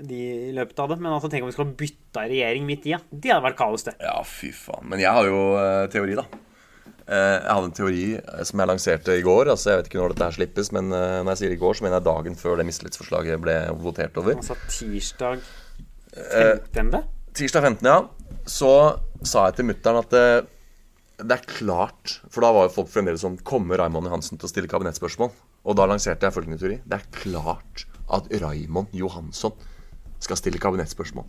de 0.00 0.22
i 0.48 0.54
løpet 0.56 0.80
av 0.80 0.94
det, 0.94 0.98
men 1.04 1.12
altså, 1.12 1.28
tenk 1.30 1.44
om 1.44 1.50
vi 1.52 1.56
skulle 1.56 1.76
bytta 1.78 2.24
regjering 2.30 2.64
midt 2.66 2.88
i. 2.88 2.94
Ja. 2.96 3.02
Det 3.10 3.30
hadde 3.34 3.44
vært 3.50 3.58
kaos, 3.60 3.84
det. 3.86 3.94
ja, 4.00 4.16
fy 4.24 4.50
faen. 4.56 4.88
Men 4.90 5.02
jeg 5.04 5.12
har 5.12 5.28
jo 5.28 5.42
uh, 5.58 5.84
teori, 5.92 6.16
da. 6.18 6.24
Eh, 7.04 7.34
jeg 7.36 7.52
hadde 7.52 7.68
en 7.68 7.74
teori 7.76 8.04
eh, 8.16 8.44
som 8.48 8.62
jeg 8.62 8.68
lanserte 8.70 9.12
i 9.18 9.24
går. 9.26 9.50
Altså 9.52 9.74
Jeg 9.74 9.82
vet 9.82 9.88
ikke 9.90 9.98
når 10.00 10.14
dette 10.14 10.24
her 10.30 10.36
slippes, 10.38 10.70
men 10.72 10.86
eh, 10.88 11.18
når 11.20 11.34
jeg 11.34 11.40
sier 11.42 11.52
i 11.52 11.58
går, 11.60 11.76
så 11.76 11.84
mener 11.84 11.98
jeg 12.00 12.06
dagen 12.08 12.38
før 12.40 12.56
det 12.56 12.64
mistillitsforslaget 12.70 13.42
ble 13.44 13.56
votert 13.84 14.16
over. 14.22 14.38
Altså 14.40 14.56
tirsdag 14.72 15.44
Eh, 16.14 16.60
15. 16.72 17.00
Tirsdag 17.34 17.64
15., 17.66 17.88
ja. 17.90 17.96
Så 18.46 18.68
sa 19.26 19.48
jeg 19.48 19.56
til 19.58 19.66
mutter'n 19.66 19.96
at 19.98 20.12
det, 21.20 21.36
er 21.36 21.46
klart 21.46 22.18
For 22.32 22.42
da 22.44 22.50
var 22.54 22.66
jo 22.66 22.74
folk 22.74 22.90
fremdeles 22.90 23.22
sånn 23.22 23.36
Kommer 23.46 23.78
Raymond 23.80 24.08
Johansen 24.08 24.40
til 24.40 24.48
å 24.48 24.50
stille 24.50 24.70
kabinettspørsmål? 24.70 25.30
Og 25.64 25.76
da 25.78 25.86
lanserte 25.88 26.26
jeg 26.26 26.34
følgende 26.34 26.58
teori. 26.60 26.80
Det 26.84 26.98
er 26.98 27.06
klart 27.14 27.84
at 28.12 28.26
Raymond 28.42 28.92
Johansson 28.92 29.54
skal 30.20 30.38
stille 30.40 30.60
kabinettspørsmål. 30.60 31.24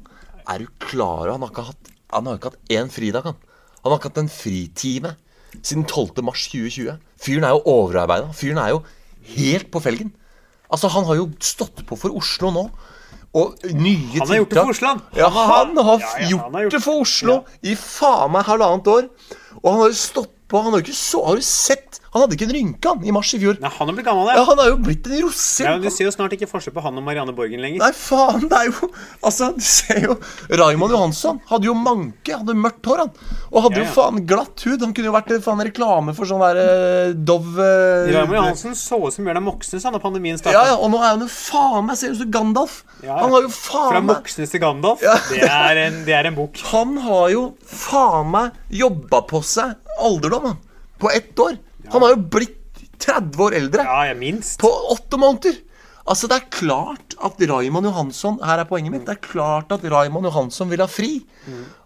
Er 0.52 0.64
du 0.64 0.68
klar 0.84 1.30
over 1.32 1.32
Han 1.32 1.44
Han 2.12 2.28
har 2.28 2.38
ikke 2.38 2.52
hatt 2.52 2.72
én 2.72 2.90
fridag, 2.92 3.24
han. 3.24 3.38
Han 3.84 3.92
har 3.92 4.00
ikke 4.00 4.12
hatt 4.12 4.24
en 4.24 4.30
fritime 4.30 5.16
siden 5.62 5.86
12. 5.86 6.24
mars 6.24 6.48
2020. 6.52 6.98
Fyren 7.22 7.44
er 7.44 7.56
jo 7.56 7.64
overarbeida. 7.66 8.32
Fyren 8.34 8.60
er 8.60 8.74
jo 8.74 8.84
helt 9.36 9.72
på 9.72 9.82
felgen. 9.84 10.12
Altså, 10.70 10.90
han 10.92 11.06
har 11.06 11.16
jo 11.20 11.30
stått 11.40 11.86
på 11.88 11.98
for 12.00 12.16
Oslo 12.18 12.52
nå. 12.52 12.66
Og 13.36 13.56
nye 13.76 14.20
Han 14.22 14.28
har 14.30 14.38
gjort 14.40 14.54
det 14.54 14.62
for 14.62 14.72
Oslo. 14.72 14.92
Ja, 15.20 15.28
han 15.30 15.76
har 15.78 16.00
Ja, 16.00 16.12
ja, 16.30 16.38
han 16.46 16.54
har 16.54 16.62
gjort- 16.64 16.72
det 16.72 16.84
for 16.86 17.02
Oslo 17.02 17.36
i 17.64 17.76
faen 17.76 18.32
meg 18.32 18.46
halvannet 18.48 18.88
år. 18.88 19.10
Og 19.64 19.72
han 19.72 19.80
har 19.82 19.88
jo 19.92 19.98
stått 20.00 20.32
på. 20.56 20.64
Han 20.66 20.74
har 20.76 20.82
jo 20.82 20.88
ikke 20.88 20.98
så 21.04 21.22
Har 21.28 21.40
du 21.42 21.46
sett? 21.46 22.02
Han 22.16 22.24
hadde 22.24 22.38
ikke 22.38 22.46
en 22.48 22.54
rynke, 22.56 22.88
han, 22.94 23.02
i 23.04 23.12
mars 23.12 23.28
i 23.36 23.38
fjor. 23.42 23.58
Nei, 23.60 23.70
han 23.76 23.90
er 23.92 23.96
blitt 23.98 24.06
gammel, 24.08 24.30
Ja, 24.32 24.38
ja. 24.40 24.44
Han 24.48 24.60
er 24.64 24.70
jo 24.70 24.76
blitt 24.80 25.08
en 25.10 25.18
rosin. 25.26 25.66
ja 25.66 25.72
men 25.76 25.82
du 25.84 25.90
ser 25.92 26.08
jo 26.08 26.14
snart 26.16 26.32
ikke 26.32 26.48
forskjell 26.48 26.72
på 26.78 26.84
han 26.86 26.96
og 26.96 27.04
Marianne 27.04 27.34
Borgen 27.36 27.60
lenger. 27.60 27.82
Nei, 27.84 27.90
faen, 27.92 28.46
det 28.48 28.56
er 28.56 28.70
jo 28.70 28.88
Altså, 29.20 29.50
du 29.58 29.60
ser 29.68 30.00
jo 30.06 30.16
Raymond 30.62 30.96
Johansson 30.96 31.42
hadde 31.50 31.68
jo 31.68 31.74
manke, 31.76 32.38
hadde 32.38 32.56
mørkt 32.56 32.88
hår, 32.88 33.02
han. 33.04 33.12
Og 33.52 33.66
hadde 33.66 33.82
Ja, 33.82 33.84
jo 33.84 33.92
faen 33.98 34.22
glatt 34.32 34.64
hud. 34.64 34.80
Han 34.86 34.94
kunne 34.96 35.12
jo 35.12 35.16
vært 35.18 35.34
faen 35.44 35.64
reklame 35.68 36.16
for 36.16 36.30
sånn 36.30 36.40
der 36.46 36.62
eh, 36.64 37.12
Dove 37.20 37.68
eh, 37.68 38.14
Raymond 38.16 38.40
Johansen 38.40 38.80
så 38.80 39.02
ut 39.04 39.12
som 39.18 39.28
Bjørnar 39.28 39.44
Moxnes 39.44 39.84
da 39.84 40.00
pandemien 40.00 40.40
starta. 40.40 40.56
Ja, 40.56 40.66
ja, 40.72 40.80
og 40.80 40.94
nå 40.96 41.04
er 41.04 41.18
han 41.18 41.26
jo 41.26 41.32
faen 41.36 41.90
meg 41.90 42.00
Ser 42.00 42.16
ut 42.16 42.22
som 42.24 42.32
Gandalf. 42.32 42.80
Ja, 43.04 43.10
ja. 43.12 43.20
Han 43.26 43.36
har 43.36 43.44
jo 43.44 43.52
Fra 43.52 43.90
faen 43.90 44.06
meg 44.08 44.14
Moxnes 44.16 44.56
til 44.56 44.64
Gandalf. 44.64 45.04
Ja. 45.04 45.18
Det, 45.28 45.44
er 45.52 45.84
en, 45.90 46.00
det 46.08 46.16
er 46.16 46.32
en 46.32 46.40
bok. 46.40 46.64
Han 46.72 46.96
har 47.04 47.28
jo 47.36 47.44
faen 47.68 48.32
meg 48.32 48.56
jobba 48.72 49.20
på 49.28 49.44
seg 49.44 49.76
alderdom, 50.00 50.46
han. 50.46 50.58
På 51.00 51.12
ett 51.12 51.36
år. 51.40 51.58
Han 51.92 52.02
har 52.02 52.16
jo 52.16 52.22
blitt 52.32 52.62
30 53.00 53.42
år 53.44 53.54
eldre 53.58 53.84
Ja, 53.84 54.02
jeg 54.10 54.18
minst. 54.18 54.60
på 54.60 54.70
åtte 54.92 55.18
måneder. 55.20 55.58
Altså, 56.08 56.28
det 56.30 56.36
er 56.38 56.50
klart 56.54 57.16
at 57.26 57.40
Raymond 57.50 57.86
Johansson 57.88 58.36
Her 58.46 58.60
er 58.62 58.68
poenget 58.70 58.92
mitt. 58.94 59.06
Det 59.08 59.16
er 59.18 59.22
klart 59.26 59.72
at 59.74 59.82
Raymond 59.90 60.26
Johansson 60.30 60.70
vil 60.70 60.80
ha 60.80 60.86
fri. 60.88 61.26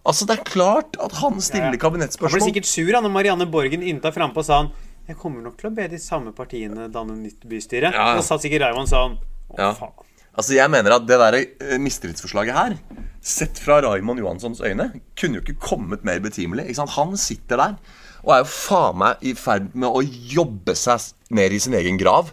Altså, 0.06 0.26
det 0.28 0.38
er 0.40 0.44
klart 0.44 0.98
at 1.02 1.12
han 1.22 1.40
stiller 1.42 1.70
Han 1.70 1.72
ble 1.72 1.80
kabinettspørsmål. 1.80 2.44
sikkert 2.50 2.66
sur 2.68 2.92
han, 2.94 3.04
når 3.04 3.12
Marianne 3.16 3.48
Borgen 3.50 3.82
innta 3.82 4.12
frampå 4.12 4.44
og 4.44 4.46
sa 4.46 4.58
han 4.64 4.72
Jeg 5.08 5.18
kommer 5.18 5.42
nok 5.42 5.58
til 5.58 5.70
å 5.72 5.74
be 5.76 5.88
de 5.88 5.98
samme 5.98 6.34
partiene 6.36 6.90
danne 6.92 7.16
nytt 7.18 7.48
bystyre. 7.48 7.94
Ja, 7.96 8.12
ja. 8.12 8.18
Og 8.20 8.24
satt 8.28 8.42
sikkert 8.44 8.62
Raymond 8.68 8.88
sånn 8.92 9.18
Å, 9.18 9.58
Ja. 9.58 9.74
faen. 9.74 9.96
Altså, 10.38 10.54
jeg 10.54 10.70
mener 10.70 10.92
at 10.96 11.08
det 11.08 11.18
der 11.20 11.34
eh, 11.40 11.78
mistillitsforslaget 11.82 12.54
her, 12.54 12.76
sett 13.22 13.58
fra 13.60 13.82
Raymond 13.82 14.20
Johanssons 14.20 14.62
øyne, 14.62 15.02
kunne 15.18 15.40
jo 15.40 15.42
ikke 15.42 15.60
kommet 15.60 16.04
mer 16.06 16.20
betimelig. 16.20 16.68
Ikke 16.70 16.76
sant? 16.76 16.92
Han 16.92 17.18
sitter 17.18 17.58
der 17.58 17.76
og 18.26 18.34
er 18.36 18.44
jo 18.44 18.50
faen 18.52 19.00
meg 19.02 19.24
i 19.26 19.36
ferd 19.38 19.72
med 19.74 19.90
å 19.90 20.04
jobbe 20.04 20.76
seg 20.78 21.12
ned 21.36 21.56
i 21.56 21.62
sin 21.62 21.78
egen 21.80 22.00
grav. 22.00 22.32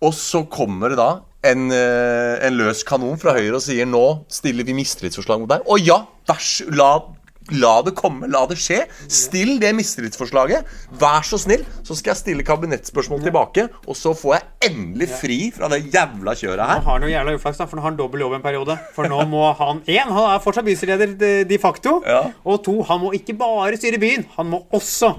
Og 0.00 0.14
så 0.16 0.44
kommer 0.48 0.92
det 0.92 1.00
da 1.00 1.10
en, 1.46 1.70
eh, 1.72 2.36
en 2.46 2.56
løs 2.56 2.82
kanon 2.84 3.18
fra 3.20 3.34
Høyre 3.36 3.56
og 3.56 3.64
sier 3.64 3.88
nå 3.88 4.04
stiller 4.32 4.66
vi 4.68 4.76
mistillitsforslag 4.76 5.42
mot 5.42 5.50
deg. 5.50 5.64
Og 5.68 5.80
ja, 5.84 6.02
vers, 6.28 6.60
la, 6.68 6.92
la 7.56 7.72
det 7.86 7.94
komme, 7.98 8.28
la 8.30 8.44
det 8.50 8.58
skje. 8.60 8.82
Still 9.10 9.58
det 9.62 9.72
mistillitsforslaget. 9.78 10.68
Vær 11.00 11.26
så 11.26 11.38
snill, 11.40 11.64
så 11.86 11.96
skal 11.98 12.12
jeg 12.12 12.20
stille 12.20 12.46
kabinettspørsmål 12.46 13.22
tilbake. 13.24 13.66
Og 13.86 13.98
så 13.98 14.14
får 14.16 14.36
jeg 14.36 14.70
endelig 14.70 15.10
fri 15.20 15.38
fra 15.54 15.70
det 15.72 15.82
jævla 15.92 16.34
kjøret 16.38 16.64
her. 16.64 16.80
Han 16.80 16.86
har 16.86 17.02
noe 17.02 17.12
jævla 17.12 17.36
uflaks, 17.38 17.60
da, 17.60 17.66
for 17.70 17.78
nå 17.78 17.84
har 17.84 17.92
han 17.92 17.98
dobbel 18.00 18.24
jobb 18.24 18.38
en 18.38 18.46
periode. 18.46 18.78
For 18.96 19.10
nå 19.10 19.20
må 19.30 19.44
han 19.58 19.82
én, 19.86 20.10
han 20.10 20.30
er 20.34 20.42
fortsatt 20.44 20.68
bystyreleder 20.68 21.44
de, 21.48 21.60
facto. 21.60 21.98
Ja. 22.06 22.22
Og 22.44 22.62
to, 22.66 22.78
han 22.88 23.02
må 23.02 23.12
ikke 23.16 23.36
bare 23.40 23.78
styre 23.80 24.00
byen, 24.00 24.26
han 24.36 24.50
må 24.52 24.64
også 24.76 25.14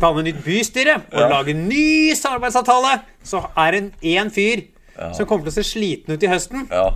danne 0.00 0.26
nytt 0.26 0.42
bystyre 0.44 1.00
og 1.10 1.32
lage 1.32 1.54
ny 1.58 2.14
samarbeidsavtale. 2.18 3.00
Så 3.26 3.42
er 3.58 3.76
det 3.76 3.82
én 4.14 4.30
fyr 4.32 4.66
som 5.16 5.26
kommer 5.26 5.46
til 5.46 5.54
å 5.54 5.58
se 5.60 5.66
sliten 5.66 6.14
ut 6.14 6.22
i 6.22 6.30
høsten. 6.30 6.68
Ja. 6.70 6.90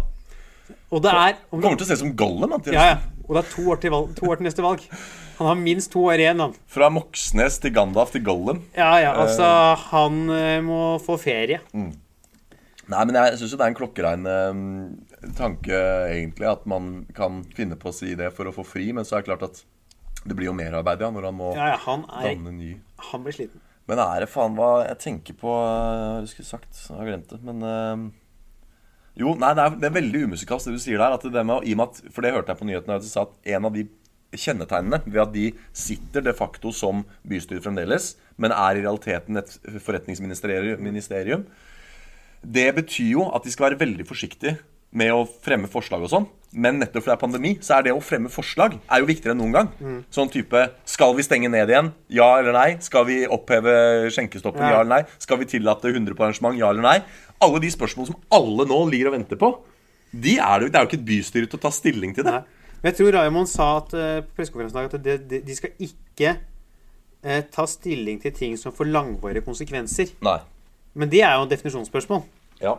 Og 0.94 1.02
det 1.02 1.10
er 1.10 1.36
om 1.50 1.60
Kommer 1.60 1.78
til 1.78 1.86
å 1.86 1.88
se 1.88 1.96
ut 1.98 2.02
som 2.04 2.12
Gollum. 2.18 2.54
Ja, 2.70 2.92
ja. 2.92 2.96
Og 3.26 3.36
det 3.36 3.42
er 3.42 3.52
to 3.52 3.66
år, 3.72 3.80
til 3.82 3.92
valg, 3.94 4.10
to 4.16 4.30
år 4.30 4.40
til 4.40 4.46
neste 4.46 4.64
valg. 4.64 4.82
Han 5.36 5.50
har 5.50 5.58
minst 5.60 5.90
to 5.92 6.04
år 6.08 6.22
igjen, 6.22 6.40
han. 6.40 6.56
Fra 6.70 6.88
Moxnes 6.92 7.58
til 7.60 7.74
Gandalf 7.76 8.14
til 8.14 8.24
Gollum. 8.24 8.62
Ja, 8.76 8.94
ja, 9.02 9.12
altså 9.20 9.48
Han 9.90 10.26
eh, 10.32 10.58
må 10.64 10.96
få 11.02 11.18
ferie. 11.20 11.60
Nei, 11.74 13.02
men 13.02 13.16
jeg 13.18 13.38
syns 13.40 13.52
jo 13.52 13.58
det 13.58 13.66
er 13.66 13.72
en 13.72 13.78
klokkerein 13.80 14.28
eh, 14.30 15.30
tanke, 15.36 15.80
egentlig, 16.14 16.46
at 16.48 16.66
man 16.70 17.06
kan 17.16 17.42
finne 17.56 17.78
på 17.80 17.90
å 17.90 17.96
si 17.96 18.14
det 18.18 18.30
for 18.36 18.48
å 18.48 18.54
få 18.54 18.64
fri, 18.66 18.92
men 18.94 19.06
så 19.06 19.18
er 19.18 19.24
det 19.24 19.30
klart 19.32 19.46
at 19.48 19.64
det 20.26 20.34
blir 20.34 20.48
jo 20.50 20.56
merarbeid, 20.58 21.02
ja, 21.02 21.10
når 21.14 21.28
han 21.28 21.36
må 21.38 21.52
Ja, 21.54 21.72
ja, 21.74 21.80
han 21.84 22.06
er 22.10 22.30
danne 22.32 22.52
ny 22.54 22.72
Han 23.12 23.26
blir 23.26 23.34
sliten. 23.34 23.62
Men 23.86 24.00
er 24.02 24.24
det 24.24 24.30
faen 24.30 24.56
hva 24.58 24.70
jeg 24.88 24.98
tenker 25.02 25.36
på 25.38 25.52
eh, 25.62 26.22
Jeg 26.22 26.32
skulle 26.32 26.48
sagt, 26.48 26.72
jeg 26.88 26.96
har 26.98 27.10
glemt 27.10 27.30
det, 27.34 27.42
men 27.46 27.66
eh, 27.66 28.06
Jo, 29.16 29.32
nei, 29.40 29.54
det 29.56 29.62
er, 29.64 29.76
det 29.80 29.88
er 29.88 29.94
veldig 29.96 30.26
umusikalsk 30.28 30.68
det 30.68 30.76
du 30.76 30.82
sier 30.82 31.00
der. 31.00 31.16
Det 31.16 31.44
med, 31.48 31.70
at, 31.86 32.02
For 32.12 32.24
det 32.24 32.34
hørte 32.34 32.52
jeg 32.52 32.60
på 32.60 32.68
nyhetene, 32.68 32.98
de 33.00 33.08
sa 33.08 33.24
at 33.24 33.54
en 33.56 33.68
av 33.68 33.76
de 33.76 33.86
kjennetegnene 34.36 35.00
ved 35.06 35.22
at 35.22 35.32
de 35.32 35.46
sitter 35.76 36.24
de 36.26 36.34
facto 36.36 36.72
som 36.74 37.04
bystyre 37.28 37.62
fremdeles, 37.64 38.14
men 38.36 38.52
er 38.52 38.76
i 38.76 38.82
realiteten 38.84 39.40
et 39.40 39.54
forretningsministerium, 39.84 41.46
det 42.46 42.66
betyr 42.76 43.12
jo 43.14 43.28
at 43.32 43.46
de 43.46 43.52
skal 43.54 43.70
være 43.70 43.80
veldig 43.80 44.06
forsiktige 44.06 44.58
med 44.96 45.12
å 45.12 45.22
fremme 45.44 45.68
forslag 45.70 46.04
og 46.06 46.12
sånn. 46.12 46.26
Men 46.56 46.78
nettopp 46.80 47.04
fordi 47.04 47.10
det 47.10 47.16
er 47.16 47.20
pandemi, 47.20 47.50
så 47.60 47.76
er 47.76 47.84
det 47.84 47.92
å 47.92 48.00
fremme 48.00 48.30
forslag 48.32 48.78
er 48.78 49.02
jo 49.02 49.08
viktigere 49.10 49.34
enn 49.34 49.42
noen 49.42 49.56
gang. 49.56 49.70
Sånn 50.14 50.30
type 50.32 50.62
Skal 50.88 51.12
vi 51.18 51.24
stenge 51.26 51.50
ned 51.52 51.68
igjen? 51.72 51.90
Ja 52.16 52.30
eller 52.38 52.56
nei? 52.56 52.78
Skal 52.84 53.04
vi 53.08 53.18
oppheve 53.28 53.74
skjenkestoppen? 54.14 54.64
Ja. 54.64 54.78
Ja 54.78 54.82
eller 54.84 54.94
nei? 54.94 55.18
Skal 55.20 55.42
vi 55.42 55.50
tillate 55.50 55.92
100 55.92 56.16
på 56.16 56.24
arrangement? 56.24 56.56
Ja 56.56 56.70
eller 56.72 56.86
nei? 56.86 56.98
Alle 57.44 57.60
de 57.60 57.72
spørsmålene 57.74 58.14
som 58.14 58.38
alle 58.38 58.64
nå 58.70 58.78
ligger 58.88 59.10
og 59.10 59.18
venter 59.18 59.40
på, 59.40 59.52
de 60.16 60.38
er 60.40 60.62
det, 60.62 60.72
det 60.72 60.78
er 60.78 60.86
jo 60.86 60.90
ikke 60.90 61.00
et 61.02 61.08
bystyre 61.10 61.50
til 61.50 61.60
å 61.60 61.64
ta 61.66 61.72
stilling 61.74 62.16
til 62.16 62.24
det. 62.24 62.38
Nei. 62.38 62.64
Jeg 62.86 62.96
tror 63.00 63.16
Raymond 63.18 63.50
sa 63.50 63.68
at, 63.80 63.92
eh, 63.98 64.18
på 64.24 64.38
pressekonferansen 64.38 64.86
at 64.86 65.28
de, 65.28 65.40
de 65.44 65.56
skal 65.56 65.72
ikke 65.82 66.36
eh, 67.26 67.42
ta 67.52 67.66
stilling 67.68 68.20
til 68.22 68.32
ting 68.36 68.56
som 68.60 68.72
får 68.72 68.88
langvarige 68.92 69.44
konsekvenser. 69.44 70.14
Nei. 70.24 70.38
Men 70.96 71.12
det 71.12 71.20
er 71.26 71.34
jo 71.36 71.48
et 71.48 71.52
definisjonsspørsmål. 71.52 72.22
Ja. 72.62 72.78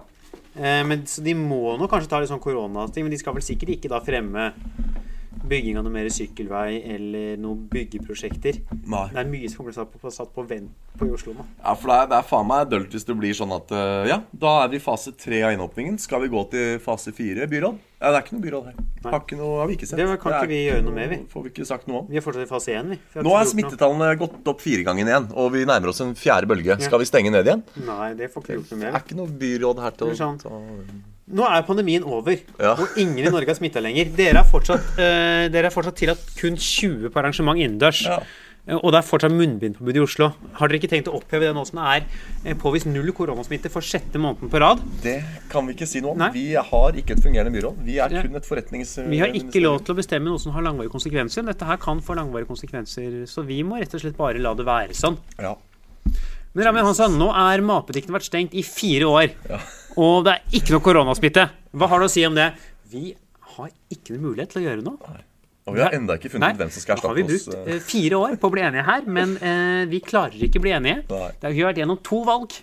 Eh, 0.58 0.84
men, 0.88 1.06
så 1.06 1.22
de 1.26 1.36
må 1.38 1.76
nå 1.78 1.90
kanskje 1.90 2.10
ta 2.10 2.22
litt 2.22 2.32
sånn 2.32 2.42
koronating, 2.42 3.06
men 3.06 3.14
de 3.14 3.20
skal 3.22 3.36
vel 3.38 3.46
sikkert 3.46 3.76
ikke 3.76 3.92
da 3.94 4.02
fremme 4.04 4.50
bygging 5.50 5.78
av 5.80 5.84
noe 5.88 5.94
mer 5.94 6.10
sykkelvei 6.14 6.82
eller 6.96 7.38
noen 7.42 7.66
byggeprosjekter. 7.72 8.60
Nei. 8.88 9.06
Det 9.14 9.22
er 9.24 9.32
mye 9.32 9.50
som 9.50 9.62
kommer 9.64 9.74
til 9.76 9.84
å 9.86 9.90
bli 9.92 10.12
satt 10.14 10.34
på 10.36 10.46
vent 10.50 10.72
på 10.98 11.06
i 11.08 11.12
Oslo 11.14 11.34
nå. 11.38 11.44
Ja, 11.64 11.74
for 11.78 11.92
det 11.92 11.98
er, 12.02 12.08
det 12.12 12.18
er 12.18 12.26
faen 12.30 12.48
meg 12.50 12.70
dølt 12.72 12.94
hvis 12.96 13.06
det 13.06 13.16
blir 13.20 13.36
sånn 13.38 13.52
at 13.54 13.70
eh, 13.76 14.08
Ja, 14.10 14.22
da 14.34 14.54
er 14.64 14.72
vi 14.72 14.80
i 14.80 14.84
fase 14.84 15.12
tre 15.18 15.44
av 15.46 15.54
innåpningen. 15.54 16.00
Skal 16.02 16.24
vi 16.24 16.32
gå 16.34 16.42
til 16.54 16.80
fase 16.84 17.14
fire 17.14 17.46
byråd? 17.52 17.78
Ja, 17.98 18.12
det 18.14 18.18
er 18.20 18.26
ikke 18.26 18.36
noe 18.38 18.46
byråd 18.46 18.66
her. 18.70 18.76
Nei. 18.78 19.12
Har, 19.12 19.22
ikke 19.24 19.38
noe, 19.40 19.54
har 19.62 19.70
vi 19.70 19.76
ikke 19.78 19.88
sett. 19.90 19.98
Det 19.98 20.06
kan 20.22 20.34
ikke 20.34 20.44
er- 20.46 20.52
vi 20.52 20.60
gjøre 20.68 20.84
noe 20.86 20.94
med, 20.94 21.10
vi. 21.10 21.18
får 21.32 21.44
vi 21.46 21.50
ikke 21.54 21.66
sagt 21.66 21.88
noe 21.90 22.04
om. 22.04 22.08
Vi 22.12 22.18
er 22.20 22.26
fortsatt 22.26 22.46
i 22.46 22.50
fase 22.50 22.76
én, 22.78 22.90
vi. 22.94 23.00
Vi 23.16 23.24
Nå 23.26 23.34
er 23.40 23.46
smittetallene 23.50 24.10
noe. 24.12 24.20
gått 24.22 24.52
opp 24.54 24.62
fire 24.62 24.84
ganger 24.86 25.06
igjen, 25.10 25.30
og 25.34 25.52
vi 25.54 25.66
nærmer 25.66 25.90
oss 25.94 26.02
en 26.06 26.14
fjerde 26.18 26.46
bølge. 26.50 26.78
Skal 26.86 27.00
vi 27.02 27.10
stenge 27.10 27.32
ned 27.34 27.46
igjen? 27.50 27.64
Nei, 27.88 28.14
det 28.20 28.30
får 28.34 28.44
ikke 28.46 28.58
gjort 28.60 28.72
noe 28.76 28.80
med. 28.84 28.90
Det 28.94 28.96
er 29.02 29.06
ikke 29.06 29.18
noe 29.22 29.38
byråd 29.42 29.82
her 29.86 29.98
til 29.98 30.14
å 30.14 31.17
Nå 31.28 31.44
er 31.44 31.62
pandemien 31.68 32.04
over, 32.08 32.38
Ja. 32.60 32.74
og 32.80 32.96
ingen 32.98 33.20
i 33.28 33.30
Norge 33.30 33.50
er 33.52 33.56
smitta 33.60 33.82
lenger. 33.84 34.06
Dere 34.16 34.40
er 34.40 34.48
fortsatt, 34.48 34.94
eh, 34.98 35.48
dere 35.52 35.66
er 35.68 35.74
fortsatt 35.76 35.96
tillatt 36.00 36.24
kun 36.40 36.56
20 36.56 37.10
på 37.12 37.20
arrangement 37.20 37.58
innendørs. 37.60 38.06
Ja. 38.06 38.20
Eh, 38.68 38.76
Og 38.76 38.92
det 38.92 39.00
er 39.00 39.08
fortsatt 39.08 39.32
munnbindpåbud 39.32 39.96
i 39.96 40.00
Oslo. 40.04 40.34
Har 40.56 40.68
dere 40.68 40.80
ikke 40.80 40.90
tenkt 40.92 41.08
å 41.08 41.16
oppheve 41.16 41.42
det 41.48 41.54
nå 41.56 41.66
som 41.68 41.80
det 41.80 41.88
er 41.88 42.52
eh, 42.52 42.54
påvist 42.54 42.86
null 42.86 43.12
koronasmitte 43.12 43.70
for 43.72 43.82
sjette 43.82 44.16
måneden 44.20 44.50
på 44.50 44.60
rad? 44.60 44.80
Det 45.04 45.24
kan 45.50 45.66
vi 45.68 45.74
ikke 45.74 45.88
si 45.88 46.00
noe 46.02 46.12
om. 46.12 46.18
Nei. 46.18 46.32
Vi 46.32 46.54
har 46.54 46.92
ikke 46.94 47.12
et 47.16 47.24
fungerende 47.24 47.52
byråd. 47.52 47.84
Vi 47.84 47.98
er 47.98 48.10
kun 48.10 48.36
et 48.36 48.46
forretnings... 48.48 48.98
Vi 49.08 49.20
har 49.20 49.28
ikke 49.28 49.62
lov 49.64 49.84
til 49.86 49.96
å 49.96 49.98
bestemme 49.98 50.26
noe 50.32 50.40
som 50.40 50.52
har 50.52 50.62
langvarige 50.64 50.92
konsekvenser. 50.92 51.44
Dette 51.46 51.64
her 51.66 51.78
kan 51.78 52.00
få 52.04 52.16
langvarige 52.16 52.48
konsekvenser, 52.48 53.24
så 53.28 53.44
vi 53.46 53.64
må 53.64 53.80
rett 53.80 53.94
og 53.96 54.00
slett 54.04 54.18
bare 54.18 54.40
la 54.40 54.54
det 54.54 54.66
være 54.68 54.92
sånn. 54.96 55.18
Ja. 55.40 55.56
Men 56.54 56.66
Ramin 56.66 56.84
Hansson, 56.88 57.18
nå 57.20 57.28
er 57.36 57.62
matbutikken 57.62 58.16
vært 58.16 58.28
stengt 58.32 58.54
i 58.56 58.64
fire 58.64 59.04
år, 59.08 59.32
Ja. 59.50 59.60
Og 59.98 60.26
det 60.28 60.36
er 60.38 60.60
ikke 60.60 60.76
noe 60.76 60.86
koronasmitte. 60.86 61.48
Hva 61.78 61.90
har 61.92 62.04
du 62.04 62.06
å 62.08 62.12
si 62.12 62.24
om 62.28 62.36
det? 62.38 62.52
Vi 62.92 63.10
har 63.58 63.72
ikke 63.94 64.16
noe 64.16 64.30
mulighet 64.30 64.54
til 64.54 64.62
å 64.62 64.66
gjøre 64.68 64.86
noe. 64.86 65.18
Og 65.68 65.76
vi 65.76 65.82
har 65.84 65.92
ennå 65.92 66.06
enda 66.06 66.16
ikke 66.16 66.30
funnet 66.32 66.56
ut 66.56 66.62
hvem 66.62 66.70
som 66.72 66.84
skal 66.86 67.02
nå 67.02 67.10
har 67.10 67.16
vi 67.18 67.24
erstatte 67.26 67.40
oss. 67.50 67.66
brukt 67.66 67.74
eh. 67.76 67.82
fire 67.84 68.20
år 68.24 68.36
på 68.40 68.48
å 68.48 68.54
bli 68.54 68.62
enige 68.64 68.86
her, 68.88 69.08
men 69.18 69.34
eh, 69.44 69.84
vi 69.92 70.00
klarer 70.06 70.46
ikke 70.48 70.62
å 70.62 70.64
bli 70.64 70.72
enige. 70.78 71.02
Nei. 71.12 71.32
Det 71.34 71.50
har 71.50 71.56
vi 71.58 71.64
har 71.66 71.72
vært 71.74 71.82
gjennom 71.82 72.00
to 72.08 72.22
valg. 72.28 72.56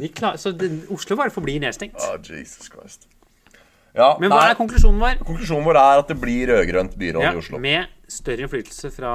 Vi 0.00 0.08
klar, 0.14 0.36
så 0.38 0.50
det, 0.54 0.70
Oslo 0.94 1.16
bare 1.18 1.32
forblir 1.34 1.60
nedstengt. 1.62 1.98
Oh, 2.02 2.16
Jesus 2.22 2.70
Christ. 2.70 3.06
Ja, 3.94 4.12
Men 4.22 4.30
hva 4.30 4.40
nei, 4.44 4.50
er 4.52 4.58
konklusjonen 4.58 5.00
vår? 5.02 5.16
konklusjonen 5.26 5.66
vår 5.66 5.78
er 5.80 6.00
at 6.02 6.10
det 6.12 6.16
blir 6.22 6.50
rød-grønt 6.52 6.92
byråd 6.98 7.24
Ja, 7.26 7.32
i 7.34 7.40
Oslo. 7.40 7.58
med 7.58 7.90
større 8.10 8.46
innflytelse 8.46 8.90
fra 8.94 9.12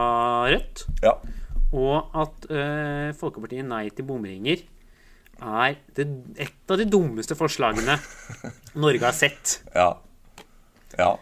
Rødt, 0.52 0.84
Ja. 1.04 1.14
og 1.72 2.16
at 2.26 2.48
eh, 2.52 3.12
Folkepartiet 3.16 3.64
Nei 3.68 3.86
til 3.96 4.08
bomringer 4.08 4.66
er 5.42 5.78
det, 5.98 6.06
et 6.40 6.72
av 6.72 6.80
de 6.80 6.88
dummeste 6.90 7.36
forslagene 7.38 7.98
Norge 8.80 9.04
har 9.04 9.16
sett. 9.16 9.60
ja. 9.76 9.92
Ja. 10.98 11.16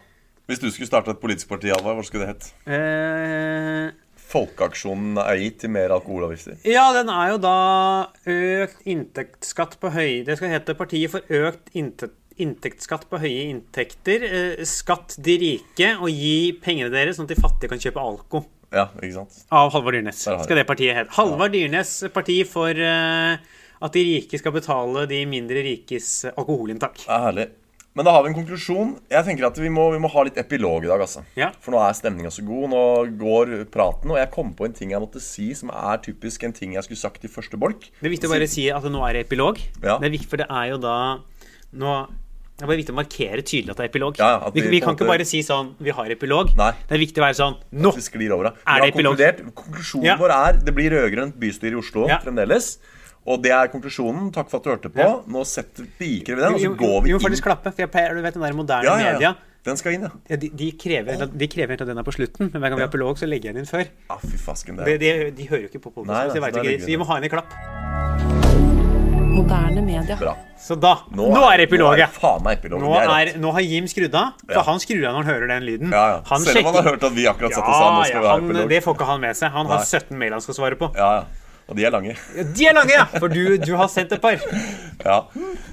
Hvis 0.46 0.60
du 0.60 0.68
skulle 0.70 0.90
starte 0.90 1.14
et 1.14 1.20
politisk 1.22 1.48
parti, 1.48 1.70
Alvar, 1.72 1.96
hva 1.96 2.04
skulle 2.04 2.26
det 2.26 2.34
hett? 2.34 2.50
Eh, 2.68 3.92
Folkeaksjonen 4.34 5.16
gitt 5.40 5.60
til 5.62 5.72
mer 5.72 5.94
alkoholavgifter. 5.94 6.58
ja, 6.68 6.84
den 6.96 7.10
er 7.12 7.32
jo 7.32 7.38
da 7.42 7.56
økt 8.28 8.84
inntektsskatt 8.88 9.78
på 9.80 9.92
høye 9.94 10.24
Det 10.26 10.36
skal 10.38 10.52
hete 10.54 10.74
Partiet 10.78 11.12
for 11.12 11.36
økt 11.38 11.70
inntektsskatt 11.74 13.06
på 13.10 13.20
høye 13.22 13.48
inntekter. 13.52 14.26
Eh, 14.26 14.64
skatt 14.68 15.16
de 15.22 15.38
rike 15.40 15.94
og 16.00 16.10
gi 16.10 16.52
pengene 16.64 16.92
deres 16.92 17.20
sånn 17.20 17.28
at 17.28 17.36
de 17.36 17.40
fattige 17.40 17.72
kan 17.72 17.82
kjøpe 17.82 18.02
alko. 18.04 18.44
Ja, 18.74 18.88
ikke 18.98 19.14
sant? 19.20 19.36
Av 19.54 19.70
Halvard 19.70 19.94
Dyrnes. 19.94 20.24
Skal 20.26 20.58
det 20.58 20.66
partiet 20.66 20.96
hete. 20.98 21.14
Halvard 21.14 21.54
Dyrnes 21.54 21.92
parti 22.14 22.40
for 22.48 22.74
eh, 22.74 23.36
at 23.84 23.92
de 23.96 24.04
rike 24.06 24.40
skal 24.40 24.54
betale 24.54 25.04
de 25.10 25.20
mindre 25.28 25.60
rikes 25.66 26.24
alkoholinntak. 26.32 27.04
Det 27.04 27.12
er 27.12 27.26
herlig. 27.28 27.50
Men 27.94 28.08
da 28.08 28.10
har 28.16 28.24
vi 28.24 28.32
en 28.32 28.34
konklusjon. 28.34 28.96
Jeg 29.12 29.22
tenker 29.28 29.46
at 29.46 29.58
Vi 29.60 29.70
må, 29.70 29.84
vi 29.94 30.00
må 30.02 30.08
ha 30.10 30.24
litt 30.26 30.38
epilog 30.40 30.82
i 30.82 30.90
dag. 30.90 31.04
altså. 31.04 31.22
Ja. 31.38 31.52
For 31.62 31.70
nå 31.74 31.78
er 31.78 31.94
stemninga 31.94 32.32
så 32.34 32.42
god. 32.42 32.66
Nå 32.72 32.80
går 33.20 33.52
praten. 33.70 34.10
Og 34.10 34.18
jeg 34.18 34.32
kom 34.34 34.50
på 34.58 34.66
en 34.66 34.74
ting 34.74 34.90
jeg 34.90 35.02
måtte 35.04 35.22
si 35.22 35.52
som 35.54 35.70
er 35.70 36.02
typisk 36.02 36.42
en 36.42 36.56
ting 36.56 36.74
jeg 36.74 36.88
skulle 36.88 36.98
sagt 36.98 37.22
i 37.24 37.30
første 37.30 37.60
bolk. 37.60 37.86
Det 38.00 38.10
er 38.10 38.16
viktig 38.16 38.30
å 38.30 38.34
bare 38.34 38.50
si 38.50 38.66
at 38.74 38.82
det 38.82 38.90
nå 38.90 39.04
er 39.06 39.20
epilog. 39.22 39.62
Ja. 39.78 40.00
Det 40.02 40.10
er 40.10 40.14
viktig, 40.16 40.30
For 40.32 40.42
det 40.42 40.50
er 40.50 40.72
jo 40.72 40.82
da 40.82 40.96
nå 41.74 41.94
det 42.54 42.62
er 42.62 42.70
bare 42.70 42.78
viktig 42.78 42.92
å 42.94 42.98
markere 43.00 43.42
tydelig 43.42 43.72
at 43.72 43.78
det 43.80 43.82
er 43.82 43.88
epilog. 43.90 44.18
Ja, 44.18 44.50
vi, 44.54 44.62
vi 44.62 44.76
vi 44.76 44.80
kan 44.82 44.94
ikke 44.94 45.08
bare 45.08 45.24
si 45.26 45.40
sånn 45.42 45.72
Vi 45.82 45.90
har 45.90 46.10
epilog. 46.14 46.52
Nei. 46.58 46.68
Det 46.86 46.94
er 46.94 47.02
viktig 47.02 47.18
å 47.18 47.24
være 47.24 47.34
sånn 47.34 47.56
Nå! 47.82 47.90
Er 47.90 48.84
det 48.84 48.90
epilog? 48.92 49.22
Konklusjonen 49.58 50.20
vår 50.20 50.34
er 50.36 50.60
det 50.62 50.74
blir 50.76 50.94
rød-grønt 50.94 51.34
bystyre 51.42 51.74
i 51.74 51.80
Oslo 51.82 52.06
fremdeles. 52.22 52.76
Og 53.24 53.40
det 53.40 53.52
er 53.56 53.70
konklusjonen. 53.72 54.28
Takk 54.34 54.50
for 54.52 54.60
at 54.60 54.66
du 54.66 54.70
hørte 54.74 54.90
på. 54.92 55.00
Ja. 55.00 55.16
Nå 55.30 55.44
setter 55.48 55.86
spiker 55.88 56.36
vi 56.36 56.42
den, 56.42 56.54
og 56.58 56.60
så 56.60 56.72
går 56.76 56.76
vi 56.76 56.94
inn. 56.94 57.04
vi 57.04 57.12
må 57.14 57.18
inn. 57.18 57.24
faktisk 57.24 57.46
klappe, 57.48 57.72
for 57.72 57.84
jeg 57.86 57.90
pleier, 57.92 58.14
du 58.14 58.24
vet 58.24 58.36
den 58.36 58.44
der 58.44 58.56
moderne 58.58 58.84
Ja, 58.84 58.96
ja, 59.00 59.12
media 59.14 59.32
ja. 59.32 59.34
Den 59.64 59.78
skal 59.80 59.94
inn, 59.96 60.02
ja. 60.04 60.10
ja, 60.28 60.36
de, 60.36 60.50
de, 60.52 60.66
krever, 60.76 61.14
helt 61.16 61.80
at 61.80 61.88
den 61.88 61.96
er 61.96 62.04
på 62.04 62.12
slutten, 62.12 62.50
men 62.52 62.60
hver 62.60 62.68
gang 62.68 62.76
vi 62.76 62.84
har 62.84 62.90
epilog, 62.90 63.16
så 63.16 63.24
legger 63.24 63.48
jeg 63.48 63.56
den 63.56 63.64
inn 63.64 63.70
før. 63.70 63.86
Ja, 64.10 64.18
fy 64.20 64.36
fasken. 64.36 64.76
Det. 64.76 64.98
de, 65.00 65.12
de 65.32 65.46
hører 65.48 65.64
jo 65.64 65.70
ikke 65.72 65.80
på 65.86 66.04
Nei, 66.04 66.26
podkast, 66.28 66.36
så, 66.36 66.52
så 66.52 66.84
så 66.84 66.90
vi 66.92 66.98
må 67.00 67.08
ha 67.08 67.16
en 67.16 67.24
i 67.24 67.30
klapp. 67.32 67.54
Moderne 69.34 69.80
media. 69.86 70.16
Bra. 70.20 70.34
Så 70.60 70.76
da 70.76 70.92
Nå, 71.16 71.30
er 71.32 71.40
Nå 71.40 71.64
epiloget. 71.64 72.04
er 72.04 72.12
faen 72.12 72.44
meg 72.44 72.60
epilog. 72.60 72.84
Nå, 72.84 72.92
er 73.00 73.08
er, 73.08 73.30
nå 73.40 73.54
har 73.56 73.64
Jim 73.64 73.88
skrudd 73.90 74.14
av, 74.14 74.36
for 74.44 74.60
Ja. 74.60 74.66
han 74.68 74.82
skrur 74.84 75.00
av 75.00 75.16
når 75.16 75.22
han 75.22 75.30
hører 75.32 75.48
den 75.54 75.64
lyden. 75.64 75.96
Ja, 75.96 76.04
ja. 76.12 76.20
Han 76.28 76.44
Selv 76.44 76.60
om 76.60 76.68
han 76.68 76.78
har 76.82 76.90
hørt 76.92 77.08
at 77.08 77.16
vi 77.16 77.24
akkurat 77.26 77.56
satt 77.56 77.64
oss 77.64 77.80
ja. 77.80 77.88
Nå 77.88 78.04
skal 78.04 78.14
ja, 78.14 78.20
vi 78.20 78.26
ha 78.28 78.34
han, 78.36 78.44
epilog. 78.44 78.68
det 78.68 78.82
får 78.84 78.94
ikke 78.94 79.08
han 79.10 79.24
med 79.24 79.40
seg. 79.40 79.50
Han 79.56 79.72
har 79.72 79.80
17 79.82 80.18
mail 80.18 80.36
han 80.36 80.44
skal 80.44 80.54
svare 80.60 80.76
på. 80.76 80.92
Ja, 80.94 81.08
ja. 81.22 81.43
Og 81.68 81.76
de 81.78 81.84
er 81.86 81.90
lange. 81.94 82.12
Ja, 82.36 82.42
De 82.44 82.66
er 82.68 82.74
lange, 82.76 82.92
ja! 82.92 83.04
For 83.18 83.28
du, 83.32 83.56
du 83.56 83.70
har 83.80 83.88
sendt 83.88 84.12
et 84.12 84.20
par. 84.24 84.40
Ja. 85.04 85.18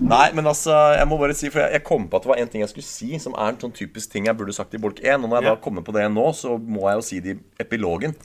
Nei, 0.01 0.31
men 0.35 0.47
altså, 0.49 0.73
jeg 0.97 1.05
må 1.07 1.15
bare 1.21 1.35
si 1.37 1.47
For 1.53 1.61
jeg, 1.61 1.71
jeg 1.77 1.83
kom 1.87 2.07
på 2.09 2.17
at 2.17 2.23
det 2.25 2.29
var 2.31 2.39
en 2.41 2.49
ting 2.51 2.63
jeg 2.63 2.71
skulle 2.71 2.87
si, 2.87 3.11
som 3.21 3.35
er 3.37 3.51
en 3.53 3.59
sånn 3.61 3.71
typisk 3.75 4.11
ting 4.11 4.25
jeg 4.27 4.35
burde 4.39 4.55
sagt 4.55 4.73
i 4.75 4.79
bolk 4.81 4.99
1. 5.03 5.21
Og 5.23 5.29
når 5.29 5.37
jeg 5.37 5.45
Ja. 5.49 5.53
da 5.55 5.61
kommer 5.63 5.85
på 5.87 5.93
det 5.95 6.07
nå, 6.11 6.25
så 6.35 6.57
må 6.59 6.87
jeg 6.89 6.97
jo 6.99 7.05
si 7.07 7.19
det 7.23 7.35
i 7.37 7.39
epilogen. 7.63 8.15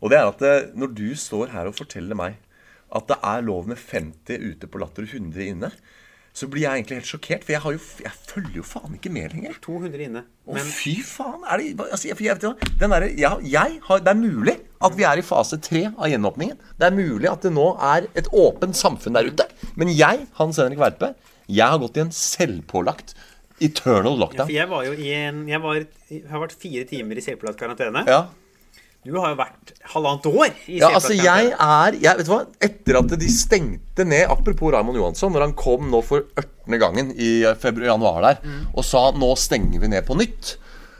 Og 0.00 0.12
det 0.12 0.18
er 0.20 0.28
at 0.30 0.38
det, 0.44 0.54
når 0.78 0.92
du 0.94 1.08
står 1.18 1.50
her 1.52 1.66
og 1.68 1.74
forteller 1.76 2.16
meg 2.16 2.36
at 2.94 3.08
det 3.10 3.18
er 3.20 3.42
lov 3.44 3.66
med 3.68 3.76
50 3.76 4.38
ute 4.54 4.68
på 4.70 4.80
Latter 4.80 5.04
og 5.04 5.10
100 5.12 5.44
inne, 5.50 5.72
så 6.36 6.46
blir 6.50 6.64
jeg 6.64 6.80
egentlig 6.80 6.98
helt 7.00 7.10
sjokkert. 7.10 7.44
For 7.46 7.54
jeg, 7.54 7.62
har 7.64 7.74
jo, 7.74 7.80
jeg 8.04 8.12
følger 8.30 8.58
jo 8.60 8.64
faen 8.66 8.96
ikke 8.98 9.12
med 9.14 9.34
lenger. 9.34 9.56
200 9.64 10.04
inne. 10.06 10.22
Å, 10.46 10.56
Men 10.56 10.68
fy 10.70 10.94
faen! 11.06 11.40
Er 11.48 11.62
det, 11.62 11.86
altså, 11.88 12.10
jeg, 12.10 12.18
jeg 12.20 13.48
jeg 13.48 13.78
har, 13.88 14.02
det 14.04 14.12
er 14.12 14.20
mulig 14.20 14.56
at 14.84 14.98
vi 14.98 15.06
er 15.08 15.20
i 15.20 15.26
fase 15.26 15.58
tre 15.64 15.88
av 15.90 16.10
gjenåpningen. 16.12 16.58
Det 16.78 16.86
er 16.88 16.94
mulig 16.94 17.30
at 17.30 17.46
det 17.46 17.54
nå 17.54 17.70
er 17.90 18.06
et 18.18 18.30
åpent 18.30 18.78
samfunn 18.78 19.18
der 19.18 19.30
ute. 19.32 19.48
Men 19.80 19.90
jeg, 19.94 20.28
Hans 20.38 20.60
Henrik 20.62 20.82
Verpe, 20.82 21.14
jeg 21.48 21.64
har 21.64 21.80
gått 21.82 21.98
i 21.98 22.04
en 22.04 22.14
selvpålagt 22.14 23.16
eternal 23.64 24.18
lockdown. 24.20 24.50
jeg 24.54 24.68
var 24.70 24.84
jo 24.86 24.92
i 24.94 25.08
en 25.16 25.40
Jeg 25.50 25.58
var, 25.64 25.80
jeg 26.12 26.28
har 26.30 26.42
vært 26.44 26.54
fire 26.54 26.84
timer 26.86 27.18
i 27.18 27.24
selvpålagt 27.24 27.58
karantene. 27.58 28.04
Ja, 28.06 28.28
Du 29.08 29.16
har 29.16 29.32
jo 29.32 29.38
vært 29.38 29.72
halvannet 29.94 30.26
år 30.28 30.48
i 30.68 30.78
ja 30.82 30.92
altså 30.92 31.16
jeg 31.16 31.52
er 31.54 31.96
jeg, 31.96 32.18
Vet 32.18 32.28
du 32.28 32.32
hva? 32.34 32.42
Etter 32.68 33.00
at 33.00 33.14
de 33.22 33.28
stengte 33.32 34.04
ned 34.04 34.28
Apropos 34.28 34.74
Raymond 34.74 35.00
Johansson, 35.00 35.32
når 35.32 35.46
han 35.46 35.54
kom 35.58 35.88
nå 35.92 36.02
for 36.04 36.26
18. 36.36 36.78
gangen 36.80 37.12
i 37.16 37.30
februar, 37.56 37.94
januar 37.94 38.24
der 38.26 38.42
og 38.74 38.84
sa 38.84 39.08
nå 39.16 39.30
stenger 39.40 39.80
vi 39.80 39.88
ned 39.90 40.04
på 40.06 40.16
nytt. 40.18 40.58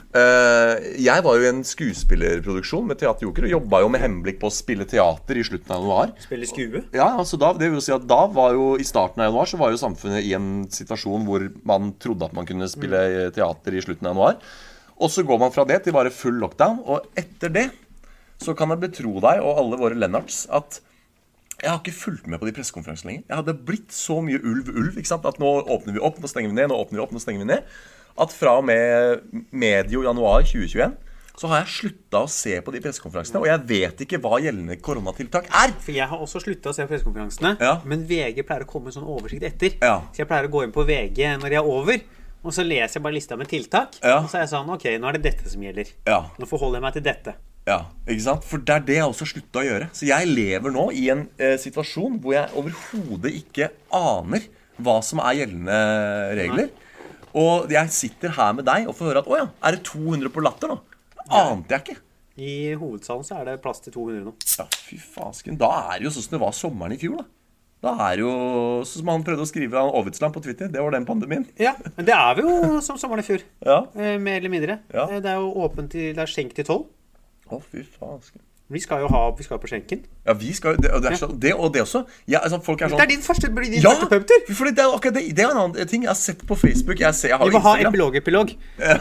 Uh, 0.09 0.81
jeg 0.97 1.21
var 1.21 1.37
jo 1.37 1.45
i 1.45 1.51
en 1.51 1.61
skuespillerproduksjon 1.69 2.87
med 2.89 2.97
Teater 2.97 3.27
Joker 3.27 3.45
og 3.45 3.53
jobba 3.53 3.83
jo 3.85 3.91
med 3.93 4.01
henblikk 4.01 4.39
på 4.41 4.49
å 4.49 4.55
spille 4.55 4.87
teater 4.89 5.37
i 5.37 5.45
slutten 5.45 5.75
av 5.75 5.83
januar. 5.85 6.15
Spille 6.25 6.49
skue. 6.49 6.81
Ja, 6.97 7.11
altså 7.11 7.37
da, 7.41 7.53
det 7.59 7.69
vil 7.75 7.83
si 7.85 7.93
at 7.93 8.07
da 8.09 8.23
var 8.33 8.57
jo 8.57 8.71
I 8.81 8.87
starten 8.89 9.21
av 9.21 9.29
januar 9.29 9.51
så 9.51 9.61
var 9.61 9.75
jo 9.75 9.83
samfunnet 9.83 10.25
i 10.25 10.33
en 10.39 10.65
situasjon 10.73 11.29
hvor 11.29 11.45
man 11.69 11.93
trodde 12.01 12.25
at 12.25 12.39
man 12.39 12.49
kunne 12.49 12.71
spille 12.73 13.29
teater 13.37 13.77
i 13.77 13.85
slutten 13.85 14.09
av 14.09 14.17
januar. 14.17 14.41
Og 14.99 15.13
så 15.13 15.23
går 15.29 15.43
man 15.45 15.53
fra 15.55 15.67
det 15.69 15.83
til 15.85 15.95
bare 15.95 16.15
full 16.15 16.41
lockdown. 16.41 16.81
Og 16.89 17.13
etter 17.19 17.53
det 17.53 17.69
så 18.39 18.55
kan 18.57 18.71
jeg 18.71 18.81
betro 18.87 19.15
deg 19.21 19.41
og 19.43 19.59
alle 19.59 19.79
våre 19.81 19.99
Lennarts 19.99 20.47
at 20.55 20.81
jeg 21.59 21.71
har 21.73 21.81
ikke 21.81 21.93
fulgt 21.99 22.27
med 22.31 22.39
på 22.39 22.47
de 22.47 22.53
pressekonferansene 22.55 23.11
lenger. 23.11 23.25
Jeg 23.27 23.37
hadde 23.41 23.55
blitt 23.67 23.91
så 23.91 24.21
mye 24.23 24.39
ulv-ulv. 24.39 24.95
ikke 25.01 25.11
sant? 25.11 25.25
At 25.27 25.41
nå 25.43 25.49
åpner 25.67 25.97
vi 25.97 25.99
opp, 26.07 26.21
nå 26.23 26.29
stenger 26.31 26.53
vi 26.53 26.55
ned, 26.61 26.69
nå 26.71 26.77
åpner 26.79 27.01
vi 27.01 27.03
opp, 27.03 27.11
nå 27.17 27.19
stenger 27.19 27.43
vi 27.43 27.49
ned. 27.51 27.65
At 28.19 28.31
fra 28.35 28.53
og 28.61 28.65
med 28.69 29.25
medio 29.51 30.05
januar 30.07 30.43
2021 30.47 30.95
så 31.39 31.47
har 31.51 31.61
jeg 31.65 31.71
slutta 31.71 32.21
å 32.27 32.31
se 32.31 32.57
på 32.67 32.73
de 32.75 32.81
pressekonferansene. 32.83 33.39
Og 33.43 33.47
jeg 33.47 33.61
vet 33.69 34.01
ikke 34.07 34.19
hva 34.23 34.39
gjeldende 34.43 34.75
koronatiltak 34.83 35.47
er. 35.55 35.75
For 35.83 35.95
jeg 35.95 36.07
har 36.11 36.19
også 36.25 36.41
slutta 36.43 36.71
å 36.71 36.75
se 36.75 36.87
pressekonferansene, 36.91 37.57
Ja. 37.63 37.77
men 37.85 38.03
VG 38.07 38.43
pleier 38.47 38.65
å 38.65 38.67
komme 38.71 38.91
med 38.91 38.95
sånn 38.95 39.07
oversikt 39.07 39.43
etter. 39.47 39.77
Ja. 39.83 40.01
Så 40.15 40.23
jeg 40.23 40.27
pleier 40.31 40.47
å 40.49 40.51
gå 40.51 40.65
inn 40.67 40.73
på 40.75 40.83
VG 40.87 41.39
når 41.39 41.55
jeg 41.55 41.61
er 41.63 41.71
over, 41.75 42.01
og 42.43 42.53
så 42.55 42.63
leser 42.67 42.99
jeg 42.99 43.03
bare 43.03 43.15
lista 43.15 43.37
med 43.39 43.49
tiltak. 43.51 43.99
Ja. 44.03 44.19
Og 44.23 44.31
så 44.31 44.39
er 44.39 44.47
jeg 44.47 44.51
sånn 44.55 44.71
Ok, 44.75 44.85
nå 44.99 45.09
er 45.09 45.19
det 45.19 45.23
dette 45.23 45.51
som 45.51 45.63
gjelder. 45.63 45.91
Ja. 46.07 46.25
Nå 46.39 46.47
forholder 46.47 46.79
jeg 46.79 46.87
meg 46.89 46.93
til 46.99 47.03
dette. 47.07 47.35
Ja, 47.69 47.83
ikke 48.09 48.25
sant? 48.25 48.47
For 48.49 48.63
det 48.65 48.75
er 48.79 48.85
det 48.89 48.97
jeg 48.97 49.09
også 49.11 49.27
slutta 49.29 49.61
å 49.61 49.67
gjøre. 49.67 49.89
Så 49.93 50.09
jeg 50.09 50.29
lever 50.31 50.73
nå 50.73 50.87
i 50.97 51.07
en 51.13 51.27
eh, 51.37 51.57
situasjon 51.61 52.17
hvor 52.25 52.33
jeg 52.39 52.53
overhodet 52.57 53.35
ikke 53.43 53.69
aner 53.95 54.47
hva 54.81 54.99
som 55.05 55.21
er 55.21 55.41
gjeldende 55.43 55.79
regler. 56.39 56.71
Og 57.39 57.69
jeg 57.75 57.93
sitter 57.93 58.33
her 58.39 58.55
med 58.57 58.65
deg 58.67 58.89
og 58.89 58.97
får 58.97 59.11
høre 59.11 59.23
at 59.25 59.29
å 59.31 59.41
ja, 59.43 59.49
er 59.69 59.77
det 59.77 59.83
200 59.91 60.33
på 60.33 60.45
Latter 60.47 60.73
nå? 60.73 60.79
Ante 61.29 61.77
jeg 61.77 61.85
ikke. 61.85 61.99
I 62.39 62.53
hovedsalen 62.79 63.27
så 63.27 63.41
er 63.41 63.49
det 63.51 63.57
plass 63.65 63.83
til 63.85 63.93
200 63.99 64.23
nå. 64.31 64.33
Ja, 64.57 64.65
fy 64.87 64.97
fasken. 65.03 65.59
Da 65.61 65.69
er 65.91 65.99
det 65.99 66.09
jo 66.09 66.15
sånn 66.15 66.25
som 66.29 66.37
det 66.39 66.41
var 66.47 66.55
sommeren 66.57 66.95
i 66.95 67.01
fjor, 67.03 67.19
da. 67.21 67.27
Da 67.79 67.93
er 68.09 68.19
jo 68.25 68.31
Sånn 68.83 69.05
som 69.05 69.11
han 69.13 69.23
prøvde 69.27 69.45
å 69.45 69.47
skrive 69.47 69.79
av 69.79 69.93
Ovitsland 70.01 70.35
på 70.35 70.41
Twitter. 70.43 70.71
Det 70.73 70.81
var 70.83 70.95
den 70.97 71.05
pandemien. 71.07 71.45
Ja, 71.63 71.77
men 71.95 72.07
det 72.09 72.15
er 72.17 72.33
vi 72.39 72.43
jo 72.47 72.81
som 72.83 72.99
sommeren 72.99 73.23
i 73.23 73.27
fjor. 73.27 73.45
Ja. 73.63 73.77
Eh, 73.95 74.17
Mer 74.19 74.41
eller 74.41 74.51
mindre. 74.51 74.79
Ja. 74.91 75.05
Eh, 75.13 75.21
Det 75.23 75.31
er 75.31 75.39
jo 75.39 75.53
åpent 75.63 75.93
til 75.95 76.09
Det 76.17 76.25
er 76.25 76.33
skjenk 76.33 76.57
til 76.57 76.67
tolv. 76.67 76.89
Å, 77.51 77.63
fy 77.73 77.83
faen. 77.99 78.21
Vi 78.69 78.81
skal 78.85 79.01
jo 79.01 79.07
ha 79.09 79.21
Vi 79.33 79.45
skal 79.47 79.57
på 79.63 79.69
skjenken. 79.71 80.03
Ja, 80.27 80.35
vi 80.37 80.51
skal 80.53 80.75
det, 80.77 80.91
det, 81.01 81.15
så, 81.17 81.27
det 81.41 81.55
og 81.57 81.71
det 81.73 81.81
også. 81.87 82.03
Ja, 82.29 82.43
altså, 82.45 82.59
folk 82.61 82.83
er 82.85 82.91
sånn 82.93 83.01
Det 83.01 83.07
er 83.07 83.11
din 83.15 83.23
første, 83.25 83.49
blir 83.57 83.65
din 83.73 83.81
Ja! 83.81 83.95
første 83.95 84.09
pubtur. 84.13 84.69
Det 84.77 84.83
er 84.85 84.93
akkurat 84.93 85.15
det. 85.17 85.23
Det 85.39 85.45
er 85.47 85.53
en 85.55 85.61
annen 85.63 85.89
ting 85.89 86.05
jeg 86.05 86.11
har 86.11 86.19
sett 86.21 86.43
på 86.47 86.55
Facebook. 86.61 87.01
Jeg, 87.01 87.17
ser, 87.17 87.33
jeg 87.33 87.39
har 87.41 87.49
Vi 87.49 87.57
må 87.57 87.63
ha 87.65 87.73
epilog-epilog. 87.89 88.53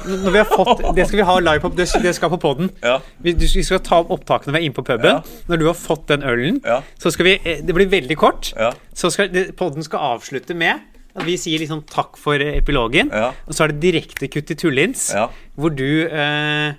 Når 0.07 0.31
vi 0.31 0.39
har 0.39 0.47
fått 0.47 0.85
Det 0.95 1.07
skal 1.09 1.19
vi 1.19 1.27
ha 1.27 1.35
live 1.43 1.59
på 1.65 1.73
Det 1.75 1.89
det 2.07 2.15
skal 2.15 2.31
på 2.31 2.39
poden. 2.45 2.71
Ja. 2.83 2.95
Vi, 3.19 3.35
vi 3.43 3.63
skal 3.67 3.83
ta 3.83 3.99
opp 4.05 4.15
opptakene 4.15 4.55
vi 4.55 4.61
er 4.63 4.69
inne 4.69 4.79
på 4.79 4.87
puben. 4.87 5.19
Ja. 5.19 5.43
Når 5.51 5.59
du 5.59 5.67
har 5.67 5.75
fått 5.83 6.07
den 6.15 6.23
ølen, 6.23 6.61
Ja. 6.63 6.79
så 6.97 7.11
skal 7.11 7.25
vi 7.27 7.35
eh, 7.43 7.59
Det 7.67 7.75
blir 7.75 7.91
veldig 7.91 8.15
kort. 8.23 8.53
Ja. 8.55 8.71
Så 8.95 9.11
skal 9.11 9.51
poden 9.59 9.83
skal 9.83 9.99
avslutte 10.15 10.55
med 10.55 10.79
at 11.17 11.25
vi 11.25 11.35
sier 11.35 11.59
liksom 11.59 11.83
takk 11.91 12.15
for 12.15 12.39
eh, 12.39 12.55
epilogen. 12.61 13.11
Ja. 13.11 13.33
Og 13.49 13.51
så 13.57 13.65
er 13.67 13.73
det 13.75 13.81
direkte 13.83 14.31
kutt 14.31 14.51
i 14.53 14.55
Tullins, 14.55 15.09
Ja. 15.11 15.27
hvor 15.59 15.75
du 15.75 16.07
eh, 16.07 16.71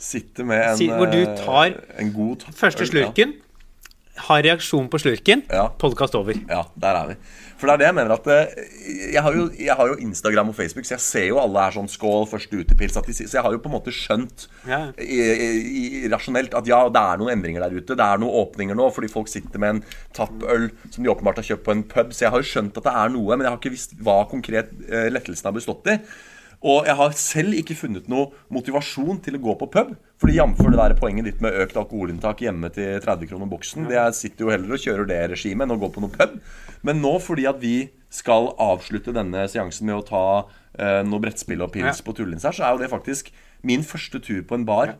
Sitter 0.00 0.46
med 0.48 0.62
en, 0.64 0.78
Si- 0.80 0.88
hvor 0.88 1.10
du 1.12 1.20
eh, 1.20 1.36
tar 1.44 1.74
en 2.00 2.12
god 2.16 2.46
Første 2.56 2.86
slurken, 2.88 3.34
slurken, 3.36 3.38
har 4.20 4.42
reaksjon 4.44 4.88
på 4.92 4.98
slurken, 5.00 5.42
Ja. 5.48 5.68
podkast 5.80 6.14
over. 6.18 6.34
Ja, 6.48 6.62
der 6.76 6.96
er 6.98 7.06
vi. 7.08 7.14
For 7.60 7.68
det 7.68 7.72
er 7.74 7.78
det 7.80 7.86
jeg 7.90 7.94
mener 7.98 8.12
at 8.16 8.26
eh, 8.32 9.12
jeg 9.14 9.22
har, 9.24 9.36
jo, 9.36 9.46
jeg 9.56 9.76
har 9.76 9.88
jo 9.92 9.96
Instagram 10.00 10.48
og 10.52 10.56
Facebook, 10.56 10.84
så 10.88 10.94
jeg 10.96 11.04
ser 11.04 11.26
jo 11.28 11.38
alle 11.40 11.60
er 11.66 11.76
sånn 11.76 11.88
skål, 11.88 12.26
første 12.28 12.56
utepils. 12.62 12.96
De, 12.96 13.12
så 13.16 13.28
jeg 13.28 13.44
har 13.44 13.52
jo 13.52 13.60
på 13.60 13.68
en 13.70 13.74
måte 13.76 13.92
skjønt 13.96 14.46
Ja. 14.68 14.80
i, 15.00 15.20
i, 15.20 16.08
rasjonelt 16.12 16.56
at 16.56 16.68
ja, 16.68 16.80
det 16.92 17.00
er 17.12 17.20
noen 17.20 17.32
endringer 17.36 17.64
der 17.66 17.76
ute. 17.76 17.96
Det 17.96 18.06
er 18.08 18.20
noen 18.20 18.36
åpninger 18.44 18.76
nå, 18.80 18.88
fordi 18.96 19.12
folk 19.12 19.28
sitter 19.28 19.60
med 19.60 19.76
en 19.76 19.84
tappøl 20.16 20.70
som 20.90 21.04
de 21.04 21.12
åpenbart 21.12 21.40
har 21.40 21.48
kjøpt 21.52 21.64
på 21.68 21.76
en 21.76 21.84
pub. 21.92 22.12
Så 22.16 22.24
jeg 22.26 22.32
har 22.34 22.40
jo 22.44 22.50
skjønt 22.54 22.76
at 22.80 22.88
det 22.88 22.96
er 23.04 23.12
noe, 23.16 23.36
men 23.36 23.44
jeg 23.48 23.52
har 23.56 23.60
ikke 23.60 23.76
visst 23.76 23.96
hva 24.00 24.18
konkret 24.32 24.72
eh, 24.88 25.08
lettelsen 25.12 25.48
har 25.52 25.56
bestått 25.60 25.92
i. 25.92 26.00
Og 26.60 26.84
jeg 26.84 26.96
har 26.98 27.14
selv 27.16 27.56
ikke 27.56 27.76
funnet 27.78 28.08
noe 28.12 28.34
motivasjon 28.52 29.20
til 29.24 29.38
å 29.38 29.42
gå 29.46 29.54
på 29.62 29.68
pub. 29.72 29.94
Fordi 30.20 30.34
jf. 30.36 30.58
det 30.60 30.76
der 30.76 30.94
poenget 30.98 31.28
ditt 31.30 31.40
med 31.40 31.56
økt 31.62 31.78
alkoholinntak 31.80 32.42
hjemme 32.44 32.68
til 32.74 33.00
30 33.00 33.30
kroner 33.30 33.48
boksen. 33.48 33.86
Det 33.88 33.96
jeg 33.96 34.18
sitter 34.18 34.44
jo 34.44 34.52
heller 34.52 34.76
og 34.76 34.82
kjører 34.82 35.08
det 35.08 35.20
regimet 35.32 35.64
enn 35.64 35.76
å 35.76 35.80
gå 35.80 35.88
på 35.94 36.04
noe 36.04 36.12
pub. 36.12 36.36
Men 36.84 37.00
nå 37.00 37.14
fordi 37.24 37.48
at 37.48 37.62
vi 37.62 37.76
skal 38.12 38.50
avslutte 38.60 39.14
denne 39.16 39.46
seansen 39.48 39.88
med 39.88 40.02
å 40.02 40.04
ta 40.04 40.24
uh, 40.44 41.00
noe 41.06 41.22
brettspill 41.22 41.64
og 41.64 41.72
pils 41.72 42.02
Ja. 42.02 42.04
på 42.04 42.16
Tullins 42.18 42.44
her, 42.44 42.56
så 42.56 42.66
er 42.66 42.74
jo 42.74 42.82
det 42.82 42.90
faktisk 42.92 43.32
min 43.64 43.86
første 43.86 44.20
tur 44.20 44.42
på 44.44 44.58
en 44.58 44.66
bar. 44.68 44.98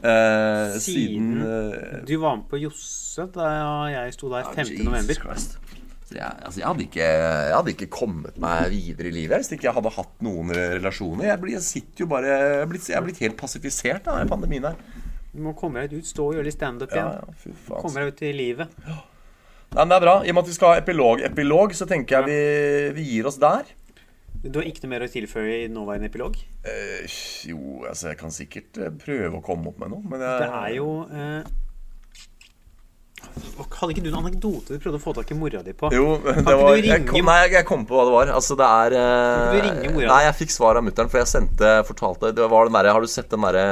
Eh, 0.00 0.78
siden, 0.80 0.80
Siden 0.80 1.42
uh, 1.44 2.06
Du 2.08 2.14
var 2.22 2.38
med 2.38 2.46
på 2.48 2.56
Josse 2.56 3.26
da 3.34 3.50
jeg 3.92 4.14
sto 4.16 4.30
der 4.32 4.48
5. 4.56 5.79
Jeg, 6.10 6.26
altså 6.26 6.58
jeg, 6.58 6.66
hadde 6.66 6.84
ikke, 6.88 7.04
jeg 7.06 7.54
hadde 7.54 7.72
ikke 7.74 7.86
kommet 7.94 8.38
meg 8.42 8.70
videre 8.72 9.10
i 9.10 9.14
livet 9.14 9.44
hvis 9.44 9.52
ikke 9.54 9.68
jeg 9.68 9.76
hadde 9.76 9.92
hatt 9.94 10.24
noen 10.26 10.50
relasjoner. 10.56 11.28
Jeg, 11.30 11.42
blir, 11.44 11.60
sitter 11.62 12.04
jo 12.04 12.08
bare 12.10 12.32
Jeg 12.32 12.56
er 12.64 12.70
blitt, 12.72 12.88
jeg 12.90 12.98
er 12.98 13.06
blitt 13.06 13.22
helt 13.22 13.38
passifisert 13.38 14.10
av 14.10 14.18
denne 14.18 14.30
pandemien 14.32 14.66
her. 14.70 14.80
Du 15.30 15.38
må 15.44 15.54
komme 15.54 15.84
deg 15.84 16.00
ut, 16.00 16.08
stå 16.10 16.26
og 16.26 16.34
gjøre 16.38 16.48
litt 16.48 16.58
standup 16.58 16.90
Ja, 16.90 17.04
igjen. 17.04 17.36
ja, 17.46 17.54
faen. 17.68 17.82
Komme 17.84 18.02
deg 18.02 18.10
ut 18.10 18.24
i 18.26 18.32
livet. 18.34 18.72
Nei, 19.70 19.84
men 19.84 19.92
det 19.92 19.98
er 20.00 20.06
bra. 20.08 20.16
I 20.26 20.32
og 20.32 20.34
med 20.34 20.42
at 20.42 20.50
vi 20.50 20.56
skal 20.56 20.72
ha 20.72 20.80
epilog-epilog, 20.80 21.76
så 21.78 21.86
tenker 21.86 22.18
jeg 22.18 22.26
vi, 22.26 22.40
vi 22.96 23.04
gir 23.12 23.28
oss 23.30 23.38
der. 23.38 23.70
Du 24.40 24.56
har 24.58 24.66
ikke 24.66 24.82
noe 24.86 24.94
mer 24.96 25.04
å 25.04 25.10
tilføye 25.12 25.56
i 25.62 25.70
nåværende 25.70 26.08
epilog? 26.10 26.38
Eh, 26.66 27.06
jo, 27.46 27.84
altså 27.86 28.10
jeg 28.10 28.18
kan 28.22 28.32
sikkert 28.34 28.78
eh, 28.80 28.90
prøve 29.02 29.38
å 29.38 29.44
komme 29.44 29.70
opp 29.70 29.78
med 29.82 29.92
noe, 29.92 30.02
men 30.10 30.22
jeg, 30.24 30.38
Det 30.42 30.50
er 30.64 30.70
jo 30.78 30.88
eh... 31.12 31.50
Hadde 33.80 33.94
ikke 33.94 34.02
du 34.04 34.10
en 34.10 34.18
anekdote 34.18 34.74
du 34.74 34.80
prøvde 34.82 34.98
å 34.98 35.02
få 35.02 35.12
tak 35.16 35.30
i 35.32 35.36
mora 35.38 35.60
di 35.64 35.72
på? 35.76 35.88
Jo, 35.94 36.16
det 36.24 36.42
var 36.44 36.74
jeg 36.76 37.04
kom, 37.08 37.28
Nei, 37.28 37.36
jeg 37.52 37.66
kom 37.68 37.84
på 37.88 37.96
hva 37.96 38.06
det 38.08 38.14
var. 38.14 38.32
Altså, 38.36 38.56
det 38.58 38.66
er 38.66 38.96
eh, 38.98 39.04
Kan 39.06 39.38
ikke 39.38 39.60
du 39.60 39.68
ringe 39.68 39.92
mora? 39.94 40.08
Nei, 40.10 40.18
jeg 40.26 40.36
fikk 40.40 40.52
svar 40.54 40.80
av 40.80 40.84
mutter'n, 40.84 41.08
for 41.12 41.22
jeg 41.22 41.30
sendte 41.30 41.70
fortalte 41.88 42.32
Det 42.36 42.48
var 42.52 42.68
den 42.68 42.76
derre 42.76 42.96
Har 42.96 43.04
du 43.04 43.08
sett 43.10 43.30
den 43.32 43.46
derre 43.46 43.62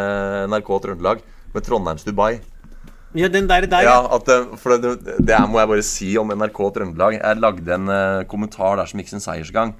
NRK 0.53 0.71
Trøndelag 0.87 1.27
med 1.55 1.67
Trondheims 1.67 2.07
Dubai? 2.07 2.31
Ja, 3.17 3.29
den 3.33 3.49
der, 3.51 3.67
der 3.69 3.89
Ja, 3.89 3.99
at 4.17 4.29
det, 4.29 4.39
for 4.63 4.77
det, 4.77 4.95
det 5.25 5.43
må 5.49 5.61
jeg 5.61 5.73
bare 5.75 5.85
si 5.87 6.11
om 6.21 6.33
NRK 6.33 6.59
Trøndelag. 6.77 7.19
Jeg 7.19 7.41
lagde 7.41 7.77
en 7.77 7.89
uh, 7.89 8.25
kommentar 8.29 8.77
der 8.79 8.89
som 8.89 9.01
gikk 9.01 9.13
sin 9.15 9.25
seiersgang. 9.25 9.73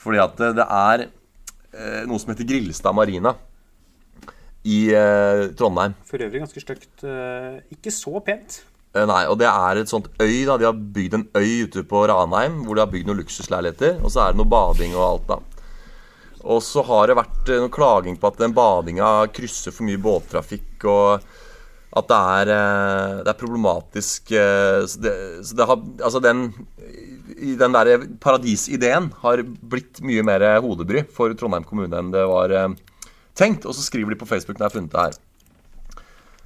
Fordi 0.00 0.20
at 0.24 0.38
det, 0.40 0.54
det 0.56 0.64
er 0.64 1.04
uh, 1.08 2.00
noe 2.08 2.20
som 2.22 2.32
heter 2.32 2.48
Grillestad 2.48 2.96
Marina 2.96 3.36
i 4.64 4.78
eh, 4.96 5.50
Trondheim. 5.58 5.94
For 6.08 6.22
øvrig 6.24 6.40
ganske 6.40 6.60
stygt. 6.60 7.04
eh, 7.04 7.60
ikke 7.70 7.92
så 7.92 8.20
pent. 8.24 8.62
Eh, 8.94 9.06
Nei, 9.10 9.24
og 9.26 9.40
det 9.40 9.48
er 9.50 9.80
et 9.80 9.90
sånt 9.90 10.06
øy 10.22 10.44
da 10.46 10.58
De 10.60 10.68
har 10.68 10.76
bygd 10.96 11.18
en 11.18 11.26
øy 11.34 11.66
ute 11.66 11.82
på 11.90 12.04
Ranheim 12.10 12.60
Hvor 12.64 12.78
de 12.78 12.84
har 12.84 12.92
bygd 12.92 13.10
noen 13.10 13.22
luksusleiligheter 13.24 13.98
Og 14.02 14.12
så 14.14 14.22
er 14.24 14.34
det 14.34 14.40
noe 14.42 14.50
bading 14.50 14.94
og 14.94 15.06
alt 15.08 15.32
da 15.32 15.40
Og 16.44 16.62
så 16.62 16.84
har 16.86 17.08
det 17.10 17.18
vært 17.18 17.50
noen 17.50 17.66
noe 17.66 17.74
klaging 17.74 18.20
på 18.20 18.30
at 18.30 18.38
den 18.42 18.54
badinga 18.54 19.10
krysser 19.34 19.74
for 19.74 19.88
mye 19.88 20.02
båttrafikk 20.02 20.86
Og 20.86 21.26
at 21.94 22.08
det 22.10 22.16
er, 22.36 22.48
eh, 22.50 23.18
det 23.22 23.30
er 23.30 23.38
problematisk 23.38 24.32
eh, 24.34 24.80
Så 24.90 25.02
det, 25.02 25.12
så 25.46 25.58
det 25.58 25.68
har, 25.70 25.84
altså 26.02 26.22
den 26.22 26.48
den 27.34 27.74
der 27.74 28.02
paradisideen 28.22 29.08
har 29.22 29.42
blitt 29.42 30.00
mye 30.04 30.22
mer 30.26 30.42
hodebry 30.62 31.02
for 31.12 31.32
Trondheim 31.38 31.64
kommune 31.66 31.98
enn 31.98 32.12
det 32.12 32.22
var 32.30 32.52
eh, 32.54 32.74
tenkt. 33.36 33.66
Og 33.66 33.74
så 33.74 33.84
skriver 33.84 34.14
de 34.14 34.20
på 34.20 34.28
Facebook 34.28 34.58
når 34.58 34.64
jeg 34.64 34.70
har 34.70 34.76
funnet 34.78 34.94
det 34.94 35.04
her. 35.04 35.18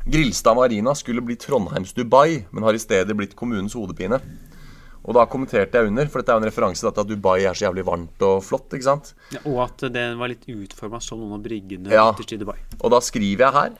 Grillstad 0.08 0.54
Marina 0.56 0.94
skulle 0.94 1.20
bli 1.20 1.36
Trondheims 1.36 1.92
Dubai, 1.92 2.44
men 2.50 2.64
har 2.64 2.74
i 2.74 2.80
stedet 2.80 3.12
blitt 3.16 3.34
kommunens 3.36 3.74
hodepine. 3.76 4.20
Og 5.08 5.14
da 5.16 5.24
kommenterte 5.28 5.78
jeg 5.80 5.88
under, 5.90 6.08
for 6.08 6.20
dette 6.20 6.32
er 6.32 6.38
jo 6.38 6.42
en 6.42 6.48
referanse 6.48 6.80
til 6.84 6.88
at 7.02 7.08
Dubai 7.08 7.42
er 7.48 7.56
så 7.56 7.66
jævlig 7.68 7.84
varmt 7.86 8.24
og 8.24 8.40
flott. 8.44 8.72
ikke 8.72 8.84
sant? 8.88 9.12
Ja, 9.32 9.40
og 9.44 9.60
at 9.66 9.84
det 9.92 10.06
var 10.20 10.28
litt 10.32 10.44
utforma 10.48 11.00
som 11.04 11.20
noen 11.20 11.36
av 11.38 11.44
bryggene 11.44 11.92
Ja. 11.92 12.10
ytterst 12.12 12.32
i 12.32 12.40
Dubai. 12.40 12.56
Og 12.80 12.90
da 12.90 13.00
skriver 13.00 13.44
jeg 13.46 13.52
her 13.52 13.70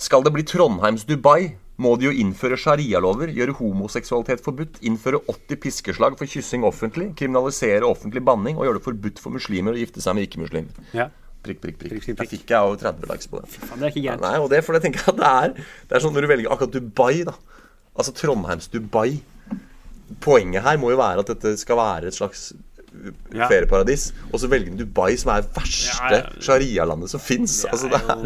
Skal 0.00 0.22
det 0.24 0.32
bli 0.32 0.42
Trondheims 0.42 1.04
Dubai, 1.04 1.56
må 1.76 1.98
de 1.98 2.06
jo 2.06 2.10
innføre 2.12 2.56
sharialover, 2.56 3.28
gjøre 3.28 3.52
homoseksualitet 3.56 4.40
forbudt, 4.40 4.80
innføre 4.80 5.20
80 5.28 5.56
piskeslag 5.60 6.16
for 6.16 6.24
kyssing 6.26 6.64
offentlig, 6.64 7.14
kriminalisere 7.16 7.84
offentlig 7.84 8.24
banning 8.24 8.56
og 8.56 8.64
gjøre 8.64 8.78
det 8.80 8.84
forbudt 8.84 9.18
for 9.20 9.30
muslimer 9.32 9.72
å 9.76 9.80
gifte 9.80 10.00
seg 10.00 10.14
med 10.16 10.24
ikke-muslimer. 10.28 10.72
Ja. 10.96 11.08
Prikk, 11.40 11.60
prikk, 11.62 11.76
prikk. 11.80 12.04
Prikk. 12.04 12.30
fikk 12.34 12.50
jeg 12.52 12.70
jo 12.72 12.76
30 12.80 13.06
likes 13.08 13.28
på 13.32 13.40
det. 13.40 13.48
Faen, 13.56 13.78
det 13.80 13.86
er 13.88 13.92
ikke 13.94 14.04
gærent. 14.04 14.24
Nei, 14.26 14.34
og 14.42 14.50
det 14.52 14.60
for 14.66 14.76
det 14.76 14.82
tenker 14.84 15.00
jeg 15.06 15.14
at 15.14 15.20
det 15.20 15.30
er 15.30 15.54
Det 15.88 15.96
er 15.96 16.02
sånn 16.04 16.12
når 16.16 16.26
du 16.26 16.30
velger 16.34 16.52
akkurat 16.52 16.74
Dubai, 16.76 17.14
da. 17.28 17.36
Altså 17.96 18.12
Trondheims 18.16 18.68
Dubai. 18.72 19.20
Poenget 20.20 20.64
her 20.66 20.76
må 20.82 20.90
jo 20.92 20.98
være 21.00 21.22
at 21.24 21.30
dette 21.32 21.54
skal 21.60 21.78
være 21.78 22.10
et 22.10 22.16
slags 22.18 22.50
uh, 22.52 23.12
Ja. 23.32 23.46
ferieparadis. 23.48 24.08
Og 24.32 24.40
så 24.42 24.50
velger 24.50 24.74
du 24.74 24.82
Dubai, 24.84 25.14
som 25.16 25.30
er 25.32 25.44
verste 25.56 26.10
Ja, 26.12 26.22
sharia-landet 26.44 27.12
som 27.14 27.22
fins. 27.22 27.60
Det 27.62 27.70
Altså, 27.72 27.88
det, 27.92 28.00
er, 28.02 28.24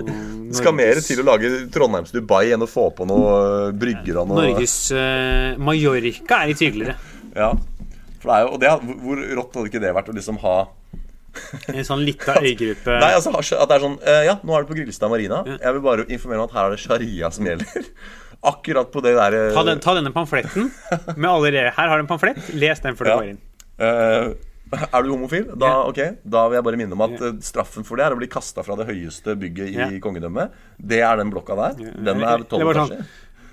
det 0.48 0.56
skal 0.58 0.74
mer 0.74 0.98
til 1.04 1.20
å 1.22 1.26
lage 1.28 1.50
Trondheims 1.74 2.14
Dubai 2.14 2.48
enn 2.56 2.64
å 2.64 2.70
få 2.70 2.88
på 2.96 3.06
noe 3.06 3.34
uh, 3.68 3.74
brygger 3.76 4.22
og 4.22 4.32
noe 4.32 4.48
Norges 4.48 4.78
uh, 4.96 5.54
Mallorca 5.60 6.42
er 6.42 6.50
litt 6.54 6.64
hyggeligere. 6.64 6.96
Ja. 7.36 7.52
For 8.24 8.32
det 8.32 8.38
er 8.38 8.46
jo, 8.46 8.54
og 8.56 8.62
det, 8.62 8.96
hvor 9.04 9.22
rått 9.38 9.58
hadde 9.60 9.70
ikke 9.70 9.84
det 9.84 9.94
vært 10.00 10.10
å 10.10 10.16
liksom 10.16 10.40
ha 10.42 10.56
En 11.68 11.84
sånn 11.84 12.04
lita 12.04 12.34
øygruppe. 12.48 12.98
Nei, 13.00 13.12
altså 13.16 13.32
at 13.34 13.68
det 13.68 13.76
er 13.76 13.82
sånn 13.84 13.98
eh, 14.02 14.22
Ja, 14.28 14.36
nå 14.44 14.54
er 14.56 14.62
du 14.64 14.70
på 14.72 14.76
Grilstad 14.78 15.10
Marina. 15.12 15.42
Jeg 15.46 15.72
vil 15.76 15.82
bare 15.84 16.06
informere 16.08 16.40
om 16.42 16.48
at 16.48 16.54
her 16.56 16.64
er 16.70 16.76
det 16.76 16.80
sharia 16.84 17.30
som 17.34 17.44
gjelder. 17.48 17.90
Akkurat 18.54 18.90
på 18.92 19.00
det 19.04 19.14
der 19.16 19.32
eh, 19.38 19.52
Ta, 19.56 19.62
den, 19.64 19.80
ta 19.80 19.94
denne 19.96 20.12
pamfletten 20.12 20.66
med 21.16 21.28
alle 21.30 21.50
re 21.54 21.62
Her 21.72 21.88
har 21.88 21.96
du 21.96 22.04
en 22.04 22.10
pamflett. 22.10 22.50
Les 22.54 22.80
den 22.84 22.96
før 22.98 23.04
du 23.08 23.10
Ja. 23.14 23.16
går 23.22 23.30
inn. 23.34 23.40
Uh, 23.80 24.34
Er 24.74 25.02
du 25.06 25.10
homofil? 25.12 25.44
Da, 25.60 25.68
Ja. 25.68 25.82
ok, 25.86 25.98
da 26.26 26.40
vil 26.48 26.56
jeg 26.58 26.64
bare 26.66 26.78
minne 26.80 26.96
om 26.96 27.02
at 27.06 27.20
straffen 27.46 27.84
for 27.86 27.96
det 28.00 28.06
er 28.08 28.14
å 28.16 28.18
bli 28.18 28.26
kasta 28.32 28.62
fra 28.66 28.74
det 28.80 28.86
høyeste 28.88 29.36
bygget 29.38 29.68
i 29.70 29.76
Ja. 29.78 29.86
kongedømmet. 30.02 30.50
Det 30.80 30.98
er 31.04 31.16
den 31.20 31.30
blokka 31.30 31.54
der. 31.60 31.92
Den 31.94 32.22
er 32.24 32.42
tolv 32.50 32.64
sånn- 32.72 32.72
etasjer. 32.74 33.04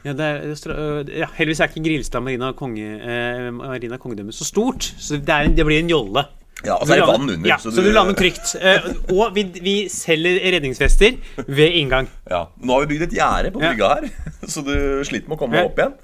Ja, 0.03 0.13
det 0.17 0.25
er, 0.25 0.73
øh, 0.73 1.09
ja, 1.19 1.27
heldigvis 1.37 1.59
er 1.61 1.67
ikke 1.69 1.83
Grilstad 1.85 2.23
Marina, 2.25 2.53
konge, 2.57 2.87
eh, 3.05 3.51
Marina 3.53 3.99
kongedømme 4.01 4.33
så 4.33 4.47
stort, 4.49 4.81
så 4.97 5.19
det, 5.21 5.29
en, 5.29 5.53
det 5.53 5.63
blir 5.67 5.77
en 5.83 5.89
jolle. 5.93 6.23
Ja, 6.65 6.75
og 6.77 6.85
så 6.85 6.93
er 6.93 7.01
det 7.01 7.05
Du 7.07 7.11
vann 7.11 7.29
under. 7.33 7.49
Ja, 7.49 7.57
så, 7.61 7.71
du 7.73 7.89
lander 7.93 8.17
trygt. 8.19 8.51
Eh, 8.61 8.87
og 9.15 9.33
vi, 9.35 9.43
vi 9.65 9.75
selger 9.89 10.37
redningsvester 10.57 11.15
ved 11.47 11.77
inngang. 11.79 12.09
Ja, 12.29 12.43
Nå 12.61 12.75
har 12.75 12.83
vi 12.85 12.91
bygd 12.95 13.07
et 13.09 13.15
gjerde 13.17 13.51
på 13.55 13.63
brygga 13.63 13.93
her, 13.95 14.09
så 14.53 14.61
du 14.67 14.73
sliter 15.07 15.27
med 15.31 15.37
å 15.37 15.41
komme 15.41 15.57
Ja. 15.61 15.65
opp 15.69 15.79
igjen. 15.81 15.95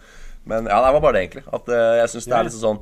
Men 0.47 0.65
ja, 0.71 0.79
det 0.85 0.93
var 0.95 1.03
bare 1.03 1.17
det, 1.19 1.25
egentlig. 1.27 1.45
At 1.53 1.69
eh, 1.69 1.93
jeg 2.01 2.09
synes 2.15 2.29
det 2.31 2.35
er 2.39 2.47
litt 2.47 2.55
sånn 2.57 2.77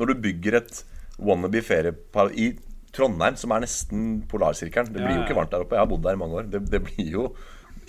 Når 0.00 0.10
du 0.10 0.14
bygger 0.24 0.56
et 0.62 0.82
wannabe 1.20 1.60
feriepar 1.62 2.30
i 2.32 2.50
Trondheim, 2.96 3.36
som 3.38 3.52
er 3.54 3.60
nesten 3.62 4.06
polarsirkelen 4.30 4.88
Det 4.90 4.98
blir 5.04 5.18
jo 5.20 5.24
ikke 5.26 5.36
varmt 5.36 5.52
der 5.52 5.62
oppe. 5.62 5.76
Jeg 5.76 5.84
har 5.84 5.90
bodd 5.90 6.02
der 6.06 6.16
i 6.16 6.20
mange 6.22 6.40
år. 6.40 6.48
Det, 6.50 6.62
det 6.72 6.80
blir 6.88 7.10
jo 7.12 7.26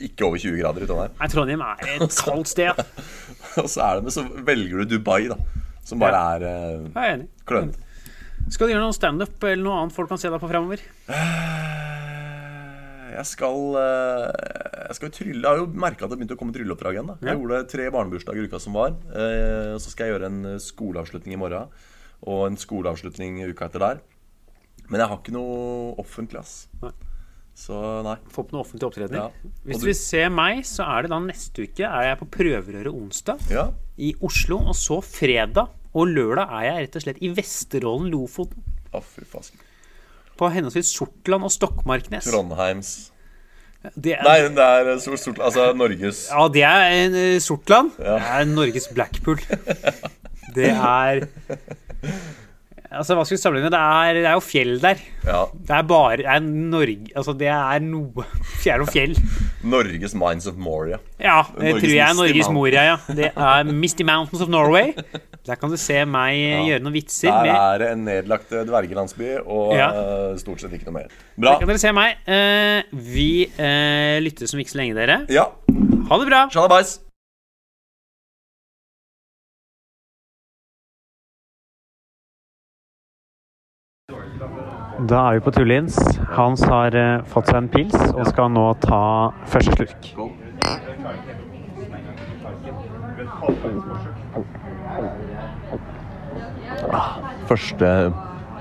ikke 0.01 0.25
over 0.27 0.41
20 0.41 0.57
grader 0.61 0.83
i 0.83 0.89
Trondheim. 0.89 1.15
Nei, 1.17 1.29
Trondheim 1.31 1.63
er 1.65 1.81
et 1.95 2.17
kaldt 2.25 2.49
sted. 2.51 2.81
Og 3.61 3.69
så 3.71 3.81
er 3.87 3.97
det 3.99 4.05
med, 4.09 4.13
så 4.13 4.23
velger 4.51 4.81
du 4.83 4.95
Dubai, 4.97 5.23
da. 5.31 5.37
Som 5.85 6.01
bare 6.03 6.19
er 6.35 6.45
eh, 6.51 7.23
klønete. 7.49 7.87
Skal 8.49 8.67
du 8.67 8.73
gjøre 8.73 8.83
noe 8.83 8.95
standup 8.95 9.43
eller 9.47 9.63
noe 9.63 9.77
annet 9.83 9.95
folk 9.95 10.09
kan 10.11 10.19
se 10.19 10.29
deg 10.31 10.41
på 10.41 10.49
fremover? 10.51 10.81
Jeg 13.11 13.27
skal, 13.27 13.57
eh, 13.77 14.31
jeg 14.87 14.97
skal 14.97 15.11
trylle. 15.13 15.41
Jeg 15.43 15.49
har 15.51 15.59
jo 15.61 15.67
merka 15.67 16.05
at 16.05 16.11
det 16.13 16.17
begynte 16.19 16.35
å 16.37 16.39
komme 16.39 16.53
trylleoppdrag 16.55 16.95
igjen. 16.97 17.07
da 17.07 17.15
Jeg 17.21 17.29
Ja. 17.29 17.35
gjorde 17.39 17.67
tre 17.69 17.89
barnebursdager 17.91 18.41
i 18.43 18.47
uka 18.47 18.59
som 18.59 18.73
var. 18.73 18.89
Eh, 19.13 19.77
Så 19.77 19.89
skal 19.91 20.07
jeg 20.07 20.19
gjøre 20.19 20.25
en 20.25 20.43
skoleavslutning 20.59 21.33
i 21.33 21.37
morgen. 21.37 21.67
Og 22.23 22.47
en 22.47 22.55
skoleavslutning 22.57 23.39
uka 23.53 23.65
etter 23.65 23.79
der. 23.79 24.01
Men 24.89 24.99
jeg 25.01 25.07
har 25.09 25.17
ikke 25.17 25.31
noe 25.31 25.95
offentlig, 25.97 26.39
ass. 26.39 26.67
Nei. 26.81 26.91
Så 27.55 28.03
nei. 28.03 28.15
Få 28.29 28.43
på 28.47 28.53
noe 28.53 28.63
offentlig 28.63 28.87
opptreden. 28.91 29.13
Ja. 29.15 29.29
Hvis 29.65 29.75
du 29.75 29.79
du- 29.79 29.85
vil 29.87 29.95
se 29.95 30.29
meg, 30.29 30.63
så 30.63 30.85
er 30.87 31.01
det 31.03 31.09
da 31.11 31.19
neste 31.19 31.63
uke 31.67 31.83
er 31.85 32.03
jeg 32.15 32.19
på 32.19 32.29
prøverøret 32.29 32.93
onsdag 32.93 33.39
Ja. 33.49 33.71
i 33.97 34.13
Oslo. 34.21 34.57
Og 34.57 34.73
så 34.75 35.01
fredag 35.03 35.69
og 35.91 36.07
lørdag 36.07 36.51
er 36.57 36.65
jeg 36.67 36.85
rett 36.85 36.97
og 36.97 37.03
slett 37.05 37.21
i 37.23 37.31
Vesterålen 37.35 38.11
Lofoten. 38.13 38.63
Å, 38.95 39.01
fy 39.03 39.25
fasken. 39.27 39.61
På 40.39 40.49
henholdsvis 40.51 40.91
Sortland 40.95 41.45
og 41.45 41.51
Stokmarknes. 41.53 42.25
Trondheims 42.31 42.91
Det 43.93 44.15
er, 44.15 44.23
Nei, 44.25 44.37
det 44.53 44.63
er 44.63 44.89
stort, 45.01 45.19
sort, 45.21 45.39
Altså 45.41 45.67
Norges 45.73 46.23
Ja, 46.29 46.45
det 46.53 46.63
er 46.65 47.17
eh, 47.17 47.39
Sortland. 47.43 47.91
Ja. 47.99 48.15
Det 48.17 48.31
er 48.37 48.49
Norges 48.49 48.87
Blackpool. 48.93 49.41
Det 50.55 50.71
er 50.71 51.27
Altså, 52.91 53.15
hva 53.15 53.23
skal 53.23 53.37
vi 53.37 53.41
sammenligne? 53.41 53.69
Det 53.71 53.79
er, 53.79 54.17
det 54.19 54.25
er 54.27 54.33
jo 54.35 54.41
fjell 54.43 54.73
der. 54.83 54.99
Ja. 55.23 55.41
Det 55.55 55.75
er 55.77 55.83
bare 55.87 56.17
det 56.19 56.25
er 56.27 56.41
Norge 56.43 57.13
Altså, 57.15 57.33
det 57.39 57.47
er 57.47 57.83
noe 57.85 58.25
Fjell 58.63 58.83
og 58.83 58.89
fjell. 58.91 59.13
Norges 59.63 60.15
Minds 60.17 60.47
of 60.49 60.57
Moria. 60.59 60.97
Ja, 61.21 61.37
det 61.55 61.69
Norges 61.69 61.83
tror 61.85 61.93
jeg 61.93 62.03
er 62.03 62.17
Norges 62.17 62.49
Mountain. 62.49 62.57
Moria, 62.57 62.83
ja. 62.89 62.97
Det 63.21 63.29
er 63.31 63.71
Misty 63.71 64.03
Mountains 64.07 64.43
of 64.43 64.51
Norway. 64.51 64.91
Der 65.47 65.55
kan 65.61 65.71
du 65.71 65.77
se 65.79 66.01
meg 66.05 66.35
ja. 66.37 66.63
gjøre 66.67 66.83
noen 66.85 66.97
vitser. 66.97 67.31
Der 67.31 67.53
er 67.55 67.79
det 67.81 67.91
en 67.95 68.03
nedlagt 68.09 68.51
eh, 68.53 68.65
dvergelandsby 68.67 69.31
og 69.45 69.71
Ja. 69.77 69.87
eh, 69.91 70.33
stort 70.41 70.61
sett 70.63 70.73
ikke 70.75 70.89
noe 70.89 70.99
mer. 70.99 71.13
Bra. 71.37 71.53
der 71.55 71.63
kan 71.63 71.71
dere 71.71 71.81
se 71.81 71.93
meg. 71.95 72.19
Eh, 72.27 72.97
vi 73.13 73.29
lyttes 74.25 74.53
om 74.53 74.61
ikke 74.61 74.75
så 74.75 74.81
lenge, 74.83 74.97
dere. 74.99 75.21
Ja. 75.31 75.47
Ha 76.11 76.19
det 76.21 76.27
bra. 76.29 76.43
Sjalabais. 76.51 76.97
Da 85.09 85.19
er 85.27 85.33
vi 85.33 85.39
på 85.41 85.51
Tullins. 85.51 85.95
Hans 86.35 86.61
har 86.69 86.93
eh, 86.93 87.23
fått 87.25 87.47
seg 87.49 87.57
en 87.57 87.69
pils 87.73 87.95
og 88.11 88.21
skal 88.29 88.51
nå 88.53 88.65
ta 88.83 89.31
første 89.49 89.73
slurk. 89.73 90.09
Første 97.49 97.89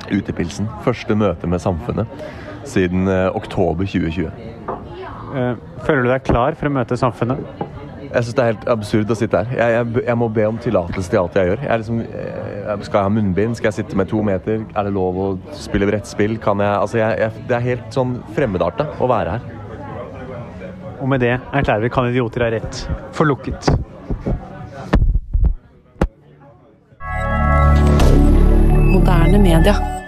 utepilsen. 0.08 0.70
Første 0.86 1.18
møte 1.18 1.50
med 1.50 1.60
samfunnet 1.60 2.24
siden 2.64 3.08
eh, 3.08 3.28
oktober 3.36 3.84
2020. 3.84 4.30
Eh, 5.36 5.60
føler 5.84 6.06
du 6.06 6.12
deg 6.14 6.24
klar 6.24 6.56
for 6.56 6.70
å 6.70 6.76
møte 6.80 6.96
samfunnet? 6.96 7.68
Jeg 8.11 8.27
syns 8.27 8.35
det 8.35 8.43
er 8.43 8.49
helt 8.51 8.65
absurd 8.73 9.12
å 9.15 9.16
sitte 9.19 9.39
her. 9.39 9.53
Jeg, 9.55 9.74
jeg, 9.77 10.03
jeg 10.09 10.19
må 10.19 10.27
be 10.35 10.47
om 10.51 10.57
tillatelse 10.59 11.12
til 11.12 11.20
alt 11.20 11.37
jeg 11.39 11.47
gjør. 11.47 11.61
Jeg 11.62 11.82
liksom, 11.82 12.01
skal 12.82 12.97
jeg 12.99 13.07
ha 13.07 13.12
munnbind? 13.15 13.55
Skal 13.59 13.70
jeg 13.70 13.77
sitte 13.77 13.99
med 14.01 14.11
to 14.11 14.23
meter? 14.27 14.65
Er 14.74 14.89
det 14.89 14.95
lov 14.97 15.20
å 15.23 15.27
spille 15.55 15.87
brettspill? 15.87 16.35
Kan 16.43 16.59
jeg 16.65 16.73
Altså, 16.81 16.99
jeg, 16.99 17.20
jeg, 17.23 17.45
det 17.47 17.57
er 17.57 17.66
helt 17.69 17.95
sånn 17.95 18.16
fremmedarta 18.35 18.89
å 18.99 19.11
være 19.11 19.37
her. 19.37 19.47
Og 20.99 21.07
med 21.12 21.23
det 21.23 21.37
erklærer 21.39 21.87
vi 21.87 21.93
Kan 21.95 22.11
idioter 22.11 22.49
ha 22.49 22.51
rett 22.57 22.82
for 23.15 23.31
lukket. 23.31 23.70
Moderne 28.91 29.39
media. 29.39 29.99